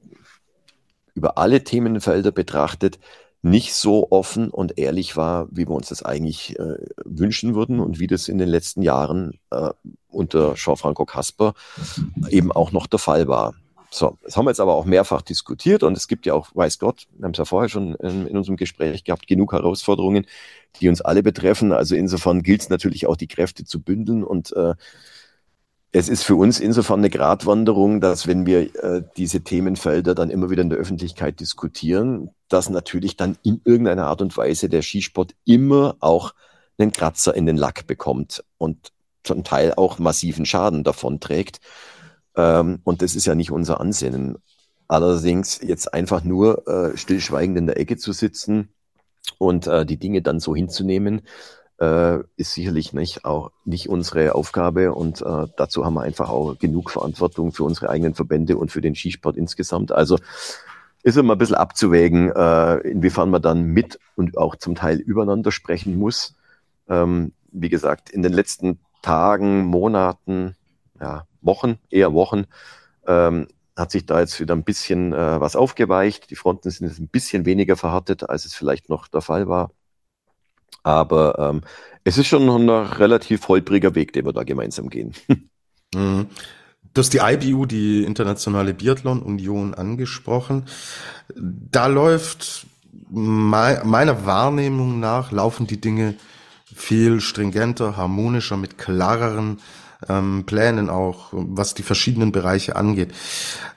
über 1.16 1.40
alle 1.40 1.64
Themenfelder 1.64 2.32
betrachtet 2.32 3.00
nicht 3.42 3.74
so 3.74 4.12
offen 4.12 4.52
und 4.52 4.78
ehrlich 4.78 5.18
war, 5.18 5.48
wie 5.50 5.68
wir 5.68 5.74
uns 5.74 5.90
das 5.90 6.04
eigentlich 6.04 6.60
äh, 6.60 6.78
wünschen 7.06 7.56
würden 7.56 7.80
und 7.80 8.00
wie 8.00 8.06
das 8.06 8.28
in 8.28 8.38
den 8.38 8.50
letzten 8.50 8.84
Jahren 8.84 9.40
äh, 9.50 9.72
unter 10.10 10.54
Jean-Franco 10.56 11.06
Kasper 11.06 11.56
eben 12.30 12.52
auch 12.52 12.72
noch 12.72 12.86
der 12.86 13.00
Fall 13.00 13.28
war. 13.28 13.56
So, 13.90 14.18
das 14.22 14.38
haben 14.38 14.46
wir 14.46 14.52
jetzt 14.52 14.60
aber 14.60 14.76
auch 14.76 14.86
mehrfach 14.86 15.24
diskutiert 15.24 15.82
und 15.82 15.98
es 15.98 16.08
gibt 16.08 16.28
ja 16.28 16.36
auch, 16.36 16.50
weiß 16.54 16.78
Gott, 16.78 17.08
wir 17.18 17.24
haben 17.24 17.32
es 17.32 17.40
ja 17.40 17.46
vorher 17.46 17.70
schon 17.70 17.96
in, 17.96 18.28
in 18.28 18.38
unserem 18.38 18.58
Gespräch 18.58 19.04
gehabt, 19.04 19.26
genug 19.26 19.54
Herausforderungen, 19.54 20.28
die 20.80 20.90
uns 20.90 21.02
alle 21.02 21.24
betreffen. 21.24 21.72
Also 21.72 21.96
insofern 21.96 22.44
gilt 22.44 22.62
es 22.62 22.70
natürlich 22.70 23.08
auch, 23.08 23.16
die 23.16 23.28
Kräfte 23.28 23.66
zu 23.66 23.82
bündeln 23.82 24.24
und 24.24 24.54
äh, 24.56 24.76
es 25.92 26.08
ist 26.08 26.24
für 26.24 26.36
uns 26.36 26.60
insofern 26.60 27.00
eine 27.00 27.10
Gratwanderung, 27.10 28.00
dass 28.00 28.28
wenn 28.28 28.46
wir 28.46 28.76
äh, 28.84 29.04
diese 29.18 29.42
Themenfelder 29.42 30.14
dann 30.14 30.30
immer 30.30 30.50
wieder 30.50 30.62
in 30.62 30.70
der 30.70 30.78
Öffentlichkeit 30.78 31.40
diskutieren, 31.40 32.30
dass 32.48 32.70
natürlich 32.70 33.18
dann 33.18 33.38
in 33.44 33.62
irgendeiner 33.64 34.06
Art 34.06 34.22
und 34.22 34.36
Weise 34.38 34.70
der 34.70 34.84
Skisport 34.84 35.34
immer 35.46 35.96
auch 36.00 36.34
einen 36.78 36.92
Kratzer 36.92 37.36
in 37.36 37.46
den 37.46 37.58
Lack 37.58 37.88
bekommt 37.88 38.44
und 38.58 38.92
zum 39.24 39.44
Teil 39.44 39.74
auch 39.74 40.00
massiven 40.00 40.46
Schaden 40.46 40.84
davon 40.84 41.20
trägt. 41.20 41.60
Ähm, 42.36 42.80
und 42.84 43.02
das 43.02 43.16
ist 43.16 43.26
ja 43.26 43.34
nicht 43.34 43.52
unser 43.52 43.82
Ansinnen. 43.82 44.38
Allerdings 44.88 45.60
jetzt 45.62 45.94
einfach 45.94 46.24
nur 46.24 46.68
äh, 46.68 46.98
stillschweigend 46.98 47.58
in 47.58 47.66
der 47.66 47.80
Ecke 47.80 47.98
zu 47.98 48.12
sitzen 48.12 48.70
und 49.40 49.68
äh, 49.68 49.86
die 49.86 49.98
Dinge 49.98 50.22
dann 50.22 50.40
so 50.40 50.56
hinzunehmen, 50.56 51.22
äh, 51.80 52.20
ist 52.36 52.54
sicherlich 52.54 52.94
nicht 52.94 53.26
auch 53.26 53.52
nicht 53.66 53.90
unsere 53.90 54.36
Aufgabe 54.36 54.94
und 54.94 55.22
äh, 55.22 55.48
dazu 55.58 55.86
haben 55.86 55.94
wir 55.94 56.02
einfach 56.02 56.30
auch 56.30 56.58
genug 56.58 56.92
Verantwortung 56.92 57.52
für 57.52 57.64
unsere 57.64 57.90
eigenen 57.90 58.16
Verbände 58.16 58.58
und 58.58 58.72
für 58.72 58.82
den 58.82 58.96
Skisport 58.96 59.38
insgesamt. 59.38 59.92
Also 59.92 60.18
ist 61.04 61.18
immer 61.18 61.36
ein 61.36 61.38
bisschen 61.38 61.56
abzuwägen, 61.56 62.32
äh, 62.32 62.76
inwiefern 62.80 63.30
man 63.30 63.42
dann 63.42 63.64
mit 63.64 64.00
und 64.16 64.38
auch 64.38 64.56
zum 64.58 64.76
Teil 64.76 65.00
übereinander 65.00 65.52
sprechen 65.52 65.98
muss. 65.98 66.36
Ähm, 66.90 67.32
wie 67.52 67.70
gesagt, 67.70 68.10
in 68.10 68.22
den 68.22 68.34
letzten 68.34 68.80
Tagen, 69.02 69.66
Monaten, 69.66 70.56
ja, 71.00 71.26
Wochen, 71.42 71.78
eher 71.90 72.14
Wochen, 72.14 72.46
ähm, 73.08 73.48
hat 73.78 73.92
sich 73.92 74.06
da 74.06 74.20
jetzt 74.20 74.38
wieder 74.42 74.54
ein 74.54 74.66
bisschen 74.66 75.14
äh, 75.14 75.40
was 75.40 75.56
aufgeweicht. 75.56 76.30
Die 76.30 76.36
Fronten 76.36 76.70
sind 76.70 76.88
jetzt 76.88 77.00
ein 77.00 77.08
bisschen 77.08 77.46
weniger 77.46 77.78
verhärtet, 77.78 78.30
als 78.30 78.44
es 78.44 78.54
vielleicht 78.54 78.90
noch 78.90 79.08
der 79.08 79.22
Fall 79.22 79.48
war. 79.48 79.72
Aber 80.84 81.38
ähm, 81.40 81.62
es 82.04 82.18
ist 82.18 82.28
schon 82.28 82.50
ein 82.50 82.70
relativ 82.70 83.48
holpriger 83.48 83.96
Weg, 83.96 84.14
den 84.14 84.26
wir 84.26 84.34
da 84.34 84.44
gemeinsam 84.44 84.90
gehen. 84.90 85.14
Mhm. 85.96 86.28
Du 86.94 87.02
hast 87.02 87.14
die 87.14 87.20
IBU, 87.20 87.66
die 87.66 88.04
Internationale 88.04 88.76
Biathlon 88.76 89.24
Union, 89.24 89.74
angesprochen. 89.74 90.66
Da 91.36 91.88
läuft 91.88 92.68
meiner 93.10 94.26
Wahrnehmung 94.26 95.00
nach 95.00 95.32
laufen 95.32 95.66
die 95.66 95.82
Dinge 95.82 96.14
viel 96.74 97.22
stringenter, 97.22 97.98
harmonischer, 97.98 98.58
mit 98.58 98.78
klareren 98.78 99.60
ähm, 100.08 100.46
Plänen 100.46 100.90
auch, 100.90 101.30
was 101.32 101.74
die 101.74 101.84
verschiedenen 101.84 102.32
Bereiche 102.32 102.76
angeht. 102.76 103.14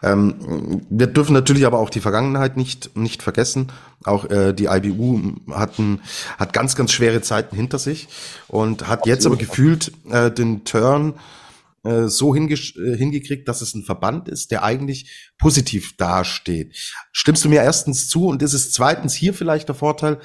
Ähm, 0.02 0.82
wir 0.88 1.08
dürfen 1.08 1.32
natürlich 1.32 1.66
aber 1.66 1.78
auch 1.78 1.90
die 1.90 2.00
Vergangenheit 2.00 2.56
nicht, 2.56 2.96
nicht 2.96 3.22
vergessen. 3.22 3.72
Auch 4.04 4.30
äh, 4.30 4.52
die 4.52 4.66
IBU 4.66 5.34
hatten, 5.50 6.00
hat 6.38 6.52
ganz, 6.52 6.76
ganz 6.76 6.92
schwere 6.92 7.22
Zeiten 7.22 7.56
hinter 7.56 7.78
sich 7.78 8.08
und 8.48 8.88
hat 8.88 9.06
jetzt 9.06 9.26
aber 9.26 9.36
gefühlt 9.36 9.92
äh, 10.10 10.30
den 10.30 10.64
Turn 10.64 11.14
äh, 11.84 12.06
so 12.06 12.34
hinge 12.34 12.54
äh, 12.54 12.96
hingekriegt, 12.96 13.48
dass 13.48 13.60
es 13.60 13.74
ein 13.74 13.82
Verband 13.82 14.28
ist, 14.28 14.52
der 14.52 14.62
eigentlich 14.62 15.32
positiv 15.38 15.96
dasteht. 15.96 16.76
Stimmst 17.10 17.44
du 17.44 17.48
mir 17.48 17.62
erstens 17.62 18.08
zu 18.08 18.26
und 18.26 18.42
ist 18.42 18.52
es 18.52 18.70
zweitens 18.70 19.14
hier 19.14 19.34
vielleicht 19.34 19.68
der 19.68 19.74
Vorteil, 19.74 20.20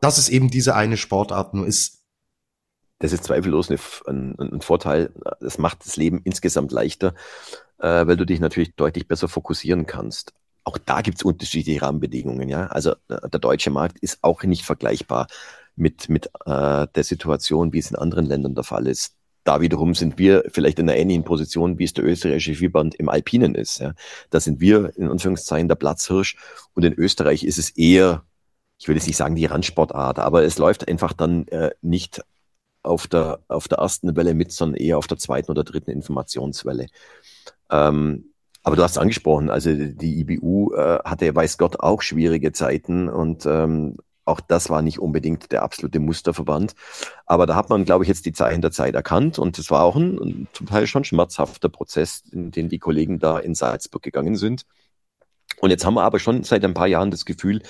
dass 0.00 0.18
es 0.18 0.28
eben 0.28 0.50
diese 0.50 0.76
eine 0.76 0.96
Sportart 0.96 1.54
nur 1.54 1.66
ist? 1.66 1.99
Das 3.00 3.12
ist 3.12 3.24
zweifellos 3.24 3.70
ein, 4.06 4.36
ein, 4.38 4.60
Vorteil. 4.60 5.10
Das 5.40 5.58
macht 5.58 5.84
das 5.84 5.96
Leben 5.96 6.20
insgesamt 6.22 6.70
leichter, 6.70 7.14
äh, 7.78 8.06
weil 8.06 8.16
du 8.16 8.26
dich 8.26 8.40
natürlich 8.40 8.76
deutlich 8.76 9.08
besser 9.08 9.26
fokussieren 9.26 9.86
kannst. 9.86 10.34
Auch 10.64 10.76
da 10.76 11.00
gibt 11.00 11.16
es 11.16 11.24
unterschiedliche 11.24 11.82
Rahmenbedingungen. 11.82 12.48
Ja? 12.48 12.66
Also 12.66 12.92
äh, 13.08 13.28
der 13.28 13.40
deutsche 13.40 13.70
Markt 13.70 13.98
ist 14.00 14.18
auch 14.20 14.42
nicht 14.42 14.64
vergleichbar 14.64 15.28
mit, 15.76 16.10
mit 16.10 16.26
äh, 16.44 16.86
der 16.94 17.04
Situation, 17.04 17.72
wie 17.72 17.78
es 17.78 17.90
in 17.90 17.96
anderen 17.96 18.26
Ländern 18.26 18.54
der 18.54 18.64
Fall 18.64 18.86
ist. 18.86 19.14
Da 19.44 19.62
wiederum 19.62 19.94
sind 19.94 20.18
wir 20.18 20.44
vielleicht 20.52 20.78
in 20.78 20.88
einer 20.88 20.98
ähnlichen 20.98 21.24
Position, 21.24 21.78
wie 21.78 21.84
es 21.84 21.94
der 21.94 22.04
österreichische 22.04 22.54
Skiverband 22.54 22.96
im 22.96 23.08
Alpinen 23.08 23.54
ist. 23.54 23.78
Ja? 23.78 23.94
Da 24.28 24.40
sind 24.40 24.60
wir 24.60 24.92
in 24.98 25.08
Anführungszeichen 25.08 25.68
der 25.68 25.76
Platzhirsch 25.76 26.36
und 26.74 26.84
in 26.84 26.92
Österreich 26.92 27.44
ist 27.44 27.58
es 27.58 27.70
eher 27.70 28.24
ich 28.82 28.88
will 28.88 28.96
jetzt 28.96 29.06
nicht 29.06 29.18
sagen 29.18 29.34
die 29.34 29.44
Randsportart, 29.44 30.18
aber 30.18 30.42
es 30.42 30.56
läuft 30.56 30.88
einfach 30.88 31.12
dann 31.12 31.46
äh, 31.48 31.70
nicht 31.82 32.22
auf 32.82 33.06
der, 33.06 33.40
auf 33.48 33.68
der 33.68 33.78
ersten 33.78 34.14
Welle 34.16 34.34
mit, 34.34 34.52
sondern 34.52 34.80
eher 34.80 34.98
auf 34.98 35.06
der 35.06 35.18
zweiten 35.18 35.50
oder 35.50 35.64
dritten 35.64 35.90
Informationswelle. 35.90 36.86
Ähm, 37.70 38.32
aber 38.62 38.76
du 38.76 38.82
hast 38.82 38.98
angesprochen, 38.98 39.50
also 39.50 39.74
die 39.74 40.20
IBU 40.20 40.74
äh, 40.74 40.98
hatte, 41.04 41.34
weiß 41.34 41.58
Gott, 41.58 41.80
auch 41.80 42.02
schwierige 42.02 42.52
Zeiten 42.52 43.08
und 43.08 43.46
ähm, 43.46 43.96
auch 44.26 44.40
das 44.40 44.70
war 44.70 44.82
nicht 44.82 44.98
unbedingt 44.98 45.50
der 45.50 45.62
absolute 45.62 45.98
Musterverband. 45.98 46.74
Aber 47.26 47.46
da 47.46 47.56
hat 47.56 47.70
man, 47.70 47.84
glaube 47.84 48.04
ich, 48.04 48.08
jetzt 48.08 48.26
die 48.26 48.32
Zeichen 48.32 48.60
der 48.60 48.70
Zeit 48.70 48.94
erkannt 48.94 49.38
und 49.38 49.58
es 49.58 49.70
war 49.70 49.82
auch 49.82 49.96
ein, 49.96 50.18
ein 50.18 50.48
zum 50.52 50.66
Teil 50.66 50.86
schon 50.86 51.04
schmerzhafter 51.04 51.68
Prozess, 51.68 52.22
in 52.30 52.50
den 52.50 52.68
die 52.68 52.78
Kollegen 52.78 53.18
da 53.18 53.38
in 53.38 53.54
Salzburg 53.54 54.02
gegangen 54.02 54.36
sind. 54.36 54.66
Und 55.60 55.70
jetzt 55.70 55.84
haben 55.84 55.94
wir 55.94 56.02
aber 56.02 56.18
schon 56.18 56.44
seit 56.44 56.64
ein 56.64 56.74
paar 56.74 56.86
Jahren 56.86 57.10
das 57.10 57.24
Gefühl, 57.24 57.62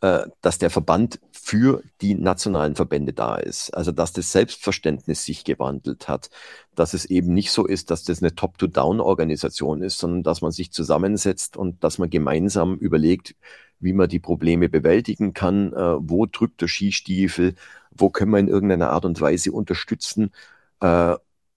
äh, 0.00 0.26
dass 0.42 0.58
der 0.58 0.70
Verband 0.70 1.18
für 1.46 1.84
die 2.00 2.16
nationalen 2.16 2.74
Verbände 2.74 3.12
da 3.12 3.36
ist. 3.36 3.70
Also 3.70 3.92
dass 3.92 4.12
das 4.12 4.32
Selbstverständnis 4.32 5.24
sich 5.24 5.44
gewandelt 5.44 6.08
hat, 6.08 6.28
dass 6.74 6.92
es 6.92 7.04
eben 7.04 7.32
nicht 7.32 7.52
so 7.52 7.64
ist, 7.66 7.92
dass 7.92 8.02
das 8.02 8.20
eine 8.20 8.34
Top-to-Down-Organisation 8.34 9.80
ist, 9.80 9.98
sondern 9.98 10.24
dass 10.24 10.40
man 10.40 10.50
sich 10.50 10.72
zusammensetzt 10.72 11.56
und 11.56 11.84
dass 11.84 11.98
man 11.98 12.10
gemeinsam 12.10 12.74
überlegt, 12.74 13.36
wie 13.78 13.92
man 13.92 14.08
die 14.08 14.18
Probleme 14.18 14.68
bewältigen 14.68 15.34
kann, 15.34 15.72
äh, 15.72 15.94
wo 16.00 16.26
drückt 16.26 16.62
der 16.62 16.66
Skistiefel, 16.66 17.54
wo 17.92 18.10
können 18.10 18.32
wir 18.32 18.40
in 18.40 18.48
irgendeiner 18.48 18.90
Art 18.90 19.04
und 19.04 19.20
Weise 19.20 19.52
unterstützen. 19.52 20.32
Äh, 20.80 21.14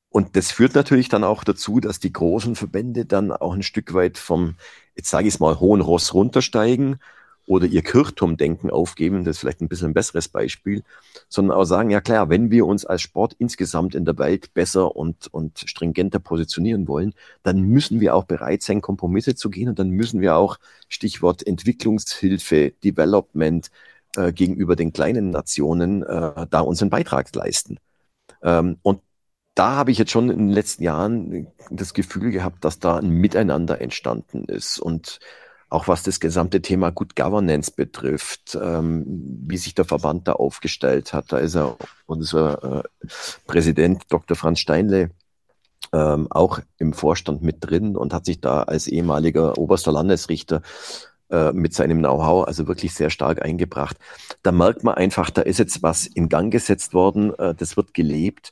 und 0.10 0.36
das 0.36 0.52
führt 0.52 0.76
natürlich 0.76 1.10
dann 1.10 1.24
auch 1.24 1.44
dazu, 1.44 1.80
dass 1.80 1.99
die 1.99 2.14
großen 2.14 2.56
Verbände 2.56 3.07
dann 3.07 3.32
auch 3.32 3.53
ein 3.56 3.64
Stück 3.64 3.95
weit 3.95 4.20
vom, 4.20 4.56
jetzt 4.95 5.10
sage 5.10 5.28
ich 5.28 5.34
es 5.34 5.40
mal, 5.40 5.60
hohen 5.60 5.82
Ross 5.82 6.14
runtersteigen 6.14 6.99
oder 7.49 7.65
ihr 7.65 7.81
Kirchturmdenken 7.81 8.69
aufgeben, 8.69 9.26
das 9.26 9.38
ist 9.38 9.39
vielleicht 9.39 9.61
ein 9.61 9.67
bisschen 9.67 9.89
ein 9.89 9.93
besseres 9.95 10.27
Beispiel, 10.27 10.84
sondern 11.30 11.57
auch 11.57 11.63
sagen, 11.63 11.89
ja 11.89 11.99
klar, 11.99 12.30
wenn 12.30 12.51
wir 12.51 12.67
uns 12.67 12.85
als 12.85 13.01
Sport 13.01 13.35
insgesamt 13.39 13.95
in 13.95 14.05
der 14.05 14.19
Welt 14.19 14.53
besser 14.53 14.95
und, 14.95 15.34
und 15.34 15.63
stringenter 15.65 16.19
positionieren 16.19 16.88
wollen, 16.88 17.15
dann 17.41 17.61
müssen 17.61 18.01
wir 18.01 18.13
auch 18.13 18.26
bereit 18.26 18.61
sein, 18.61 18.81
Kompromisse 18.81 19.34
zu 19.34 19.49
gehen 19.49 19.67
und 19.67 19.80
dann 19.80 19.89
müssen 19.89 20.21
wir 20.21 20.35
auch, 20.35 20.57
Stichwort 20.89 21.45
Entwicklungshilfe, 21.45 22.73
Development, 22.84 23.71
äh, 24.15 24.31
gegenüber 24.31 24.76
den 24.76 24.93
kleinen 24.93 25.31
Nationen 25.31 26.03
äh, 26.03 26.45
da 26.47 26.59
unseren 26.59 26.91
Beitrag 26.91 27.34
leisten. 27.34 27.80
Ähm, 28.43 28.77
und 28.84 29.01
da 29.55 29.71
habe 29.76 29.89
ich 29.89 29.97
jetzt 29.97 30.11
schon 30.11 30.30
in 30.30 30.38
den 30.38 30.49
letzten 30.49 30.84
Jahren 30.84 31.47
das 31.71 31.95
Gefühl 31.95 32.30
gehabt, 32.30 32.63
dass 32.63 32.77
da 32.77 32.97
ein 32.97 33.09
Miteinander 33.09 33.81
entstanden 33.81 34.43
ist 34.45 34.77
und 34.77 35.19
auch 35.70 35.88
was 35.88 36.04
das 36.04 36.20
gesamte 36.20 36.62
Thema 36.62 36.91
Good 36.91 37.16
Governance 37.16 37.72
betrifft, 37.72 38.58
ähm, 38.62 39.04
wie 39.48 39.58
sich 39.58 39.76
der 39.76 39.86
Verband 39.86 40.28
da 40.28 40.34
aufgestellt 40.34 41.14
hat. 41.14 41.32
Da 41.32 41.38
ist 41.38 41.56
er 41.56 41.78
unser 42.08 42.80
äh, 42.80 43.08
Präsident 43.46 44.04
Dr. 44.10 44.36
Franz 44.36 44.60
Steinle 44.60 45.12
ähm, 45.94 46.28
auch 46.32 46.60
im 46.78 46.94
Vorstand 46.94 47.44
mit 47.44 47.58
drin 47.60 47.96
und 47.96 48.14
hat 48.14 48.26
sich 48.26 48.41
da 48.41 48.64
als 48.64 48.88
ehemaliger 48.88 49.58
oberster 49.58 49.91
Landesrichter 49.91 50.62
äh, 51.30 51.52
mit 51.52 51.74
seinem 51.74 52.00
Know-how 52.00 52.48
also 52.48 52.68
wirklich 52.68 52.94
sehr 52.94 53.12
stark 53.12 53.44
eingebracht. 53.44 53.98
Da 54.41 54.52
merkt 54.52 54.84
man 54.84 54.96
einfach, 54.96 55.30
da 55.30 55.41
ist 55.41 55.60
jetzt 55.60 55.84
was 55.84 56.08
in 56.08 56.30
Gang 56.30 56.52
gesetzt 56.52 56.94
worden, 56.94 57.38
äh, 57.38 57.54
das 57.54 57.78
wird 57.78 57.94
gelebt. 57.94 58.52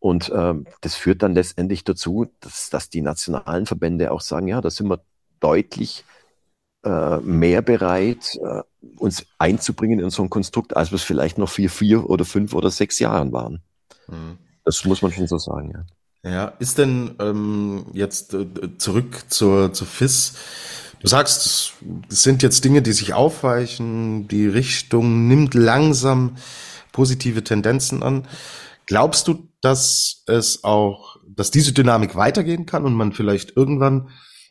Und 0.00 0.28
äh, 0.30 0.54
das 0.80 0.94
führt 0.94 1.22
dann 1.22 1.34
letztendlich 1.34 1.82
dazu, 1.84 2.26
dass, 2.40 2.70
dass 2.70 2.88
die 2.88 3.02
nationalen 3.02 3.66
Verbände 3.66 4.12
auch 4.12 4.20
sagen, 4.20 4.46
ja, 4.46 4.60
da 4.60 4.70
sind 4.70 4.88
wir 4.88 5.00
deutlich 5.40 6.04
äh, 6.84 7.18
mehr 7.18 7.62
bereit, 7.62 8.38
äh, 8.42 8.62
uns 8.96 9.26
einzubringen 9.38 9.98
in 9.98 10.10
so 10.10 10.22
ein 10.22 10.30
Konstrukt, 10.30 10.76
als 10.76 10.90
wir 10.90 10.96
es 10.96 11.02
vielleicht 11.02 11.38
noch 11.38 11.48
vier, 11.48 11.70
vier 11.70 12.08
oder 12.08 12.24
fünf 12.24 12.54
oder 12.54 12.70
sechs 12.70 12.98
Jahren 12.98 13.32
waren. 13.32 13.62
Mhm. 14.06 14.38
Das 14.64 14.84
muss 14.84 15.02
man 15.02 15.12
schon 15.12 15.26
so 15.26 15.38
sagen, 15.38 15.72
ja. 15.74 15.84
Ja, 16.24 16.44
ist 16.58 16.78
denn 16.78 17.14
ähm, 17.20 17.86
jetzt 17.92 18.34
äh, 18.34 18.46
zurück 18.76 19.24
zur, 19.28 19.72
zur 19.72 19.86
FIS? 19.86 20.34
Du 21.00 21.06
sagst, 21.06 21.74
es 22.10 22.22
sind 22.22 22.42
jetzt 22.42 22.64
Dinge, 22.64 22.82
die 22.82 22.92
sich 22.92 23.14
aufweichen, 23.14 24.26
die 24.26 24.48
Richtung 24.48 25.28
nimmt 25.28 25.54
langsam 25.54 26.36
positive 26.92 27.44
Tendenzen 27.44 28.02
an. 28.02 28.26
Glaubst 28.86 29.28
du, 29.28 29.48
dass 29.60 30.24
es 30.26 30.64
auch, 30.64 31.16
dass 31.26 31.52
diese 31.52 31.72
Dynamik 31.72 32.16
weitergehen 32.16 32.66
kann 32.66 32.84
und 32.84 32.94
man 32.94 33.12
vielleicht 33.12 33.56
irgendwann 33.56 34.08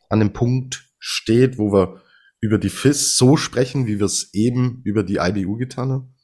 an 0.10 0.20
dem 0.20 0.32
Punkt 0.32 0.90
steht, 1.00 1.58
wo 1.58 1.74
wir 1.74 2.02
über 2.40 2.58
die 2.58 2.70
FIS 2.70 3.18
so 3.18 3.38
sprechen, 3.38 3.88
wie 3.88 4.00
wir 4.00 4.06
es 4.06 4.34
eben 4.34 4.82
über 4.84 5.04
die 5.04 5.18
IBU 5.18 5.58
getan 5.58 5.92
haben? 5.92 6.16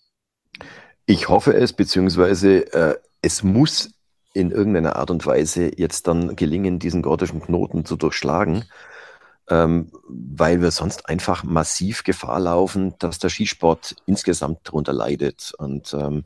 Ich 1.05 1.27
hoffe 1.27 1.53
es, 1.53 1.73
beziehungsweise 1.73 2.71
äh, 2.73 2.95
es 3.21 3.43
muss 3.43 3.91
in 4.33 4.51
irgendeiner 4.51 4.95
Art 4.95 5.11
und 5.11 5.25
Weise 5.25 5.71
jetzt 5.77 6.07
dann 6.07 6.35
gelingen, 6.35 6.79
diesen 6.79 7.01
gordischen 7.01 7.41
Knoten 7.41 7.85
zu 7.85 7.95
durchschlagen, 7.95 8.65
ähm, 9.49 9.91
weil 10.07 10.61
wir 10.61 10.71
sonst 10.71 11.09
einfach 11.09 11.43
massiv 11.43 12.03
Gefahr 12.03 12.39
laufen, 12.39 12.95
dass 12.99 13.19
der 13.19 13.29
Skisport 13.29 13.95
insgesamt 14.05 14.59
darunter 14.63 14.93
leidet. 14.93 15.53
Und 15.57 15.93
ähm, 15.93 16.23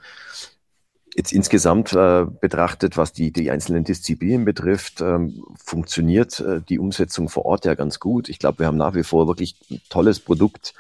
Jetzt 1.18 1.34
insgesamt 1.34 1.94
äh, 1.94 2.28
betrachtet, 2.42 2.96
was 2.96 3.12
die, 3.12 3.32
die 3.32 3.50
einzelnen 3.50 3.84
Disziplinen 3.84 4.46
betrifft, 4.46 5.02
ähm, 5.02 5.44
funktioniert 5.58 6.40
äh, 6.42 6.62
die 6.62 6.78
Umsetzung 6.78 7.28
vor 7.28 7.46
Ort 7.48 7.66
ja 7.66 7.74
ganz 7.74 8.00
gut. 8.00 8.30
Ich 8.30 8.38
glaube, 8.38 8.60
wir 8.60 8.68
haben 8.68 8.78
nach 8.78 8.94
wie 8.94 9.02
vor 9.02 9.28
wirklich 9.28 9.56
ein 9.72 9.82
tolles 9.90 10.20
Produkt. 10.20 10.76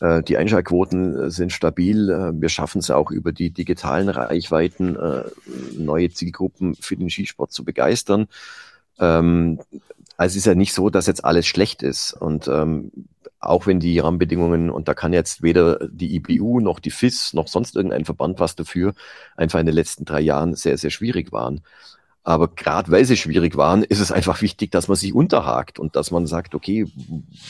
Äh, 0.00 0.22
die 0.22 0.38
Einschaltquoten 0.38 1.24
äh, 1.24 1.30
sind 1.30 1.52
stabil. 1.52 2.08
Äh, 2.08 2.40
wir 2.40 2.48
schaffen 2.48 2.78
es 2.78 2.90
auch 2.90 3.10
über 3.10 3.32
die 3.32 3.50
digitalen 3.50 4.08
Reichweiten, 4.08 4.96
äh, 4.96 5.24
neue 5.76 6.10
Zielgruppen 6.10 6.76
für 6.76 6.96
den 6.96 7.10
Skisport 7.10 7.52
zu 7.52 7.62
begeistern. 7.62 8.26
Ähm, 8.98 9.60
also 10.16 10.32
es 10.32 10.36
ist 10.36 10.46
ja 10.46 10.54
nicht 10.54 10.72
so, 10.72 10.88
dass 10.88 11.08
jetzt 11.08 11.26
alles 11.26 11.46
schlecht 11.46 11.82
ist. 11.82 12.14
Und 12.14 12.48
ähm, 12.48 12.90
auch 13.48 13.66
wenn 13.66 13.80
die 13.80 13.98
Rahmenbedingungen, 13.98 14.70
und 14.70 14.88
da 14.88 14.94
kann 14.94 15.12
jetzt 15.12 15.42
weder 15.42 15.88
die 15.88 16.16
IBU 16.16 16.60
noch 16.60 16.80
die 16.80 16.90
FIS 16.90 17.34
noch 17.34 17.48
sonst 17.48 17.76
irgendein 17.76 18.04
Verband 18.04 18.40
was 18.40 18.56
dafür, 18.56 18.94
einfach 19.36 19.60
in 19.60 19.66
den 19.66 19.74
letzten 19.74 20.04
drei 20.04 20.20
Jahren 20.20 20.54
sehr, 20.54 20.78
sehr 20.78 20.90
schwierig 20.90 21.32
waren. 21.32 21.62
Aber 22.22 22.48
gerade 22.48 22.90
weil 22.90 23.04
sie 23.04 23.18
schwierig 23.18 23.56
waren, 23.56 23.82
ist 23.82 24.00
es 24.00 24.10
einfach 24.10 24.40
wichtig, 24.40 24.70
dass 24.70 24.88
man 24.88 24.96
sich 24.96 25.14
unterhakt 25.14 25.78
und 25.78 25.94
dass 25.94 26.10
man 26.10 26.26
sagt, 26.26 26.54
okay, 26.54 26.86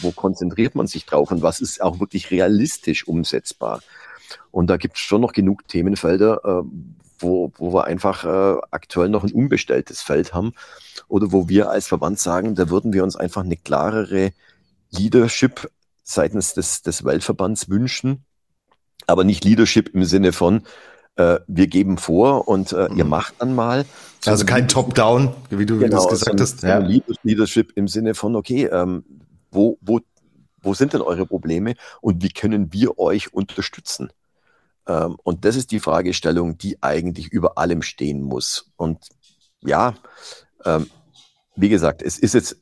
wo 0.02 0.10
konzentriert 0.10 0.74
man 0.74 0.88
sich 0.88 1.06
drauf 1.06 1.30
und 1.30 1.42
was 1.42 1.60
ist 1.60 1.80
auch 1.80 2.00
wirklich 2.00 2.32
realistisch 2.32 3.06
umsetzbar? 3.06 3.80
Und 4.50 4.68
da 4.68 4.76
gibt 4.76 4.96
es 4.96 5.00
schon 5.00 5.20
noch 5.20 5.32
genug 5.32 5.68
Themenfelder, 5.68 6.40
äh, 6.44 6.68
wo, 7.20 7.52
wo 7.56 7.72
wir 7.72 7.84
einfach 7.84 8.24
äh, 8.24 8.60
aktuell 8.72 9.08
noch 9.08 9.22
ein 9.22 9.32
unbestelltes 9.32 10.02
Feld 10.02 10.34
haben 10.34 10.54
oder 11.06 11.30
wo 11.30 11.48
wir 11.48 11.70
als 11.70 11.86
Verband 11.86 12.18
sagen, 12.18 12.56
da 12.56 12.68
würden 12.68 12.92
wir 12.92 13.04
uns 13.04 13.14
einfach 13.14 13.44
eine 13.44 13.56
klarere 13.56 14.32
Leadership 14.90 15.70
seitens 16.04 16.54
des, 16.54 16.82
des 16.82 17.04
Weltverbands 17.04 17.68
wünschen, 17.68 18.24
aber 19.06 19.24
nicht 19.24 19.44
Leadership 19.44 19.88
im 19.94 20.04
Sinne 20.04 20.32
von, 20.32 20.62
äh, 21.16 21.40
wir 21.46 21.66
geben 21.66 21.98
vor 21.98 22.48
und 22.48 22.72
äh, 22.72 22.88
ihr 22.94 23.04
mhm. 23.04 23.10
macht 23.10 23.34
dann 23.38 23.54
mal. 23.54 23.84
Also 24.26 24.44
kein 24.44 24.68
Top-Down, 24.68 25.34
wie 25.50 25.66
du, 25.66 25.78
genau, 25.78 25.96
das 25.96 26.08
gesagt 26.08 26.40
hast. 26.40 26.62
Ja. 26.62 26.78
Leadership 27.22 27.72
im 27.76 27.88
Sinne 27.88 28.14
von, 28.14 28.36
okay, 28.36 28.66
ähm, 28.66 29.04
wo, 29.50 29.78
wo, 29.80 30.00
wo 30.60 30.74
sind 30.74 30.92
denn 30.92 31.00
eure 31.00 31.26
Probleme 31.26 31.74
und 32.00 32.22
wie 32.22 32.30
können 32.30 32.72
wir 32.72 32.98
euch 32.98 33.32
unterstützen? 33.32 34.10
Ähm, 34.86 35.16
und 35.22 35.44
das 35.44 35.56
ist 35.56 35.70
die 35.70 35.80
Fragestellung, 35.80 36.58
die 36.58 36.82
eigentlich 36.82 37.28
über 37.28 37.58
allem 37.58 37.82
stehen 37.82 38.22
muss. 38.22 38.72
Und 38.76 39.08
ja, 39.60 39.94
ähm, 40.64 40.90
wie 41.56 41.68
gesagt, 41.68 42.02
es 42.02 42.18
ist 42.18 42.34
jetzt 42.34 42.56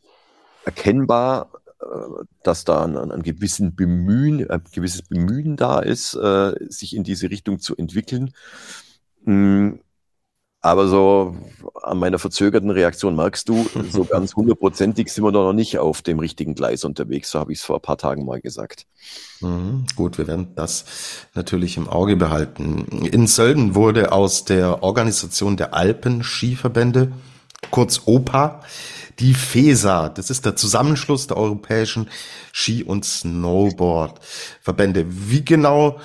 erkennbar, 0.64 1.50
dass 2.42 2.64
da 2.64 2.84
ein, 2.84 2.96
ein, 2.96 3.22
gewissen 3.22 3.74
Bemühen, 3.74 4.48
ein 4.50 4.62
gewisses 4.72 5.02
Bemühen 5.02 5.56
da 5.56 5.80
ist, 5.80 6.14
äh, 6.14 6.54
sich 6.68 6.94
in 6.94 7.04
diese 7.04 7.30
Richtung 7.30 7.58
zu 7.58 7.76
entwickeln. 7.76 8.32
Mm, 9.24 9.74
aber 10.64 10.86
so 10.86 11.36
an 11.82 11.98
meiner 11.98 12.20
verzögerten 12.20 12.70
Reaktion 12.70 13.16
merkst 13.16 13.48
du, 13.48 13.66
so 13.90 14.04
ganz 14.10 14.36
hundertprozentig 14.36 15.12
sind 15.12 15.24
wir 15.24 15.32
doch 15.32 15.44
noch 15.44 15.52
nicht 15.52 15.78
auf 15.78 16.02
dem 16.02 16.20
richtigen 16.20 16.54
Gleis 16.54 16.84
unterwegs. 16.84 17.30
So 17.30 17.40
habe 17.40 17.52
ich 17.52 17.58
es 17.58 17.64
vor 17.64 17.76
ein 17.76 17.82
paar 17.82 17.98
Tagen 17.98 18.24
mal 18.24 18.40
gesagt. 18.40 18.86
Mhm, 19.40 19.86
gut, 19.96 20.18
wir 20.18 20.28
werden 20.28 20.54
das 20.54 20.84
natürlich 21.34 21.76
im 21.76 21.88
Auge 21.88 22.14
behalten. 22.14 22.86
In 23.10 23.26
Sölden 23.26 23.74
wurde 23.74 24.12
aus 24.12 24.44
der 24.44 24.84
Organisation 24.84 25.56
der 25.56 25.74
Alpen-Skiverbände, 25.74 27.12
kurz 27.72 28.02
OPA, 28.06 28.60
die 29.18 29.34
FESA, 29.34 30.08
das 30.08 30.30
ist 30.30 30.44
der 30.44 30.56
Zusammenschluss 30.56 31.26
der 31.26 31.36
europäischen 31.36 32.08
Ski- 32.52 32.84
und 32.84 33.04
Snowboard-Verbände. 33.04 35.06
Wie 35.08 35.44
genau 35.44 36.00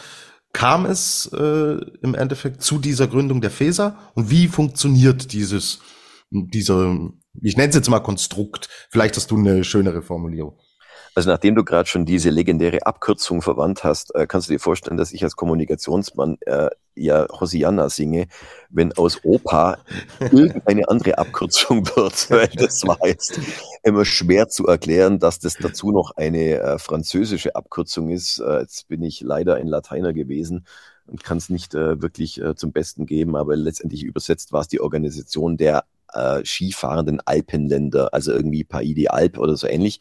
kam 0.53 0.85
es 0.85 1.29
äh, 1.33 1.77
im 2.01 2.15
Endeffekt 2.15 2.63
zu 2.63 2.79
dieser 2.79 3.07
Gründung 3.07 3.41
der 3.41 3.51
FESA 3.51 3.97
und 4.15 4.29
wie 4.29 4.47
funktioniert 4.47 5.33
dieses, 5.33 5.79
dieser, 6.31 6.97
ich 7.41 7.57
nenne 7.57 7.69
es 7.69 7.75
jetzt 7.75 7.89
mal 7.89 7.99
Konstrukt, 7.99 8.69
vielleicht 8.89 9.17
hast 9.17 9.31
du 9.31 9.37
eine 9.37 9.63
schönere 9.63 10.01
Formulierung. 10.01 10.57
Also 11.17 11.31
nachdem 11.31 11.55
du 11.55 11.63
gerade 11.63 11.89
schon 11.89 12.05
diese 12.05 12.29
legendäre 12.29 12.85
Abkürzung 12.85 13.41
verwandt 13.41 13.83
hast, 13.83 14.13
äh, 14.13 14.27
kannst 14.27 14.49
du 14.49 14.53
dir 14.53 14.59
vorstellen, 14.59 14.97
dass 14.97 15.11
ich 15.11 15.23
als 15.23 15.35
Kommunikationsmann 15.35 16.37
äh, 16.41 16.69
ja 16.93 17.25
Hosianna 17.31 17.89
singe, 17.89 18.27
wenn 18.69 18.93
aus 18.93 19.21
Opa 19.23 19.79
irgendeine 20.19 20.87
andere 20.87 21.17
Abkürzung 21.17 21.87
wird. 21.87 22.13
Weil 22.29 22.49
das 22.49 22.85
war 22.85 22.99
jetzt 23.03 23.39
immer 23.81 24.05
schwer 24.05 24.47
zu 24.47 24.67
erklären, 24.67 25.17
dass 25.17 25.39
das 25.39 25.55
dazu 25.55 25.91
noch 25.91 26.11
eine 26.17 26.59
äh, 26.59 26.77
französische 26.77 27.55
Abkürzung 27.55 28.11
ist. 28.11 28.37
Äh, 28.37 28.59
jetzt 28.59 28.87
bin 28.87 29.01
ich 29.01 29.21
leider 29.21 29.55
ein 29.55 29.65
Lateiner 29.65 30.13
gewesen 30.13 30.67
und 31.07 31.23
kann 31.23 31.39
es 31.39 31.49
nicht 31.49 31.73
äh, 31.73 31.99
wirklich 31.99 32.39
äh, 32.39 32.53
zum 32.53 32.73
Besten 32.73 33.07
geben, 33.07 33.35
aber 33.35 33.55
letztendlich 33.55 34.03
übersetzt 34.03 34.53
war 34.53 34.61
es 34.61 34.67
die 34.67 34.81
Organisation 34.81 35.57
der 35.57 35.83
äh, 36.17 36.45
skifahrenden 36.45 37.21
Alpenländer, 37.25 38.13
also 38.13 38.31
irgendwie 38.31 38.63
Paidi 38.63 39.07
Alp 39.07 39.37
oder 39.37 39.55
so 39.55 39.67
ähnlich. 39.67 39.99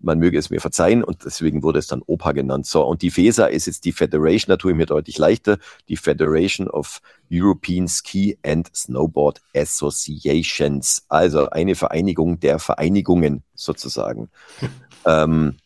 Man 0.00 0.18
möge 0.18 0.38
es 0.38 0.50
mir 0.50 0.60
verzeihen 0.60 1.04
und 1.04 1.24
deswegen 1.24 1.62
wurde 1.62 1.78
es 1.78 1.86
dann 1.86 2.02
OPA 2.06 2.32
genannt. 2.32 2.66
So, 2.66 2.84
und 2.84 3.02
die 3.02 3.10
FESA 3.10 3.46
ist 3.46 3.66
jetzt 3.66 3.84
die 3.84 3.92
Federation, 3.92 4.50
da 4.50 4.56
tue 4.56 4.72
ich 4.72 4.76
mir 4.76 4.86
deutlich 4.86 5.18
leichter, 5.18 5.58
die 5.88 5.96
Federation 5.96 6.68
of 6.68 7.00
European 7.30 7.88
Ski 7.88 8.38
and 8.42 8.68
Snowboard 8.74 9.40
Associations, 9.54 11.04
also 11.08 11.48
eine 11.50 11.74
Vereinigung 11.74 12.40
der 12.40 12.58
Vereinigungen 12.58 13.42
sozusagen. 13.54 14.28
ähm, 15.06 15.56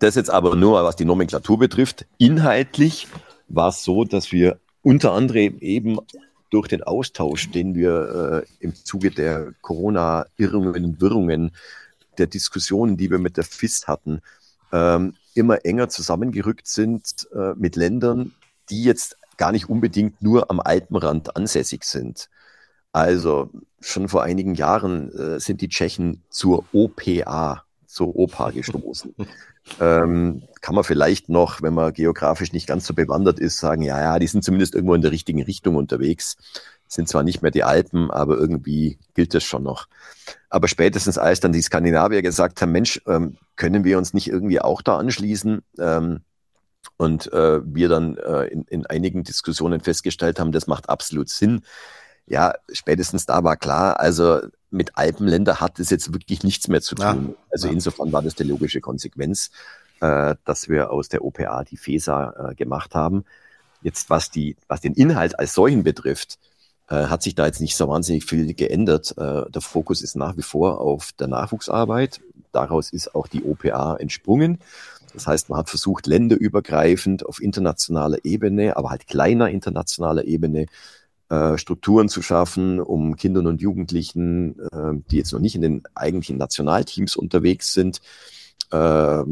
das 0.00 0.14
jetzt 0.14 0.30
aber 0.30 0.56
nur, 0.56 0.82
was 0.82 0.96
die 0.96 1.04
Nomenklatur 1.04 1.58
betrifft. 1.58 2.06
Inhaltlich 2.18 3.06
war 3.48 3.68
es 3.68 3.84
so, 3.84 4.04
dass 4.04 4.32
wir 4.32 4.58
unter 4.82 5.12
anderem 5.12 5.58
eben 5.58 5.98
durch 6.50 6.68
den 6.68 6.82
Austausch, 6.82 7.50
den 7.50 7.74
wir 7.74 8.44
äh, 8.44 8.64
im 8.64 8.74
Zuge 8.74 9.10
der 9.10 9.52
Corona-Irrungen 9.62 10.84
und 10.84 11.00
Wirrungen, 11.00 11.52
der 12.18 12.26
Diskussionen, 12.26 12.96
die 12.96 13.10
wir 13.10 13.18
mit 13.18 13.36
der 13.36 13.44
FIS 13.44 13.86
hatten, 13.88 14.20
ähm, 14.72 15.14
immer 15.34 15.64
enger 15.64 15.88
zusammengerückt 15.88 16.66
sind 16.66 17.28
äh, 17.34 17.54
mit 17.54 17.76
Ländern, 17.76 18.34
die 18.68 18.84
jetzt 18.84 19.16
gar 19.36 19.52
nicht 19.52 19.68
unbedingt 19.68 20.20
nur 20.20 20.50
am 20.50 20.60
Alpenrand 20.60 21.36
ansässig 21.36 21.84
sind. 21.84 22.28
Also 22.92 23.50
schon 23.80 24.08
vor 24.08 24.22
einigen 24.22 24.54
Jahren 24.54 25.12
äh, 25.16 25.40
sind 25.40 25.60
die 25.60 25.68
Tschechen 25.68 26.22
zur 26.28 26.64
OPA, 26.72 27.64
zur 27.90 28.16
OPA 28.16 28.50
gestoßen. 28.50 29.14
ähm, 29.80 30.42
kann 30.60 30.74
man 30.74 30.84
vielleicht 30.84 31.28
noch, 31.28 31.60
wenn 31.62 31.74
man 31.74 31.92
geografisch 31.92 32.52
nicht 32.52 32.66
ganz 32.66 32.86
so 32.86 32.94
bewandert 32.94 33.38
ist, 33.38 33.58
sagen, 33.58 33.82
ja, 33.82 34.00
ja, 34.00 34.18
die 34.18 34.26
sind 34.26 34.44
zumindest 34.44 34.74
irgendwo 34.74 34.94
in 34.94 35.02
der 35.02 35.10
richtigen 35.10 35.42
Richtung 35.42 35.76
unterwegs. 35.76 36.36
Sind 36.86 37.08
zwar 37.08 37.22
nicht 37.22 37.42
mehr 37.42 37.50
die 37.50 37.64
Alpen, 37.64 38.10
aber 38.10 38.36
irgendwie 38.36 38.98
gilt 39.14 39.34
das 39.34 39.44
schon 39.44 39.62
noch. 39.62 39.86
Aber 40.48 40.66
spätestens 40.66 41.18
als 41.18 41.40
dann 41.40 41.52
die 41.52 41.62
Skandinavier 41.62 42.22
gesagt 42.22 42.60
haben, 42.62 42.72
Mensch, 42.72 43.00
ähm, 43.06 43.36
können 43.56 43.84
wir 43.84 43.98
uns 43.98 44.14
nicht 44.14 44.28
irgendwie 44.28 44.60
auch 44.60 44.82
da 44.82 44.98
anschließen? 44.98 45.62
Ähm, 45.78 46.20
und 46.96 47.32
äh, 47.32 47.60
wir 47.64 47.88
dann 47.88 48.16
äh, 48.16 48.44
in, 48.46 48.64
in 48.64 48.86
einigen 48.86 49.24
Diskussionen 49.24 49.80
festgestellt 49.80 50.38
haben, 50.40 50.52
das 50.52 50.66
macht 50.66 50.88
absolut 50.88 51.28
Sinn. 51.28 51.62
Ja, 52.30 52.54
spätestens 52.72 53.26
da 53.26 53.42
war 53.42 53.56
klar, 53.56 53.98
also 53.98 54.38
mit 54.70 54.96
Alpenländer 54.96 55.60
hat 55.60 55.80
es 55.80 55.90
jetzt 55.90 56.12
wirklich 56.12 56.44
nichts 56.44 56.68
mehr 56.68 56.80
zu 56.80 56.94
tun. 56.94 57.04
Ja, 57.30 57.44
also 57.50 57.66
ja. 57.66 57.72
insofern 57.72 58.12
war 58.12 58.22
das 58.22 58.36
die 58.36 58.44
logische 58.44 58.80
Konsequenz, 58.80 59.50
äh, 60.00 60.36
dass 60.44 60.68
wir 60.68 60.92
aus 60.92 61.08
der 61.08 61.24
OPA 61.24 61.64
die 61.64 61.76
FESA 61.76 62.50
äh, 62.50 62.54
gemacht 62.54 62.94
haben. 62.94 63.24
Jetzt 63.82 64.10
was 64.10 64.30
die, 64.30 64.56
was 64.68 64.80
den 64.80 64.94
Inhalt 64.94 65.40
als 65.40 65.54
solchen 65.54 65.82
betrifft, 65.82 66.38
äh, 66.88 67.06
hat 67.06 67.24
sich 67.24 67.34
da 67.34 67.46
jetzt 67.46 67.60
nicht 67.60 67.76
so 67.76 67.88
wahnsinnig 67.88 68.24
viel 68.24 68.54
geändert. 68.54 69.12
Äh, 69.18 69.50
der 69.50 69.60
Fokus 69.60 70.00
ist 70.00 70.14
nach 70.14 70.36
wie 70.36 70.42
vor 70.42 70.80
auf 70.80 71.10
der 71.18 71.26
Nachwuchsarbeit. 71.26 72.20
Daraus 72.52 72.92
ist 72.92 73.12
auch 73.16 73.26
die 73.26 73.42
OPA 73.42 73.96
entsprungen. 73.96 74.60
Das 75.14 75.26
heißt, 75.26 75.48
man 75.48 75.58
hat 75.58 75.68
versucht, 75.68 76.06
länderübergreifend 76.06 77.26
auf 77.26 77.42
internationaler 77.42 78.18
Ebene, 78.24 78.76
aber 78.76 78.90
halt 78.90 79.08
kleiner 79.08 79.48
internationaler 79.50 80.24
Ebene, 80.26 80.66
äh, 81.30 81.56
Strukturen 81.58 82.08
zu 82.08 82.22
schaffen, 82.22 82.80
um 82.80 83.14
Kindern 83.14 83.46
und 83.46 83.60
Jugendlichen, 83.62 84.58
äh, 84.58 85.00
die 85.10 85.18
jetzt 85.18 85.32
noch 85.32 85.38
nicht 85.38 85.54
in 85.54 85.62
den 85.62 85.82
eigentlichen 85.94 86.38
Nationalteams 86.38 87.14
unterwegs 87.14 87.72
sind, 87.72 88.00
äh, 88.72 89.22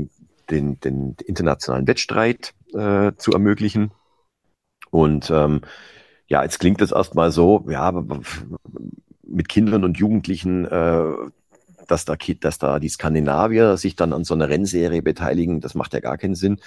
den, 0.48 0.78
den 0.80 1.16
internationalen 1.26 1.86
Wettstreit 1.86 2.54
zu 2.70 3.32
ermöglichen. 3.32 3.92
Und 4.90 5.30
ähm, 5.30 5.62
ja, 6.26 6.42
jetzt 6.42 6.58
klingt 6.60 6.82
das 6.82 6.92
erstmal 6.92 7.32
so, 7.32 7.64
ja, 7.70 8.04
mit 9.26 9.48
Kindern 9.48 9.84
und 9.84 9.96
Jugendlichen, 9.96 10.64
dass 10.64 12.04
da, 12.04 12.16
dass 12.40 12.58
da 12.58 12.78
die 12.78 12.90
Skandinavier 12.90 13.78
sich 13.78 13.96
dann 13.96 14.12
an 14.12 14.24
so 14.24 14.34
einer 14.34 14.50
Rennserie 14.50 15.00
beteiligen, 15.00 15.62
das 15.62 15.74
macht 15.74 15.94
ja 15.94 16.00
gar 16.00 16.18
keinen 16.18 16.34
Sinn. 16.34 16.60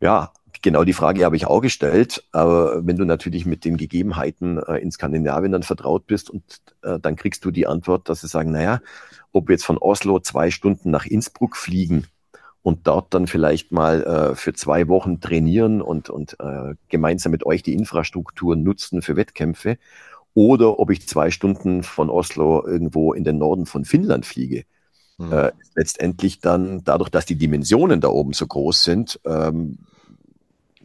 Ja, 0.00 0.32
genau 0.62 0.84
die 0.84 0.92
Frage 0.92 1.24
habe 1.24 1.36
ich 1.36 1.46
auch 1.46 1.60
gestellt. 1.60 2.24
Aber 2.32 2.86
wenn 2.86 2.96
du 2.96 3.04
natürlich 3.04 3.46
mit 3.46 3.64
den 3.64 3.76
Gegebenheiten 3.76 4.58
äh, 4.58 4.78
in 4.78 4.90
Skandinavien 4.90 5.52
dann 5.52 5.62
vertraut 5.62 6.06
bist 6.06 6.30
und 6.30 6.42
äh, 6.82 6.98
dann 6.98 7.16
kriegst 7.16 7.44
du 7.44 7.50
die 7.50 7.66
Antwort, 7.66 8.08
dass 8.08 8.20
sie 8.20 8.28
sagen, 8.28 8.52
naja, 8.52 8.80
ob 9.32 9.48
wir 9.48 9.54
jetzt 9.54 9.64
von 9.64 9.78
Oslo 9.78 10.20
zwei 10.20 10.50
Stunden 10.50 10.90
nach 10.90 11.06
Innsbruck 11.06 11.56
fliegen 11.56 12.06
und 12.62 12.86
dort 12.86 13.14
dann 13.14 13.26
vielleicht 13.26 13.72
mal 13.72 14.02
äh, 14.02 14.34
für 14.34 14.52
zwei 14.52 14.88
Wochen 14.88 15.20
trainieren 15.20 15.80
und, 15.80 16.10
und 16.10 16.36
gemeinsam 16.88 17.32
mit 17.32 17.46
euch 17.46 17.62
die 17.62 17.74
Infrastruktur 17.74 18.56
nutzen 18.56 19.02
für 19.02 19.16
Wettkämpfe 19.16 19.78
oder 20.34 20.78
ob 20.78 20.90
ich 20.90 21.08
zwei 21.08 21.30
Stunden 21.30 21.82
von 21.82 22.10
Oslo 22.10 22.64
irgendwo 22.66 23.12
in 23.12 23.24
den 23.24 23.38
Norden 23.38 23.66
von 23.66 23.84
Finnland 23.84 24.24
fliege. 24.24 24.64
Mhm. 25.18 25.32
Äh, 25.32 25.52
letztendlich 25.74 26.40
dann 26.40 26.84
dadurch, 26.84 27.10
dass 27.10 27.26
die 27.26 27.34
Dimensionen 27.34 28.00
da 28.00 28.08
oben 28.08 28.32
so 28.32 28.46
groß 28.46 28.84
sind, 28.84 29.20
ähm, 29.24 29.78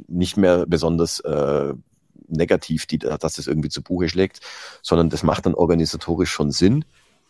nicht 0.07 0.37
mehr 0.37 0.65
besonders 0.65 1.19
äh, 1.21 1.73
negativ, 2.27 2.85
die, 2.85 2.99
dass 2.99 3.35
das 3.35 3.47
irgendwie 3.47 3.69
zu 3.69 3.81
Buche 3.81 4.09
schlägt, 4.09 4.39
sondern 4.81 5.09
das 5.09 5.23
macht 5.23 5.45
dann 5.45 5.55
organisatorisch 5.55 6.31
schon 6.31 6.51
Sinn, 6.51 6.85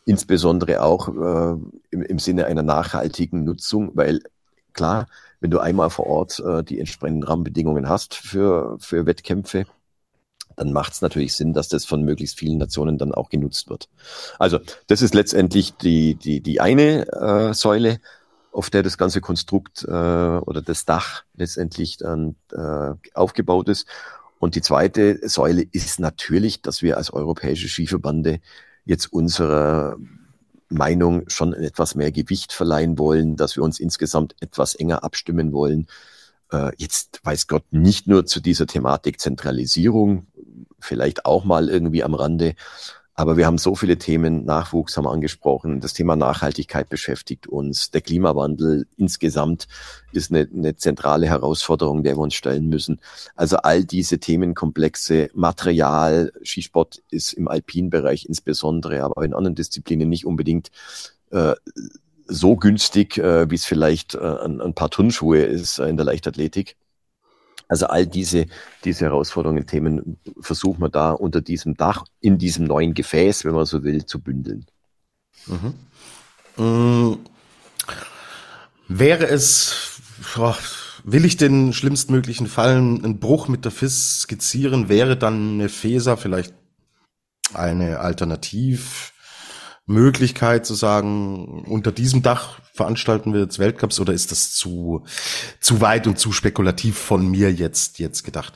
insbesondere 0.06 0.82
auch 0.82 1.08
äh, 1.10 1.58
im, 1.92 2.02
im 2.02 2.20
Sinne 2.20 2.46
einer 2.46 2.64
nachhaltigen 2.64 3.44
Nutzung, 3.44 3.92
weil 3.96 4.22
klar, 4.74 5.08
wenn 5.40 5.52
du 5.52 5.60
einmal 5.60 5.90
vor 5.90 6.08
Ort 6.08 6.40
äh, 6.40 6.64
die 6.64 6.80
entsprechenden 6.80 7.24
Rahmenbedingungen 7.24 7.90
hast 7.90 8.16
für, 8.16 8.78
für 8.80 9.06
Wettkämpfe, 9.06 9.66
dann 10.56 10.72
macht 10.72 10.94
es 10.94 11.02
natürlich 11.02 11.34
Sinn, 11.34 11.54
dass 11.54 11.68
das 11.68 11.86
von 11.86 12.04
möglichst 12.04 12.38
vielen 12.38 12.58
Nationen 12.58 12.98
dann 12.98 13.14
auch 13.14 13.30
genutzt 13.30 13.70
wird. 13.70 13.90
Also 14.40 14.60
das 14.88 15.02
ist 15.02 15.14
letztendlich 15.14 15.76
die, 15.78 16.16
die, 16.16 16.42
die 16.42 16.62
eine 16.62 17.08
äh, 17.12 17.54
Säule 17.54 18.00
auf 18.54 18.70
der 18.70 18.84
das 18.84 18.98
ganze 18.98 19.20
Konstrukt 19.20 19.84
äh, 19.84 19.92
oder 19.92 20.62
das 20.62 20.86
Dach 20.86 21.24
letztendlich 21.36 21.98
dann 21.98 22.36
äh, 22.52 22.94
aufgebaut 23.14 23.68
ist. 23.68 23.88
Und 24.40 24.56
die 24.56 24.62
zweite 24.62 25.28
Säule 25.28 25.64
ist 25.72 26.00
natürlich, 26.00 26.62
dass 26.62 26.82
wir 26.82 26.98
als 26.98 27.12
europäische 27.12 27.68
Skiverbande 27.68 28.40
jetzt 28.86 29.12
unserer 29.12 29.98
Meinung 30.70 31.24
schon 31.28 31.54
etwas 31.54 31.96
mehr 31.96 32.12
Gewicht 32.12 32.54
verleihen 32.54 32.98
wollen, 32.98 33.36
dass 33.36 33.56
wir 33.56 33.64
uns 33.64 33.80
insgesamt 33.80 34.36
etwas 34.40 34.76
enger 34.76 35.04
abstimmen 35.04 35.52
wollen. 35.54 35.88
Äh, 36.52 36.72
jetzt 36.78 37.22
weiß 37.24 37.48
Gott 37.48 37.66
nicht 37.72 38.08
nur 38.08 38.26
zu 38.26 38.40
dieser 38.40 38.68
Thematik 38.68 39.20
Zentralisierung, 39.20 40.28
vielleicht 40.80 41.26
auch 41.26 41.44
mal 41.44 41.70
irgendwie 41.70 42.04
am 42.04 42.14
Rande, 42.14 42.56
aber 43.16 43.38
wir 43.38 43.46
haben 43.46 43.58
so 43.58 43.76
viele 43.76 43.98
Themen, 43.98 44.44
Nachwuchs 44.46 44.98
haben 44.98 45.06
wir 45.06 45.12
angesprochen, 45.12 45.80
das 45.80 45.94
Thema 45.94 46.16
Nachhaltigkeit 46.16 46.90
beschäftigt 46.90 47.48
uns, 47.48 47.92
der 47.92 48.02
Klimawandel 48.02 48.88
insgesamt 48.98 49.68
ist 50.12 50.32
eine, 50.32 50.48
eine 50.52 50.76
zentrale 50.76 51.28
Herausforderung, 51.28 52.04
der 52.04 52.16
wir 52.16 52.22
uns 52.22 52.34
stellen 52.34 52.70
müssen. 52.70 53.00
Also 53.36 53.58
all 53.58 53.84
diese 53.84 54.20
Themenkomplexe, 54.20 55.30
Material, 55.34 56.32
Skisport 56.44 57.04
ist 57.10 57.34
im 57.34 57.48
Alpinbereich 57.48 58.26
insbesondere, 58.26 59.04
aber 59.04 59.24
in 59.24 59.34
anderen 59.34 59.56
Disziplinen 59.56 60.10
nicht 60.10 60.26
unbedingt 60.26 60.72
äh, 61.32 61.54
so 62.28 62.56
günstig, 62.56 63.18
äh, 63.18 63.50
wie 63.50 63.56
es 63.56 63.66
vielleicht 63.66 64.16
äh, 64.16 64.20
ein, 64.20 64.62
ein 64.62 64.74
paar 64.74 64.90
Turnschuhe 64.90 65.44
ist 65.44 65.80
äh, 65.80 65.88
in 65.88 65.98
der 65.98 66.06
Leichtathletik. 66.06 66.78
Also 67.68 67.88
all 67.88 68.06
diese, 68.06 68.46
diese 68.84 69.06
Herausforderungen, 69.06 69.66
Themen 69.66 70.18
versuchen 70.40 70.82
wir 70.82 70.90
da 70.90 71.12
unter 71.12 71.42
diesem 71.42 71.76
Dach, 71.76 72.06
in 72.20 72.38
diesem 72.38 72.66
neuen 72.66 72.94
Gefäß, 72.94 73.46
wenn 73.46 73.54
man 73.54 73.66
so 73.66 73.84
will, 73.84 74.06
zu 74.06 74.20
bündeln. 74.20 74.66
Mhm. 75.48 75.74
Mhm. 76.58 77.20
Wäre 78.88 79.28
es, 79.28 80.02
oh, 80.38 80.54
will 81.04 81.26
ich 81.26 81.38
den 81.38 81.74
schlimmstmöglichen 81.74 82.48
Fall, 82.48 82.78
einen 82.78 83.20
Bruch 83.20 83.48
mit 83.48 83.66
der 83.66 83.72
FIS 83.72 84.22
skizzieren, 84.22 84.90
wäre 84.90 85.18
dann 85.18 85.54
eine 85.54 85.70
FESA 85.70 86.16
vielleicht 86.16 86.54
eine 87.54 88.00
Alternativmöglichkeit 89.88 90.66
zu 90.66 90.74
sagen, 90.74 91.66
unter 91.68 91.92
diesem 91.92 92.22
Dach 92.22 92.60
veranstalten 92.74 93.34
wir 93.34 93.42
jetzt 93.42 93.60
Weltcups 93.60 94.00
oder 94.00 94.14
ist 94.14 94.32
das 94.32 94.54
zu, 94.54 95.04
zu 95.60 95.82
weit 95.82 96.08
und 96.08 96.18
zu 96.18 96.32
spekulativ 96.32 96.98
von 96.98 97.30
mir 97.30 97.52
jetzt, 97.52 98.00
jetzt 98.00 98.24
gedacht? 98.24 98.54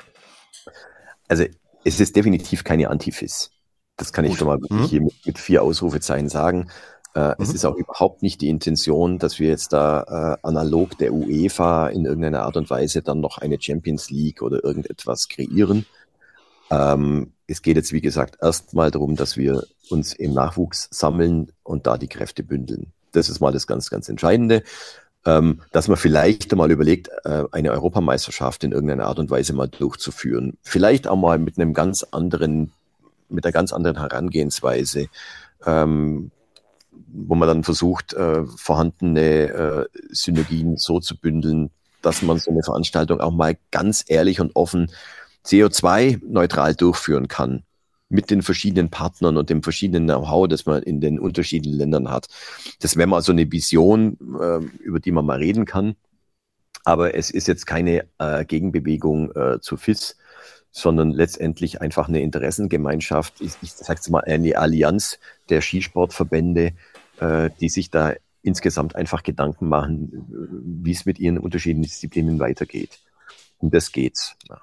Also, 1.28 1.46
es 1.84 2.00
ist 2.00 2.16
definitiv 2.16 2.64
keine 2.64 2.90
Antifis. 2.90 3.52
Das 3.98 4.14
kann 4.14 4.26
Gut. 4.26 4.34
ich 4.34 4.40
schon 4.40 4.48
mal 4.48 4.60
mhm. 4.70 4.86
hier 4.86 5.02
mit, 5.02 5.26
mit, 5.26 5.38
vier 5.38 5.64
Ausrufezeichen 5.64 6.30
sagen. 6.30 6.70
Äh, 7.14 7.30
mhm. 7.30 7.36
Es 7.40 7.54
ist 7.54 7.66
auch 7.66 7.76
überhaupt 7.76 8.22
nicht 8.22 8.42
die 8.42 8.50
Intention, 8.50 9.20
dass 9.20 9.40
wir 9.40 9.50
jetzt 9.50 9.74
da 9.74 10.38
äh, 10.42 10.48
analog 10.48 10.98
der 10.98 11.14
UEFA 11.14 11.90
in 11.90 12.06
irgendeiner 12.06 12.44
Art 12.44 12.58
und 12.58 12.70
Weise 12.70 13.02
dann 13.02 13.20
noch 13.20 13.38
eine 13.38 13.60
Champions 13.60 14.10
League 14.10 14.42
oder 14.42 14.64
irgendetwas 14.64 15.28
kreieren. 15.28 15.86
Ähm, 16.70 17.34
es 17.48 17.62
geht 17.62 17.78
jetzt, 17.78 17.94
wie 17.94 18.02
gesagt, 18.02 18.38
erstmal 18.42 18.92
darum, 18.92 19.16
dass 19.16 19.38
wir 19.38 19.64
uns 19.90 20.14
im 20.14 20.34
Nachwuchs 20.34 20.88
sammeln 20.92 21.52
und 21.64 21.88
da 21.88 21.98
die 21.98 22.10
Kräfte 22.10 22.44
bündeln. 22.44 22.92
Das 23.14 23.30
ist 23.30 23.40
mal 23.40 23.54
das 23.54 23.68
ganz, 23.68 23.90
ganz 23.90 24.10
Entscheidende. 24.10 24.64
Ähm, 25.26 25.62
dass 25.72 25.88
man 25.88 25.98
vielleicht 25.98 26.52
einmal 26.54 26.72
überlegt, 26.72 27.10
äh, 27.26 27.44
eine 27.52 27.72
Europameisterschaft 27.72 28.64
in 28.64 28.72
irgendeiner 28.72 29.08
Art 29.08 29.20
und 29.20 29.30
Weise 29.30 29.54
mal 29.54 29.68
durchzuführen. 29.68 30.58
Vielleicht 30.62 31.08
auch 31.08 31.18
mal 31.18 31.38
mit 31.38 31.58
einem 31.58 31.74
ganz 31.74 32.04
anderen, 32.04 32.72
mit 33.28 33.46
einer 33.46 33.52
ganz 33.52 33.74
anderen 33.74 33.98
Herangehensweise. 33.98 35.08
Ähm, 35.66 36.32
wo 37.08 37.36
man 37.36 37.48
dann 37.48 37.64
versucht, 37.64 38.14
äh, 38.14 38.46
vorhandene 38.46 39.22
äh, 39.22 39.86
Synergien 40.10 40.78
so 40.78 41.00
zu 41.00 41.18
bündeln, 41.18 41.72
dass 42.02 42.22
man 42.22 42.40
so 42.40 42.52
eine 42.52 42.64
Veranstaltung 42.64 43.20
auch 43.20 43.32
mal 43.32 43.58
ganz 43.72 44.04
ehrlich 44.08 44.40
und 44.40 44.56
offen 44.56 44.92
CO2-neutral 45.48 46.76
durchführen 46.76 47.28
kann 47.28 47.64
mit 48.10 48.32
den 48.32 48.42
verschiedenen 48.42 48.90
Partnern 48.90 49.38
und 49.38 49.50
dem 49.50 49.64
verschiedenen 49.64 50.06
Know-how, 50.06 50.48
das 50.48 50.66
man 50.66 50.82
in 50.84 51.02
den 51.02 51.20
unterschiedlichen 51.20 51.78
Ländern 51.78 52.10
hat. 52.10 52.28
Das 52.80 52.96
wäre 52.96 53.08
mal 53.08 53.22
so 53.22 53.32
eine 53.32 53.52
Vision, 53.52 54.18
äh, 54.40 54.60
über 54.82 55.00
die 55.00 55.12
man 55.12 55.26
mal 55.26 55.40
reden 55.40 55.66
kann. 55.66 55.96
Aber 56.86 57.16
es 57.16 57.32
ist 57.32 57.48
jetzt 57.48 57.66
keine 57.66 58.08
äh, 58.18 58.46
Gegenbewegung 58.46 59.32
äh, 59.36 59.60
zu 59.60 59.76
FIS, 59.76 60.16
sondern 60.72 61.12
letztendlich 61.12 61.82
einfach 61.82 62.08
eine 62.08 62.22
Interessengemeinschaft. 62.22 63.42
Ich, 63.42 63.54
ich 63.62 63.74
sage 63.74 64.00
mal 64.10 64.24
eine 64.24 64.58
Allianz 64.58 65.20
der 65.50 65.62
Skisportverbände, 65.62 66.72
äh, 67.20 67.50
die 67.60 67.68
sich 67.70 67.92
da 67.92 68.14
insgesamt 68.42 68.96
einfach 68.96 69.24
Gedanken 69.24 69.68
machen, 69.68 70.28
wie 70.64 70.92
es 70.92 71.06
mit 71.06 71.20
ihren 71.20 71.40
unterschiedlichen 71.40 71.84
Disziplinen 71.84 72.40
weitergeht. 72.40 73.00
Und 73.58 73.74
das 73.74 73.92
geht's. 73.92 74.36
Ja. 74.48 74.62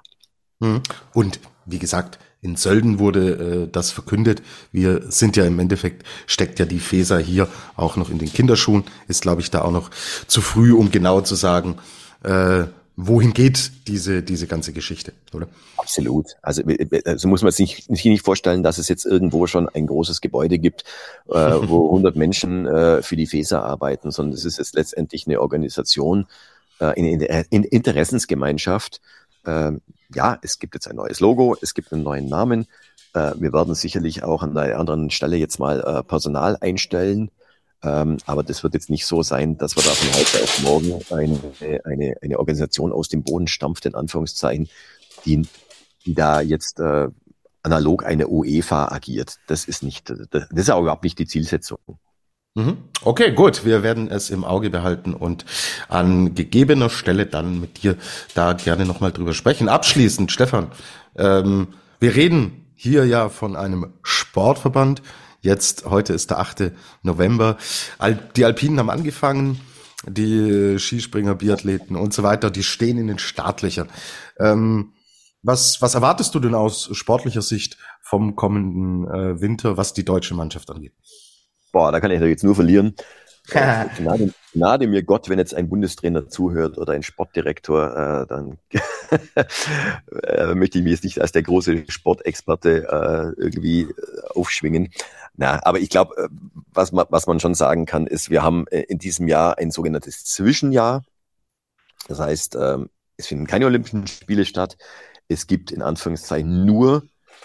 Hm. 0.61 0.81
Und 1.13 1.39
wie 1.65 1.79
gesagt, 1.79 2.19
in 2.41 2.55
Sölden 2.55 2.99
wurde 2.99 3.63
äh, 3.63 3.71
das 3.71 3.91
verkündet. 3.91 4.43
Wir 4.71 5.11
sind 5.11 5.35
ja 5.35 5.45
im 5.45 5.57
Endeffekt, 5.59 6.05
steckt 6.27 6.59
ja 6.59 6.65
die 6.65 6.79
Feser 6.79 7.17
hier 7.17 7.47
auch 7.75 7.95
noch 7.97 8.09
in 8.09 8.19
den 8.19 8.31
Kinderschuhen. 8.31 8.83
Ist, 9.07 9.23
glaube 9.23 9.41
ich, 9.41 9.49
da 9.49 9.63
auch 9.63 9.71
noch 9.71 9.89
zu 10.27 10.41
früh, 10.41 10.73
um 10.73 10.91
genau 10.91 11.21
zu 11.21 11.33
sagen, 11.35 11.77
äh, 12.23 12.65
wohin 12.95 13.33
geht 13.33 13.71
diese, 13.87 14.23
diese 14.23 14.47
ganze 14.47 14.73
Geschichte, 14.73 15.13
oder? 15.33 15.47
Absolut. 15.77 16.37
Also, 16.41 16.61
also 17.05 17.27
muss 17.27 17.41
man 17.41 17.51
sich 17.51 17.89
nicht, 17.89 18.05
nicht 18.05 18.23
vorstellen, 18.23 18.63
dass 18.63 18.77
es 18.77 18.87
jetzt 18.87 19.05
irgendwo 19.05 19.47
schon 19.47 19.67
ein 19.67 19.87
großes 19.87 20.21
Gebäude 20.21 20.59
gibt, 20.59 20.83
äh, 21.27 21.33
wo 21.63 21.87
100 21.87 22.15
Menschen 22.15 22.65
äh, 22.67 23.01
für 23.01 23.15
die 23.15 23.27
FESA 23.27 23.61
arbeiten, 23.61 24.11
sondern 24.11 24.35
es 24.35 24.45
ist 24.45 24.59
jetzt 24.59 24.75
letztendlich 24.75 25.27
eine 25.27 25.41
Organisation, 25.41 26.27
äh, 26.79 26.97
in, 26.99 27.21
in 27.49 27.63
Interessensgemeinschaft. 27.63 29.01
Ja, 30.13 30.37
es 30.41 30.59
gibt 30.59 30.75
jetzt 30.75 30.87
ein 30.87 30.95
neues 30.95 31.19
Logo, 31.19 31.55
es 31.61 31.73
gibt 31.73 31.91
einen 31.91 32.03
neuen 32.03 32.27
Namen. 32.27 32.67
Äh, 33.13 33.33
wir 33.37 33.53
werden 33.53 33.73
sicherlich 33.75 34.23
auch 34.23 34.43
an 34.43 34.57
einer 34.57 34.77
anderen 34.77 35.09
Stelle 35.09 35.37
jetzt 35.37 35.59
mal 35.59 35.79
äh, 35.81 36.03
Personal 36.03 36.57
einstellen. 36.61 37.31
Ähm, 37.83 38.17
aber 38.25 38.43
das 38.43 38.63
wird 38.63 38.73
jetzt 38.73 38.89
nicht 38.89 39.05
so 39.05 39.21
sein, 39.23 39.57
dass 39.57 39.75
wir 39.75 39.83
da 39.83 39.89
von 39.89 40.19
heute 40.19 40.43
auf 40.43 40.61
morgen 40.63 41.01
eine, 41.11 41.81
eine, 41.85 42.15
eine 42.21 42.39
Organisation 42.39 42.91
aus 42.91 43.09
dem 43.09 43.23
Boden 43.23 43.47
stampft, 43.47 43.85
in 43.85 43.95
Anführungszeichen, 43.95 44.69
die, 45.25 45.47
die 46.05 46.13
da 46.13 46.41
jetzt 46.41 46.79
äh, 46.79 47.09
analog 47.63 48.05
eine 48.05 48.27
UEFA 48.27 48.91
agiert. 48.91 49.37
Das 49.47 49.65
ist 49.65 49.83
nicht, 49.83 50.13
das 50.31 50.49
ist 50.51 50.69
auch 50.69 50.81
überhaupt 50.81 51.03
nicht 51.03 51.19
die 51.19 51.27
Zielsetzung. 51.27 51.79
Mhm. 52.55 52.77
Okay, 53.01 53.33
gut. 53.33 53.65
Wir 53.65 53.83
werden 53.83 54.09
es 54.09 54.29
im 54.29 54.43
Auge 54.43 54.69
behalten 54.69 55.13
und 55.13 55.45
an 55.89 56.35
gegebener 56.35 56.89
Stelle 56.89 57.25
dann 57.25 57.59
mit 57.59 57.83
dir 57.83 57.97
da 58.33 58.53
gerne 58.53 58.85
nochmal 58.85 59.11
drüber 59.11 59.33
sprechen. 59.33 59.69
Abschließend, 59.69 60.31
Stefan, 60.31 60.71
ähm, 61.17 61.67
wir 61.99 62.15
reden 62.15 62.65
hier 62.75 63.05
ja 63.05 63.29
von 63.29 63.55
einem 63.55 63.93
Sportverband, 64.03 65.01
Jetzt, 65.45 65.85
heute 65.85 66.11
ist 66.11 66.31
der 66.31 66.39
8. 66.39 66.71
November. 67.03 67.57
Die 68.35 68.45
Alpinen 68.45 68.79
haben 68.79 68.89
angefangen, 68.89 69.61
die 70.07 70.79
Skispringer, 70.79 71.35
Biathleten 71.35 71.95
und 71.95 72.15
so 72.15 72.23
weiter, 72.23 72.49
die 72.49 72.63
stehen 72.63 72.97
in 72.97 73.05
den 73.05 73.19
Startlöchern. 73.19 73.87
Ähm, 74.39 74.93
was, 75.43 75.83
was 75.83 75.93
erwartest 75.93 76.33
du 76.33 76.39
denn 76.39 76.55
aus 76.55 76.89
sportlicher 76.93 77.43
Sicht 77.43 77.77
vom 78.01 78.35
kommenden 78.35 79.07
äh, 79.07 79.39
Winter, 79.39 79.77
was 79.77 79.93
die 79.93 80.03
deutsche 80.03 80.33
Mannschaft 80.33 80.71
angeht? 80.71 80.93
Boah, 81.75 81.91
da 81.91 81.99
kann 81.99 82.09
ich 82.09 82.21
jetzt 82.21 82.45
nur 82.45 82.55
verlieren. 82.55 82.95
Gnade, 83.49 84.33
Gnade, 84.53 84.87
mir 84.87 85.03
Gott, 85.03 85.27
wenn 85.27 85.39
jetzt 85.39 85.53
ein 85.53 85.67
Bundestrainer 85.67 86.29
zuhört 86.29 86.77
oder 86.77 86.93
ein 86.93 87.03
Sportdirektor, 87.03 88.21
äh, 88.21 88.27
dann 88.27 88.57
äh, 90.23 90.55
möchte 90.55 90.77
ich 90.77 90.85
mich 90.85 90.93
jetzt 90.93 91.03
nicht 91.03 91.19
als 91.19 91.33
der 91.33 91.43
große 91.43 91.83
Sportexperte 91.89 92.87
äh, 92.87 93.41
irgendwie 93.41 93.81
äh, 93.81 93.93
aufschwingen. 94.35 94.87
Na, 95.35 95.59
aber 95.65 95.79
ich 95.79 95.89
glaube, 95.89 96.15
äh, 96.15 96.29
was 96.73 96.93
man, 96.93 97.07
was 97.09 97.27
man 97.27 97.41
schon 97.41 97.55
sagen 97.55 97.85
kann, 97.85 98.07
ist, 98.07 98.29
wir 98.29 98.41
haben 98.41 98.67
äh, 98.67 98.83
in 98.83 98.97
diesem 98.97 99.27
Jahr 99.27 99.57
ein 99.57 99.69
sogenanntes 99.69 100.23
Zwischenjahr. 100.23 101.03
Das 102.07 102.21
heißt, 102.21 102.55
ähm, 102.55 102.89
es 103.17 103.27
finden 103.27 103.47
keine 103.47 103.65
Olympischen 103.65 104.07
Spiele 104.07 104.45
statt. 104.45 104.77
Es 105.27 105.45
gibt 105.45 105.73
in 105.73 105.81
Anführungszeichen 105.81 106.65
nur 106.65 107.03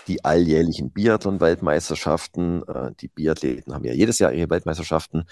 die 0.09 0.25
alljährlichen 0.25 0.91
Biathlon-Weltmeisterschaften. 0.91 2.63
Die 3.01 3.09
Biathleten 3.09 3.75
haben 3.75 3.85
ja 3.85 3.93
jedes 3.93 4.19
Jahr 4.19 4.33
ihre 4.33 4.51
Weltmeisterschaften. 4.51 5.25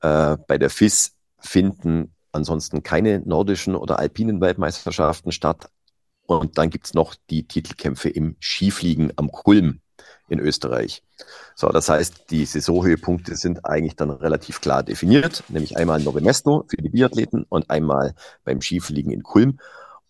Äh, 0.00 0.36
bei 0.46 0.58
der 0.58 0.70
FIS 0.70 1.14
finden 1.38 2.14
ansonsten 2.30 2.82
keine 2.82 3.20
nordischen 3.20 3.74
oder 3.74 3.98
alpinen 3.98 4.40
Weltmeisterschaften 4.40 5.32
statt. 5.32 5.70
Und 6.26 6.58
dann 6.58 6.70
gibt's 6.70 6.94
noch 6.94 7.14
die 7.30 7.46
Titelkämpfe 7.46 8.08
im 8.08 8.36
Skifliegen 8.40 9.12
am 9.16 9.30
Kulm 9.30 9.80
in 10.28 10.40
Österreich. 10.40 11.02
So, 11.54 11.68
das 11.68 11.88
heißt, 11.88 12.30
die 12.30 12.44
Saisonhöhepunkte 12.44 13.36
sind 13.36 13.64
eigentlich 13.64 13.96
dann 13.96 14.10
relativ 14.10 14.60
klar 14.60 14.82
definiert, 14.82 15.44
nämlich 15.48 15.76
einmal 15.76 16.00
Nove 16.00 16.20
Mesto 16.20 16.64
für 16.68 16.78
die 16.78 16.88
Biathleten 16.88 17.44
und 17.48 17.70
einmal 17.70 18.14
beim 18.44 18.60
Skifliegen 18.60 19.12
in 19.12 19.22
Kulm. 19.22 19.58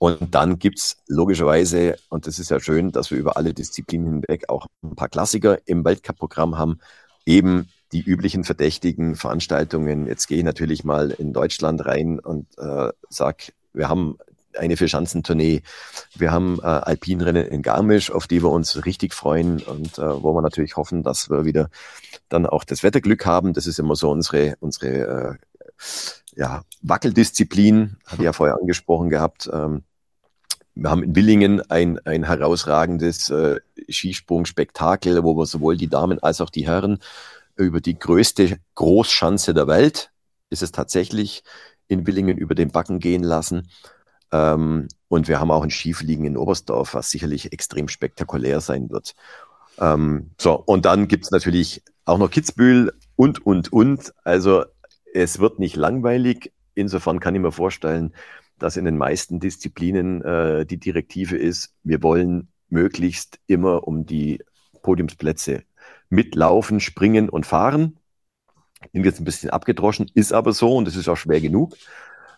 Und 0.05 0.35
dann 0.35 0.59
gibt's 0.59 0.99
logischerweise, 1.07 1.97
und 2.11 2.27
das 2.27 2.39
ist 2.39 2.51
ja 2.51 2.61
schön, 2.61 2.93
dass 2.93 3.11
wir 3.11 3.17
über 3.17 3.39
alle 3.39 3.55
Disziplinen 3.55 4.21
hinweg 4.21 4.51
auch 4.51 4.67
ein 4.83 4.97
paar 4.97 5.09
Klassiker 5.09 5.57
im 5.65 5.83
Weltcup-Programm 5.83 6.59
haben, 6.59 6.79
eben 7.25 7.71
die 7.93 8.03
üblichen 8.03 8.45
verdächtigen 8.45 9.17
Veranstaltungen. 9.17 10.07
Jetzt 10.07 10.27
gehe 10.27 10.37
ich 10.37 10.45
natürlich 10.45 10.85
mal 10.85 11.11
in 11.11 11.33
Deutschland 11.33 11.87
rein 11.87 12.19
und 12.19 12.47
äh, 12.59 12.91
sag, 13.09 13.55
wir 13.73 13.89
haben 13.89 14.19
eine 14.59 14.77
Vierschanzentournee. 14.77 15.63
Wir 16.15 16.31
haben 16.31 16.59
äh, 16.59 16.67
Alpinrennen 16.67 17.47
in 17.47 17.63
Garmisch, 17.63 18.11
auf 18.11 18.27
die 18.27 18.43
wir 18.43 18.51
uns 18.51 18.85
richtig 18.85 19.15
freuen 19.15 19.63
und 19.63 19.97
äh, 19.97 20.23
wo 20.23 20.35
wir 20.35 20.43
natürlich 20.43 20.77
hoffen, 20.77 21.03
dass 21.03 21.31
wir 21.31 21.47
wieder 21.47 21.71
dann 22.29 22.45
auch 22.45 22.65
das 22.65 22.83
Wetterglück 22.83 23.25
haben. 23.25 23.55
Das 23.55 23.67
ist 23.67 23.79
immer 23.79 23.97
so 23.97 24.11
unsere, 24.11 24.57
unsere 24.61 25.39
äh, 25.39 25.65
ja, 26.37 26.63
Wackeldisziplin, 26.83 27.97
hatte 28.05 28.21
ich 28.21 28.27
ja 28.27 28.35
vorher 28.35 28.59
angesprochen 28.61 29.09
gehabt. 29.09 29.49
Ähm, 29.51 29.83
wir 30.75 30.91
haben 30.91 31.03
in 31.03 31.15
Willingen 31.15 31.61
ein, 31.71 31.99
ein 32.05 32.25
herausragendes 32.25 33.31
äh, 33.31 33.61
Skisprungspektakel, 33.89 35.23
wo 35.23 35.37
wir 35.37 35.47
sowohl 35.47 35.77
die 35.77 35.89
Damen 35.89 36.23
als 36.23 36.41
auch 36.41 36.51
die 36.51 36.67
Herren 36.67 36.99
über 37.57 37.81
die 37.81 37.99
größte 37.99 38.59
Großschanze 38.75 39.55
der 39.55 39.69
Welt 39.69 40.11
ist 40.51 40.63
es 40.63 40.73
tatsächlich 40.73 41.43
in 41.89 42.07
Willingen 42.07 42.39
über 42.39 42.55
den 42.55 42.71
Backen 42.71 42.99
gehen 42.99 43.23
lassen. 43.23 43.69
Ähm, 44.33 44.89
und 45.09 45.29
wir 45.29 45.41
haben 45.41 45.51
auch 45.51 45.63
ein 45.63 45.71
Skifliegen 45.71 46.25
in 46.25 46.37
Oberstdorf, 46.37 46.95
was 46.95 47.11
sicherlich 47.11 47.53
extrem 47.53 47.89
spektakulär 47.89 48.61
sein 48.61 48.91
wird. 48.91 49.15
Ähm, 49.79 50.31
so, 50.41 50.55
und 50.55 50.87
dann 50.87 51.09
gibt's 51.09 51.31
natürlich 51.31 51.83
auch 52.05 52.19
noch 52.19 52.31
Kitzbühel 52.31 52.93
und, 53.17 53.45
und, 53.45 53.73
und. 53.73 54.15
Also 54.25 54.65
es 55.13 55.39
wird 55.39 55.59
nicht 55.59 55.77
langweilig. 55.77 56.53
Insofern 56.75 57.21
kann 57.21 57.35
ich 57.35 57.41
mir 57.41 57.53
vorstellen, 57.53 58.15
dass 58.59 58.77
in 58.77 58.85
den 58.85 58.97
meisten 58.97 59.41
Disziplinen 59.41 60.23
äh, 60.23 60.67
die 60.67 60.79
Direktive 60.79 61.37
ist, 61.37 61.75
wir 61.83 62.03
wollen 62.03 62.49
möglichst 62.69 63.39
immer 63.47 63.87
um 63.87 64.07
die 64.07 64.43
Podiumsplätze 64.83 65.63
mitlaufen, 66.09 66.81
springen 66.81 67.29
und 67.29 67.47
fahren. 67.47 67.99
Bin 68.93 69.05
jetzt 69.05 69.21
ein 69.21 69.25
bisschen 69.25 69.51
abgedroschen, 69.51 70.11
ist 70.15 70.33
aber 70.33 70.53
so 70.53 70.77
und 70.77 70.87
es 70.89 70.97
ist 70.97 71.09
auch 71.09 71.17
schwer 71.17 71.41
genug. 71.41 71.75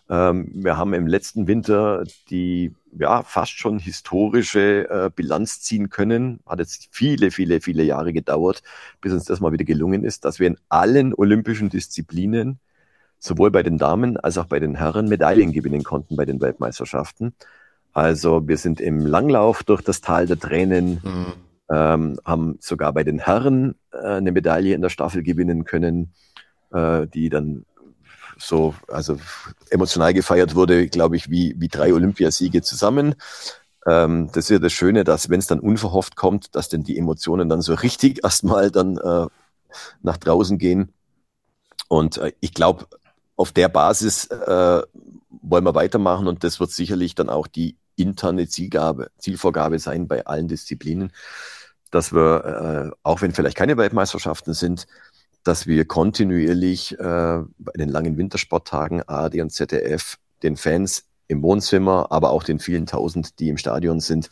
Ähm, 0.09 0.49
wir 0.53 0.77
haben 0.77 0.93
im 0.93 1.07
letzten 1.07 1.47
Winter 1.47 2.03
die 2.29 2.73
ja 2.97 3.23
fast 3.23 3.51
schon 3.51 3.79
historische 3.79 4.89
äh, 4.89 5.09
Bilanz 5.13 5.61
ziehen 5.61 5.89
können. 5.89 6.39
Hat 6.45 6.59
jetzt 6.59 6.87
viele, 6.91 7.31
viele, 7.31 7.59
viele 7.61 7.83
Jahre 7.83 8.13
gedauert, 8.13 8.63
bis 9.01 9.11
uns 9.11 9.25
das 9.25 9.41
mal 9.41 9.51
wieder 9.51 9.65
gelungen 9.65 10.05
ist, 10.05 10.23
dass 10.25 10.39
wir 10.39 10.47
in 10.47 10.57
allen 10.69 11.13
olympischen 11.13 11.69
Disziplinen 11.69 12.59
sowohl 13.19 13.51
bei 13.51 13.63
den 13.63 13.77
Damen 13.77 14.17
als 14.17 14.37
auch 14.37 14.45
bei 14.45 14.59
den 14.59 14.75
Herren 14.75 15.07
Medaillen 15.07 15.51
gewinnen 15.51 15.83
konnten 15.83 16.15
bei 16.15 16.25
den 16.25 16.41
Weltmeisterschaften. 16.41 17.33
Also 17.93 18.47
wir 18.47 18.57
sind 18.57 18.79
im 18.79 19.05
Langlauf 19.05 19.63
durch 19.63 19.81
das 19.81 20.01
Tal 20.01 20.27
der 20.27 20.39
Tränen, 20.39 21.01
mhm. 21.03 21.33
ähm, 21.69 22.19
haben 22.23 22.57
sogar 22.59 22.93
bei 22.93 23.03
den 23.03 23.19
Herren 23.19 23.75
äh, 23.91 23.97
eine 23.97 24.31
Medaille 24.31 24.75
in 24.75 24.81
der 24.81 24.89
Staffel 24.89 25.23
gewinnen 25.23 25.63
können. 25.63 26.13
äh, 26.71 27.07
die 27.07 27.29
dann 27.29 27.65
so, 28.37 28.75
also 28.87 29.17
emotional 29.69 30.13
gefeiert 30.13 30.55
wurde, 30.55 30.87
glaube 30.87 31.15
ich, 31.15 31.29
wie, 31.29 31.55
wie 31.57 31.67
drei 31.67 31.93
Olympiasiege 31.93 32.61
zusammen. 32.61 33.15
Ähm, 33.85 34.27
das 34.27 34.45
ist 34.45 34.49
ja 34.49 34.59
das 34.59 34.73
Schöne, 34.73 35.03
dass 35.03 35.29
wenn 35.29 35.39
es 35.39 35.47
dann 35.47 35.59
unverhofft 35.59 36.15
kommt, 36.15 36.55
dass 36.55 36.69
dann 36.69 36.83
die 36.83 36.97
Emotionen 36.97 37.49
dann 37.49 37.61
so 37.61 37.73
richtig 37.73 38.19
erstmal 38.23 38.71
dann 38.71 38.97
äh, 38.97 39.27
nach 40.01 40.17
draußen 40.17 40.57
gehen. 40.57 40.93
Und 41.87 42.17
äh, 42.17 42.33
ich 42.39 42.53
glaube, 42.53 42.87
auf 43.37 43.53
der 43.53 43.69
Basis 43.69 44.25
äh, 44.25 44.81
wollen 45.41 45.63
wir 45.63 45.75
weitermachen 45.75 46.27
und 46.27 46.43
das 46.43 46.59
wird 46.59 46.71
sicherlich 46.71 47.15
dann 47.15 47.29
auch 47.29 47.47
die 47.47 47.77
interne 47.95 48.47
Zielgabe, 48.47 49.09
Zielvorgabe 49.17 49.79
sein 49.79 50.07
bei 50.07 50.25
allen 50.25 50.47
Disziplinen, 50.47 51.13
dass 51.91 52.13
wir, 52.13 52.91
äh, 52.93 52.97
auch 53.03 53.21
wenn 53.21 53.31
vielleicht 53.31 53.55
keine 53.55 53.77
Weltmeisterschaften 53.77 54.53
sind, 54.53 54.87
dass 55.43 55.67
wir 55.67 55.85
kontinuierlich 55.85 56.99
äh, 56.99 57.43
bei 57.57 57.71
den 57.77 57.89
langen 57.89 58.17
Wintersporttagen 58.17 59.03
ARD 59.07 59.35
und 59.35 59.51
ZDF 59.51 60.17
den 60.43 60.57
Fans 60.57 61.05
im 61.27 61.41
Wohnzimmer, 61.43 62.07
aber 62.11 62.31
auch 62.31 62.43
den 62.43 62.59
vielen 62.59 62.85
Tausend, 62.85 63.39
die 63.39 63.49
im 63.49 63.57
Stadion 63.57 63.99
sind, 63.99 64.29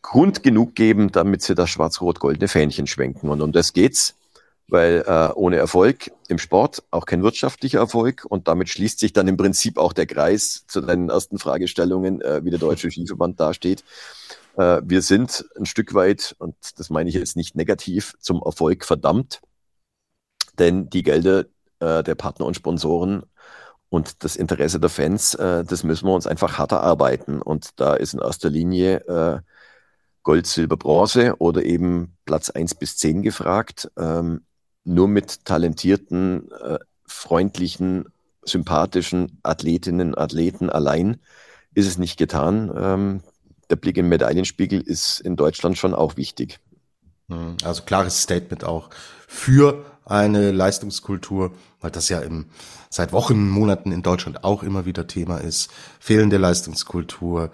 Grund 0.00 0.42
genug 0.42 0.74
geben, 0.74 1.12
damit 1.12 1.42
sie 1.42 1.54
das 1.54 1.70
schwarz-rot-goldene 1.70 2.48
Fähnchen 2.48 2.88
schwenken. 2.88 3.28
Und 3.28 3.40
um 3.40 3.52
das 3.52 3.72
geht's 3.72 4.16
weil 4.68 5.04
äh, 5.06 5.32
ohne 5.34 5.56
Erfolg 5.56 6.10
im 6.28 6.38
Sport 6.38 6.82
auch 6.90 7.04
kein 7.04 7.22
wirtschaftlicher 7.22 7.80
Erfolg 7.80 8.24
und 8.28 8.48
damit 8.48 8.68
schließt 8.68 8.98
sich 8.98 9.12
dann 9.12 9.28
im 9.28 9.36
Prinzip 9.36 9.78
auch 9.78 9.92
der 9.92 10.06
Kreis 10.06 10.64
zu 10.66 10.80
deinen 10.80 11.10
ersten 11.10 11.38
Fragestellungen, 11.38 12.20
äh, 12.20 12.44
wie 12.44 12.50
der 12.50 12.58
Deutsche 12.58 12.90
Skiverband 12.90 13.38
dasteht. 13.38 13.84
Äh, 14.56 14.80
wir 14.84 15.02
sind 15.02 15.44
ein 15.56 15.66
Stück 15.66 15.94
weit, 15.94 16.34
und 16.38 16.54
das 16.76 16.90
meine 16.90 17.08
ich 17.08 17.14
jetzt 17.14 17.36
nicht 17.36 17.54
negativ, 17.54 18.14
zum 18.20 18.42
Erfolg 18.44 18.84
verdammt, 18.84 19.40
denn 20.58 20.90
die 20.90 21.02
Gelder 21.02 21.46
äh, 21.80 22.02
der 22.02 22.14
Partner 22.14 22.46
und 22.46 22.54
Sponsoren 22.54 23.24
und 23.88 24.24
das 24.24 24.36
Interesse 24.36 24.80
der 24.80 24.90
Fans, 24.90 25.34
äh, 25.34 25.64
das 25.64 25.84
müssen 25.84 26.06
wir 26.06 26.14
uns 26.14 26.26
einfach 26.26 26.56
hart 26.56 26.72
erarbeiten. 26.72 27.42
Und 27.42 27.78
da 27.80 27.94
ist 27.94 28.14
in 28.14 28.20
erster 28.20 28.48
Linie 28.48 29.00
äh, 29.06 29.40
Gold, 30.22 30.46
Silber, 30.46 30.76
Bronze 30.76 31.34
oder 31.38 31.62
eben 31.62 32.16
Platz 32.24 32.48
eins 32.48 32.74
bis 32.74 32.96
zehn 32.96 33.22
gefragt. 33.22 33.90
Ähm, 33.98 34.46
nur 34.84 35.08
mit 35.08 35.44
talentierten, 35.44 36.50
äh, 36.52 36.78
freundlichen, 37.06 38.06
sympathischen 38.44 39.38
Athletinnen, 39.42 40.16
Athleten 40.16 40.70
allein 40.70 41.18
ist 41.74 41.86
es 41.86 41.98
nicht 41.98 42.16
getan. 42.16 42.72
Ähm, 42.76 43.20
der 43.70 43.76
Blick 43.76 43.96
im 43.96 44.08
Medaillenspiegel 44.08 44.80
ist 44.80 45.20
in 45.20 45.36
Deutschland 45.36 45.78
schon 45.78 45.94
auch 45.94 46.16
wichtig. 46.16 46.58
Hm, 47.28 47.56
also 47.64 47.82
klares 47.82 48.22
Statement 48.22 48.64
auch 48.64 48.90
für 49.26 49.84
eine 50.04 50.50
Leistungskultur, 50.50 51.52
weil 51.80 51.90
das 51.90 52.08
ja 52.08 52.18
im, 52.18 52.46
seit 52.90 53.12
Wochen, 53.12 53.48
Monaten 53.48 53.92
in 53.92 54.02
Deutschland 54.02 54.44
auch 54.44 54.62
immer 54.62 54.84
wieder 54.84 55.06
Thema 55.06 55.38
ist. 55.38 55.70
Fehlende 56.00 56.36
Leistungskultur. 56.36 57.50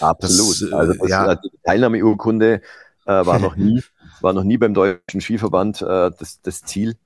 Absolut. 0.00 0.62
Das, 0.62 0.70
äh, 0.70 0.74
also 0.74 0.92
das, 0.94 1.08
ja. 1.08 1.34
die 1.34 1.50
Teilnahmeurkunde 1.64 2.62
äh, 3.06 3.26
war 3.26 3.38
noch 3.38 3.56
nie 3.56 3.82
war 4.20 4.32
noch 4.32 4.44
nie 4.44 4.58
beim 4.58 4.74
Deutschen 4.74 5.20
Skiverband 5.20 5.82
äh, 5.82 6.10
das, 6.18 6.40
das 6.42 6.62
Ziel, 6.62 6.96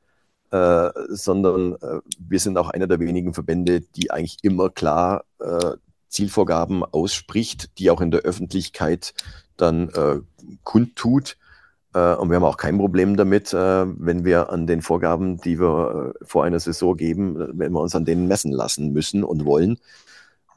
äh, 0.51 0.91
sondern 1.09 1.75
äh, 1.75 2.01
wir 2.19 2.41
sind 2.41 2.59
auch 2.59 2.71
einer 2.71 2.87
der 2.87 3.01
wenigen 3.01 3.35
Verbände, 3.35 3.81
die 3.81 4.11
eigentlich 4.11 4.39
immer 4.43 4.71
klar 4.71 5.25
äh, 5.41 5.73
Zielvorgaben 6.09 6.85
ausspricht, 6.85 7.79
die 7.79 7.91
auch 7.91 8.01
in 8.01 8.11
der 8.11 8.21
Öffentlichkeit 8.21 9.15
dann 9.57 9.89
äh, 9.91 10.21
kundtut. 10.63 11.37
Äh, 11.95 12.15
und 12.15 12.29
wir 12.29 12.37
haben 12.37 12.45
auch 12.45 12.59
kein 12.59 12.79
Problem 12.79 13.17
damit, 13.17 13.53
äh, 13.53 13.87
wenn 13.87 14.25
wir 14.25 14.51
an 14.51 14.67
den 14.67 14.83
Vorgaben, 14.83 15.41
die 15.41 15.59
wir 15.59 16.15
äh, 16.21 16.25
vor 16.25 16.45
einer 16.45 16.61
Saison 16.61 16.97
geben, 16.97 17.59
wenn 17.59 17.73
wir 17.73 17.81
uns 17.81 17.95
an 17.95 18.05
denen 18.05 18.29
messen 18.29 18.53
lassen 18.53 18.93
müssen 18.93 19.25
und 19.25 19.45
wollen. 19.45 19.79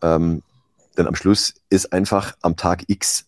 Ähm, 0.02 0.44
denn 0.98 1.08
am 1.08 1.16
Schluss 1.16 1.56
ist 1.70 1.94
einfach 1.94 2.36
am 2.42 2.56
Tag 2.56 2.84
X 2.88 3.26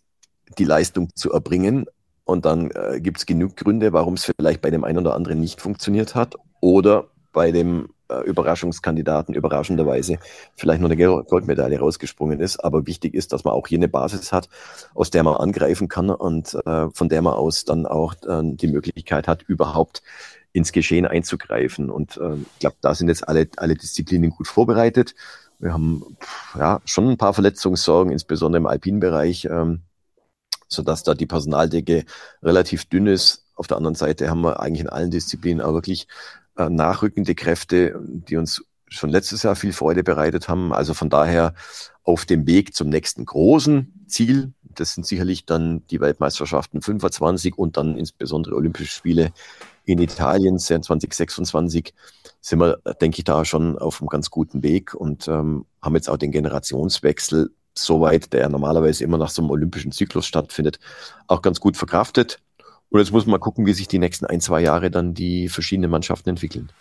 die 0.58 0.64
Leistung 0.64 1.10
zu 1.16 1.32
erbringen, 1.32 1.86
und 2.28 2.45
dann 2.45 2.72
äh, 2.72 2.99
gibt 2.99 3.18
es 3.18 3.26
genug 3.26 3.56
Gründe, 3.56 3.94
warum 3.94 4.16
es 4.16 4.26
vielleicht 4.26 4.62
bei 4.62 4.70
dem 4.70 4.84
einen 4.84 4.99
oder 4.99 5.16
anderen 5.16 5.40
nicht 5.40 5.62
funktioniert 5.62 6.14
hat 6.14 6.36
oder 6.60 7.08
bei 7.32 7.52
dem 7.52 7.90
äh, 8.10 8.22
Überraschungskandidaten 8.22 9.34
überraschenderweise 9.34 10.20
vielleicht 10.56 10.82
nur 10.82 10.90
eine 10.90 11.24
Goldmedaille 11.24 11.80
rausgesprungen 11.80 12.40
ist. 12.40 12.64
Aber 12.64 12.86
wichtig 12.86 13.14
ist, 13.14 13.32
dass 13.32 13.44
man 13.44 13.54
auch 13.54 13.68
hier 13.68 13.78
eine 13.78 13.88
Basis 13.88 14.32
hat, 14.32 14.49
aus 14.94 15.10
der 15.10 15.24
man 15.24 15.36
angreifen 15.36 15.88
kann 15.88 16.10
und 16.10 16.58
äh, 16.66 16.90
von 16.94 17.10
der 17.10 17.22
man 17.22 17.34
aus 17.34 17.64
dann 17.64 17.86
auch 17.86 18.14
äh, 18.28 18.41
die 18.44 18.68
Möglichkeit 18.68 19.28
hat, 19.28 19.44
überhaupt 19.44 20.04
ins 20.52 20.72
Geschehen 20.72 21.06
einzugreifen. 21.06 21.90
Und 21.90 22.18
äh, 22.18 22.36
ich 22.36 22.60
glaube, 22.60 22.76
da 22.82 22.94
sind 22.94 23.08
jetzt 23.08 23.28
alle, 23.28 23.48
alle 23.58 23.76
Disziplinen 23.76 24.32
gut 24.32 24.48
vorbereitet. 24.48 25.16
Wir 25.60 25.74
haben 25.74 26.04
ja 26.58 26.82
schon 26.86 27.10
ein 27.10 27.18
paar 27.18 27.34
Verletzungssorgen, 27.34 28.12
insbesondere 28.12 28.60
im 28.60 28.68
alpinen 28.68 28.99
Bereich. 28.99 29.45
Ähm, 29.45 29.82
sodass 30.68 31.03
da 31.03 31.14
die 31.14 31.26
Personaldecke 31.26 32.06
relativ 32.44 32.85
dünn 32.85 33.07
ist. 33.07 33.45
Auf 33.56 33.68
der 33.68 33.77
anderen 33.77 33.95
Seite 33.95 34.30
haben 34.30 34.41
wir 34.41 34.60
eigentlich 34.60 34.81
in 34.81 34.89
allen 34.89 35.11
Disziplinen 35.11 35.61
auch 35.61 35.73
wirklich 35.73 36.07
äh, 36.57 36.69
nachrückende 36.69 37.35
Kräfte, 37.35 37.99
die 38.02 38.38
uns 38.38 38.64
schon 38.89 39.10
letztes 39.10 39.44
Jahr 39.44 39.56
viel 39.56 39.73
Freude 39.73 40.03
bereitet 40.03 40.48
haben. 40.48 40.73
Also 40.73 40.94
von 40.94 41.10
daher 41.10 41.53
auf 42.03 42.26
dem 42.26 42.48
Weg 42.48 42.73
zum 42.73 42.89
nächsten 42.89 43.26
großen 43.26 44.06
Ziel. 44.07 44.53
Das 44.64 44.94
sind 44.94 45.06
sicherlich 45.06 45.45
dann 45.45 45.85
die 45.88 45.99
Weltmeisterschaften 45.99 46.81
25 46.81 47.57
und 47.57 47.77
dann 47.77 47.98
insbesondere 47.98 48.56
Olympische 48.56 48.91
Spiele 48.91 49.31
in 49.85 49.99
Italien 49.99 50.60
2026 50.60 51.94
sind 52.41 52.59
wir, 52.59 52.80
denke 53.01 53.19
ich, 53.19 53.23
da 53.23 53.45
schon 53.45 53.77
auf 53.77 54.01
einem 54.01 54.09
ganz 54.09 54.30
guten 54.30 54.64
Weg 54.64 54.93
und 54.93 55.27
ähm, 55.27 55.65
haben 55.81 55.95
jetzt 55.95 56.09
auch 56.09 56.18
den 56.18 56.31
Generationswechsel 56.31 57.51
soweit, 57.73 58.34
der 58.34 58.49
normalerweise 58.49 59.03
immer 59.03 59.18
nach 59.18 59.30
so 59.30 59.41
einem 59.41 59.51
olympischen 59.51 59.91
Zyklus 59.91 60.26
stattfindet, 60.26 60.80
auch 61.27 61.41
ganz 61.41 61.59
gut 61.59 61.77
verkraftet. 61.77 62.39
Und 62.89 62.99
jetzt 62.99 63.11
muss 63.11 63.26
man 63.26 63.39
gucken, 63.39 63.65
wie 63.65 63.73
sich 63.73 63.88
die 63.88 63.99
nächsten 63.99 64.26
ein, 64.26 64.41
zwei 64.41 64.61
Jahre 64.61 64.89
dann 64.89 65.14
die 65.14 65.49
verschiedenen 65.49 65.91
Mannschaften 65.91 66.30
entwickeln. 66.30 66.72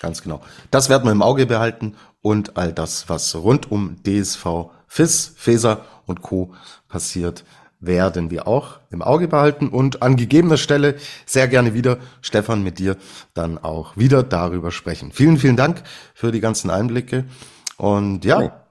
Ganz 0.00 0.22
genau. 0.22 0.42
Das 0.70 0.88
werden 0.88 1.04
wir 1.04 1.12
im 1.12 1.22
Auge 1.22 1.46
behalten 1.46 1.94
und 2.20 2.56
all 2.56 2.72
das, 2.72 3.08
was 3.08 3.34
rund 3.34 3.70
um 3.70 4.02
DSV, 4.02 4.46
FIS, 4.88 5.32
FESA 5.36 5.84
und 6.06 6.22
Co. 6.22 6.52
passiert, 6.88 7.44
werden 7.86 8.30
wir 8.30 8.46
auch 8.46 8.80
im 8.90 9.02
Auge 9.02 9.28
behalten 9.28 9.68
und 9.68 10.02
an 10.02 10.16
gegebener 10.16 10.56
Stelle 10.56 10.96
sehr 11.24 11.48
gerne 11.48 11.74
wieder, 11.74 11.98
Stefan, 12.20 12.62
mit 12.62 12.78
dir 12.78 12.96
dann 13.34 13.58
auch 13.58 13.96
wieder 13.96 14.22
darüber 14.22 14.70
sprechen. 14.70 15.12
Vielen, 15.12 15.38
vielen 15.38 15.56
Dank 15.56 15.82
für 16.14 16.32
die 16.32 16.40
ganzen 16.40 16.70
Einblicke 16.70 17.24
und 17.76 18.24
ja, 18.24 18.66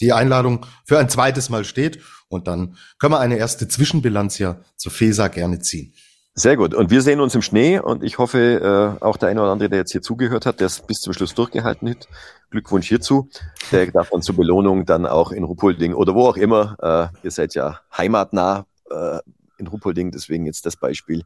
die 0.00 0.12
Einladung 0.12 0.66
für 0.84 0.98
ein 0.98 1.08
zweites 1.08 1.50
Mal 1.50 1.64
steht. 1.64 2.00
Und 2.28 2.46
dann 2.46 2.76
können 2.98 3.12
wir 3.12 3.20
eine 3.20 3.36
erste 3.36 3.68
Zwischenbilanz 3.68 4.38
ja 4.38 4.60
zu 4.76 4.88
FESA 4.88 5.28
gerne 5.28 5.58
ziehen. 5.58 5.92
Sehr 6.34 6.56
gut. 6.56 6.74
Und 6.74 6.90
wir 6.90 7.02
sehen 7.02 7.20
uns 7.20 7.34
im 7.34 7.42
Schnee 7.42 7.80
und 7.80 8.04
ich 8.04 8.18
hoffe, 8.18 8.98
äh, 9.00 9.04
auch 9.04 9.16
der 9.16 9.28
eine 9.28 9.42
oder 9.42 9.50
andere, 9.50 9.68
der 9.68 9.80
jetzt 9.80 9.92
hier 9.92 10.00
zugehört 10.00 10.46
hat, 10.46 10.60
der 10.60 10.68
es 10.68 10.80
bis 10.80 11.00
zum 11.00 11.12
Schluss 11.12 11.34
durchgehalten 11.34 11.90
hat, 11.90 12.08
Glückwunsch 12.50 12.88
hierzu. 12.88 13.28
Der 13.72 13.86
darf 13.88 14.10
dann 14.10 14.22
zur 14.22 14.36
Belohnung 14.36 14.86
dann 14.86 15.06
auch 15.06 15.32
in 15.32 15.44
Ruppolding 15.44 15.92
oder 15.92 16.14
wo 16.14 16.26
auch 16.28 16.36
immer, 16.36 16.76
äh, 17.22 17.24
ihr 17.24 17.30
seid 17.30 17.54
ja 17.54 17.80
heimatnah, 17.96 18.64
äh, 18.90 19.18
in 19.58 19.66
Ruppolding, 19.66 20.10
deswegen 20.10 20.46
jetzt 20.46 20.64
das 20.66 20.76
Beispiel. 20.76 21.24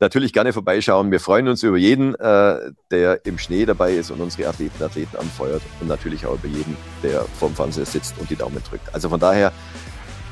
Natürlich 0.00 0.32
gerne 0.32 0.52
vorbeischauen. 0.52 1.10
Wir 1.10 1.20
freuen 1.20 1.46
uns 1.48 1.62
über 1.62 1.76
jeden, 1.76 2.14
äh, 2.14 2.72
der 2.90 3.26
im 3.26 3.38
Schnee 3.38 3.66
dabei 3.66 3.94
ist 3.94 4.10
und 4.10 4.20
unsere 4.20 4.48
Athleten, 4.48 4.82
Athleten 4.82 5.16
anfeuert 5.16 5.62
und 5.80 5.88
natürlich 5.88 6.24
auch 6.24 6.34
über 6.34 6.48
jeden, 6.48 6.76
der 7.02 7.22
vorm 7.22 7.54
Fernseher 7.54 7.84
sitzt 7.84 8.18
und 8.18 8.30
die 8.30 8.36
Daumen 8.36 8.62
drückt. 8.68 8.94
Also 8.94 9.08
von 9.08 9.20
daher 9.20 9.52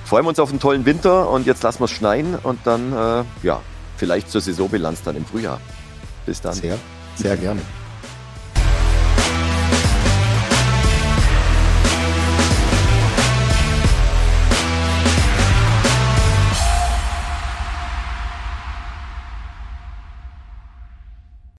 freuen 0.07 0.25
wir 0.25 0.31
uns 0.31 0.39
auf 0.39 0.51
einen 0.51 0.61
tollen 0.61 0.87
Winter 0.87 1.29
und 1.29 1.47
jetzt 1.47 1.63
lassen 1.63 1.81
wir 1.81 1.85
es 1.85 1.91
schneien 1.91 2.37
und 2.43 2.61
dann, 2.65 2.93
äh, 2.93 3.25
ja, 3.43 3.61
vielleicht 3.97 4.31
zur 4.31 4.41
Saisonbilanz 4.41 5.03
dann 5.03 5.17
im 5.17 5.25
Frühjahr. 5.25 5.61
Bis 6.27 6.41
dann. 6.41 6.55
Sehr, 6.55 6.79
sehr 7.17 7.37
gerne. 7.37 7.61